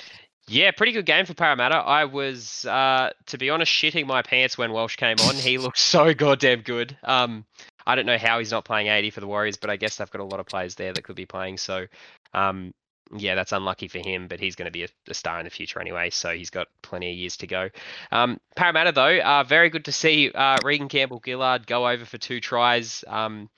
yeah, 0.49 0.71
pretty 0.71 0.93
good 0.93 1.07
game 1.07 1.27
for 1.27 1.35
Parramatta. 1.35 1.77
I 1.77 2.05
was, 2.05 2.65
uh, 2.67 3.11
to 3.27 3.39
be 3.39 3.51
honest, 3.51 3.73
shitting 3.73 4.07
my 4.07 4.23
pants 4.23 4.57
when 4.57 4.73
Welsh 4.73 4.97
came 4.97 5.17
on. 5.21 5.35
He 5.35 5.59
looked 5.59 5.79
so 5.81 6.15
goddamn 6.15 6.63
good. 6.63 6.97
Um, 7.03 7.45
I 7.87 7.95
don't 7.95 8.07
know 8.07 8.19
how 8.19 8.39
he's 8.39 8.53
not 8.53 8.65
playing 8.65 8.87
80 8.87 9.11
for 9.11 9.21
the 9.21 9.27
Warriors, 9.27 9.57
but 9.57 9.71
I 9.71 9.77
guess 9.77 9.97
they've 9.97 10.11
got 10.11 10.21
a 10.21 10.25
lot 10.25 10.41
of 10.41 10.47
players 10.47 10.75
there 10.75 10.93
that 10.93 11.03
could 11.03 11.17
be 11.17 11.27
playing. 11.27 11.59
So, 11.59 11.87
um, 12.33 12.73
yeah, 13.15 13.35
that's 13.35 13.53
unlucky 13.53 13.89
for 13.89 13.99
him, 13.99 14.27
but 14.29 14.41
he's 14.41 14.57
going 14.57 14.67
to 14.67 14.73
be 14.73 14.85
a, 14.85 14.89
a, 15.09 15.15
star 15.15 15.39
in 15.39 15.45
the 15.45 15.51
future 15.51 15.81
anyway. 15.81 16.11
So 16.11 16.35
he's 16.35 16.51
got 16.51 16.69
plenty 16.83 17.11
of 17.11 17.17
years 17.17 17.37
to 17.39 17.47
go. 17.47 17.69
Um, 18.11 18.41
Parramatta, 18.57 18.93
though, 18.93 19.19
uh, 19.19 19.45
very 19.45 19.69
good 19.69 19.85
to 19.87 19.93
see 19.93 20.31
uh, 20.31 20.57
Reagan 20.65 20.89
Campbell 20.89 21.21
Gillard 21.25 21.67
go 21.67 21.89
over 21.89 22.05
for 22.05 22.19
two 22.19 22.41
tries. 22.41 23.05
Um, 23.07 23.51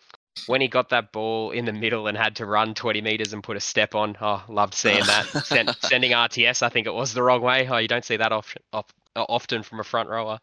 when 0.47 0.61
he 0.61 0.68
got 0.68 0.91
that 0.91 1.12
ball 1.12 1.51
in 1.51 1.64
the 1.64 1.72
middle 1.72 2.07
and 2.07 2.16
had 2.16 2.37
to 2.37 2.47
run 2.47 2.74
20 2.74 3.01
meters 3.01 3.32
and 3.32 3.43
put 3.43 3.57
a 3.57 3.61
step 3.61 3.95
on, 3.95 4.16
oh, 4.20 4.43
loved 4.49 4.74
seeing 4.74 5.05
that. 5.05 5.26
Send, 5.45 5.74
sending 5.80 6.12
RTS, 6.12 6.62
I 6.62 6.68
think 6.68 6.87
it 6.87 6.95
was 6.95 7.14
the 7.14 7.22
wrong 7.22 7.41
way. 7.41 7.68
Oh, 7.68 7.78
you 7.78 7.89
don't 7.89 8.05
see 8.05 8.16
that 8.16 8.32
often, 8.32 8.62
often 9.16 9.62
from 9.62 9.80
a 9.80 9.85
front 9.85 10.09
rower. 10.09 10.39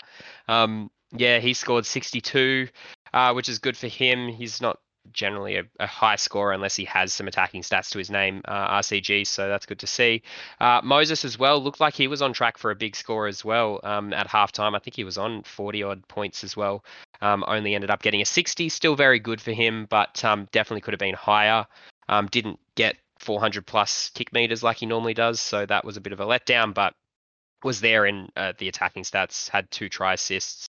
Um, 0.48 0.90
yeah, 1.12 1.40
he 1.40 1.54
scored 1.54 1.86
62, 1.86 2.68
uh, 3.14 3.34
which 3.34 3.50
is 3.50 3.60
good 3.60 3.78
for 3.78 3.88
him. 3.88 4.30
He's 4.30 4.62
not 4.62 4.80
generally 5.12 5.58
a, 5.58 5.64
a, 5.80 5.88
high 5.88 6.16
scorer 6.16 6.54
unless 6.54 6.76
he 6.76 6.86
has 6.86 7.14
some 7.14 7.28
attacking 7.28 7.62
stats 7.62 7.90
to 7.92 7.98
his 7.98 8.10
name, 8.10 8.42
uh, 8.46 8.80
RCG. 8.80 9.26
So 9.28 9.48
that's 9.48 9.66
good 9.66 9.80
to 9.80 9.88
see. 9.88 10.22
Uh, 10.60 10.82
Moses 10.84 11.26
as 11.26 11.38
well 11.38 11.62
looked 11.62 11.80
like 11.80 11.94
he 11.94 12.08
was 12.08 12.22
on 12.22 12.34
track 12.34 12.58
for 12.58 12.72
a 12.72 12.76
big 12.76 12.96
score 12.96 13.28
as 13.28 13.44
well 13.44 13.80
um, 13.84 14.14
at 14.14 14.28
halftime. 14.28 14.76
I 14.76 14.80
think 14.80 14.96
he 14.96 15.04
was 15.04 15.18
on 15.18 15.44
40 15.44 15.84
odd 15.84 16.08
points 16.08 16.44
as 16.44 16.56
well. 16.56 16.84
Um, 17.22 17.44
only 17.48 17.76
ended 17.76 17.92
up 17.92 18.02
getting 18.02 18.22
a 18.22 18.26
60. 18.26 18.70
Still 18.70 18.96
very 18.96 19.20
good 19.20 19.42
for 19.42 19.52
him, 19.52 19.88
but 19.90 20.24
um, 20.24 20.48
definitely 20.52 20.82
could 20.82 20.94
have 20.94 21.00
been 21.00 21.16
higher. 21.16 21.66
Um, 22.10 22.28
didn't 22.28 22.60
get 22.76 22.98
400 23.20 23.66
plus 23.66 24.10
kick 24.14 24.34
meters 24.34 24.64
like 24.64 24.78
he 24.78 24.86
normally 24.86 25.14
does, 25.14 25.40
so 25.40 25.66
that 25.66 25.86
was 25.86 25.98
a 25.98 26.02
bit 26.02 26.14
of 26.14 26.20
a 26.20 26.26
letdown. 26.26 26.74
But 26.74 26.94
was 27.64 27.80
there 27.82 28.06
in 28.06 28.30
uh, 28.36 28.54
the 28.58 28.68
attacking 28.68 29.04
stats. 29.04 29.50
Had 29.50 29.70
two 29.72 29.90
try 29.90 30.14
assists 30.14 30.68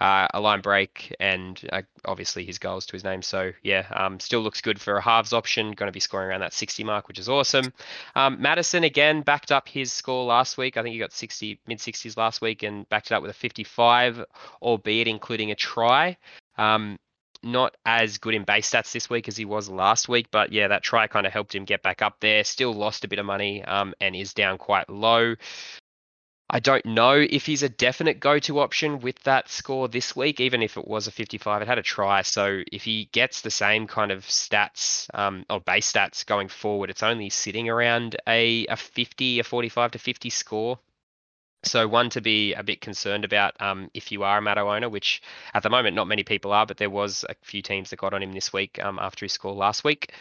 uh, 0.00 0.28
a 0.32 0.40
line 0.40 0.60
break, 0.60 1.14
and 1.20 1.60
uh, 1.72 1.82
obviously 2.04 2.44
his 2.44 2.58
goals 2.58 2.86
to 2.86 2.92
his 2.92 3.04
name. 3.04 3.22
So 3.22 3.52
yeah, 3.62 3.86
um, 3.94 4.20
still 4.20 4.40
looks 4.40 4.60
good 4.60 4.80
for 4.80 4.96
a 4.96 5.02
halves 5.02 5.32
option. 5.32 5.72
Going 5.72 5.88
to 5.88 5.92
be 5.92 6.00
scoring 6.00 6.28
around 6.28 6.40
that 6.40 6.52
60 6.52 6.84
mark, 6.84 7.08
which 7.08 7.18
is 7.18 7.28
awesome. 7.28 7.72
Um, 8.14 8.40
Matterson 8.40 8.84
again 8.84 9.22
backed 9.22 9.52
up 9.52 9.68
his 9.68 9.92
score 9.92 10.24
last 10.24 10.58
week. 10.58 10.76
I 10.76 10.82
think 10.82 10.92
he 10.92 10.98
got 10.98 11.12
60 11.12 11.60
mid 11.66 11.78
60s 11.78 12.16
last 12.16 12.40
week 12.40 12.62
and 12.62 12.88
backed 12.88 13.10
it 13.10 13.14
up 13.14 13.22
with 13.22 13.30
a 13.30 13.34
55, 13.34 14.24
albeit 14.62 15.08
including 15.08 15.50
a 15.50 15.54
try. 15.54 16.16
Um, 16.58 16.98
not 17.42 17.76
as 17.84 18.18
good 18.18 18.34
in 18.34 18.44
base 18.44 18.70
stats 18.70 18.92
this 18.92 19.08
week 19.08 19.28
as 19.28 19.36
he 19.36 19.44
was 19.44 19.68
last 19.68 20.08
week, 20.08 20.26
but 20.30 20.52
yeah, 20.52 20.68
that 20.68 20.82
try 20.82 21.06
kind 21.06 21.26
of 21.26 21.32
helped 21.32 21.54
him 21.54 21.64
get 21.64 21.82
back 21.82 22.02
up 22.02 22.16
there. 22.20 22.44
Still 22.44 22.72
lost 22.72 23.04
a 23.04 23.08
bit 23.08 23.18
of 23.18 23.26
money 23.26 23.64
um, 23.64 23.94
and 24.00 24.16
is 24.16 24.34
down 24.34 24.58
quite 24.58 24.88
low. 24.90 25.36
I 26.48 26.60
don't 26.60 26.86
know 26.86 27.14
if 27.14 27.44
he's 27.44 27.64
a 27.64 27.68
definite 27.68 28.20
go 28.20 28.38
to 28.40 28.60
option 28.60 29.00
with 29.00 29.20
that 29.24 29.48
score 29.48 29.88
this 29.88 30.14
week, 30.14 30.38
even 30.38 30.62
if 30.62 30.76
it 30.76 30.86
was 30.86 31.08
a 31.08 31.10
55. 31.10 31.62
It 31.62 31.68
had 31.68 31.78
a 31.78 31.82
try. 31.82 32.22
So 32.22 32.62
if 32.70 32.84
he 32.84 33.08
gets 33.10 33.40
the 33.40 33.50
same 33.50 33.88
kind 33.88 34.12
of 34.12 34.24
stats 34.24 35.08
um, 35.12 35.44
or 35.50 35.60
base 35.60 35.90
stats 35.92 36.24
going 36.24 36.48
forward, 36.48 36.88
it's 36.88 37.02
only 37.02 37.30
sitting 37.30 37.68
around 37.68 38.14
a, 38.28 38.64
a 38.66 38.76
50, 38.76 39.40
a 39.40 39.44
45 39.44 39.90
to 39.92 39.98
50 39.98 40.30
score. 40.30 40.78
So 41.64 41.88
one 41.88 42.10
to 42.10 42.20
be 42.20 42.54
a 42.54 42.62
bit 42.62 42.80
concerned 42.80 43.24
about 43.24 43.60
um, 43.60 43.90
if 43.92 44.12
you 44.12 44.22
are 44.22 44.38
a 44.38 44.42
Matto 44.42 44.70
owner, 44.70 44.88
which 44.88 45.22
at 45.52 45.64
the 45.64 45.70
moment 45.70 45.96
not 45.96 46.06
many 46.06 46.22
people 46.22 46.52
are, 46.52 46.64
but 46.64 46.76
there 46.76 46.90
was 46.90 47.24
a 47.28 47.34
few 47.42 47.60
teams 47.60 47.90
that 47.90 47.98
got 47.98 48.14
on 48.14 48.22
him 48.22 48.32
this 48.32 48.52
week 48.52 48.78
um, 48.80 49.00
after 49.00 49.24
his 49.24 49.32
score 49.32 49.52
last 49.52 49.82
week. 49.82 50.12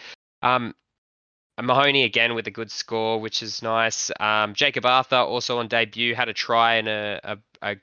Um, 0.41 0.73
Mahoney 1.61 2.03
again 2.03 2.35
with 2.35 2.47
a 2.47 2.51
good 2.51 2.71
score, 2.71 3.19
which 3.19 3.41
is 3.41 3.61
nice. 3.61 4.11
Um, 4.19 4.53
Jakob 4.53 4.85
Arthur 4.85 5.17
also 5.17 5.59
on 5.59 5.67
debut 5.67 6.15
had 6.15 6.29
a 6.29 6.33
try 6.33 6.75
and 6.75 6.87
a, 6.87 7.19
a, 7.23 7.37
a, 7.61 7.75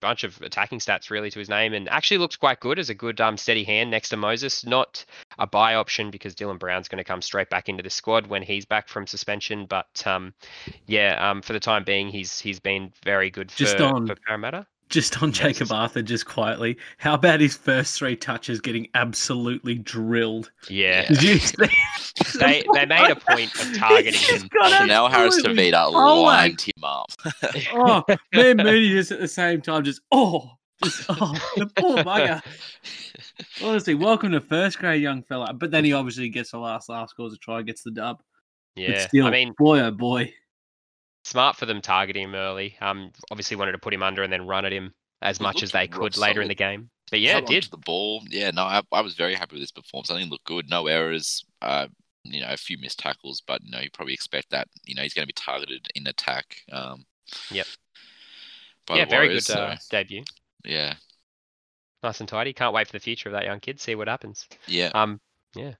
bunch 0.00 0.24
of 0.24 0.42
attacking 0.42 0.80
stats 0.80 1.10
really 1.10 1.30
to 1.30 1.38
his 1.38 1.48
name, 1.48 1.72
and 1.72 1.88
actually 1.88 2.18
looks 2.18 2.34
quite 2.34 2.58
good 2.58 2.78
as 2.78 2.90
a 2.90 2.94
good 2.94 3.20
um, 3.20 3.36
steady 3.36 3.62
hand 3.62 3.88
next 3.88 4.08
to 4.08 4.16
Moses. 4.16 4.66
Not 4.66 5.04
a 5.38 5.46
buy 5.46 5.76
option 5.76 6.10
because 6.10 6.34
Dylan 6.34 6.58
Brown's 6.58 6.88
going 6.88 6.98
to 6.98 7.04
come 7.04 7.22
straight 7.22 7.50
back 7.50 7.68
into 7.68 7.84
the 7.84 7.90
squad 7.90 8.26
when 8.26 8.42
he's 8.42 8.64
back 8.64 8.88
from 8.88 9.06
suspension. 9.06 9.66
But 9.66 10.04
um, 10.04 10.34
yeah, 10.86 11.30
um, 11.30 11.42
for 11.42 11.52
the 11.52 11.60
time 11.60 11.84
being, 11.84 12.08
he's 12.08 12.40
he's 12.40 12.58
been 12.58 12.92
very 13.04 13.30
good 13.30 13.52
for, 13.52 13.58
Just 13.58 13.80
on, 13.80 14.08
for 14.08 14.16
Parramatta. 14.26 14.66
Just 14.88 15.20
on 15.20 15.32
Jakob 15.32 15.72
Arthur, 15.72 16.00
just 16.00 16.26
quietly, 16.26 16.76
how 16.98 17.14
about 17.14 17.40
his 17.40 17.56
first 17.56 17.98
three 17.98 18.14
touches 18.14 18.60
getting 18.60 18.86
absolutely 18.94 19.74
drilled? 19.74 20.52
Yeah. 20.70 21.12
You 21.12 21.38
they 22.38 22.64
they 22.72 22.86
made 22.86 23.10
a 23.10 23.16
point 23.16 23.52
of 23.54 23.76
targeting 23.76 24.20
him. 24.20 24.48
Now 24.86 25.08
Harris 25.08 25.42
Tavita 25.42 25.90
oh 25.92 26.22
lined 26.22 26.60
him 26.60 26.84
up. 26.84 27.10
oh, 27.72 28.04
me 28.32 28.50
and 28.50 28.62
Mooney 28.62 28.90
just 28.90 29.10
at 29.10 29.18
the 29.18 29.26
same 29.28 29.60
time, 29.60 29.82
just 29.82 30.00
oh, 30.12 30.52
just 30.84 31.04
oh, 31.08 31.34
the 31.56 31.66
poor 31.66 31.96
bugger. 31.98 32.40
Honestly, 33.62 33.94
welcome 33.94 34.32
to 34.32 34.40
first 34.40 34.78
grade, 34.78 35.02
young 35.02 35.22
fella. 35.22 35.52
But 35.52 35.72
then 35.72 35.84
he 35.84 35.92
obviously 35.92 36.28
gets 36.28 36.52
the 36.52 36.58
last 36.58 36.88
last 36.88 37.10
scores 37.10 37.32
a 37.34 37.38
try, 37.38 37.62
gets 37.62 37.82
the 37.82 37.90
dub. 37.90 38.22
Yeah, 38.76 39.06
still, 39.06 39.26
I 39.26 39.30
mean, 39.30 39.54
boy 39.58 39.80
oh 39.80 39.90
boy, 39.90 40.32
smart 41.26 41.56
for 41.56 41.66
them 41.66 41.80
targeting 41.80 42.22
him 42.22 42.34
early. 42.34 42.76
Um, 42.80 43.10
obviously 43.30 43.56
wanted 43.56 43.72
to 43.72 43.78
put 43.78 43.92
him 43.92 44.02
under 44.02 44.22
and 44.22 44.32
then 44.32 44.46
run 44.46 44.64
at 44.64 44.72
him 44.72 44.94
as 45.20 45.40
much 45.40 45.62
as 45.62 45.72
they 45.72 45.88
could 45.88 46.16
later 46.16 46.40
in 46.40 46.48
the 46.48 46.54
game. 46.54 46.90
But 47.10 47.20
yeah, 47.20 47.38
it 47.38 47.46
did. 47.46 47.64
The 47.64 47.76
ball, 47.76 48.22
yeah, 48.28 48.50
no, 48.50 48.62
I, 48.62 48.82
I, 48.92 49.00
was 49.00 49.14
very 49.14 49.34
happy 49.34 49.56
with 49.56 49.62
this 49.62 49.70
performance. 49.70 50.10
I 50.10 50.14
think 50.14 50.28
it 50.28 50.30
looked 50.30 50.44
good, 50.44 50.68
no 50.68 50.86
errors. 50.86 51.44
Uh, 51.62 51.86
you 52.24 52.40
know, 52.40 52.48
a 52.50 52.56
few 52.56 52.78
missed 52.78 52.98
tackles, 52.98 53.42
but 53.46 53.62
you 53.62 53.70
know, 53.70 53.80
you 53.80 53.90
probably 53.92 54.14
expect 54.14 54.50
that. 54.50 54.68
You 54.84 54.94
know, 54.94 55.02
he's 55.02 55.14
going 55.14 55.22
to 55.22 55.32
be 55.32 55.32
targeted 55.32 55.86
in 55.94 56.06
attack. 56.06 56.62
Um, 56.72 57.04
yep. 57.50 57.66
Yeah, 58.90 59.04
very 59.04 59.26
Warriors, 59.28 59.46
good 59.48 59.56
uh, 59.56 59.76
so, 59.76 59.86
debut. 59.90 60.24
Yeah. 60.64 60.94
Nice 62.02 62.20
and 62.20 62.28
tidy. 62.28 62.52
Can't 62.52 62.74
wait 62.74 62.86
for 62.86 62.92
the 62.92 63.00
future 63.00 63.28
of 63.28 63.32
that 63.34 63.44
young 63.44 63.60
kid. 63.60 63.80
See 63.80 63.94
what 63.94 64.08
happens. 64.08 64.46
Yeah. 64.66 64.90
Um. 64.94 65.20
Yeah. 65.56 65.74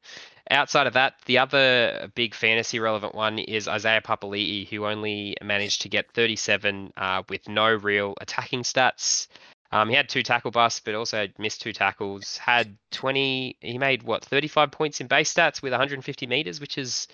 Outside 0.51 0.87
of 0.87 0.93
that, 0.93 1.15
the 1.27 1.39
other 1.39 2.11
big 2.15 2.35
fantasy 2.35 2.79
relevant 2.79 3.15
one 3.15 3.39
is 3.39 3.67
Isaiah 3.67 4.01
Papali'i, 4.01 4.69
who 4.69 4.87
only 4.87 5.37
managed 5.43 5.83
to 5.83 5.89
get 5.89 6.13
37 6.13 6.93
uh, 6.97 7.23
with 7.29 7.49
no 7.49 7.75
real 7.75 8.15
attacking 8.21 8.63
stats. 8.63 9.27
Um, 9.73 9.89
he 9.89 9.97
had 9.97 10.09
two 10.09 10.23
tackle 10.23 10.53
busts, 10.53 10.81
but 10.81 10.95
also 10.95 11.27
missed 11.39 11.61
two 11.61 11.73
tackles. 11.73 12.37
Had 12.37 12.77
20. 12.93 13.59
He 13.61 13.79
made 13.79 14.05
what 14.05 14.25
35 14.25 14.71
points 14.71 15.01
in 15.01 15.09
base 15.09 15.35
stats 15.35 15.63
with 15.63 15.73
150 15.73 16.27
meters, 16.27 16.61
which 16.61 16.79
is 16.79 17.09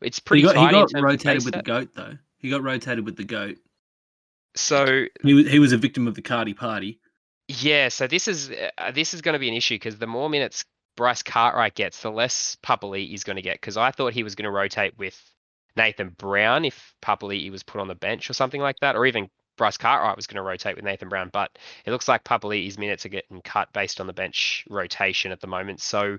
it's 0.00 0.18
pretty. 0.18 0.42
He 0.42 0.52
got, 0.52 0.56
he 0.56 0.72
got 0.72 0.92
rotated 1.00 1.44
with 1.44 1.54
stat. 1.54 1.64
the 1.64 1.70
goat 1.70 1.88
though. 1.94 2.18
He 2.38 2.50
got 2.50 2.62
rotated 2.62 3.04
with 3.04 3.16
the 3.16 3.24
goat. 3.24 3.58
So 4.54 5.06
he 5.22 5.34
was 5.34 5.48
he 5.48 5.58
was 5.58 5.72
a 5.72 5.78
victim 5.78 6.08
of 6.08 6.14
the 6.14 6.22
Cardi 6.22 6.54
party. 6.54 7.00
Yeah, 7.48 7.88
so 7.88 8.06
this 8.06 8.28
is 8.28 8.50
uh, 8.50 8.90
this 8.92 9.14
is 9.14 9.22
going 9.22 9.34
to 9.34 9.38
be 9.38 9.48
an 9.48 9.54
issue 9.54 9.76
because 9.76 9.98
the 9.98 10.06
more 10.06 10.28
minutes 10.28 10.64
Bryce 10.96 11.22
Cartwright 11.22 11.74
gets, 11.74 12.02
the 12.02 12.10
less 12.10 12.56
Papali'i 12.62 13.14
is 13.14 13.24
going 13.24 13.36
to 13.36 13.42
get. 13.42 13.60
Because 13.60 13.76
I 13.76 13.90
thought 13.90 14.12
he 14.12 14.22
was 14.22 14.34
going 14.34 14.44
to 14.44 14.50
rotate 14.50 14.98
with 14.98 15.20
Nathan 15.76 16.10
Brown 16.10 16.64
if 16.64 16.94
Papali'i 17.02 17.50
was 17.50 17.62
put 17.62 17.80
on 17.80 17.88
the 17.88 17.94
bench 17.94 18.28
or 18.28 18.34
something 18.34 18.60
like 18.60 18.78
that, 18.80 18.96
or 18.96 19.06
even 19.06 19.30
Bryce 19.56 19.76
Cartwright 19.76 20.16
was 20.16 20.26
going 20.26 20.36
to 20.36 20.42
rotate 20.42 20.76
with 20.76 20.84
Nathan 20.84 21.08
Brown, 21.08 21.30
but 21.32 21.50
it 21.84 21.90
looks 21.90 22.08
like 22.08 22.24
Papali'i's 22.24 22.78
minutes 22.78 23.04
are 23.06 23.10
getting 23.10 23.42
cut 23.42 23.72
based 23.72 24.00
on 24.00 24.06
the 24.06 24.12
bench 24.12 24.64
rotation 24.68 25.32
at 25.32 25.40
the 25.40 25.46
moment. 25.46 25.80
So 25.80 26.18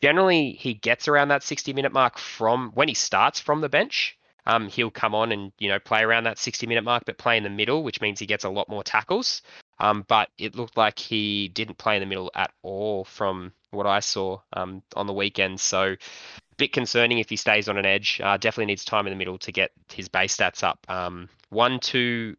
generally, 0.00 0.52
he 0.52 0.74
gets 0.74 1.08
around 1.08 1.28
that 1.28 1.42
60 1.42 1.72
minute 1.72 1.92
mark 1.92 2.18
from 2.18 2.70
when 2.74 2.88
he 2.88 2.94
starts 2.94 3.40
from 3.40 3.60
the 3.60 3.68
bench. 3.68 4.16
Um, 4.46 4.68
he'll 4.68 4.90
come 4.90 5.14
on 5.14 5.30
and 5.30 5.52
you 5.58 5.68
know 5.68 5.78
play 5.78 6.02
around 6.02 6.24
that 6.24 6.38
60 6.38 6.66
minute 6.66 6.82
mark, 6.82 7.04
but 7.06 7.18
play 7.18 7.36
in 7.36 7.44
the 7.44 7.50
middle, 7.50 7.84
which 7.84 8.00
means 8.00 8.18
he 8.18 8.26
gets 8.26 8.44
a 8.44 8.50
lot 8.50 8.68
more 8.68 8.82
tackles. 8.82 9.42
Um, 9.78 10.04
but 10.06 10.28
it 10.38 10.54
looked 10.54 10.76
like 10.76 10.98
he 10.98 11.48
didn't 11.48 11.78
play 11.78 11.96
in 11.96 12.00
the 12.00 12.06
middle 12.06 12.30
at 12.34 12.52
all 12.62 13.04
from 13.04 13.52
what 13.70 13.86
I 13.86 14.00
saw 14.00 14.40
um, 14.52 14.82
on 14.94 15.06
the 15.06 15.12
weekend. 15.12 15.60
So 15.60 15.82
a 15.82 16.56
bit 16.56 16.72
concerning 16.72 17.18
if 17.18 17.30
he 17.30 17.36
stays 17.36 17.68
on 17.68 17.78
an 17.78 17.86
edge. 17.86 18.20
Uh, 18.22 18.36
definitely 18.36 18.66
needs 18.66 18.84
time 18.84 19.06
in 19.06 19.12
the 19.12 19.18
middle 19.18 19.38
to 19.38 19.52
get 19.52 19.72
his 19.92 20.08
base 20.08 20.36
stats 20.36 20.62
up. 20.62 20.78
Um, 20.88 21.28
one 21.48 21.80
to 21.80 22.36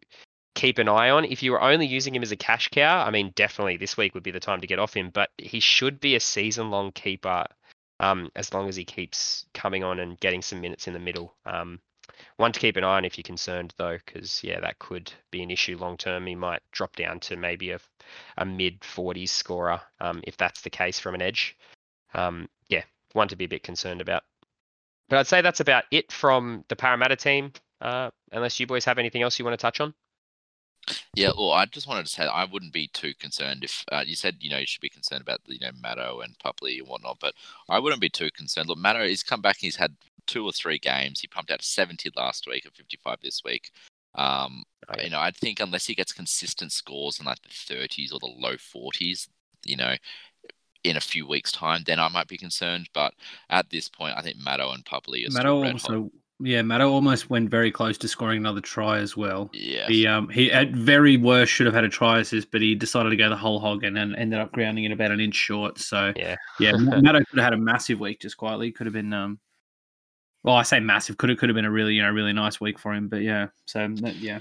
keep 0.55 0.77
an 0.77 0.87
eye 0.87 1.09
on. 1.09 1.25
If 1.25 1.43
you 1.43 1.51
were 1.51 1.61
only 1.61 1.87
using 1.87 2.15
him 2.15 2.23
as 2.23 2.31
a 2.31 2.37
cash 2.37 2.69
cow, 2.69 3.03
I 3.03 3.09
mean, 3.09 3.33
definitely 3.35 3.77
this 3.77 3.97
week 3.97 4.13
would 4.13 4.23
be 4.23 4.31
the 4.31 4.39
time 4.39 4.61
to 4.61 4.67
get 4.67 4.79
off 4.79 4.93
him. 4.93 5.09
But 5.09 5.29
he 5.37 5.59
should 5.59 5.99
be 5.99 6.15
a 6.15 6.19
season 6.19 6.69
long 6.69 6.91
keeper 6.91 7.45
um, 7.99 8.29
as 8.35 8.53
long 8.53 8.69
as 8.69 8.75
he 8.75 8.85
keeps 8.85 9.45
coming 9.53 9.83
on 9.83 9.99
and 9.99 10.19
getting 10.19 10.41
some 10.41 10.61
minutes 10.61 10.87
in 10.87 10.93
the 10.93 10.99
middle. 10.99 11.35
Um, 11.45 11.79
one 12.37 12.51
to 12.51 12.59
keep 12.59 12.75
an 12.77 12.83
eye 12.83 12.97
on 12.97 13.05
if 13.05 13.17
you're 13.17 13.23
concerned, 13.23 13.73
though, 13.77 13.97
because 14.05 14.43
yeah, 14.43 14.59
that 14.59 14.79
could 14.79 15.11
be 15.31 15.43
an 15.43 15.51
issue 15.51 15.77
long 15.77 15.97
term. 15.97 16.25
He 16.25 16.35
might 16.35 16.61
drop 16.71 16.95
down 16.95 17.19
to 17.21 17.35
maybe 17.35 17.71
a, 17.71 17.79
a 18.37 18.45
mid 18.45 18.81
40s 18.81 19.29
scorer 19.29 19.81
um, 19.99 20.21
if 20.23 20.37
that's 20.37 20.61
the 20.61 20.69
case 20.69 20.99
from 20.99 21.15
an 21.15 21.21
edge. 21.21 21.57
Um, 22.13 22.49
yeah, 22.69 22.83
one 23.13 23.27
to 23.29 23.35
be 23.35 23.45
a 23.45 23.49
bit 23.49 23.63
concerned 23.63 24.01
about. 24.01 24.23
But 25.09 25.19
I'd 25.19 25.27
say 25.27 25.41
that's 25.41 25.59
about 25.59 25.85
it 25.91 26.11
from 26.11 26.63
the 26.69 26.75
Parramatta 26.75 27.15
team. 27.15 27.53
Uh, 27.81 28.11
unless 28.31 28.59
you 28.59 28.67
boys 28.67 28.85
have 28.85 28.97
anything 28.97 29.21
else 29.21 29.37
you 29.37 29.45
want 29.45 29.59
to 29.59 29.61
touch 29.61 29.81
on. 29.81 29.93
Yeah, 31.15 31.31
well, 31.37 31.51
I 31.51 31.65
just 31.65 31.87
wanted 31.87 32.05
to 32.05 32.11
say 32.11 32.23
I 32.23 32.45
wouldn't 32.45 32.73
be 32.73 32.87
too 32.87 33.13
concerned 33.19 33.63
if 33.63 33.85
uh, 33.91 34.03
you 34.05 34.15
said 34.15 34.37
you 34.39 34.49
know 34.49 34.57
you 34.57 34.65
should 34.65 34.81
be 34.81 34.89
concerned 34.89 35.21
about 35.21 35.41
the 35.45 35.53
you 35.53 35.59
know 35.59 35.71
Matto 35.81 36.21
and 36.21 36.37
Pupley 36.39 36.79
and 36.79 36.87
whatnot, 36.87 37.19
but 37.19 37.35
I 37.69 37.79
wouldn't 37.79 38.01
be 38.01 38.09
too 38.09 38.29
concerned. 38.31 38.67
Look, 38.69 38.77
Matto, 38.77 39.05
he's 39.05 39.23
come 39.23 39.41
back, 39.41 39.57
he's 39.57 39.75
had 39.75 39.95
two 40.27 40.45
or 40.45 40.51
three 40.51 40.79
games. 40.79 41.19
He 41.19 41.27
pumped 41.27 41.51
out 41.51 41.61
70 41.61 42.09
last 42.15 42.47
week 42.47 42.65
and 42.65 42.73
55 42.73 43.17
this 43.21 43.41
week. 43.43 43.71
Um, 44.15 44.63
Oh, 44.89 44.95
yeah. 44.97 45.03
you 45.05 45.09
know, 45.11 45.19
I 45.19 45.31
think 45.31 45.61
unless 45.61 45.85
he 45.85 45.95
gets 45.95 46.11
consistent 46.11 46.73
scores 46.73 47.17
in 47.17 47.25
like 47.25 47.41
the 47.41 47.47
30s 47.47 48.13
or 48.13 48.19
the 48.19 48.25
low 48.25 48.55
40s, 48.55 49.29
you 49.63 49.77
know, 49.77 49.95
in 50.83 50.97
a 50.97 51.01
few 51.01 51.25
weeks' 51.25 51.53
time, 51.53 51.83
then 51.85 52.01
I 52.01 52.09
might 52.09 52.27
be 52.27 52.37
concerned. 52.37 52.89
But 52.93 53.13
at 53.49 53.69
this 53.69 53.87
point, 53.87 54.15
I 54.17 54.21
think 54.21 54.35
Mato 54.37 54.71
and 54.71 54.83
Pupley 54.83 55.25
are 55.25 55.31
still 55.31 55.61
Matto 55.61 55.61
red 55.61 55.71
hot. 55.71 55.89
also, 55.89 56.11
yeah, 56.41 56.61
Mato 56.63 56.91
almost 56.91 57.29
went 57.29 57.49
very 57.49 57.71
close 57.71 57.97
to 57.99 58.09
scoring 58.09 58.39
another 58.39 58.59
try 58.59 58.97
as 58.97 59.15
well. 59.15 59.49
Yeah, 59.53 59.87
He 59.87 60.05
um 60.05 60.27
he 60.27 60.51
at 60.51 60.71
very 60.71 61.15
worst 61.15 61.53
should 61.53 61.65
have 61.65 61.75
had 61.75 61.85
a 61.85 61.89
try 61.89 62.19
assist, 62.19 62.51
but 62.51 62.59
he 62.61 62.75
decided 62.75 63.11
to 63.11 63.15
go 63.15 63.29
the 63.29 63.37
whole 63.37 63.61
hog 63.61 63.85
and 63.85 63.95
then 63.95 64.13
ended 64.17 64.39
up 64.39 64.51
grounding 64.51 64.83
it 64.83 64.91
about 64.91 65.11
an 65.11 65.21
inch 65.21 65.35
short. 65.35 65.79
So 65.79 66.11
Yeah. 66.17 66.35
yeah, 66.59 66.73
Mato 66.77 67.19
could 67.19 67.39
have 67.39 67.45
had 67.45 67.53
a 67.53 67.57
massive 67.57 68.01
week 68.01 68.19
just 68.19 68.35
quietly. 68.35 68.73
Could 68.73 68.87
have 68.87 68.93
been 68.93 69.13
um, 69.13 69.39
well, 70.43 70.55
I 70.55 70.63
say 70.63 70.79
massive. 70.79 71.17
Could 71.17 71.29
have 71.29 71.37
could 71.39 71.49
have 71.49 71.55
been 71.55 71.65
a 71.65 71.71
really 71.71 71.93
you 71.95 72.01
know 72.01 72.11
really 72.11 72.33
nice 72.33 72.59
week 72.61 72.77
for 72.79 72.93
him. 72.93 73.07
But 73.07 73.21
yeah, 73.21 73.47
so 73.65 73.87
that, 73.87 74.15
yeah, 74.15 74.39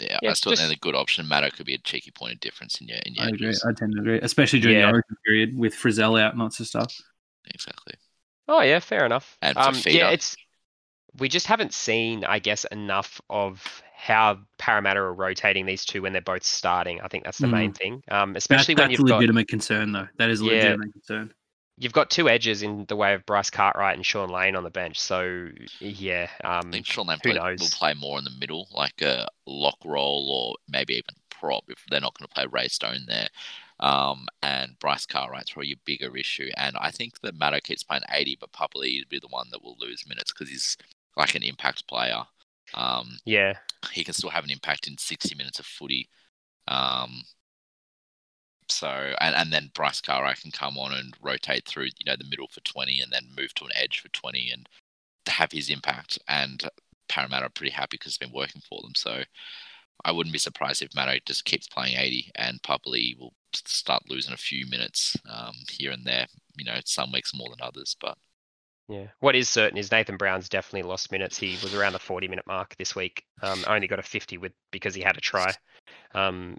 yeah, 0.00 0.18
Yeah, 0.22 0.30
I 0.30 0.32
still 0.34 0.50
think 0.50 0.58
just- 0.60 0.68
they're 0.68 0.76
a 0.76 0.78
good 0.80 0.94
option. 0.94 1.26
Maddo 1.26 1.52
could 1.52 1.66
be 1.66 1.74
a 1.74 1.78
cheeky 1.78 2.10
point 2.10 2.34
of 2.34 2.40
difference 2.40 2.80
in 2.80 2.88
your 2.88 2.98
in 3.06 3.14
your 3.14 3.24
I 3.24 3.28
agree. 3.28 3.48
I 3.64 3.72
tend 3.72 3.92
to 3.94 4.00
agree, 4.00 4.20
especially 4.20 4.60
during 4.60 4.78
Yeah. 4.78 4.86
the 4.86 4.92
origin 4.92 5.16
period 5.26 5.58
with 5.58 5.74
Frizell 5.74 6.20
out 6.20 6.32
and 6.32 6.42
lots 6.42 6.60
of 6.60 6.66
stuff. 6.66 6.94
Exactly. 7.54 7.94
Oh 8.48 8.60
yeah, 8.62 8.78
fair 8.80 9.04
enough. 9.04 9.36
And 9.42 9.56
um, 9.58 9.74
feeder. 9.74 9.98
yeah, 9.98 10.10
it's 10.10 10.36
we 11.18 11.28
just 11.30 11.46
haven't 11.46 11.72
seen, 11.72 12.24
I 12.24 12.38
guess, 12.38 12.64
enough 12.66 13.20
of 13.30 13.82
how 13.96 14.38
Parramatta 14.58 15.00
are 15.00 15.14
rotating 15.14 15.64
these 15.64 15.84
two 15.86 16.02
when 16.02 16.12
they're 16.12 16.20
both 16.20 16.44
starting. 16.44 17.00
I 17.00 17.08
think 17.08 17.24
that's 17.24 17.38
the 17.38 17.46
main 17.46 17.72
thing. 17.72 18.02
Um, 18.10 18.34
That, 18.34 18.38
especially 18.38 18.74
when 18.74 18.90
that's 18.90 18.98
you've 18.98 19.08
got 19.08 19.14
a 19.14 19.18
legitimate 19.18 19.48
concern, 19.48 19.92
though. 19.92 20.08
That 20.18 20.28
is 20.28 20.42
a 20.42 20.44
Yeah. 20.44 20.50
legitimate 20.52 20.92
concern. 20.92 21.32
You've 21.78 21.92
got 21.92 22.10
two 22.10 22.28
edges 22.28 22.62
in 22.62 22.86
the 22.86 22.96
way 22.96 23.14
of 23.14 23.26
Bryce 23.26 23.50
Cartwright 23.50 23.96
and 23.96 24.06
Sean 24.06 24.30
Lane 24.30 24.56
on 24.56 24.64
the 24.64 24.70
bench. 24.70 25.00
So 25.00 25.48
yeah, 25.80 26.28
um, 26.42 26.68
I 26.68 26.70
think 26.70 26.86
Sean 26.86 27.06
Lamb 27.06 27.18
who 27.22 27.32
play, 27.32 27.56
will 27.58 27.68
play 27.68 27.94
more 27.94 28.18
in 28.18 28.24
the 28.24 28.34
middle, 28.38 28.68
like 28.72 29.00
a 29.02 29.28
lock 29.46 29.78
roll 29.84 30.30
or 30.30 30.56
maybe 30.68 30.94
even 30.94 31.14
prop 31.30 31.64
if 31.68 31.84
they're 31.90 32.00
not 32.00 32.18
going 32.18 32.28
to 32.28 32.34
play 32.34 32.46
Ray 32.46 32.68
Stone 32.68 33.04
there. 33.06 33.28
Um, 33.78 34.28
and 34.42 34.78
Bryce 34.78 35.04
Cartwright's 35.04 35.50
probably 35.50 35.72
a 35.72 35.76
bigger 35.84 36.16
issue. 36.16 36.48
And 36.56 36.76
I 36.78 36.90
think 36.90 37.20
that 37.20 37.38
Matto 37.38 37.58
keeps 37.62 37.82
playing 37.82 38.04
80, 38.10 38.38
but 38.40 38.52
Pupley 38.52 38.98
would 39.00 39.10
be 39.10 39.20
the 39.20 39.28
one 39.28 39.48
that 39.52 39.62
will 39.62 39.76
lose 39.78 40.08
minutes 40.08 40.32
because 40.32 40.48
he's 40.48 40.78
like 41.16 41.34
an 41.34 41.42
impact 41.42 41.86
player. 41.86 42.22
Um, 42.74 43.18
yeah, 43.24 43.58
he 43.92 44.02
can 44.02 44.14
still 44.14 44.30
have 44.30 44.44
an 44.44 44.50
impact 44.50 44.88
in 44.88 44.96
60 44.98 45.34
minutes 45.34 45.58
of 45.58 45.66
footy. 45.66 46.08
Um, 46.66 47.22
so 48.68 49.14
and, 49.20 49.34
and 49.34 49.52
then 49.52 49.70
Bryce 49.74 50.00
Cartwright 50.00 50.40
can 50.40 50.50
come 50.50 50.78
on 50.78 50.92
and 50.92 51.14
rotate 51.20 51.66
through, 51.66 51.84
you 51.84 52.04
know, 52.06 52.16
the 52.18 52.28
middle 52.28 52.48
for 52.48 52.60
20 52.60 53.00
and 53.00 53.12
then 53.12 53.28
move 53.36 53.54
to 53.54 53.64
an 53.64 53.70
edge 53.74 54.00
for 54.00 54.08
20 54.08 54.50
and 54.50 54.68
have 55.28 55.52
his 55.52 55.70
impact. 55.70 56.18
And 56.28 56.68
Parramatta 57.08 57.46
are 57.46 57.50
pretty 57.50 57.72
happy 57.72 57.96
because 57.96 58.10
it's 58.10 58.18
been 58.18 58.32
working 58.32 58.62
for 58.68 58.80
them. 58.82 58.94
So 58.94 59.22
I 60.04 60.12
wouldn't 60.12 60.32
be 60.32 60.38
surprised 60.38 60.82
if 60.82 60.94
Matto 60.94 61.18
just 61.26 61.44
keeps 61.44 61.68
playing 61.68 61.96
80 61.96 62.32
and 62.34 62.62
probably 62.62 63.16
will 63.18 63.34
start 63.54 64.02
losing 64.08 64.34
a 64.34 64.38
few 64.38 64.66
minutes 64.66 65.16
um, 65.28 65.54
here 65.70 65.92
and 65.92 66.04
there. 66.04 66.26
You 66.56 66.64
know, 66.64 66.78
some 66.84 67.12
weeks 67.12 67.34
more 67.34 67.48
than 67.50 67.66
others, 67.66 67.96
but 68.00 68.16
yeah. 68.88 69.06
What 69.18 69.34
is 69.34 69.48
certain 69.48 69.78
is 69.78 69.90
Nathan 69.90 70.16
Brown's 70.16 70.48
definitely 70.48 70.88
lost 70.88 71.10
minutes. 71.10 71.36
He 71.36 71.58
was 71.62 71.74
around 71.74 71.94
the 71.94 71.98
40 71.98 72.28
minute 72.28 72.46
mark 72.46 72.76
this 72.76 72.94
week. 72.94 73.24
Um, 73.42 73.64
only 73.66 73.88
got 73.88 73.98
a 73.98 74.02
50 74.02 74.38
with 74.38 74.52
because 74.70 74.94
he 74.94 75.02
had 75.02 75.16
a 75.16 75.20
try. 75.20 75.52
Um, 76.14 76.56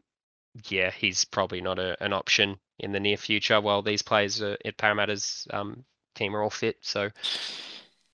yeah, 0.69 0.91
he's 0.91 1.25
probably 1.25 1.61
not 1.61 1.79
a, 1.79 2.01
an 2.03 2.13
option 2.13 2.57
in 2.79 2.91
the 2.91 2.99
near 2.99 3.17
future 3.17 3.59
while 3.61 3.81
these 3.81 4.01
players 4.01 4.41
are, 4.41 4.57
at 4.65 4.77
Parramatta's 4.77 5.47
um, 5.51 5.83
team 6.15 6.35
are 6.35 6.41
all 6.43 6.49
fit. 6.49 6.77
So 6.81 7.09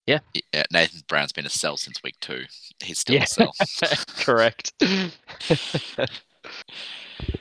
yeah, 0.05 0.19
yeah. 0.53 0.63
Nathan 0.71 1.01
Brown's 1.07 1.31
been 1.31 1.45
a 1.45 1.49
sell 1.49 1.77
since 1.77 2.01
week 2.03 2.15
two. 2.19 2.43
He's 2.83 2.99
still 2.99 3.15
Yeah. 3.15 3.23
a 3.23 3.27
sell. 3.27 3.53
correct. 4.17 4.73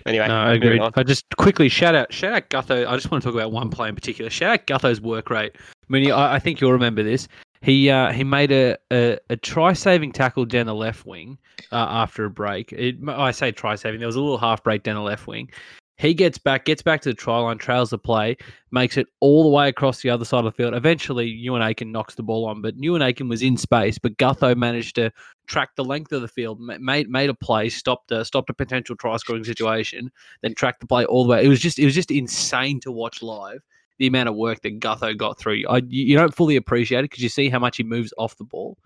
anyway, 0.07 0.29
No, 0.29 0.35
I 0.37 0.55
agree. 0.55 0.79
on. 0.79 0.93
I 0.95 1.03
just 1.03 1.25
quickly 1.37 1.69
shout 1.69 1.95
out, 1.95 2.13
shout 2.13 2.33
out 2.35 2.49
Gutho. 2.51 2.87
I 2.87 2.95
just 2.95 3.11
want 3.11 3.23
to 3.23 3.29
talk 3.29 3.35
about 3.37 3.53
one 3.53 3.71
play 3.71 3.89
in 3.89 3.95
particular. 3.95 4.31
Shout 4.31 4.53
out 4.53 4.67
Gutho's 4.67 5.01
work 5.01 5.31
rate. 5.31 5.53
I 5.57 5.93
mean, 5.93 6.11
I, 6.13 6.35
I 6.35 6.39
think 6.39 6.61
you'll 6.61 6.73
remember 6.73 7.03
this. 7.03 7.29
He 7.63 7.89
uh, 7.91 8.13
he 8.13 8.25
made 8.25 8.51
a, 8.51 8.77
a, 8.93 9.19
a 9.31 9.37
try 9.37 9.73
saving 9.73 10.13
tackle 10.13 10.45
down 10.45 10.67
the 10.67 10.75
left 10.75 11.07
wing 11.07 11.39
uh, 11.71 11.87
after 11.89 12.25
a 12.25 12.31
break. 12.31 12.73
It, 12.73 12.97
I 13.09 13.31
say 13.31 13.53
try 13.53 13.77
saving. 13.77 14.01
There 14.01 14.09
was 14.09 14.17
a 14.17 14.21
little 14.21 14.39
half 14.39 14.65
break 14.65 14.83
down 14.83 14.97
the 14.97 15.03
left 15.03 15.29
wing. 15.29 15.49
He 15.97 16.15
gets 16.15 16.37
back, 16.37 16.65
gets 16.65 16.83
back 16.83 17.01
to 17.03 17.11
the 17.11 17.15
try 17.15 17.39
line, 17.39 17.59
trails 17.59 17.91
the 17.91 17.99
play, 17.99 18.37
makes 18.73 18.97
it 18.97 19.07
all 19.21 19.45
the 19.45 19.51
way 19.51 19.69
across 19.69 20.03
the 20.03 20.11
other 20.11 20.25
side 20.25 20.39
of 20.39 20.47
the 20.47 20.51
field. 20.51 20.75
Eventually, 20.75 21.31
Euan 21.31 21.65
Aiken 21.65 21.93
knocks 21.93 22.17
the 22.17 22.25
ball 22.25 22.47
on, 22.47 22.61
but 22.61 22.77
Euan 22.77 23.07
Aiken 23.07 23.29
was 23.29 23.43
in 23.43 23.57
space, 23.57 23.99
but 23.99 24.17
Gutho 24.17 24.57
managed 24.57 24.97
to 24.97 25.13
track 25.47 25.77
the 25.77 25.85
length 25.85 26.11
of 26.11 26.23
the 26.23 26.27
field, 26.27 26.59
made 26.59 27.09
made 27.09 27.31
a 27.31 27.35
play, 27.35 27.69
stopped 27.69 28.11
a 28.11 28.25
stopped 28.25 28.51
a 28.51 28.55
potential 28.55 28.97
try 28.97 29.17
scoring 29.19 29.45
situation, 29.45 30.11
then 30.41 30.55
tracked 30.55 30.81
the 30.81 30.87
play 30.89 31.05
all 31.05 31.23
the 31.23 31.31
way. 31.31 31.45
It 31.45 31.49
was 31.49 31.61
just 31.61 31.79
it 31.79 31.85
was 31.85 31.95
just 31.95 32.11
insane 32.11 32.81
to 32.81 32.91
watch 32.91 33.23
live. 33.23 33.63
The 33.99 34.07
amount 34.07 34.29
of 34.29 34.35
work 34.35 34.63
that 34.63 34.81
Gutho 34.81 35.17
got 35.17 35.39
through, 35.39 35.63
I, 35.69 35.83
you 35.87 36.17
don't 36.17 36.35
fully 36.35 36.57
appreciate 36.57 37.01
it 37.01 37.11
because 37.11 37.23
you 37.23 37.29
see 37.29 37.49
how 37.49 37.59
much 37.59 37.77
he 37.77 37.83
moves 37.85 38.13
off 38.19 38.37
the 38.37 38.45
ball, 38.45 38.77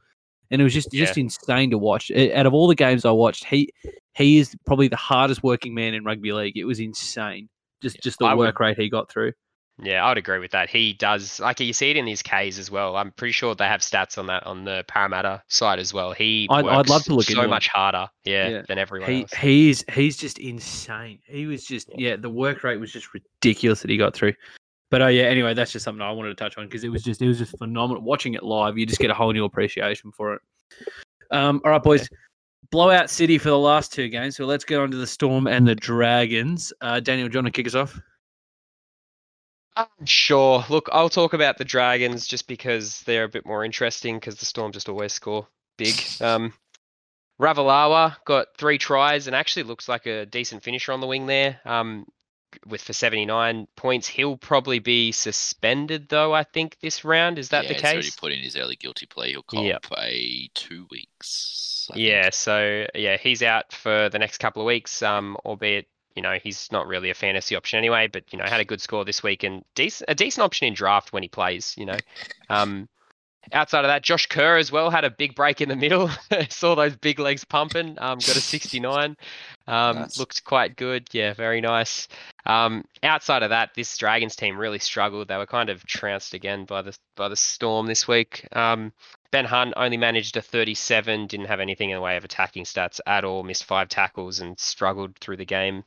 and 0.51 0.61
it 0.61 0.65
was 0.65 0.75
just 0.75 0.91
just 0.93 1.17
insane 1.17 1.71
to 1.71 1.79
watch. 1.79 2.11
Out 2.11 2.47
of 2.47 2.53
all 2.55 2.67
the 2.69 2.75
games 2.75 3.05
I 3.05 3.13
watched, 3.13 3.45
he 3.45 3.73
he 4.15 4.39
is 4.39 4.55
probably 4.67 4.89
the 4.89 4.97
hardest 4.97 5.43
working 5.43 5.75
man 5.75 5.95
in 5.95 6.05
rugby 6.05 6.33
league. 6.33 6.57
It 6.57 6.65
was 6.65 6.81
insane, 6.81 7.49
just 7.83 7.97
Yeah, 7.97 8.01
just 8.03 8.19
the 8.19 8.27
I 8.27 8.35
would- 8.35 8.45
work 8.47 8.61
rate 8.61 8.79
he 8.79 8.89
got 8.91 9.09
through. 9.11 9.33
Yeah, 9.83 10.03
I 10.03 10.09
would 10.09 10.17
agree 10.17 10.39
with 10.39 10.53
that. 10.53 10.71
He 10.71 10.95
does 10.95 11.39
like 11.39 11.61
you 11.61 11.75
see 11.75 11.91
it 11.91 11.99
in 11.99 12.07
his 12.07 12.23
Ks 12.23 12.59
as 12.59 12.71
well. 12.71 12.97
I'm 12.97 13.13
pretty 13.13 13.33
sure 13.33 13.55
they 13.55 13.67
have 13.67 13.83
stats 13.83 14.17
on 14.17 14.25
that 14.29 14.47
on 14.47 14.65
the 14.65 14.85
Parramatta 14.89 15.43
side 15.49 15.79
as 15.79 15.93
well. 15.93 16.13
He 16.13 16.47
I'd- 16.51 16.67
I'd 16.67 16.89
love 16.89 17.05
to 17.05 17.15
look 17.15 17.27
so 17.27 17.47
much 17.47 17.69
harder, 17.69 18.09
yeah, 18.25 18.49
Yeah. 18.49 18.63
than 18.67 18.79
everyone 18.79 19.11
He 19.11 19.21
else. 19.23 19.35
he's 19.35 19.85
he's 19.93 20.17
just 20.17 20.39
insane. 20.39 21.19
He 21.27 21.45
was 21.47 21.65
just 21.67 21.91
Yeah. 21.91 22.09
yeah, 22.11 22.17
the 22.17 22.31
work 22.31 22.65
rate 22.65 22.81
was 22.81 22.91
just 22.91 23.09
ridiculous 23.13 23.83
that 23.83 23.91
he 23.91 23.99
got 23.99 24.15
through. 24.15 24.33
But 24.91 25.03
oh 25.03 25.09
yeah, 25.09 25.25
anyway, 25.25 25.55
that's 25.55 25.73
just 25.73 25.85
something 25.85 26.03
I 26.03 26.13
wanted 26.13 26.29
to 26.31 26.35
touch 26.37 26.57
on 26.59 26.67
because 26.67 26.85
it 26.85 26.89
was 26.89 27.03
just 27.03 27.21
it 27.21 27.29
was 27.29 27.39
just 27.39 27.59
phenomenal. 27.59 28.03
Watching 28.03 28.35
it 28.35 28.43
live, 28.43 28.79
you 28.79 28.87
just 28.87 29.01
get 29.01 29.11
a 29.11 29.15
whole 29.15 29.33
new 29.33 29.45
appreciation 29.45 30.13
for 30.13 30.35
it. 30.35 30.43
Um, 31.31 31.61
all 31.65 31.73
right, 31.73 31.83
boys. 31.83 32.09
Blowout 32.71 33.11
City 33.11 33.39
for 33.39 33.49
the 33.49 33.59
last 33.59 33.93
two 33.93 34.09
games. 34.09 34.37
So 34.37 34.45
let's 34.45 34.65
get 34.65 34.79
on 34.79 34.91
to 34.91 34.97
the 34.97 35.07
Storm 35.07 35.47
and 35.47 35.67
the 35.67 35.75
Dragons. 35.75 36.73
Uh, 36.81 37.01
Daniel, 37.01 37.29
do 37.29 37.35
you 37.35 37.39
want 37.39 37.47
to 37.47 37.53
kick 37.53 37.67
us 37.67 37.75
off? 37.75 38.01
Uh, 39.77 39.85
Sure. 40.05 40.65
Look, 40.69 40.89
I'll 40.93 41.09
talk 41.09 41.33
about 41.33 41.59
the 41.59 41.65
Dragons 41.65 42.27
just 42.27 42.49
because 42.49 43.03
they're 43.03 43.25
a 43.25 43.29
bit 43.29 43.47
more 43.47 43.65
interesting 43.65 44.17
because 44.17 44.37
the 44.37 44.47
Storm 44.47 44.73
just 44.73 44.89
always 44.89 45.13
score 45.13 45.47
big. 45.77 45.95
Um, 46.21 46.53
Ravalawa 47.41 48.17
got 48.25 48.49
three 48.57 48.79
tries 48.79 49.27
and 49.27 49.37
actually 49.37 49.65
looks 49.65 49.89
like 49.89 50.07
a 50.07 50.27
decent 50.27 50.63
finisher 50.63 50.93
on 50.93 51.01
the 51.01 51.07
wing 51.07 51.27
there. 51.27 51.61
Um, 51.65 52.07
with 52.67 52.83
for 52.83 52.93
79 52.93 53.67
points, 53.77 54.07
he'll 54.09 54.37
probably 54.37 54.79
be 54.79 55.13
suspended 55.13 56.09
though. 56.09 56.33
I 56.35 56.45
think 56.45 56.79
this 56.81 57.05
round 57.05 57.39
is 57.39 57.51
that 57.51 57.65
yeah, 57.65 57.69
the 57.69 57.75
He's 57.75 57.85
already 57.85 58.03
case? 58.03 58.17
put 58.17 58.33
in 58.33 58.39
his 58.41 58.57
early 58.57 58.77
guilty 58.77 59.07
plea. 59.07 59.31
He'll 59.31 59.43
cop 59.43 59.65
Yep. 59.65 59.87
a 59.99 60.49
two 60.55 60.87
weeks. 60.91 61.89
I 61.91 61.95
think. 61.95 62.07
Yeah, 62.07 62.31
so 62.31 62.87
yeah, 62.95 63.17
he's 63.17 63.43
out 63.43 63.73
for 63.73 64.09
the 64.09 64.19
next 64.19 64.39
couple 64.39 64.63
of 64.63 64.67
weeks. 64.67 65.03
Um, 65.03 65.37
albeit 65.45 65.87
you 66.15 66.23
know 66.23 66.39
he's 66.43 66.73
not 66.73 66.87
really 66.87 67.11
a 67.11 67.15
fantasy 67.15 67.55
option 67.57 67.79
anyway, 67.79 68.09
but 68.09 68.25
you 68.33 68.39
know 68.39 68.45
had 68.47 68.61
a 68.61 68.65
good 68.65 68.81
score 68.81 69.05
this 69.05 69.23
week 69.23 69.43
and 69.45 69.65
decent 69.75 70.09
a 70.11 70.15
decent 70.15 70.43
option 70.45 70.67
in 70.67 70.75
draft 70.75 71.13
when 71.13 71.23
he 71.23 71.29
plays. 71.29 71.75
You 71.77 71.87
know, 71.87 71.99
um, 72.49 72.89
outside 73.53 73.85
of 73.85 73.89
that, 73.89 74.03
Josh 74.03 74.27
Kerr 74.27 74.57
as 74.57 74.73
well 74.73 74.91
had 74.91 75.05
a 75.05 75.11
big 75.11 75.35
break 75.35 75.61
in 75.61 75.69
the 75.69 75.77
middle. 75.77 76.11
Saw 76.49 76.75
those 76.75 76.97
big 76.97 77.19
legs 77.19 77.45
pumping. 77.45 77.97
Um, 77.99 78.19
got 78.19 78.37
a 78.37 78.41
69. 78.41 79.17
Um, 79.69 79.97
Nice. 79.97 80.19
looked 80.19 80.45
quite 80.45 80.77
good. 80.77 81.09
Yeah, 81.13 81.35
very 81.35 81.61
nice. 81.61 82.09
Um, 82.45 82.85
outside 83.03 83.43
of 83.43 83.51
that, 83.51 83.71
this 83.75 83.97
Dragons 83.99 84.37
team 84.37 84.57
really 84.57 84.79
struggled. 84.79 85.29
They 85.29 85.37
were 85.37 85.47
kind 85.47 85.69
of 85.71 85.85
trounced 85.87 86.35
again 86.35 86.65
by 86.65 86.83
the 86.83 86.97
by 87.17 87.29
the 87.29 87.37
Storm 87.37 87.87
this 87.87 88.07
week. 88.07 88.47
Um, 88.53 88.93
Ben 89.33 89.45
Hunt 89.45 89.75
only 89.77 89.97
managed 89.97 90.37
a 90.37 90.43
37, 90.43 91.27
didn't 91.27 91.47
have 91.47 91.59
anything 91.61 91.91
in 91.91 91.97
the 91.97 92.01
way 92.01 92.17
of 92.17 92.25
attacking 92.25 92.65
stats 92.65 93.01
at 93.07 93.25
all, 93.25 93.43
missed 93.43 93.65
five 93.65 93.89
tackles 93.89 94.39
and 94.39 94.59
struggled 94.59 95.17
through 95.19 95.37
the 95.37 95.45
game. 95.45 95.83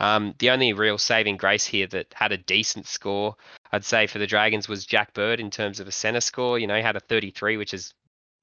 Um, 0.00 0.34
the 0.38 0.50
only 0.50 0.72
real 0.72 0.98
saving 0.98 1.36
grace 1.36 1.66
here 1.66 1.86
that 1.88 2.12
had 2.14 2.32
a 2.32 2.36
decent 2.36 2.86
score, 2.86 3.36
I'd 3.74 3.84
say, 3.84 4.06
for 4.06 4.20
the 4.20 4.26
Dragons 4.26 4.68
was 4.68 4.86
Jack 4.86 5.14
Bird 5.14 5.40
in 5.40 5.50
terms 5.50 5.80
of 5.80 5.88
a 5.88 5.92
center 5.92 6.20
score. 6.20 6.60
You 6.60 6.68
know, 6.68 6.76
he 6.76 6.82
had 6.82 6.94
a 6.94 7.00
33, 7.00 7.56
which 7.56 7.74
is, 7.74 7.92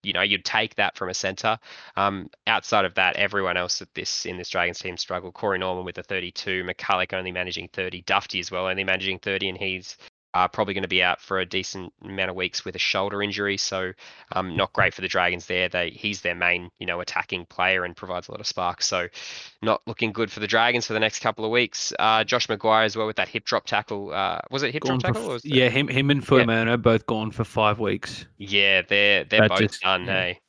you 0.04 0.12
know, 0.12 0.22
you'd 0.22 0.44
take 0.44 0.76
that 0.76 0.98
from 0.98 1.08
a 1.08 1.14
center. 1.14 1.58
Um, 1.96 2.30
outside 2.48 2.84
of 2.84 2.96
that, 2.96 3.16
everyone 3.16 3.56
else 3.56 3.82
at 3.82 3.94
this 3.94 4.26
in 4.26 4.36
this 4.36 4.50
Dragons 4.50 4.80
team 4.80 4.98
struggled. 4.98 5.34
Corey 5.34 5.58
Norman 5.58 5.86
with 5.86 5.98
a 5.98 6.04
32, 6.04 6.66
McCullough 6.66 7.14
only 7.14 7.32
managing 7.32 7.70
30, 7.72 8.02
Dufty 8.02 8.42
as 8.42 8.52
well 8.52 8.68
only 8.68 8.84
managing 8.84 9.20
30, 9.20 9.50
and 9.50 9.58
he's 9.58 9.96
uh, 10.34 10.48
probably 10.48 10.74
going 10.74 10.84
to 10.84 10.88
be 10.88 11.04
out 11.04 11.20
for 11.22 11.40
a 11.40 11.46
decent 11.46 11.92
amount 12.04 12.30
of 12.30 12.36
weeks 12.36 12.64
with 12.64 12.76
a 12.76 12.80
shoulder 12.80 13.22
injury, 13.22 13.58
so 13.58 13.92
um, 14.34 14.56
not 14.56 14.72
great 14.74 14.94
for 14.94 15.02
the 15.02 15.08
Dragons 15.08 15.46
there. 15.48 15.68
They 15.70 15.90
he's 15.90 16.22
their 16.22 16.36
main 16.36 16.70
you 16.80 16.86
know 16.86 17.02
attacking 17.02 17.46
player 17.48 17.84
and 17.84 17.96
provides 17.96 18.28
a 18.28 18.32
lot 18.32 18.40
of 18.40 18.48
spark, 18.48 18.82
so 18.82 19.08
not 19.62 19.82
looking 19.88 20.12
good 20.12 20.32
for 20.32 20.40
the 20.40 20.48
Dragons 20.48 20.88
for 20.88 20.94
the 20.94 21.00
next 21.00 21.20
couple 21.20 21.44
of 21.46 21.52
weeks. 21.52 21.92
Uh, 22.00 22.24
Josh 22.24 22.48
McGuire 22.48 22.86
as 22.86 22.96
well 22.96 23.08
with 23.08 23.18
that 23.18 23.28
hip 23.28 23.44
drop 23.46 23.66
tackle. 23.66 24.14
Uh, 24.14 24.40
was 24.50 24.64
it 24.64 24.72
hip 24.74 24.84
Gone 24.84 25.00
drop 25.00 25.14
tackle? 25.14 25.24
Or 25.24 25.32
f- 25.32 25.34
was 25.34 25.46
it- 25.46 25.54
yeah, 25.54 25.70
him 25.70 25.88
him 25.88 26.10
and 26.10 26.26
Fuimaono 26.26 26.82
both 26.82 27.06
gone 27.06 27.32
for 27.32 27.44
five 27.44 27.80
weeks. 27.80 28.26
yeah, 28.38 28.82
they're 28.88 29.24
they're 29.26 29.42
That 29.42 29.50
both 29.50 29.60
just- 29.60 29.82
done. 29.82 30.06
yeah. 30.06 30.14
Hey, 30.14 30.40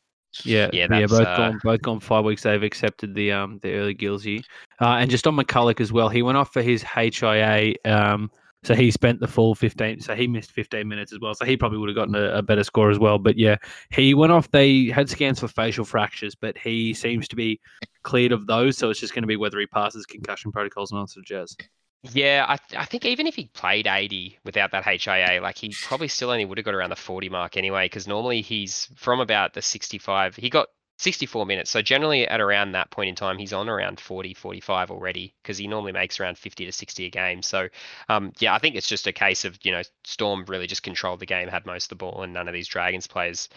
Yeah, 0.44 0.70
Yeah, 0.72 0.86
yeah, 0.90 1.06
both 1.06 1.26
uh, 1.26 1.36
gone, 1.36 1.60
both 1.62 1.82
gone 1.82 2.00
five 2.00 2.24
weeks. 2.24 2.42
They've 2.42 2.62
accepted 2.62 3.14
the 3.14 3.32
um 3.32 3.58
the 3.62 3.74
early 3.74 3.92
Gilsey, 3.94 4.44
uh, 4.80 4.96
and 5.00 5.10
just 5.10 5.26
on 5.26 5.36
McCullough 5.36 5.78
as 5.80 5.92
well. 5.92 6.08
He 6.08 6.22
went 6.22 6.38
off 6.38 6.52
for 6.54 6.62
his 6.62 6.82
HIA, 6.82 7.74
um, 7.84 8.30
so 8.64 8.74
he 8.74 8.90
spent 8.90 9.20
the 9.20 9.26
full 9.26 9.54
fifteen. 9.54 10.00
So 10.00 10.14
he 10.14 10.26
missed 10.26 10.52
fifteen 10.52 10.88
minutes 10.88 11.12
as 11.12 11.18
well. 11.20 11.34
So 11.34 11.44
he 11.44 11.56
probably 11.56 11.78
would 11.78 11.88
have 11.88 11.96
gotten 11.96 12.14
a, 12.14 12.38
a 12.38 12.42
better 12.42 12.64
score 12.64 12.90
as 12.90 12.98
well. 12.98 13.18
But 13.18 13.36
yeah, 13.36 13.56
he 13.90 14.14
went 14.14 14.32
off. 14.32 14.50
They 14.50 14.86
had 14.86 15.08
scans 15.10 15.40
for 15.40 15.48
facial 15.48 15.84
fractures, 15.84 16.34
but 16.34 16.56
he 16.56 16.94
seems 16.94 17.28
to 17.28 17.36
be 17.36 17.60
cleared 18.02 18.32
of 18.32 18.46
those. 18.46 18.78
So 18.78 18.90
it's 18.90 19.00
just 19.00 19.14
going 19.14 19.22
to 19.22 19.28
be 19.28 19.36
whether 19.36 19.58
he 19.58 19.66
passes 19.66 20.06
concussion 20.06 20.52
protocols 20.52 20.92
and 20.92 21.00
all 21.00 21.06
sorts 21.06 21.16
of 21.18 21.24
jazz. 21.24 21.56
Yeah, 22.04 22.44
I, 22.48 22.56
th- 22.56 22.80
I 22.80 22.84
think 22.84 23.04
even 23.04 23.28
if 23.28 23.36
he 23.36 23.46
played 23.46 23.86
80 23.86 24.38
without 24.44 24.72
that 24.72 24.84
HIA, 24.84 25.40
like 25.40 25.56
he 25.56 25.72
probably 25.84 26.08
still 26.08 26.30
only 26.30 26.44
would 26.44 26.58
have 26.58 26.64
got 26.64 26.74
around 26.74 26.90
the 26.90 26.96
40 26.96 27.28
mark 27.28 27.56
anyway, 27.56 27.84
because 27.84 28.08
normally 28.08 28.40
he's 28.40 28.88
from 28.96 29.20
about 29.20 29.54
the 29.54 29.62
65. 29.62 30.34
He 30.34 30.50
got 30.50 30.66
64 30.98 31.46
minutes. 31.46 31.70
So 31.70 31.82
generally 31.82 32.26
at 32.28 32.40
around 32.40 32.72
that 32.72 32.90
point 32.90 33.08
in 33.08 33.14
time, 33.14 33.38
he's 33.38 33.52
on 33.52 33.68
around 33.68 34.00
40, 34.00 34.34
45 34.34 34.90
already, 34.90 35.34
because 35.42 35.58
he 35.58 35.66
normally 35.66 35.92
makes 35.92 36.20
around 36.20 36.38
50 36.38 36.64
to 36.66 36.72
60 36.72 37.06
a 37.06 37.10
game. 37.10 37.42
So 37.42 37.68
um, 38.08 38.32
yeah, 38.38 38.54
I 38.54 38.58
think 38.58 38.76
it's 38.76 38.88
just 38.88 39.06
a 39.06 39.12
case 39.12 39.44
of, 39.44 39.58
you 39.62 39.72
know, 39.72 39.82
Storm 40.04 40.44
really 40.46 40.66
just 40.66 40.82
controlled 40.82 41.20
the 41.20 41.26
game, 41.26 41.48
had 41.48 41.66
most 41.66 41.86
of 41.86 41.88
the 41.90 41.94
ball, 41.96 42.22
and 42.22 42.32
none 42.32 42.48
of 42.48 42.54
these 42.54 42.68
Dragons 42.68 43.06
players 43.06 43.48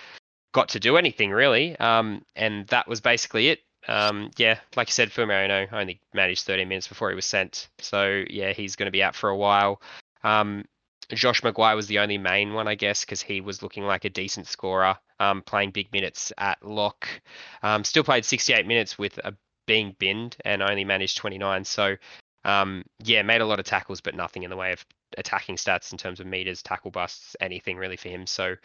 got 0.54 0.70
to 0.70 0.80
do 0.80 0.98
anything 0.98 1.32
really. 1.32 1.78
Um, 1.78 2.24
and 2.36 2.68
that 2.68 2.88
was 2.88 3.02
basically 3.02 3.50
it. 3.50 3.60
Um, 3.88 4.32
yeah, 4.38 4.60
like 4.76 4.88
you 4.88 4.94
said, 4.94 5.12
Fuimaono 5.12 5.72
only 5.72 6.02
managed 6.14 6.46
30 6.46 6.66
minutes 6.66 6.88
before 6.88 7.10
he 7.10 7.16
was 7.16 7.26
sent. 7.26 7.68
So 7.80 8.24
yeah, 8.30 8.54
he's 8.54 8.76
going 8.76 8.88
to 8.88 8.92
be 8.92 9.04
out 9.04 9.16
for 9.16 9.30
a 9.30 9.38
while. 9.38 9.82
Um, 10.24 10.66
Josh 11.14 11.42
McGuire 11.42 11.76
was 11.76 11.88
the 11.88 12.00
only 12.00 12.18
main 12.18 12.54
one, 12.54 12.68
I 12.68 12.76
guess, 12.76 13.06
because 13.06 13.22
he 13.22 13.42
was 13.42 13.62
looking 13.62 13.84
like 13.84 14.06
a 14.06 14.10
decent 14.10 14.48
scorer, 14.48 14.98
um, 15.20 15.42
playing 15.42 15.72
big 15.72 15.92
minutes 15.92 16.34
at 16.38 16.66
lock. 16.66 17.08
Um, 17.62 17.84
still 17.84 18.04
played 18.04 18.26
68 18.26 18.66
minutes 18.66 18.98
with 18.98 19.18
a 19.20 19.34
being 19.68 19.96
binned 19.98 20.38
and 20.46 20.62
only 20.62 20.84
managed 20.84 21.18
29. 21.18 21.66
So 21.66 21.96
um, 22.44 22.84
yeah, 23.04 23.24
made 23.24 23.42
a 23.42 23.46
lot 23.46 23.60
of 23.60 23.66
tackles, 23.66 24.02
but 24.02 24.16
nothing 24.16 24.44
in 24.44 24.50
the 24.50 24.56
way 24.56 24.72
of 24.72 24.86
attacking 25.18 25.56
stats 25.56 25.92
in 25.92 25.98
terms 25.98 26.20
of 26.20 26.28
meters, 26.28 26.62
tackle 26.62 26.92
busts, 26.92 27.36
anything 27.42 27.78
really 27.78 27.98
for 27.98 28.10
him. 28.10 28.28
So 28.28 28.56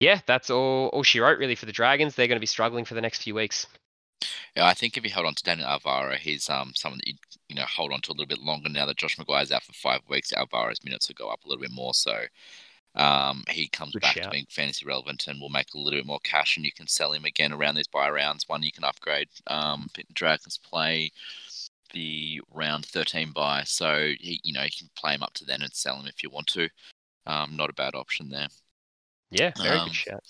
yeah, 0.00 0.20
that's 0.26 0.48
all 0.50 0.88
all 0.88 1.02
she 1.02 1.20
wrote 1.20 1.38
really 1.38 1.54
for 1.54 1.66
the 1.66 1.72
Dragons. 1.72 2.14
They're 2.14 2.28
going 2.28 2.36
to 2.36 2.40
be 2.40 2.46
struggling 2.46 2.86
for 2.86 2.94
the 2.94 3.02
next 3.02 3.22
few 3.22 3.34
weeks. 3.34 3.66
Yeah, 4.56 4.66
I 4.66 4.74
think 4.74 4.96
if 4.96 5.04
you 5.04 5.10
held 5.10 5.26
on 5.26 5.34
to 5.34 5.44
Daniel 5.44 5.68
Alvaro, 5.68 6.16
he's 6.16 6.48
um 6.48 6.72
someone 6.74 6.98
that 6.98 7.08
you 7.08 7.14
you 7.50 7.56
know 7.56 7.66
hold 7.66 7.92
on 7.92 8.00
to 8.00 8.10
a 8.10 8.14
little 8.14 8.26
bit 8.26 8.40
longer 8.40 8.70
now 8.70 8.86
that 8.86 8.96
Josh 8.96 9.16
McGuire's 9.16 9.52
out 9.52 9.64
for 9.64 9.74
five 9.74 10.00
weeks. 10.08 10.32
Alvaro's 10.32 10.82
minutes 10.82 11.08
will 11.08 11.16
go 11.16 11.28
up 11.28 11.44
a 11.44 11.48
little 11.48 11.60
bit 11.60 11.72
more, 11.72 11.92
so 11.92 12.22
um 12.94 13.44
he 13.48 13.68
comes 13.68 13.92
Good 13.92 14.02
back 14.02 14.14
to 14.14 14.30
being 14.30 14.46
fantasy 14.48 14.86
relevant 14.86 15.26
and 15.26 15.40
will 15.40 15.48
make 15.50 15.74
a 15.74 15.78
little 15.78 15.98
bit 15.98 16.06
more 16.06 16.20
cash, 16.20 16.56
and 16.56 16.64
you 16.64 16.72
can 16.72 16.86
sell 16.86 17.12
him 17.12 17.24
again 17.24 17.52
around 17.52 17.74
these 17.74 17.86
buy 17.86 18.08
rounds. 18.08 18.48
One 18.48 18.62
you 18.62 18.72
can 18.72 18.84
upgrade. 18.84 19.28
Um, 19.46 19.84
I 19.84 19.90
think 19.94 20.08
the 20.08 20.14
Dragons 20.14 20.58
play 20.58 21.10
the 21.92 22.40
round 22.52 22.86
thirteen 22.86 23.32
buy, 23.32 23.64
so 23.64 24.12
he 24.18 24.40
you 24.44 24.52
know 24.52 24.62
you 24.62 24.70
can 24.78 24.88
play 24.96 25.14
him 25.14 25.22
up 25.22 25.34
to 25.34 25.44
then 25.44 25.62
and 25.62 25.74
sell 25.74 26.00
him 26.00 26.06
if 26.06 26.22
you 26.22 26.30
want 26.30 26.46
to. 26.48 26.68
Um, 27.26 27.56
not 27.56 27.70
a 27.70 27.74
bad 27.74 27.94
option 27.94 28.28
there. 28.28 28.48
Yeah, 29.30 29.52
very 29.56 29.78
Um, 29.78 29.88
good 29.88 29.94
shout. 29.94 30.20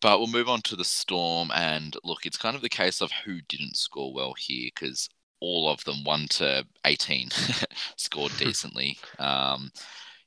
But 0.00 0.18
we'll 0.18 0.28
move 0.28 0.48
on 0.48 0.60
to 0.62 0.76
the 0.76 0.84
Storm, 0.84 1.50
and 1.54 1.96
look, 2.04 2.26
it's 2.26 2.36
kind 2.36 2.54
of 2.54 2.62
the 2.62 2.68
case 2.68 3.00
of 3.00 3.10
who 3.12 3.40
didn't 3.48 3.76
score 3.76 4.12
well 4.12 4.34
here, 4.36 4.70
because 4.74 5.08
all 5.46 5.68
of 5.70 5.82
them, 5.84 6.02
one 6.04 6.26
to 6.28 6.66
eighteen, 6.84 7.28
scored 7.96 8.32
decently. 8.36 8.98
Um, 9.18 9.70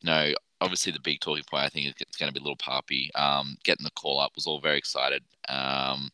you 0.01 0.09
know, 0.09 0.33
obviously 0.61 0.91
the 0.91 0.99
big 0.99 1.19
talking 1.19 1.43
point 1.49 1.63
I 1.63 1.69
think 1.69 1.87
is 1.87 2.17
going 2.17 2.31
to 2.31 2.39
be 2.39 2.39
Little 2.39 2.55
Papi. 2.55 3.09
Um, 3.15 3.57
getting 3.63 3.83
the 3.83 3.91
call 3.91 4.19
up 4.19 4.31
was 4.35 4.47
all 4.47 4.61
very 4.61 4.77
excited 4.77 5.23
um, 5.49 6.09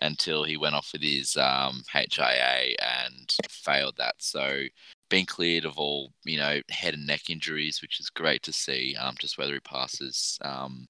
until 0.00 0.44
he 0.44 0.56
went 0.56 0.74
off 0.74 0.90
with 0.92 1.02
his 1.02 1.36
um, 1.36 1.82
HIA 1.92 2.74
and 2.82 3.32
failed 3.48 3.96
that. 3.96 4.16
So 4.18 4.64
being 5.08 5.26
cleared 5.26 5.64
of 5.64 5.78
all 5.78 6.12
you 6.24 6.38
know 6.38 6.60
head 6.70 6.94
and 6.94 7.06
neck 7.06 7.30
injuries, 7.30 7.80
which 7.80 8.00
is 8.00 8.10
great 8.10 8.42
to 8.42 8.52
see. 8.52 8.94
Um, 9.00 9.14
just 9.18 9.38
whether 9.38 9.54
he 9.54 9.60
passes. 9.60 10.38
Um, 10.42 10.88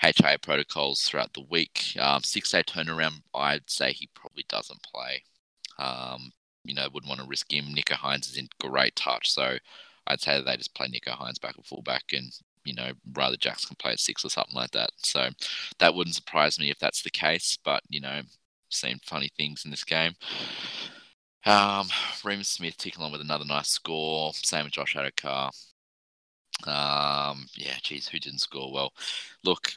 HIA 0.00 0.38
protocols 0.40 1.02
throughout 1.02 1.34
the 1.34 1.44
week. 1.50 1.94
Um, 1.98 2.22
six 2.22 2.50
day 2.52 2.62
turnaround, 2.62 3.20
I'd 3.34 3.68
say 3.68 3.92
he 3.92 4.08
probably 4.14 4.46
doesn't 4.48 4.82
play. 4.82 5.24
You 6.70 6.76
know, 6.76 6.88
wouldn't 6.94 7.08
want 7.08 7.20
to 7.20 7.26
risk 7.26 7.52
him. 7.52 7.74
Nicho 7.74 7.96
Hynes 7.96 8.30
is 8.30 8.36
in 8.36 8.48
great 8.60 8.94
touch, 8.94 9.30
so 9.30 9.58
I'd 10.06 10.20
say 10.20 10.36
that 10.36 10.46
they 10.46 10.56
just 10.56 10.74
play 10.74 10.86
Nicho 10.86 11.18
Hynes 11.18 11.40
back 11.40 11.56
at 11.58 11.66
fullback 11.66 12.04
and, 12.12 12.32
you 12.64 12.74
know, 12.74 12.92
rather 13.12 13.36
Jacks 13.36 13.64
can 13.64 13.76
play 13.76 13.90
at 13.90 13.98
six 13.98 14.24
or 14.24 14.30
something 14.30 14.54
like 14.54 14.70
that. 14.70 14.90
So 14.98 15.30
that 15.80 15.94
wouldn't 15.94 16.14
surprise 16.14 16.60
me 16.60 16.70
if 16.70 16.78
that's 16.78 17.02
the 17.02 17.10
case, 17.10 17.58
but, 17.64 17.82
you 17.88 18.00
know, 18.00 18.20
seen 18.68 19.00
funny 19.02 19.30
things 19.36 19.64
in 19.64 19.72
this 19.72 19.82
game. 19.82 20.12
Um, 21.44 21.88
Remus 22.22 22.48
Smith 22.48 22.76
ticking 22.76 23.00
along 23.00 23.12
with 23.12 23.20
another 23.20 23.44
nice 23.44 23.68
score. 23.68 24.32
Same 24.34 24.64
with 24.64 24.74
Josh 24.74 24.94
Addo-Carr. 24.94 25.50
Um, 26.66 27.46
yeah, 27.54 27.74
geez, 27.82 28.06
who 28.06 28.18
didn't 28.20 28.40
score 28.40 28.72
well? 28.72 28.92
Look, 29.42 29.72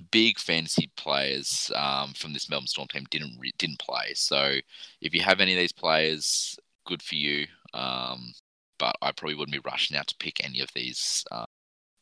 the 0.00 0.06
big 0.10 0.38
fantasy 0.38 0.90
players 0.96 1.70
um, 1.76 2.12
from 2.14 2.32
this 2.32 2.48
Melbourne 2.48 2.66
Storm 2.66 2.88
team 2.88 3.04
didn't 3.10 3.36
re- 3.38 3.52
didn't 3.58 3.78
play. 3.78 4.14
So 4.14 4.54
if 5.00 5.14
you 5.14 5.20
have 5.22 5.40
any 5.40 5.52
of 5.52 5.58
these 5.58 5.72
players, 5.72 6.58
good 6.86 7.02
for 7.02 7.16
you. 7.16 7.46
Um, 7.74 8.32
but 8.78 8.96
I 9.02 9.12
probably 9.12 9.34
wouldn't 9.34 9.62
be 9.62 9.70
rushing 9.70 9.96
out 9.96 10.06
to 10.08 10.16
pick 10.18 10.42
any 10.42 10.60
of 10.60 10.70
these 10.74 11.24
uh, 11.30 11.46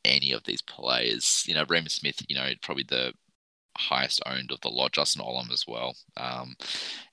any 0.04 0.32
of 0.32 0.44
these 0.44 0.62
players. 0.62 1.44
You 1.46 1.54
know, 1.54 1.64
Remus 1.68 1.94
Smith, 1.94 2.22
you 2.28 2.36
know, 2.36 2.50
probably 2.62 2.84
the 2.88 3.12
highest 3.76 4.22
owned 4.26 4.50
of 4.52 4.60
the 4.60 4.68
lot. 4.68 4.92
Justin 4.92 5.22
Olam 5.22 5.52
as 5.52 5.64
well 5.66 5.96
um, 6.16 6.54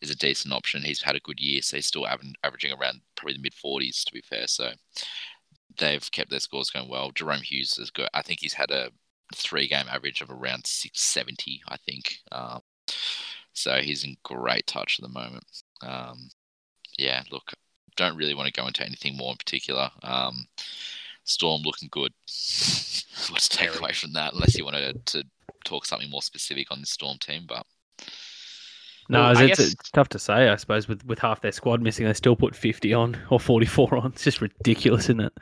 is 0.01 0.11
a 0.11 0.15
decent 0.15 0.53
option. 0.53 0.83
He's 0.83 1.01
had 1.01 1.15
a 1.15 1.19
good 1.21 1.39
year, 1.39 1.61
so 1.61 1.77
he's 1.77 1.87
still 1.87 2.05
aver- 2.05 2.33
averaging 2.43 2.73
around 2.73 3.01
probably 3.15 3.33
the 3.33 3.41
mid 3.41 3.53
forties 3.55 4.03
to 4.05 4.13
be 4.13 4.21
fair. 4.21 4.47
So 4.47 4.71
they've 5.77 6.11
kept 6.11 6.29
their 6.29 6.39
scores 6.39 6.69
going 6.69 6.89
well. 6.89 7.11
Jahrome 7.11 7.41
Hughes 7.41 7.77
is 7.79 7.89
good. 7.89 8.07
I 8.13 8.21
think 8.21 8.39
he's 8.41 8.53
had 8.53 8.71
a 8.71 8.91
three 9.33 9.67
game 9.67 9.85
average 9.89 10.21
of 10.21 10.29
around 10.29 10.67
670, 10.67 11.61
I 11.67 11.77
think. 11.77 12.17
Um, 12.31 12.61
so 13.53 13.75
he's 13.81 14.03
in 14.03 14.17
great 14.23 14.67
touch 14.67 14.99
at 14.99 15.03
the 15.03 15.09
moment. 15.13 15.45
Um, 15.81 16.29
yeah, 16.97 17.23
look, 17.31 17.53
don't 17.95 18.17
really 18.17 18.35
want 18.35 18.47
to 18.47 18.61
go 18.61 18.67
into 18.67 18.85
anything 18.85 19.15
more 19.17 19.31
in 19.31 19.37
particular. 19.37 19.89
Um, 20.03 20.47
Storm 21.23 21.63
looking 21.63 21.89
good. 21.91 22.13
Let's 22.27 23.47
take 23.49 23.79
away 23.79 23.93
from 23.93 24.13
that, 24.13 24.33
unless 24.33 24.55
you 24.57 24.63
wanted 24.65 25.03
to 25.07 25.23
talk 25.63 25.85
something 25.85 26.09
more 26.09 26.21
specific 26.21 26.71
on 26.71 26.81
the 26.81 26.85
Storm 26.85 27.17
team. 27.17 27.45
But 27.47 27.65
No, 29.09 29.21
Well, 29.21 29.31
it's, 29.31 29.39
it's, 29.41 29.59
guess- 29.59 29.73
it's 29.73 29.91
tough 29.91 30.09
to 30.09 30.19
say. 30.19 30.49
I 30.49 30.55
suppose 30.55 30.87
with 30.87 31.03
with 31.05 31.17
half 31.19 31.41
their 31.41 31.51
squad 31.51 31.81
missing, 31.81 32.05
they 32.05 32.13
still 32.13 32.35
put 32.35 32.55
fifty 32.55 32.93
on 32.93 33.17
or 33.31 33.39
forty 33.39 33.65
four 33.65 33.95
on. 33.97 34.11
It's 34.11 34.23
just 34.23 34.41
ridiculous, 34.41 35.05
isn't 35.05 35.21
it? 35.21 35.33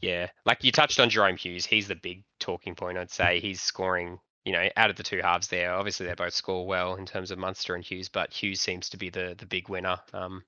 Yeah, 0.00 0.28
like 0.46 0.64
you 0.64 0.72
touched 0.72 1.00
on 1.00 1.10
Jahrome 1.10 1.38
Hughes. 1.38 1.66
He's 1.66 1.88
the 1.88 1.94
big 1.96 2.24
talking 2.38 2.74
point. 2.74 2.98
I'd 2.98 3.10
say 3.10 3.40
he's 3.40 3.60
scoring. 3.62 4.18
You 4.44 4.52
know, 4.54 4.68
out 4.76 4.90
of 4.90 4.96
the 4.96 5.02
two 5.02 5.20
halves 5.20 5.48
there, 5.48 5.74
obviously 5.74 6.06
they 6.06 6.14
both 6.14 6.32
score 6.34 6.66
well 6.66 6.94
in 6.96 7.04
terms 7.06 7.30
of 7.30 7.38
Munster 7.38 7.74
and 7.74 7.84
Hughes, 7.84 8.08
but 8.08 8.32
Hughes 8.32 8.60
seems 8.60 8.88
to 8.90 8.96
be 8.96 9.10
the 9.10 9.34
the 9.38 9.46
big 9.46 9.68
winner. 9.68 9.98
Um, 10.14 10.44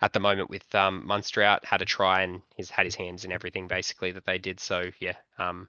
at 0.00 0.12
the 0.12 0.20
moment 0.20 0.50
with 0.50 0.74
um, 0.74 1.06
Munster 1.06 1.42
out, 1.42 1.64
had 1.64 1.82
a 1.82 1.86
try 1.86 2.22
and 2.22 2.42
he's 2.56 2.70
had 2.70 2.86
his 2.86 2.94
hands 2.96 3.24
in 3.24 3.32
everything 3.32 3.68
basically 3.68 4.12
that 4.12 4.24
they 4.26 4.38
did. 4.38 4.60
So 4.60 4.90
yeah, 5.00 5.16
um, 5.38 5.68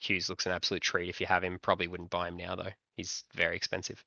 Hughes 0.00 0.28
looks 0.28 0.46
an 0.46 0.52
absolute 0.52 0.82
treat 0.82 1.08
if 1.08 1.20
you 1.20 1.26
have 1.26 1.42
him. 1.44 1.58
Probably 1.62 1.88
wouldn't 1.88 2.10
buy 2.10 2.28
him 2.28 2.36
now 2.36 2.54
though. 2.56 2.72
He's 2.96 3.24
very 3.34 3.56
expensive. 3.56 4.04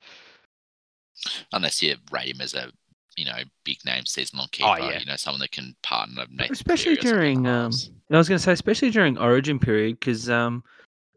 unless 1.52 1.82
you 1.82 1.96
rate 2.10 2.34
him 2.34 2.40
as 2.40 2.54
a 2.54 2.72
you 3.16 3.24
know 3.24 3.38
big 3.64 3.78
name 3.84 4.04
season 4.06 4.38
long 4.38 4.48
keeper, 4.52 4.68
Oh, 4.68 4.76
yeah. 4.76 4.98
you 5.00 5.06
know 5.06 5.16
someone 5.16 5.40
that 5.40 5.52
can 5.52 5.74
partner, 5.82 6.26
Nathan 6.30 6.52
especially 6.52 6.96
Cleary 6.96 7.14
or 7.16 7.18
during 7.20 7.42
like 7.44 7.52
um, 7.52 7.70
that. 7.70 8.14
I 8.14 8.18
was 8.18 8.28
going 8.28 8.38
to 8.38 8.42
say, 8.44 8.52
especially 8.52 8.90
during 8.90 9.18
Origin 9.18 9.58
period, 9.58 9.98
because 9.98 10.28
um, 10.30 10.62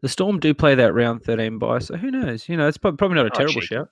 the 0.02 0.08
Storm 0.08 0.40
do 0.40 0.54
play 0.54 0.74
that 0.74 0.94
round 0.94 1.22
thirteen 1.22 1.58
by. 1.58 1.78
So 1.78 1.96
who 1.96 2.10
knows? 2.10 2.48
You 2.48 2.56
know, 2.56 2.66
it's 2.68 2.78
probably 2.78 3.08
not 3.14 3.26
a 3.26 3.30
Oh, 3.32 3.36
terrible 3.36 3.60
cheap. 3.60 3.64
shout. 3.70 3.88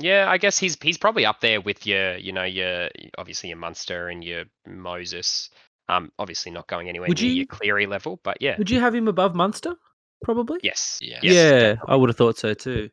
Yeah, 0.00 0.26
I 0.30 0.38
guess 0.38 0.58
he's 0.58 0.76
he's 0.80 0.98
probably 0.98 1.26
up 1.26 1.40
there 1.40 1.60
with 1.60 1.86
your, 1.86 2.16
you 2.18 2.32
know, 2.32 2.44
your 2.44 2.88
obviously 3.18 3.48
your 3.48 3.58
Munster 3.58 4.08
and 4.08 4.22
your 4.22 4.44
Moses. 4.66 5.50
Um, 5.88 6.12
obviously 6.18 6.52
not 6.52 6.66
going 6.68 6.88
anywhere 6.88 7.08
Would 7.08 7.20
near 7.20 7.30
you- 7.30 7.36
your 7.38 7.46
Cleary 7.46 7.86
level, 7.86 8.20
but 8.22 8.36
yeah, 8.40 8.56
Would 8.58 8.68
you 8.70 8.78
have 8.78 8.94
him 8.94 9.08
above 9.08 9.34
Munster? 9.34 9.74
Probably. 10.22 10.58
yes, 10.62 10.98
Yeah. 11.00 11.18
yes, 11.22 11.34
yeah, 11.34 11.50
definitely. 11.50 11.80
I 11.88 11.96
would 11.96 12.08
have 12.10 12.16
thought 12.16 12.36
so 12.36 12.52
too. 12.52 12.90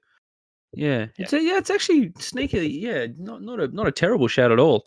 Yeah, 0.76 1.00
Yeah. 1.00 1.08
it's 1.18 1.34
a, 1.34 1.42
yeah, 1.42 1.58
it's 1.58 1.70
actually 1.70 2.12
sneaky. 2.20 2.68
Yeah, 2.68 3.08
not 3.18 3.42
not 3.42 3.60
a 3.60 3.68
not 3.70 3.88
a 3.88 3.92
terrible 3.92 4.28
shout 4.28 4.52
at 4.52 4.60
all. 4.60 4.86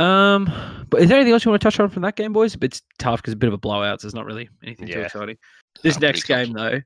Um, 0.00 0.44
but 0.90 1.00
is 1.02 1.08
there 1.08 1.16
anything 1.18 1.32
else 1.32 1.44
you 1.44 1.50
want 1.50 1.60
to 1.60 1.66
touch 1.66 1.80
on 1.80 1.88
from 1.88 2.02
that 2.02 2.14
game, 2.16 2.32
boys? 2.32 2.56
It's 2.60 2.82
tough 2.98 3.20
because 3.20 3.32
a 3.34 3.36
bit 3.36 3.48
of 3.48 3.54
a 3.54 3.58
blowout. 3.58 4.00
So 4.00 4.06
it's 4.06 4.14
not 4.14 4.26
really 4.26 4.48
anything 4.62 4.86
too 4.86 5.00
exciting. 5.00 5.36
This 5.82 5.98
next 5.98 6.24
game, 6.24 6.52
though, 6.52 6.80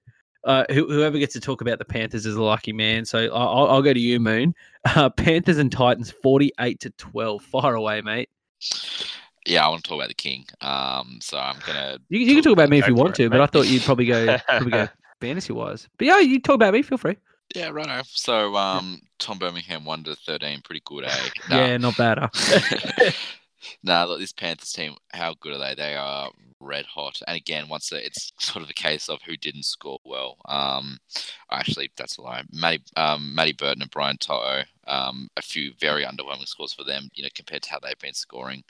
uh, 0.44 0.64
whoever 0.70 1.18
gets 1.18 1.34
to 1.34 1.40
talk 1.40 1.60
about 1.60 1.78
the 1.78 1.84
Panthers 1.84 2.24
is 2.24 2.36
a 2.36 2.42
lucky 2.42 2.72
man. 2.72 3.04
So 3.04 3.18
I- 3.18 3.26
I'll, 3.26 3.68
I'll 3.68 3.82
go 3.82 3.92
to 3.92 4.00
you, 4.00 4.18
Moon. 4.18 4.54
Uh, 4.84 5.10
Panthers 5.10 5.58
and 5.58 5.70
Titans, 5.70 6.10
forty-eight 6.10 6.80
to 6.80 6.90
twelve. 6.90 7.42
Far 7.44 7.74
away, 7.74 8.00
mate. 8.00 8.30
Yeah, 9.46 9.66
I 9.66 9.68
want 9.68 9.82
to 9.84 9.88
talk 9.88 9.96
about 9.98 10.08
the 10.08 10.14
king. 10.14 10.44
Um, 10.60 11.18
so 11.20 11.36
I'm 11.38 11.56
gonna. 11.66 11.98
You, 12.08 12.20
you 12.20 12.34
can 12.34 12.42
talk 12.44 12.52
about 12.52 12.68
me 12.70 12.78
if 12.78 12.86
you 12.88 12.94
want 12.94 13.10
it, 13.20 13.24
to, 13.24 13.30
but. 13.30 13.40
I 13.40 13.46
thought 13.46 13.68
you'd 13.68 13.82
probably 13.82 14.06
go 14.06 14.38
probably 14.48 14.70
go 14.70 14.88
fantasy 15.20 15.52
wise. 15.52 15.88
But 15.98 16.06
yeah, 16.06 16.18
you 16.20 16.40
talk 16.40 16.54
about 16.54 16.72
me. 16.72 16.82
Feel 16.82 16.98
free. 16.98 17.16
Yeah, 17.54 17.68
righto. 17.68 18.02
So 18.06 18.56
um, 18.56 19.00
Tom 19.18 19.38
Birmingham 19.38 19.84
one 19.84 20.04
to 20.04 20.14
thirteen, 20.14 20.60
pretty 20.62 20.82
good, 20.84 21.04
eh? 21.04 21.28
Nah. 21.50 21.56
Yeah, 21.56 21.76
not 21.76 21.96
bad. 21.96 22.30
Huh? 22.32 23.10
nah, 23.82 24.04
look, 24.04 24.20
this 24.20 24.32
Panthers 24.32 24.72
team, 24.72 24.96
how 25.12 25.34
good 25.40 25.54
are 25.54 25.58
they? 25.58 25.74
They 25.74 25.96
are 25.96 26.30
red 26.60 26.86
hot. 26.86 27.20
And 27.26 27.36
again, 27.36 27.68
once 27.68 27.88
the, 27.88 28.04
it's 28.04 28.32
sort 28.38 28.62
of 28.62 28.70
a 28.70 28.74
case 28.74 29.08
of 29.08 29.20
who 29.22 29.36
didn't 29.36 29.64
score 29.64 29.98
well. 30.04 30.36
Um, 30.46 30.98
actually, 31.50 31.90
that's 31.96 32.18
a 32.18 32.22
lie. 32.22 32.42
Matty, 32.52 32.82
um, 32.96 33.34
Matty 33.34 33.52
Burton 33.52 33.82
and 33.82 33.90
Brian 33.90 34.16
To'o, 34.18 34.62
um, 34.86 35.28
a 35.36 35.42
few 35.42 35.72
very 35.78 36.04
underwhelming 36.04 36.46
scores 36.46 36.72
for 36.72 36.84
them, 36.84 37.08
you 37.14 37.22
know, 37.22 37.28
compared 37.34 37.62
to 37.62 37.70
how 37.70 37.78
they've 37.80 37.98
been 37.98 38.14
scoring 38.14 38.62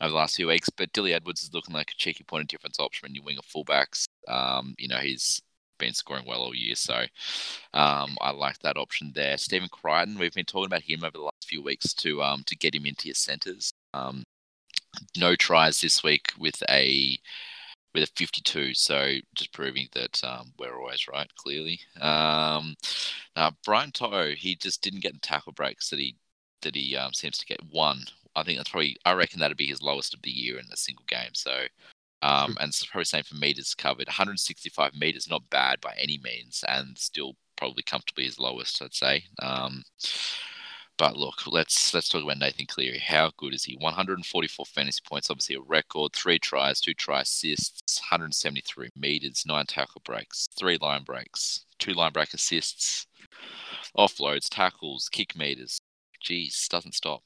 over 0.00 0.10
the 0.10 0.16
last 0.16 0.36
few 0.36 0.48
weeks. 0.48 0.70
But 0.70 0.92
Dilly 0.92 1.14
Edwards 1.14 1.42
is 1.42 1.52
looking 1.52 1.74
like 1.74 1.90
a 1.90 1.96
cheeky 1.96 2.24
point 2.24 2.42
of 2.42 2.48
difference 2.48 2.78
option 2.78 3.06
when 3.06 3.14
you 3.14 3.22
wing 3.22 3.38
of 3.38 3.46
fullbacks. 3.46 4.06
Um, 4.28 4.74
you 4.78 4.88
know, 4.88 4.98
he's 4.98 5.42
been 5.78 5.94
scoring 5.94 6.24
well 6.26 6.40
all 6.40 6.54
year, 6.54 6.74
so 6.74 7.04
um, 7.74 8.16
I 8.20 8.30
like 8.30 8.58
that 8.60 8.76
option 8.76 9.12
there. 9.14 9.36
Stephen 9.38 9.68
Crichton, 9.68 10.18
we've 10.18 10.34
been 10.34 10.44
talking 10.44 10.66
about 10.66 10.82
him 10.82 11.04
over 11.04 11.16
the 11.16 11.24
last 11.24 11.48
few 11.48 11.62
weeks 11.62 11.92
to 11.94 12.22
um, 12.22 12.42
to 12.46 12.56
get 12.56 12.74
him 12.74 12.86
into 12.86 13.08
your 13.08 13.14
centres. 13.14 13.72
Um, 13.92 14.24
no 15.16 15.34
tries 15.36 15.80
this 15.80 16.02
week 16.02 16.32
with 16.38 16.62
a 16.68 17.18
with 17.94 18.04
a 18.04 18.12
52, 18.16 18.74
so 18.74 19.14
just 19.34 19.52
proving 19.52 19.88
that 19.92 20.22
um, 20.24 20.52
we're 20.58 20.76
always 20.76 21.06
right. 21.06 21.32
Clearly, 21.36 21.80
um, 22.00 22.74
now 23.36 23.52
Brian 23.64 23.92
To'o, 23.92 24.30
he 24.30 24.56
just 24.56 24.82
didn't 24.82 25.00
get 25.00 25.14
the 25.14 25.20
tackle 25.20 25.52
breaks 25.52 25.90
that 25.90 25.98
he 25.98 26.16
that 26.62 26.74
he 26.74 26.96
um, 26.96 27.12
seems 27.12 27.38
to 27.38 27.46
get. 27.46 27.60
One, 27.70 28.04
I 28.34 28.42
think 28.42 28.58
that's 28.58 28.70
probably 28.70 28.96
I 29.04 29.12
reckon 29.12 29.40
that'd 29.40 29.56
be 29.56 29.66
his 29.66 29.82
lowest 29.82 30.14
of 30.14 30.22
the 30.22 30.30
year 30.30 30.58
in 30.58 30.66
a 30.72 30.76
single 30.76 31.04
game. 31.06 31.34
So. 31.34 31.64
Um, 32.24 32.56
and 32.58 32.70
it's 32.70 32.86
probably 32.86 33.04
same 33.04 33.22
for 33.22 33.34
meters 33.34 33.74
covered. 33.74 34.08
165 34.08 34.94
meters, 34.94 35.28
not 35.28 35.50
bad 35.50 35.80
by 35.82 35.94
any 35.98 36.18
means, 36.24 36.64
and 36.66 36.96
still 36.96 37.36
probably 37.54 37.82
comfortably 37.82 38.24
his 38.24 38.38
lowest, 38.38 38.80
I'd 38.80 38.94
say. 38.94 39.24
Um, 39.42 39.84
but 40.96 41.16
look, 41.16 41.46
let's 41.46 41.92
let's 41.92 42.08
talk 42.08 42.22
about 42.22 42.38
Nathan 42.38 42.64
Cleary. 42.66 42.98
How 42.98 43.30
good 43.36 43.52
is 43.52 43.64
he? 43.64 43.76
144 43.78 44.64
fantasy 44.64 45.02
points, 45.06 45.28
obviously 45.28 45.56
a 45.56 45.60
record. 45.60 46.14
Three 46.14 46.38
tries, 46.38 46.80
two 46.80 46.94
try 46.94 47.20
assists, 47.20 48.00
173 48.00 48.88
meters, 48.96 49.44
nine 49.46 49.66
tackle 49.66 50.00
breaks, 50.02 50.48
three 50.58 50.78
line 50.80 51.02
breaks, 51.02 51.66
two 51.78 51.92
line 51.92 52.12
break 52.12 52.32
assists, 52.32 53.06
offloads, 53.98 54.48
tackles, 54.48 55.10
kick 55.10 55.36
meters. 55.36 55.78
Jeez, 56.24 56.68
doesn't 56.68 56.94
stop. 56.94 57.22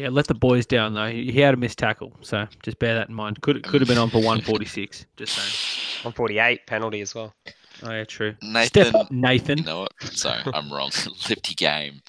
Yeah, 0.00 0.08
let 0.08 0.26
the 0.28 0.34
boys 0.34 0.64
down 0.64 0.94
though. 0.94 1.08
He 1.10 1.30
he 1.30 1.40
had 1.40 1.52
a 1.52 1.56
missed 1.58 1.78
tackle, 1.78 2.12
so 2.22 2.46
just 2.62 2.78
bear 2.78 2.94
that 2.94 3.10
in 3.10 3.14
mind. 3.14 3.42
Could 3.42 3.62
could 3.62 3.82
have 3.82 3.88
been 3.88 3.98
on 3.98 4.08
for 4.08 4.16
146. 4.16 5.04
Just 5.18 5.34
saying. 5.34 6.04
148 6.04 6.66
penalty 6.66 7.02
as 7.02 7.14
well. 7.14 7.34
Oh 7.82 7.90
yeah, 7.90 8.04
true. 8.04 8.34
Nathan, 8.42 8.66
Step 8.84 8.94
up, 8.94 9.10
Nathan. 9.10 9.58
you 9.58 9.64
know 9.64 9.80
what? 9.80 9.92
So 10.02 10.30
I'm 10.54 10.72
wrong. 10.72 10.90
Lifty 11.28 11.54
game. 11.54 12.00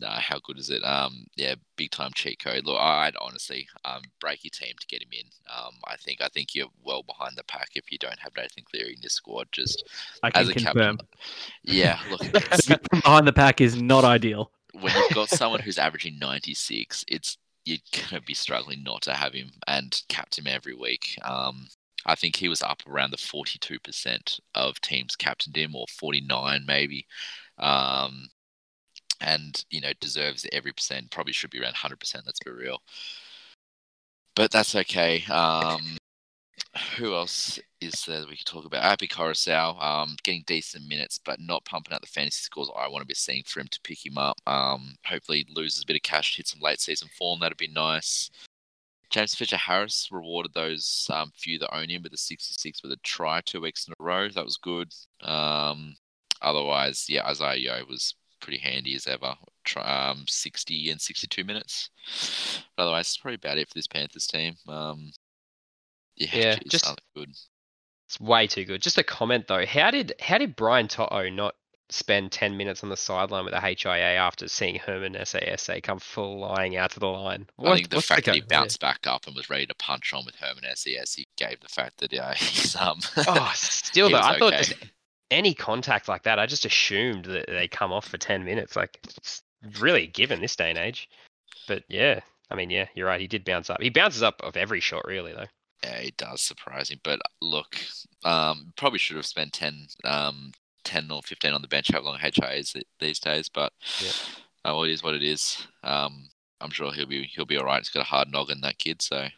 no, 0.00 0.08
how 0.08 0.38
good 0.42 0.58
is 0.58 0.70
it? 0.70 0.82
Um, 0.84 1.26
yeah, 1.36 1.54
big 1.76 1.90
time 1.90 2.12
cheat 2.14 2.42
code. 2.42 2.64
Look, 2.64 2.78
I'd 2.80 3.16
honestly 3.20 3.68
um 3.84 4.02
break 4.20 4.44
your 4.44 4.50
team 4.50 4.74
to 4.80 4.86
get 4.86 5.02
him 5.02 5.10
in. 5.12 5.26
Um, 5.54 5.74
I 5.84 5.96
think 5.96 6.22
I 6.22 6.28
think 6.28 6.54
you're 6.54 6.68
well 6.82 7.02
behind 7.02 7.36
the 7.36 7.44
pack 7.44 7.70
if 7.74 7.92
you 7.92 7.98
don't 7.98 8.18
have 8.18 8.32
Nathan 8.36 8.64
Cleary 8.70 8.94
in 8.94 9.00
this 9.02 9.14
squad. 9.14 9.48
Just 9.52 9.84
I 10.22 10.30
as 10.34 10.48
can 10.48 10.50
a 10.50 10.54
confirm. 10.54 10.96
captain, 10.96 11.08
yeah. 11.62 11.98
Look, 12.10 12.90
Behind 12.90 13.26
the 13.26 13.32
pack 13.34 13.60
is 13.60 13.80
not 13.80 14.04
ideal. 14.04 14.50
When 14.72 14.94
you've 14.94 15.14
got 15.14 15.30
someone 15.30 15.60
who's 15.60 15.78
averaging 15.78 16.18
96, 16.18 17.04
it's 17.08 17.38
you're 17.64 17.78
gonna 18.10 18.22
be 18.22 18.34
struggling 18.34 18.82
not 18.82 19.02
to 19.02 19.12
have 19.12 19.34
him 19.34 19.50
and 19.66 20.02
captain 20.08 20.46
him 20.46 20.54
every 20.54 20.74
week. 20.74 21.18
Um, 21.22 21.68
I 22.06 22.14
think 22.14 22.36
he 22.36 22.48
was 22.48 22.62
up 22.62 22.82
around 22.86 23.10
the 23.10 23.16
42% 23.16 24.40
of 24.54 24.80
teams 24.80 25.16
captained 25.16 25.56
him, 25.56 25.74
or 25.74 25.86
49 25.88 26.64
maybe. 26.66 27.06
Um, 27.58 28.28
and 29.20 29.64
you 29.70 29.80
know 29.80 29.92
deserves 30.00 30.46
every 30.52 30.72
percent. 30.72 31.10
Probably 31.10 31.32
should 31.32 31.50
be 31.50 31.60
around 31.60 31.74
100%. 31.74 32.22
Let's 32.24 32.40
be 32.44 32.50
real. 32.50 32.80
But 34.34 34.50
that's 34.52 34.74
okay. 34.74 35.24
Um, 35.24 35.98
who 36.96 37.14
else 37.14 37.58
is 37.80 38.04
there 38.06 38.24
we 38.28 38.36
could 38.36 38.46
talk 38.46 38.64
about? 38.64 38.84
Api 38.84 39.08
Koroisau, 39.08 39.82
um, 39.82 40.16
getting 40.22 40.44
decent 40.46 40.86
minutes, 40.86 41.18
but 41.24 41.40
not 41.40 41.64
pumping 41.64 41.94
out 41.94 42.00
the 42.00 42.06
fantasy 42.06 42.42
scores 42.42 42.70
I 42.76 42.88
want 42.88 43.02
to 43.02 43.06
be 43.06 43.14
seeing 43.14 43.42
for 43.44 43.60
him 43.60 43.68
to 43.70 43.80
pick 43.82 44.04
him 44.04 44.18
up. 44.18 44.38
Um, 44.46 44.96
hopefully 45.04 45.46
loses 45.48 45.82
a 45.82 45.86
bit 45.86 45.96
of 45.96 46.02
cash, 46.02 46.36
hit 46.36 46.48
some 46.48 46.60
late 46.60 46.80
season 46.80 47.08
form. 47.16 47.40
That'd 47.40 47.58
be 47.58 47.68
nice. 47.68 48.30
James 49.10 49.34
Fisher 49.34 49.56
Harris 49.56 50.08
rewarded 50.10 50.52
those 50.52 51.08
um, 51.12 51.32
few 51.34 51.58
that 51.58 51.74
own 51.74 51.88
him 51.88 52.02
with 52.02 52.12
a 52.12 52.18
66 52.18 52.82
with 52.82 52.92
a 52.92 52.96
try 53.02 53.40
two 53.40 53.60
weeks 53.60 53.86
in 53.86 53.94
a 53.98 54.02
row. 54.02 54.28
That 54.28 54.44
was 54.44 54.58
good. 54.58 54.92
Um, 55.22 55.96
otherwise, 56.42 57.06
yeah, 57.08 57.26
Isaiah 57.26 57.56
Yeo 57.56 57.86
was 57.88 58.14
pretty 58.40 58.58
handy 58.58 58.94
as 58.94 59.06
ever. 59.06 59.34
Um, 59.76 60.24
60 60.28 60.90
and 60.90 61.00
62 61.00 61.44
minutes. 61.44 61.90
But 62.76 62.84
otherwise, 62.84 63.06
it's 63.06 63.16
probably 63.16 63.36
about 63.36 63.58
it 63.58 63.68
for 63.68 63.74
this 63.74 63.86
Panthers 63.86 64.26
team. 64.26 64.56
Um, 64.68 65.10
yeah, 66.18 66.28
Yeah, 66.32 66.54
geez, 66.56 66.72
just- 66.72 67.00
good. 67.16 67.30
It's 68.06 68.20
way 68.20 68.46
too 68.46 68.64
good. 68.64 68.80
Just 68.80 68.96
a 68.96 69.02
comment 69.02 69.48
though. 69.48 69.66
How 69.66 69.90
did 69.90 70.14
how 70.18 70.38
did 70.38 70.56
Brian 70.56 70.88
To'o 70.88 71.28
not 71.28 71.54
spend 71.90 72.32
10 72.32 72.56
minutes 72.56 72.82
on 72.82 72.88
the 72.88 72.96
sideline 72.96 73.44
with 73.44 73.52
the 73.52 73.60
HIA 73.60 74.16
after 74.16 74.48
seeing 74.48 74.76
Herman 74.76 75.14
SASA 75.14 75.82
come 75.82 75.98
flying 75.98 76.76
out 76.76 76.92
to 76.92 77.00
the 77.00 77.06
line? 77.06 77.46
I 77.58 77.74
think 77.76 77.90
the 77.90 78.00
fact 78.00 78.24
that 78.24 78.34
he 78.34 78.40
go- 78.40 78.46
yeah. 78.50 78.60
bounced 78.60 78.80
back 78.80 79.06
up 79.06 79.26
and 79.26 79.36
was 79.36 79.50
ready 79.50 79.66
to 79.66 79.74
punch 79.74 80.14
on 80.14 80.24
with 80.24 80.36
Herman 80.36 80.64
SES, 80.74 81.14
he 81.14 81.28
gave 81.36 81.60
the 81.60 81.68
fact 81.68 81.98
that 81.98 82.14
uh, 82.14 82.32
he's 82.36 82.74
um. 82.76 82.98
Oh, 83.26 83.52
still 83.54 84.08
though, 84.08 84.20
I 84.20 84.38
thought 84.38 84.54
just 84.54 84.72
any 85.30 85.54
contact 85.54 86.08
like 86.08 86.22
that, 86.22 86.38
I 86.38 86.46
just 86.46 86.64
assumed 86.64 87.26
that 87.26 87.46
they 87.46 87.68
come 87.68 87.92
off 87.92 88.08
for 88.08 88.16
10 88.18 88.44
minutes. 88.44 88.76
Like, 88.76 88.98
it's 89.04 89.42
really 89.80 90.06
given 90.06 90.40
this 90.40 90.56
day 90.56 90.70
and 90.70 90.78
age. 90.78 91.08
But 91.66 91.84
yeah, 91.88 92.20
I 92.50 92.54
mean, 92.54 92.70
yeah, 92.70 92.86
you're 92.94 93.06
right. 93.06 93.20
He 93.20 93.26
did 93.26 93.44
bounce 93.44 93.68
up. 93.68 93.82
He 93.82 93.90
bounces 93.90 94.22
up 94.22 94.40
of 94.42 94.56
every 94.56 94.80
shot, 94.80 95.06
really, 95.06 95.32
though. 95.32 95.46
Yeah, 95.84 95.96
it 95.96 96.16
does 96.16 96.42
surprise 96.42 96.88
him. 96.90 97.00
But 97.04 97.20
look, 97.40 97.76
um, 98.24 98.72
probably 98.76 98.98
should 98.98 99.16
have 99.16 99.26
spent 99.26 99.52
10, 99.52 99.86
um, 100.04 100.52
10 100.84 101.10
or 101.10 101.22
15 101.22 101.52
on 101.52 101.62
the 101.62 101.68
bench, 101.68 101.90
how 101.92 102.00
long 102.00 102.18
HIA 102.18 102.52
is 102.52 102.74
these 102.98 103.20
days. 103.20 103.48
But 103.48 103.72
Yeah. 104.00 104.10
uh, 104.64 104.74
well, 104.74 104.84
it 104.84 104.90
is 104.90 105.02
what 105.02 105.14
it 105.14 105.22
is. 105.22 105.66
Um, 105.84 106.28
I'm 106.60 106.70
sure 106.70 106.92
he'll 106.92 107.06
be 107.06 107.24
he'll 107.24 107.44
be 107.44 107.56
all 107.56 107.64
right. 107.64 107.78
He's 107.78 107.90
got 107.90 108.00
a 108.00 108.04
hard 108.04 108.32
noggin, 108.32 108.60
that 108.62 108.78
kid. 108.78 109.00
So 109.00 109.28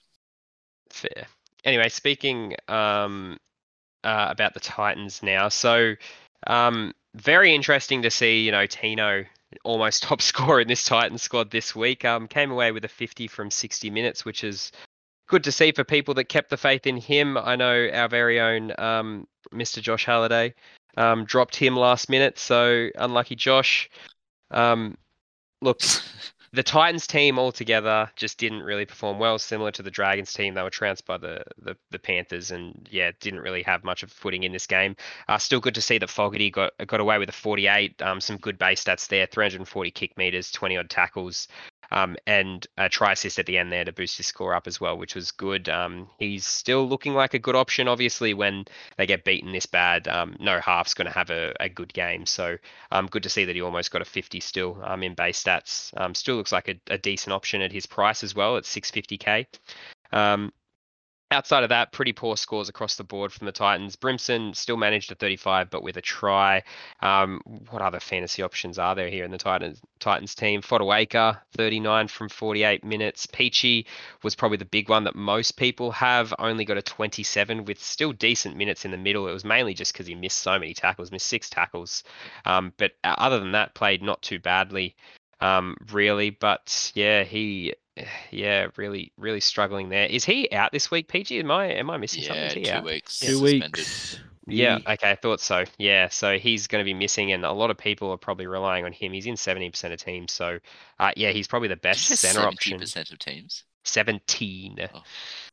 Fair. 0.89 1.27
Anyway, 1.65 1.89
speaking 1.89 2.57
um, 2.69 3.39
uh, 4.03 4.29
about 4.31 4.55
the 4.55 4.61
Titans 4.61 5.23
now, 5.23 5.49
so 5.49 5.95
um, 6.47 6.95
very 7.15 7.55
interesting 7.55 8.03
to 8.03 8.11
see. 8.11 8.43
You 8.45 8.53
know, 8.53 8.67
Tino 8.67 9.25
almost 9.65 10.03
top 10.05 10.23
scorer 10.23 10.63
in 10.63 10.69
this 10.69 10.85
Titans 10.85 11.23
squad 11.23 11.51
this 11.51 11.75
week. 11.75 12.05
Um, 12.05 12.27
came 12.29 12.51
away 12.51 12.73
with 12.73 12.85
a 12.85 12.89
50 12.89 13.27
from 13.29 13.51
60 13.51 13.91
minutes, 13.91 14.25
which 14.25 14.43
is 14.43 14.73
good 15.31 15.45
to 15.45 15.53
see 15.53 15.71
for 15.73 15.85
people 15.85 16.13
that 16.15 16.25
kept 16.25 16.51
the 16.51 16.57
faith 16.57 16.87
in 16.87 16.97
him. 16.97 17.39
I 17.39 17.57
know 17.57 17.89
our 17.95 18.09
very 18.09 18.41
own 18.41 18.73
um, 18.79 19.27
Mr. 19.55 19.81
Josh 19.81 20.05
Halliday 20.05 20.55
um, 20.97 21.25
dropped 21.25 21.57
him 21.57 21.77
last 21.77 22.11
minute, 22.11 22.39
so 22.39 22.89
unlucky 22.97 23.37
Josh. 23.37 23.89
Um, 24.51 24.99
look, 25.63 25.81
the 26.53 26.65
Titans 26.65 27.07
team 27.07 27.39
altogether 27.39 28.11
just 28.17 28.39
didn't 28.39 28.65
really 28.65 28.85
perform 28.85 29.21
well, 29.21 29.39
similar 29.39 29.71
to 29.71 29.85
the 29.85 29.91
Dragons 29.91 30.33
team. 30.33 30.55
They 30.55 30.63
were 30.63 30.71
trounced 30.71 31.07
by 31.07 31.17
the, 31.17 31.45
the, 31.63 31.77
the 31.93 32.01
Panthers 32.01 32.51
and 32.51 32.89
yeah, 32.91 33.13
didn't 33.21 33.41
really 33.41 33.63
have 33.63 33.85
much 33.85 34.03
of 34.03 34.11
a 34.11 34.15
footing 34.15 34.43
in 34.43 34.51
this 34.51 34.67
game. 34.67 34.97
Uh, 35.29 35.39
still 35.39 35.61
good 35.61 35.77
to 35.77 35.81
see 35.81 35.99
that 35.99 36.11
Fogarty 36.11 36.51
got 36.51 36.73
got 36.89 36.99
away 36.99 37.19
with 37.19 37.29
a 37.29 37.33
48. 37.33 38.03
Um, 38.03 38.21
some 38.21 38.37
good 38.37 38.59
base 38.59 38.83
stats 38.83 39.07
there 39.07 39.27
340 39.27 39.93
kick 39.93 40.19
meters, 40.19 40.51
20 40.51 40.77
odd 40.77 40.91
tackles, 40.91 41.47
um, 41.91 42.17
and 42.27 42.67
a 42.77 42.89
try 42.89 43.13
assist 43.13 43.39
at 43.39 43.47
the 43.47 43.59
end 43.59 43.73
there 43.73 43.85
to 43.85 43.93
boost 43.93 44.17
his 44.17 44.27
score 44.27 44.55
up 44.55 44.67
as 44.67 44.81
well, 44.81 44.97
which 44.97 45.15
was 45.15 45.31
good. 45.31 45.69
Um, 45.69 46.09
he's 46.19 46.47
still 46.47 46.89
looking 46.89 47.15
like 47.15 47.35
a 47.35 47.39
good 47.39 47.57
option. 47.57 47.89
Obviously, 47.89 48.35
when 48.35 48.65
they 48.97 49.07
get 49.07 49.25
beaten 49.25 49.53
this 49.53 49.67
bad, 49.67 50.09
um, 50.09 50.37
no 50.39 50.61
half's 50.61 50.95
going 50.95 51.07
to 51.07 51.13
have 51.13 51.31
a, 51.31 51.55
a 51.61 51.69
good 51.69 51.93
game. 51.93 52.27
So 52.27 52.57
um, 52.93 53.07
good 53.07 53.23
to 53.25 53.31
see 53.31 53.45
that 53.45 53.55
he 53.55 53.63
almost 53.63 53.91
got 53.91 54.03
a 54.03 54.07
50 54.07 54.41
still 54.41 54.81
um, 54.85 55.03
in 55.03 55.15
base 55.15 55.43
stats. 55.43 55.93
Um, 56.01 56.15
still 56.15 56.37
looks 56.37 56.53
like 56.53 56.69
a, 56.69 56.81
a 56.89 56.99
decent 56.99 57.33
option 57.33 57.63
at 57.63 57.73
his 57.73 57.87
price 57.87 58.23
as 58.23 58.35
well 58.35 58.57
at 58.57 58.65
650k. 58.65 59.47
Outside 61.33 61.63
of 61.63 61.69
that, 61.69 61.93
pretty 61.93 62.13
poor 62.13 62.37
scores 62.37 62.69
across 62.69 62.97
the 62.97 63.05
board 63.05 63.33
from 63.33 63.47
the 63.47 63.53
Titans. 63.53 63.95
Brimson 63.95 64.53
still 64.53 64.77
managed 64.77 65.13
a 65.13 65.15
35, 65.15 65.71
but 65.71 65.83
with 65.83 65.97
a 65.97 66.01
try. 66.01 66.65
Um, 67.01 67.41
what 67.71 67.83
other 67.83 68.01
fantasy 68.01 68.43
options 68.43 68.81
are 68.81 68.97
there 68.97 69.09
here 69.09 69.25
in 69.25 69.31
the 69.31 69.39
Titans 69.39 69.81
Titans 70.01 70.35
team? 70.35 70.61
Fotuaika, 70.61 71.41
39 71.57 72.09
from 72.09 72.29
48 72.29 72.83
minutes. 72.83 73.27
Peachy 73.27 73.87
was 74.25 74.35
probably 74.35 74.57
the 74.57 74.65
big 74.65 74.89
one 74.89 75.05
that 75.05 75.15
most 75.15 75.53
people 75.53 75.93
have. 75.93 76.35
Only 76.41 76.65
got 76.65 76.79
a 76.79 76.83
27 76.83 77.65
with 77.65 77.81
still 77.81 78.13
decent 78.13 78.57
minutes 78.57 78.85
in 78.85 78.91
the 78.91 78.97
middle. 78.97 79.29
It 79.29 79.33
was 79.33 79.45
mainly 79.45 79.75
just 79.75 79.93
because 79.93 80.09
he 80.09 80.17
missed 80.17 80.41
so 80.41 80.59
many 80.59 80.75
tackles, 80.75 81.13
missed 81.13 81.29
six 81.29 81.49
tackles. 81.49 82.03
Um, 82.45 82.73
but 82.77 82.93
uh, 83.05 83.15
other 83.19 83.39
than 83.39 83.53
that, 83.53 83.75
played 83.75 84.03
not 84.03 84.21
too 84.23 84.41
badly 84.41 84.97
um, 85.41 85.77
really. 85.93 86.31
But 86.31 86.93
yeah, 86.95 87.25
he 87.25 87.75
yeah, 88.31 88.69
really, 88.77 89.13
really 89.17 89.41
struggling 89.41 89.89
there. 89.89 90.07
Is 90.07 90.25
he 90.25 90.51
out 90.53 90.73
this 90.73 90.91
week, 90.91 91.09
PG? 91.09 91.41
Am 91.41 91.51
I 91.51 91.67
am 91.67 91.91
I 91.91 91.97
missing 91.97 92.23
Yeah, 92.23 92.29
something? 92.29 92.47
Is 92.47 92.53
he 92.55 92.65
two 92.65 92.71
out? 92.71 92.85
weeks. 92.85 93.19
Two 93.21 93.27
suspended. 93.39 93.77
weeks. 93.77 94.21
Yeah, 94.47 94.79
okay, 94.87 95.11
I 95.11 95.15
thought 95.15 95.41
so. 95.41 95.65
Yeah, 95.79 96.09
so 96.09 96.39
he's 96.39 96.67
going 96.67 96.81
to 96.81 96.85
be 96.85 96.95
missing, 96.95 97.31
and 97.33 97.45
a 97.45 97.53
lot 97.53 97.71
of 97.71 97.79
people 97.79 98.11
are 98.11 98.17
probably 98.17 98.47
relying 98.47 98.85
on 98.85 98.93
him. 98.93 99.13
He's 99.13 99.27
in 99.27 99.35
70% 99.35 99.93
of 99.93 100.03
teams, 100.03 100.33
so 100.33 100.59
uh, 100.99 101.13
yeah, 101.17 101.31
he's 101.31 101.47
probably 101.47 101.69
the 101.69 101.77
best 101.77 102.05
center 102.07 102.41
option. 102.47 102.79
percent 102.79 103.13
of 103.13 103.19
teams. 103.21 103.65
17. 103.85 104.79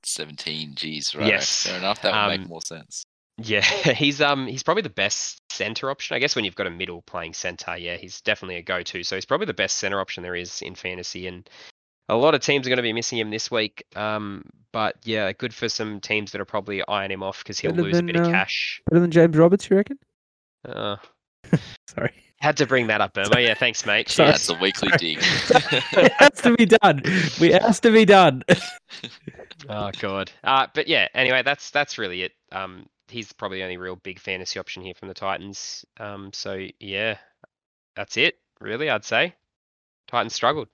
Seventeen. 0.03 0.74
Geez, 0.76 1.15
right. 1.15 1.28
Yes, 1.28 1.64
Fair 1.64 1.78
enough. 1.78 2.02
That 2.02 2.14
would 2.14 2.32
make 2.38 2.41
um, 2.45 2.48
more 2.48 2.61
sense. 2.61 3.03
Yeah, 3.38 3.61
he's 3.94 4.22
um 4.22 4.48
he's 4.48 4.64
probably 4.64 4.84
the 4.84 4.90
best 4.90 5.40
center 5.52 5.90
option. 5.90 6.15
I 6.15 6.19
guess 6.19 6.36
when 6.36 6.44
you've 6.45 6.56
got 6.56 6.68
a 6.68 6.72
middle 6.72 7.02
playing 7.03 7.34
center, 7.34 7.78
yeah, 7.78 7.98
he's 7.98 8.22
definitely 8.22 8.56
a 8.57 8.61
go-to. 8.64 9.03
So 9.03 9.15
he's 9.15 9.26
probably 9.26 9.45
the 9.45 9.53
best 9.53 9.78
center 9.78 9.99
option 9.99 10.24
there 10.24 10.36
is 10.36 10.61
in 10.61 10.76
fantasy, 10.76 11.28
and 11.28 11.48
a 12.09 12.15
lot 12.15 12.35
of 12.35 12.41
teams 12.41 12.65
are 12.65 12.69
going 12.69 12.77
to 12.77 12.84
be 12.84 12.93
missing 12.93 13.17
him 13.17 13.29
this 13.29 13.51
week. 13.51 13.85
Um, 13.95 14.43
but 14.71 14.97
yeah, 15.03 15.31
good 15.34 15.53
for 15.53 15.69
some 15.69 15.99
teams 15.99 16.31
that 16.31 16.41
are 16.41 16.45
probably 16.45 16.84
eyeing 16.88 17.11
him 17.11 17.23
off 17.23 17.39
because 17.39 17.59
he'll 17.59 17.71
Better 17.71 17.84
lose 17.84 17.93
a 17.93 17.97
than, 17.97 18.05
bit 18.07 18.15
of 18.17 18.27
uh, 18.27 18.31
cash. 18.31 18.81
Better 18.89 19.01
than 19.01 19.11
James 19.11 19.35
Roberts, 19.35 19.69
you 19.69 19.77
reckon? 19.77 19.99
Uh, 20.67 20.97
Sorry. 21.88 22.13
had 22.39 22.57
to 22.57 22.65
bring 22.65 22.88
that 22.88 23.01
up, 23.01 23.13
Burma. 23.15 23.39
Yeah, 23.39 23.53
thanks, 23.53 23.85
mate. 23.85 24.09
Sorry. 24.09 24.31
Cheers. 24.31 24.47
That's 24.47 24.57
a 24.57 24.61
weekly 24.61 24.89
dig. 24.97 25.17
it 25.21 26.13
has 26.13 26.41
to 26.41 26.55
be 26.55 26.65
done. 26.65 27.01
We 27.39 27.51
has 27.51 27.79
to 27.81 27.91
be 27.91 28.05
done. 28.05 28.43
Oh 29.69 29.91
god. 29.99 30.31
Uh, 30.43 30.67
but 30.73 30.88
yeah. 30.88 31.07
Anyway, 31.13 31.41
that's 31.43 31.71
that's 31.71 31.97
really 31.97 32.23
it. 32.23 32.31
Um, 32.51 32.88
he's 33.07 33.34
probably 33.34 33.59
the 33.59 33.63
only 33.63 33.77
real 33.77 33.95
big 33.95 34.19
fantasy 34.19 34.59
option 34.59 34.84
here 34.84 34.93
from 34.93 35.07
the 35.07 35.13
Titans. 35.13 35.85
Um, 35.99 36.31
so 36.34 36.67
yeah, 36.79 37.17
that's 37.95 38.17
it. 38.17 38.35
Really, 38.59 38.89
I'd 38.89 39.05
say. 39.05 39.34
Titans 40.07 40.34
struggled. 40.34 40.67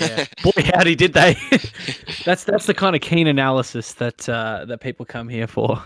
Yeah. 0.00 0.26
Boy, 0.42 0.62
howdy 0.74 0.94
did 0.94 1.12
they. 1.14 1.36
that's 2.24 2.44
that's 2.44 2.66
the 2.66 2.74
kind 2.74 2.94
of 2.94 3.02
keen 3.02 3.26
analysis 3.26 3.94
that 3.94 4.28
uh, 4.28 4.64
that 4.66 4.80
people 4.80 5.06
come 5.06 5.28
here 5.28 5.46
for. 5.46 5.82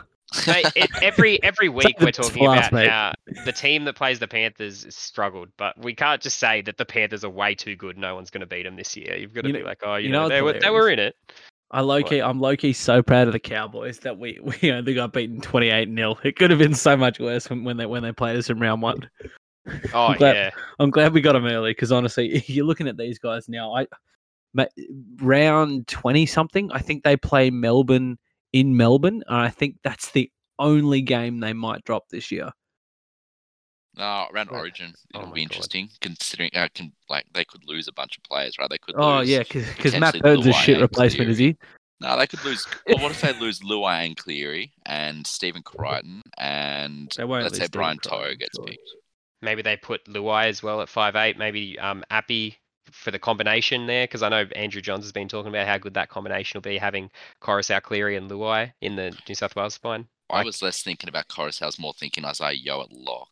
Mate, 0.47 0.67
it, 0.75 0.91
every 1.03 1.43
every 1.43 1.69
week 1.69 1.97
we're 2.01 2.11
talking 2.11 2.45
class, 2.45 2.69
about 2.69 2.73
mate. 2.73 2.89
how 2.89 3.13
the 3.45 3.53
team 3.53 3.85
that 3.85 3.97
plays 3.97 4.19
the 4.19 4.27
Panthers 4.29 4.87
struggled, 4.95 5.51
but 5.59 5.79
we 5.79 5.95
can't 5.95 6.23
just 6.23 6.39
say 6.39 6.63
that 6.63 6.79
the 6.79 6.87
Panthers 6.87 7.23
are 7.23 7.31
way 7.31 7.55
too 7.55 7.77
good. 7.77 7.99
No 7.99 8.15
one's 8.15 8.31
going 8.31 8.41
to 8.41 8.47
beat 8.47 8.63
them 8.63 8.77
this 8.77 8.97
year. 8.97 9.17
You've 9.17 9.35
got 9.35 9.43
to 9.43 9.49
You 9.49 9.55
be 9.55 9.61
know- 9.61 9.67
like, 9.67 9.81
oh, 9.83 9.97
you, 9.97 10.07
you 10.07 10.13
know, 10.13 10.23
know 10.23 10.29
they 10.31 10.43
were 10.43 10.55
they 10.59 10.71
were 10.71 10.89
in 10.89 10.99
it. 10.99 11.15
I 11.71 11.81
low 11.81 12.03
key, 12.03 12.21
I'm 12.21 12.39
low 12.39 12.55
key 12.55 12.75
so 12.75 13.03
proud 13.03 13.29
of 13.29 13.33
the 13.33 13.39
Cowboys 13.39 14.01
that 14.01 14.19
we, 14.19 14.39
we 14.43 14.71
only 14.71 14.93
got 14.93 15.15
beaten 15.15 15.41
28 15.41 15.89
0 15.95 16.19
It 16.23 16.37
could 16.37 16.51
have 16.51 16.59
been 16.59 16.75
so 16.75 16.99
much 16.99 17.19
worse 17.19 17.49
when, 17.49 17.65
when 17.65 17.79
they 17.79 17.87
when 17.87 18.03
they 18.03 18.13
played 18.13 18.37
us 18.37 18.51
in 18.51 18.61
round 18.61 18.83
one. 18.83 19.09
Oh 19.95 20.15
glad- 20.15 20.35
yeah, 20.37 20.51
I'm 20.79 20.91
glad 20.91 21.13
we 21.13 21.21
got 21.21 21.33
them 21.35 21.47
early 21.47 21.71
because 21.71 21.93
honestly, 21.93 22.43
you're 22.49 22.67
looking 22.67 22.89
at 22.89 22.97
these 22.97 23.19
guys 23.19 23.49
now. 23.49 23.75
I 23.75 23.87
round 25.21 25.87
20 25.89 26.27
something. 26.27 26.71
I 26.73 26.79
think 26.81 27.05
they 27.05 27.17
play 27.17 27.51
Melbourne 27.51 28.19
in 28.53 28.77
Melbourne, 28.77 29.23
and 29.27 29.37
I 29.37 29.49
think 29.49 29.77
that's 29.83 30.11
the 30.13 30.31
only 30.59 31.01
game 31.01 31.41
they 31.41 31.53
might 31.53 31.85
drop 31.85 32.09
this 32.11 32.31
year. 32.31 32.51
No, 33.97 34.27
around 34.33 34.51
Right. 34.51 34.59
Origin, 34.61 34.95
Oh 35.15 35.19
it'll 35.21 35.29
my 35.29 35.35
be 35.35 35.41
God. 35.45 35.53
interesting 35.53 35.89
considering 36.01 36.51
uh, 36.55 36.69
can 36.75 36.93
like 37.11 37.27
they 37.35 37.45
could 37.45 37.63
lose 37.67 37.89
a 37.89 37.93
bunch 37.93 38.17
of 38.17 38.25
players, 38.25 38.57
right? 38.59 38.69
They 38.71 38.79
could. 38.79 38.95
Oh 38.97 39.19
lose, 39.19 39.29
yeah, 39.29 39.41
because 39.41 39.93
Matt 39.99 40.15
potentially 40.15 40.21
Bird's 40.21 40.47
a 40.47 40.53
shit 40.55 40.75
and 40.77 40.83
replacement, 40.83 41.31
is 41.31 41.39
he? 41.39 41.57
No, 42.01 42.19
they 42.19 42.27
could 42.27 42.43
lose. 42.45 42.67
Well, 42.87 42.99
what 42.99 43.11
if 43.13 43.21
they 43.21 43.39
lose 43.39 43.61
Luai 43.71 44.07
and 44.07 44.17
Cleary 44.17 44.73
and 44.87 45.27
Stephen 45.27 45.63
Crichton 45.63 46.23
and 46.39 47.13
They 47.17 47.25
won't 47.25 47.45
let's 47.45 47.59
say 47.59 47.69
Brian 47.71 47.99
Crichton, 47.99 48.19
Toa 48.19 48.35
gets 48.37 48.57
surely. 48.57 48.73
picked. 48.73 48.91
Maybe 49.43 49.63
they 49.63 49.77
put 49.77 50.05
Luai 50.07 50.47
as 50.47 50.63
well 50.63 50.81
at 50.81 50.89
five 50.89 51.17
eight. 51.17 51.37
Maybe 51.39 51.79
um 51.79 52.05
Api 52.11 52.57
for 52.91 53.11
the 53.11 53.19
combination 53.19 53.87
there 53.87 54.05
because 54.07 54.23
I 54.23 54.29
know 54.29 54.47
Andrew 54.57 54.81
Johns 54.83 55.05
has 55.05 55.13
been 55.13 55.29
talking 55.29 55.49
about 55.49 55.67
how 55.67 55.79
good 55.79 55.95
that 55.95 56.09
combination 56.09 56.59
will 56.59 56.63
be 56.71 56.79
having 56.79 57.11
Koroisau, 57.41 57.81
Cleary, 57.83 58.17
and 58.17 58.31
Luai 58.31 58.73
in 58.81 58.97
the 58.97 59.17
New 59.29 59.35
South 59.35 59.57
Wales 59.57 59.75
spine. 59.75 60.07
I 60.31 60.45
was 60.45 60.63
less 60.63 60.83
thinking 60.83 61.09
about 61.11 61.29
Corus. 61.29 61.61
I 61.61 61.67
was 61.67 61.79
more 61.79 61.93
thinking 61.93 62.25
Isaiah 62.25 62.53
Yeo 62.53 62.81
at 62.83 62.91
lock. 62.93 63.29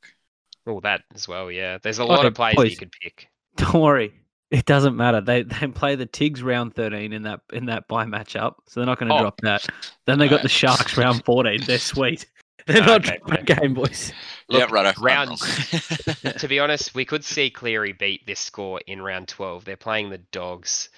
Oh, 0.67 0.81
that 0.81 1.03
as 1.15 1.27
well. 1.27 1.51
Yeah, 1.51 1.79
there's 1.83 1.99
a 1.99 2.03
Oh, 2.03 2.07
lot 2.07 2.21
yeah, 2.23 2.27
of 2.29 2.35
players 2.35 2.57
that 2.57 2.65
you 2.65 2.71
boys. 2.71 2.79
could 2.79 2.93
pick. 3.01 3.29
Don't 3.57 3.81
worry. 3.81 4.13
It 4.51 4.67
doesn't 4.67 4.97
matter. 4.97 5.21
They 5.21 5.43
they 5.45 5.67
play 5.69 5.95
the 5.95 6.07
Tigs 6.07 6.43
round 6.43 6.75
13 6.75 7.13
in 7.13 7.23
that 7.23 7.41
in 7.53 7.67
that 7.67 7.87
bye 7.89 8.05
matchup, 8.05 8.57
so 8.67 8.81
they're 8.81 8.87
not 8.87 8.99
going 8.99 9.09
to 9.09 9.15
Oh. 9.17 9.21
drop 9.21 9.41
that. 9.43 9.67
Then 10.07 10.19
they 10.19 10.29
got 10.29 10.43
the 10.43 10.49
Sharks 10.49 10.97
round 10.97 11.25
14. 11.25 11.63
They're 11.67 11.79
sweet. 11.79 12.27
They're 12.73 12.85
not 12.87 13.07
Okay, 13.07 13.19
dropping 13.27 13.39
a 13.57 13.61
game, 13.61 13.75
boys. 13.75 14.13
yeah, 14.49 14.61
Look, 14.61 14.71
right. 14.71 14.87
I'm 14.97 15.03
round- 15.03 15.39
to 16.39 16.47
be 16.49 16.59
honest, 16.59 16.95
we 16.95 17.05
could 17.05 17.25
see 17.25 17.51
Cleary 17.51 17.93
beat 17.93 18.27
this 18.27 18.41
score 18.41 18.81
in 18.87 19.01
round 19.03 19.29
12. 19.29 19.65
They're 19.65 19.77
playing 19.77 20.11
the 20.11 20.19
Dogs 20.19 20.89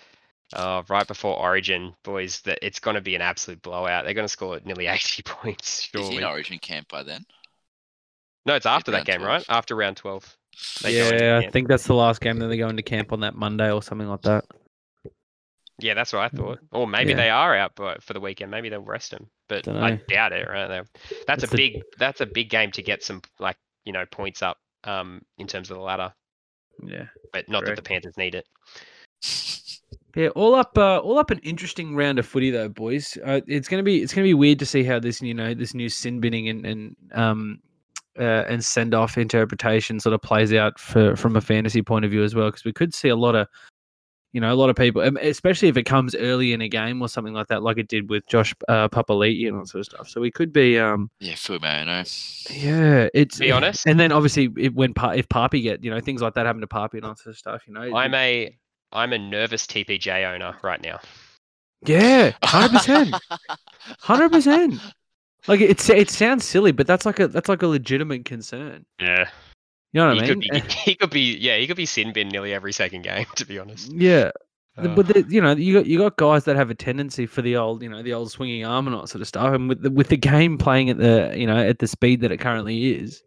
uh, 0.55 0.82
right 0.89 1.07
before 1.07 1.39
Origin, 1.39 1.94
boys. 2.03 2.40
That 2.43 2.59
it's 2.62 2.78
going 2.81 2.94
to 2.97 3.01
be 3.01 3.15
an 3.15 3.23
absolute 3.23 3.62
blowout. 3.62 4.05
They're 4.05 4.15
going 4.15 4.24
to 4.27 4.32
score 4.32 4.61
nearly 4.65 4.86
80 4.89 5.23
points, 5.23 5.89
Is 5.94 6.09
he 6.09 6.16
in 6.19 6.24
Origin 6.24 6.59
camp 6.59 6.89
by 6.89 7.03
then? 7.03 7.24
No, 8.44 8.55
it's 8.55 8.66
after 8.66 8.90
that 8.90 9.05
game, 9.07 9.20
12. 9.20 9.28
right? 9.28 9.44
After 9.49 9.77
round 9.77 9.97
12. 9.99 10.36
They 10.82 10.99
yeah, 10.99 11.39
I 11.39 11.49
think 11.51 11.69
that's 11.69 11.86
the 11.86 11.94
last 11.94 12.20
game. 12.20 12.39
Then 12.39 12.49
they 12.51 12.59
go 12.59 12.69
into 12.69 12.82
camp 12.82 13.12
on 13.12 13.20
that 13.20 13.35
Monday 13.35 13.70
or 13.73 13.82
something 13.82 14.09
like 14.09 14.23
that. 14.23 14.44
Yeah, 15.78 15.94
that's 15.94 16.12
what 16.12 16.23
I 16.23 16.28
thought. 16.28 16.59
Or 16.70 16.86
maybe 16.86 17.11
Yeah. 17.11 17.16
they 17.16 17.31
are 17.31 17.57
out 17.57 17.73
but 17.74 18.03
for 18.03 18.12
the 18.12 18.20
weekend. 18.20 18.51
Maybe 18.51 18.69
they'll 18.69 18.81
rest 18.82 19.12
him. 19.12 19.28
But 19.53 19.69
I 19.69 19.91
Dunno. 19.91 20.01
doubt 20.09 20.33
it. 20.33 20.49
Right? 20.49 20.69
They're- 20.69 20.87
That's 21.27 21.43
It's 21.45 21.53
a 21.53 21.57
the- 21.57 21.70
big. 21.73 21.83
That's 21.99 22.20
a 22.23 22.27
big 22.27 22.49
game 22.49 22.70
to 22.73 22.83
get 22.83 23.03
some 23.03 23.20
like 23.39 23.57
you 23.85 23.93
know 23.93 24.05
points 24.11 24.43
up 24.43 24.57
um 24.85 25.23
in 25.39 25.47
terms 25.47 25.70
of 25.70 25.77
the 25.77 25.83
ladder. 25.83 26.12
Yeah, 26.83 27.07
But 27.33 27.49
not 27.49 27.65
that 27.66 27.77
the 27.77 27.83
Panthers 27.83 28.16
need 28.16 28.35
it. 28.35 28.47
yeah. 30.16 30.29
All 30.29 30.55
up, 30.55 30.77
uh, 30.77 30.99
all 30.99 31.19
up, 31.19 31.31
an 31.31 31.39
interesting 31.41 31.95
round 31.95 32.19
of 32.19 32.27
footy 32.27 32.51
though, 32.51 32.69
boys. 32.69 33.16
Uh, 33.24 33.41
it's 33.47 33.69
gonna 33.69 33.83
be 33.83 34.03
it's 34.03 34.15
gonna 34.15 34.27
be 34.27 34.35
weird 34.35 34.59
to 34.61 34.66
see 34.66 34.83
how 34.83 34.99
this 34.99 35.20
you 35.20 35.35
know 35.35 35.55
this 35.55 35.74
new 35.74 35.89
sin 35.89 36.20
binning 36.20 36.49
and 36.49 36.66
and 36.66 36.97
um 37.12 37.59
uh, 38.19 38.45
and 38.49 38.62
send 38.65 38.95
off 38.95 39.16
interpretation 39.16 39.99
sort 40.01 40.12
of 40.15 40.20
plays 40.20 40.53
out 40.53 40.79
for 40.79 41.16
from 41.16 41.37
a 41.37 41.41
fantasy 41.41 41.81
point 41.83 42.05
of 42.05 42.11
view 42.11 42.23
as 42.23 42.35
well 42.35 42.47
because 42.47 42.65
we 42.65 42.73
could 42.73 42.93
see 42.93 43.09
a 43.09 43.16
lot 43.16 43.35
of 43.35 43.47
you 44.33 44.41
know 44.41 44.53
a 44.53 44.57
lot 44.57 44.71
of 44.71 44.77
people 44.77 45.03
um, 45.03 45.19
especially 45.21 45.69
if 45.69 45.77
it 45.77 45.83
comes 45.85 46.15
early 46.15 46.53
in 46.53 46.61
a 46.63 46.69
game 46.69 47.03
or 47.03 47.09
something 47.09 47.35
like 47.35 47.47
that 47.49 47.63
like 47.63 47.77
it 47.79 47.89
did 47.89 48.09
with 48.11 48.27
Josh 48.27 48.55
uh, 48.69 48.89
Papali'i 48.89 49.47
and 49.47 49.57
all 49.57 49.63
that 49.63 49.69
sort 49.69 49.81
of 49.81 49.87
stuff 49.87 50.09
so 50.09 50.21
we 50.21 50.31
could 50.31 50.53
be 50.53 50.79
um 50.79 51.11
Yeah, 51.21 51.35
Fuimaono. 51.35 52.63
yeah 52.65 53.09
it's 53.15 53.39
Be 53.39 53.51
honest. 53.53 53.87
and 53.87 54.01
then 54.01 54.11
obviously 54.13 54.51
it, 54.59 54.75
when 54.75 54.91
if 55.15 55.29
Papi 55.29 55.63
get 55.63 55.85
you 55.85 55.91
know 55.91 56.01
things 56.01 56.23
like 56.23 56.35
that 56.35 56.47
happen 56.47 56.61
to 56.63 56.67
Papi 56.67 56.95
and 56.95 57.05
all 57.05 57.11
that 57.11 57.19
sort 57.19 57.35
of 57.35 57.39
stuff 57.39 57.63
you 57.67 57.75
know 57.75 57.95
I'm 57.97 58.15
a 58.15 58.57
I'm 58.93 59.13
a 59.13 59.19
nervous 59.19 59.67
TPJ 59.67 60.33
owner 60.35 60.57
right 60.63 60.81
now. 60.83 61.01
yeah 61.87 62.33
hundred 62.43 62.71
percent 62.79 63.15
hundred 64.01 64.31
percent 64.33 64.75
like 65.49 65.61
it 65.61 65.91
it 65.91 66.09
sounds 66.11 66.45
silly 66.45 66.73
but 66.73 66.87
that's 66.87 67.05
like 67.05 67.19
a 67.21 67.29
that's 67.29 67.49
like 67.49 67.63
a 67.63 67.67
legitimate 67.67 68.25
concern 68.25 68.85
Yeah. 69.01 69.29
You 69.93 70.01
know 70.01 70.09
what 70.09 70.16
he 70.16 70.23
I 70.23 70.27
could 70.27 70.39
mean 70.39 70.51
be 70.52 70.60
he 70.85 70.94
could 70.94 71.10
be 71.10 71.36
yeah, 71.36 71.56
he 71.59 71.66
could 71.66 71.77
be 71.77 71.86
sin 71.86 72.12
bin 72.12 72.28
nearly 72.28 72.52
every 72.52 72.73
second 72.73 73.02
game, 73.02 73.27
to 73.36 73.47
be 73.47 73.59
honest. 73.59 73.93
yeah 73.93 74.31
Uh, 74.78 74.89
but 74.89 75.06
the, 75.09 75.24
you 75.28 75.40
know 75.40 75.52
you 75.52 75.74
got 75.74 75.86
you 75.86 75.98
got 75.98 76.16
guys 76.16 76.44
that 76.44 76.56
have 76.56 76.70
a 76.70 76.74
tendency 76.74 77.27
for 77.27 77.43
the 77.43 77.56
old 77.56 77.82
you 77.82 77.89
know 77.89 78.02
the 78.02 78.14
old 78.14 78.31
swinging 78.31 78.64
arm 78.64 78.86
and 78.86 78.97
all 78.97 79.02
that 79.02 79.09
sort 79.09 79.20
of 79.20 79.28
stuff 79.28 79.55
and 79.55 79.69
with 79.69 79.82
the, 79.82 79.90
with 79.90 80.09
the 80.09 80.16
game 80.16 80.56
playing 80.56 80.89
at 80.89 80.97
the 80.97 81.35
you 81.36 81.47
know 81.47 81.59
at 81.59 81.78
the 81.78 81.86
speed 81.86 82.23
that 82.23 82.32
it 82.32 82.39
currently 82.39 82.94
is 82.94 83.23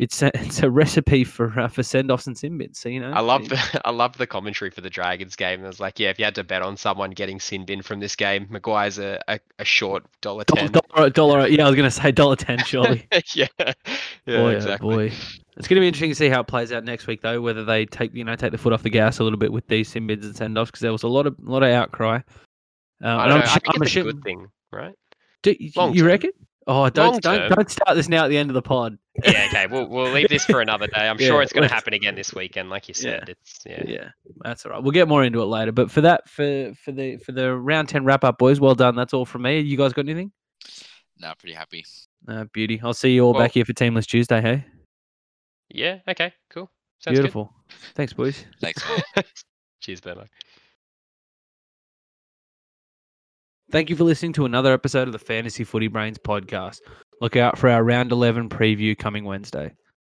it's 0.00 0.22
a, 0.22 0.30
it's 0.42 0.62
a 0.62 0.70
recipe 0.70 1.22
for 1.22 1.60
uh, 1.60 1.68
for 1.68 1.82
send 1.82 2.10
offs 2.10 2.26
and 2.26 2.36
sin 2.36 2.56
bins 2.56 2.78
so 2.78 2.88
you 2.88 2.98
know 2.98 3.12
I 3.12 3.20
love 3.20 3.48
the 3.48 3.80
I 3.84 3.90
love 3.90 4.16
the 4.16 4.26
commentary 4.26 4.70
for 4.70 4.80
the 4.80 4.90
Dragons 4.90 5.36
game. 5.36 5.62
It 5.62 5.66
was 5.66 5.78
like, 5.78 6.00
yeah, 6.00 6.08
if 6.08 6.18
you 6.18 6.24
had 6.24 6.34
to 6.36 6.44
bet 6.44 6.62
on 6.62 6.76
someone 6.76 7.10
getting 7.10 7.38
sin 7.38 7.66
bin 7.66 7.82
from 7.82 8.00
this 8.00 8.16
game, 8.16 8.46
McGuire's 8.46 8.98
a, 8.98 9.20
a, 9.28 9.38
a 9.58 9.64
short 9.64 10.04
dollar 10.22 10.44
ten. 10.44 10.72
dollar, 10.72 11.10
dollar 11.10 11.46
yeah 11.46 11.66
I 11.66 11.68
was 11.68 11.76
gonna 11.76 11.90
say 11.90 12.10
dollar 12.10 12.36
ten 12.36 12.58
surely 12.64 13.06
yeah, 13.34 13.46
yeah, 13.58 13.72
boy, 14.26 14.34
oh 14.34 14.48
exactly. 14.48 14.96
boy. 14.96 15.12
It's 15.60 15.68
going 15.68 15.76
to 15.76 15.80
be 15.82 15.86
interesting 15.86 16.10
to 16.10 16.14
see 16.16 16.28
how 16.28 16.40
it 16.40 16.46
plays 16.48 16.72
out 16.72 16.82
next 16.84 17.06
week, 17.06 17.22
though. 17.22 17.40
Whether 17.40 17.64
they 17.64 17.86
take 17.86 18.12
you 18.14 18.24
know 18.24 18.34
take 18.34 18.50
the 18.52 18.58
foot 18.58 18.72
off 18.72 18.82
the 18.82 18.90
gas 18.90 19.18
a 19.20 19.24
little 19.24 19.38
bit 19.38 19.52
with 19.52 19.66
these 19.68 19.88
sim 19.88 20.06
bids 20.08 20.26
and 20.26 20.34
send 20.36 20.58
offs, 20.58 20.70
because 20.70 20.80
there 20.80 20.90
was 20.92 21.02
a 21.04 21.08
lot 21.08 21.26
of 21.26 21.36
a 21.46 21.50
lot 21.50 21.62
of 21.62 21.70
outcry. 21.70 22.16
Um, 22.16 22.22
I, 23.02 23.10
and 23.24 23.30
don't 23.30 23.32
I'm 23.32 23.38
know, 23.38 23.44
I 23.44 23.46
think 23.46 23.62
I'm 23.68 23.70
it's 23.74 23.80
a 23.80 23.84
assuming- 24.00 24.14
good 24.16 24.24
thing, 24.24 24.46
right? 24.72 24.94
Do, 25.42 25.54
you- 25.58 25.70
long 25.76 25.92
you 25.94 26.00
term. 26.00 26.06
reckon? 26.08 26.30
Oh, 26.66 26.88
don't 26.90 27.22
don't 27.22 27.38
term- 27.38 27.48
don't 27.50 27.70
start 27.70 27.96
this 27.96 28.08
now 28.08 28.24
at 28.24 28.28
the 28.28 28.36
end 28.38 28.50
of 28.50 28.54
the 28.54 28.62
pod. 28.62 28.98
Yeah, 29.24 29.46
okay. 29.48 29.66
We'll 29.66 29.86
we'll 29.88 30.12
leave 30.12 30.28
this 30.28 30.44
for 30.44 30.60
another 30.60 30.86
day. 30.86 31.08
I'm 31.08 31.16
Yeah, 31.20 31.26
sure 31.28 31.42
it's 31.42 31.52
going 31.52 31.66
to 31.68 31.74
happen 31.74 31.94
again 31.94 32.14
this 32.14 32.32
weekend, 32.34 32.70
like 32.70 32.88
you 32.88 32.94
Yeah. 32.96 33.02
said. 33.20 33.28
It's 33.30 33.60
yeah. 33.66 33.82
Yeah, 33.86 34.08
that's 34.42 34.64
all 34.66 34.72
right. 34.72 34.82
We'll 34.82 34.92
get 34.92 35.08
more 35.08 35.24
into 35.24 35.40
it 35.42 35.46
later. 35.46 35.72
But 35.72 35.90
for 35.90 36.00
that, 36.02 36.28
for 36.28 36.72
for 36.84 36.92
the 36.92 37.16
for 37.16 37.32
the 37.32 37.54
round 37.56 37.88
ten 37.88 38.04
wrap 38.04 38.22
up, 38.24 38.38
boys, 38.38 38.60
well 38.60 38.74
done. 38.74 38.94
That's 38.96 39.12
all 39.14 39.24
from 39.24 39.42
me. 39.42 39.60
You 39.60 39.76
guys 39.76 39.92
got 39.92 40.04
anything? 40.04 40.32
No, 41.18 41.32
pretty 41.38 41.54
happy. 41.54 41.84
Uh, 42.28 42.44
beauty. 42.52 42.80
I'll 42.84 42.94
see 42.94 43.14
you 43.14 43.24
all 43.24 43.32
Well- 43.32 43.42
back 43.42 43.52
here 43.52 43.64
for 43.64 43.72
Teamless 43.72 44.06
Tuesday. 44.06 44.40
Hey, 44.40 44.64
Yeah. 45.70 45.98
Okay. 46.08 46.32
Cool. 46.50 46.70
Sounds 46.98 47.16
good. 47.16 47.22
beautiful. 47.22 47.52
Thanks, 47.94 48.12
boys. 48.12 48.44
Thanks, 48.60 48.82
mate. 49.16 49.24
Cheers, 49.80 50.00
Bernard. 50.00 50.28
Thank 53.70 53.88
you 53.88 53.96
for 53.96 54.04
listening 54.04 54.32
to 54.34 54.44
another 54.46 54.72
episode 54.72 55.06
of 55.06 55.12
the 55.12 55.18
Fantasy 55.18 55.62
Footy 55.62 55.86
Brains 55.86 56.18
podcast. 56.18 56.80
Look 57.20 57.36
out 57.36 57.56
for 57.56 57.68
our 57.70 57.84
round 57.84 58.10
11 58.10 58.48
preview 58.48 58.98
coming 58.98 59.24
Wednesday. 59.24 59.72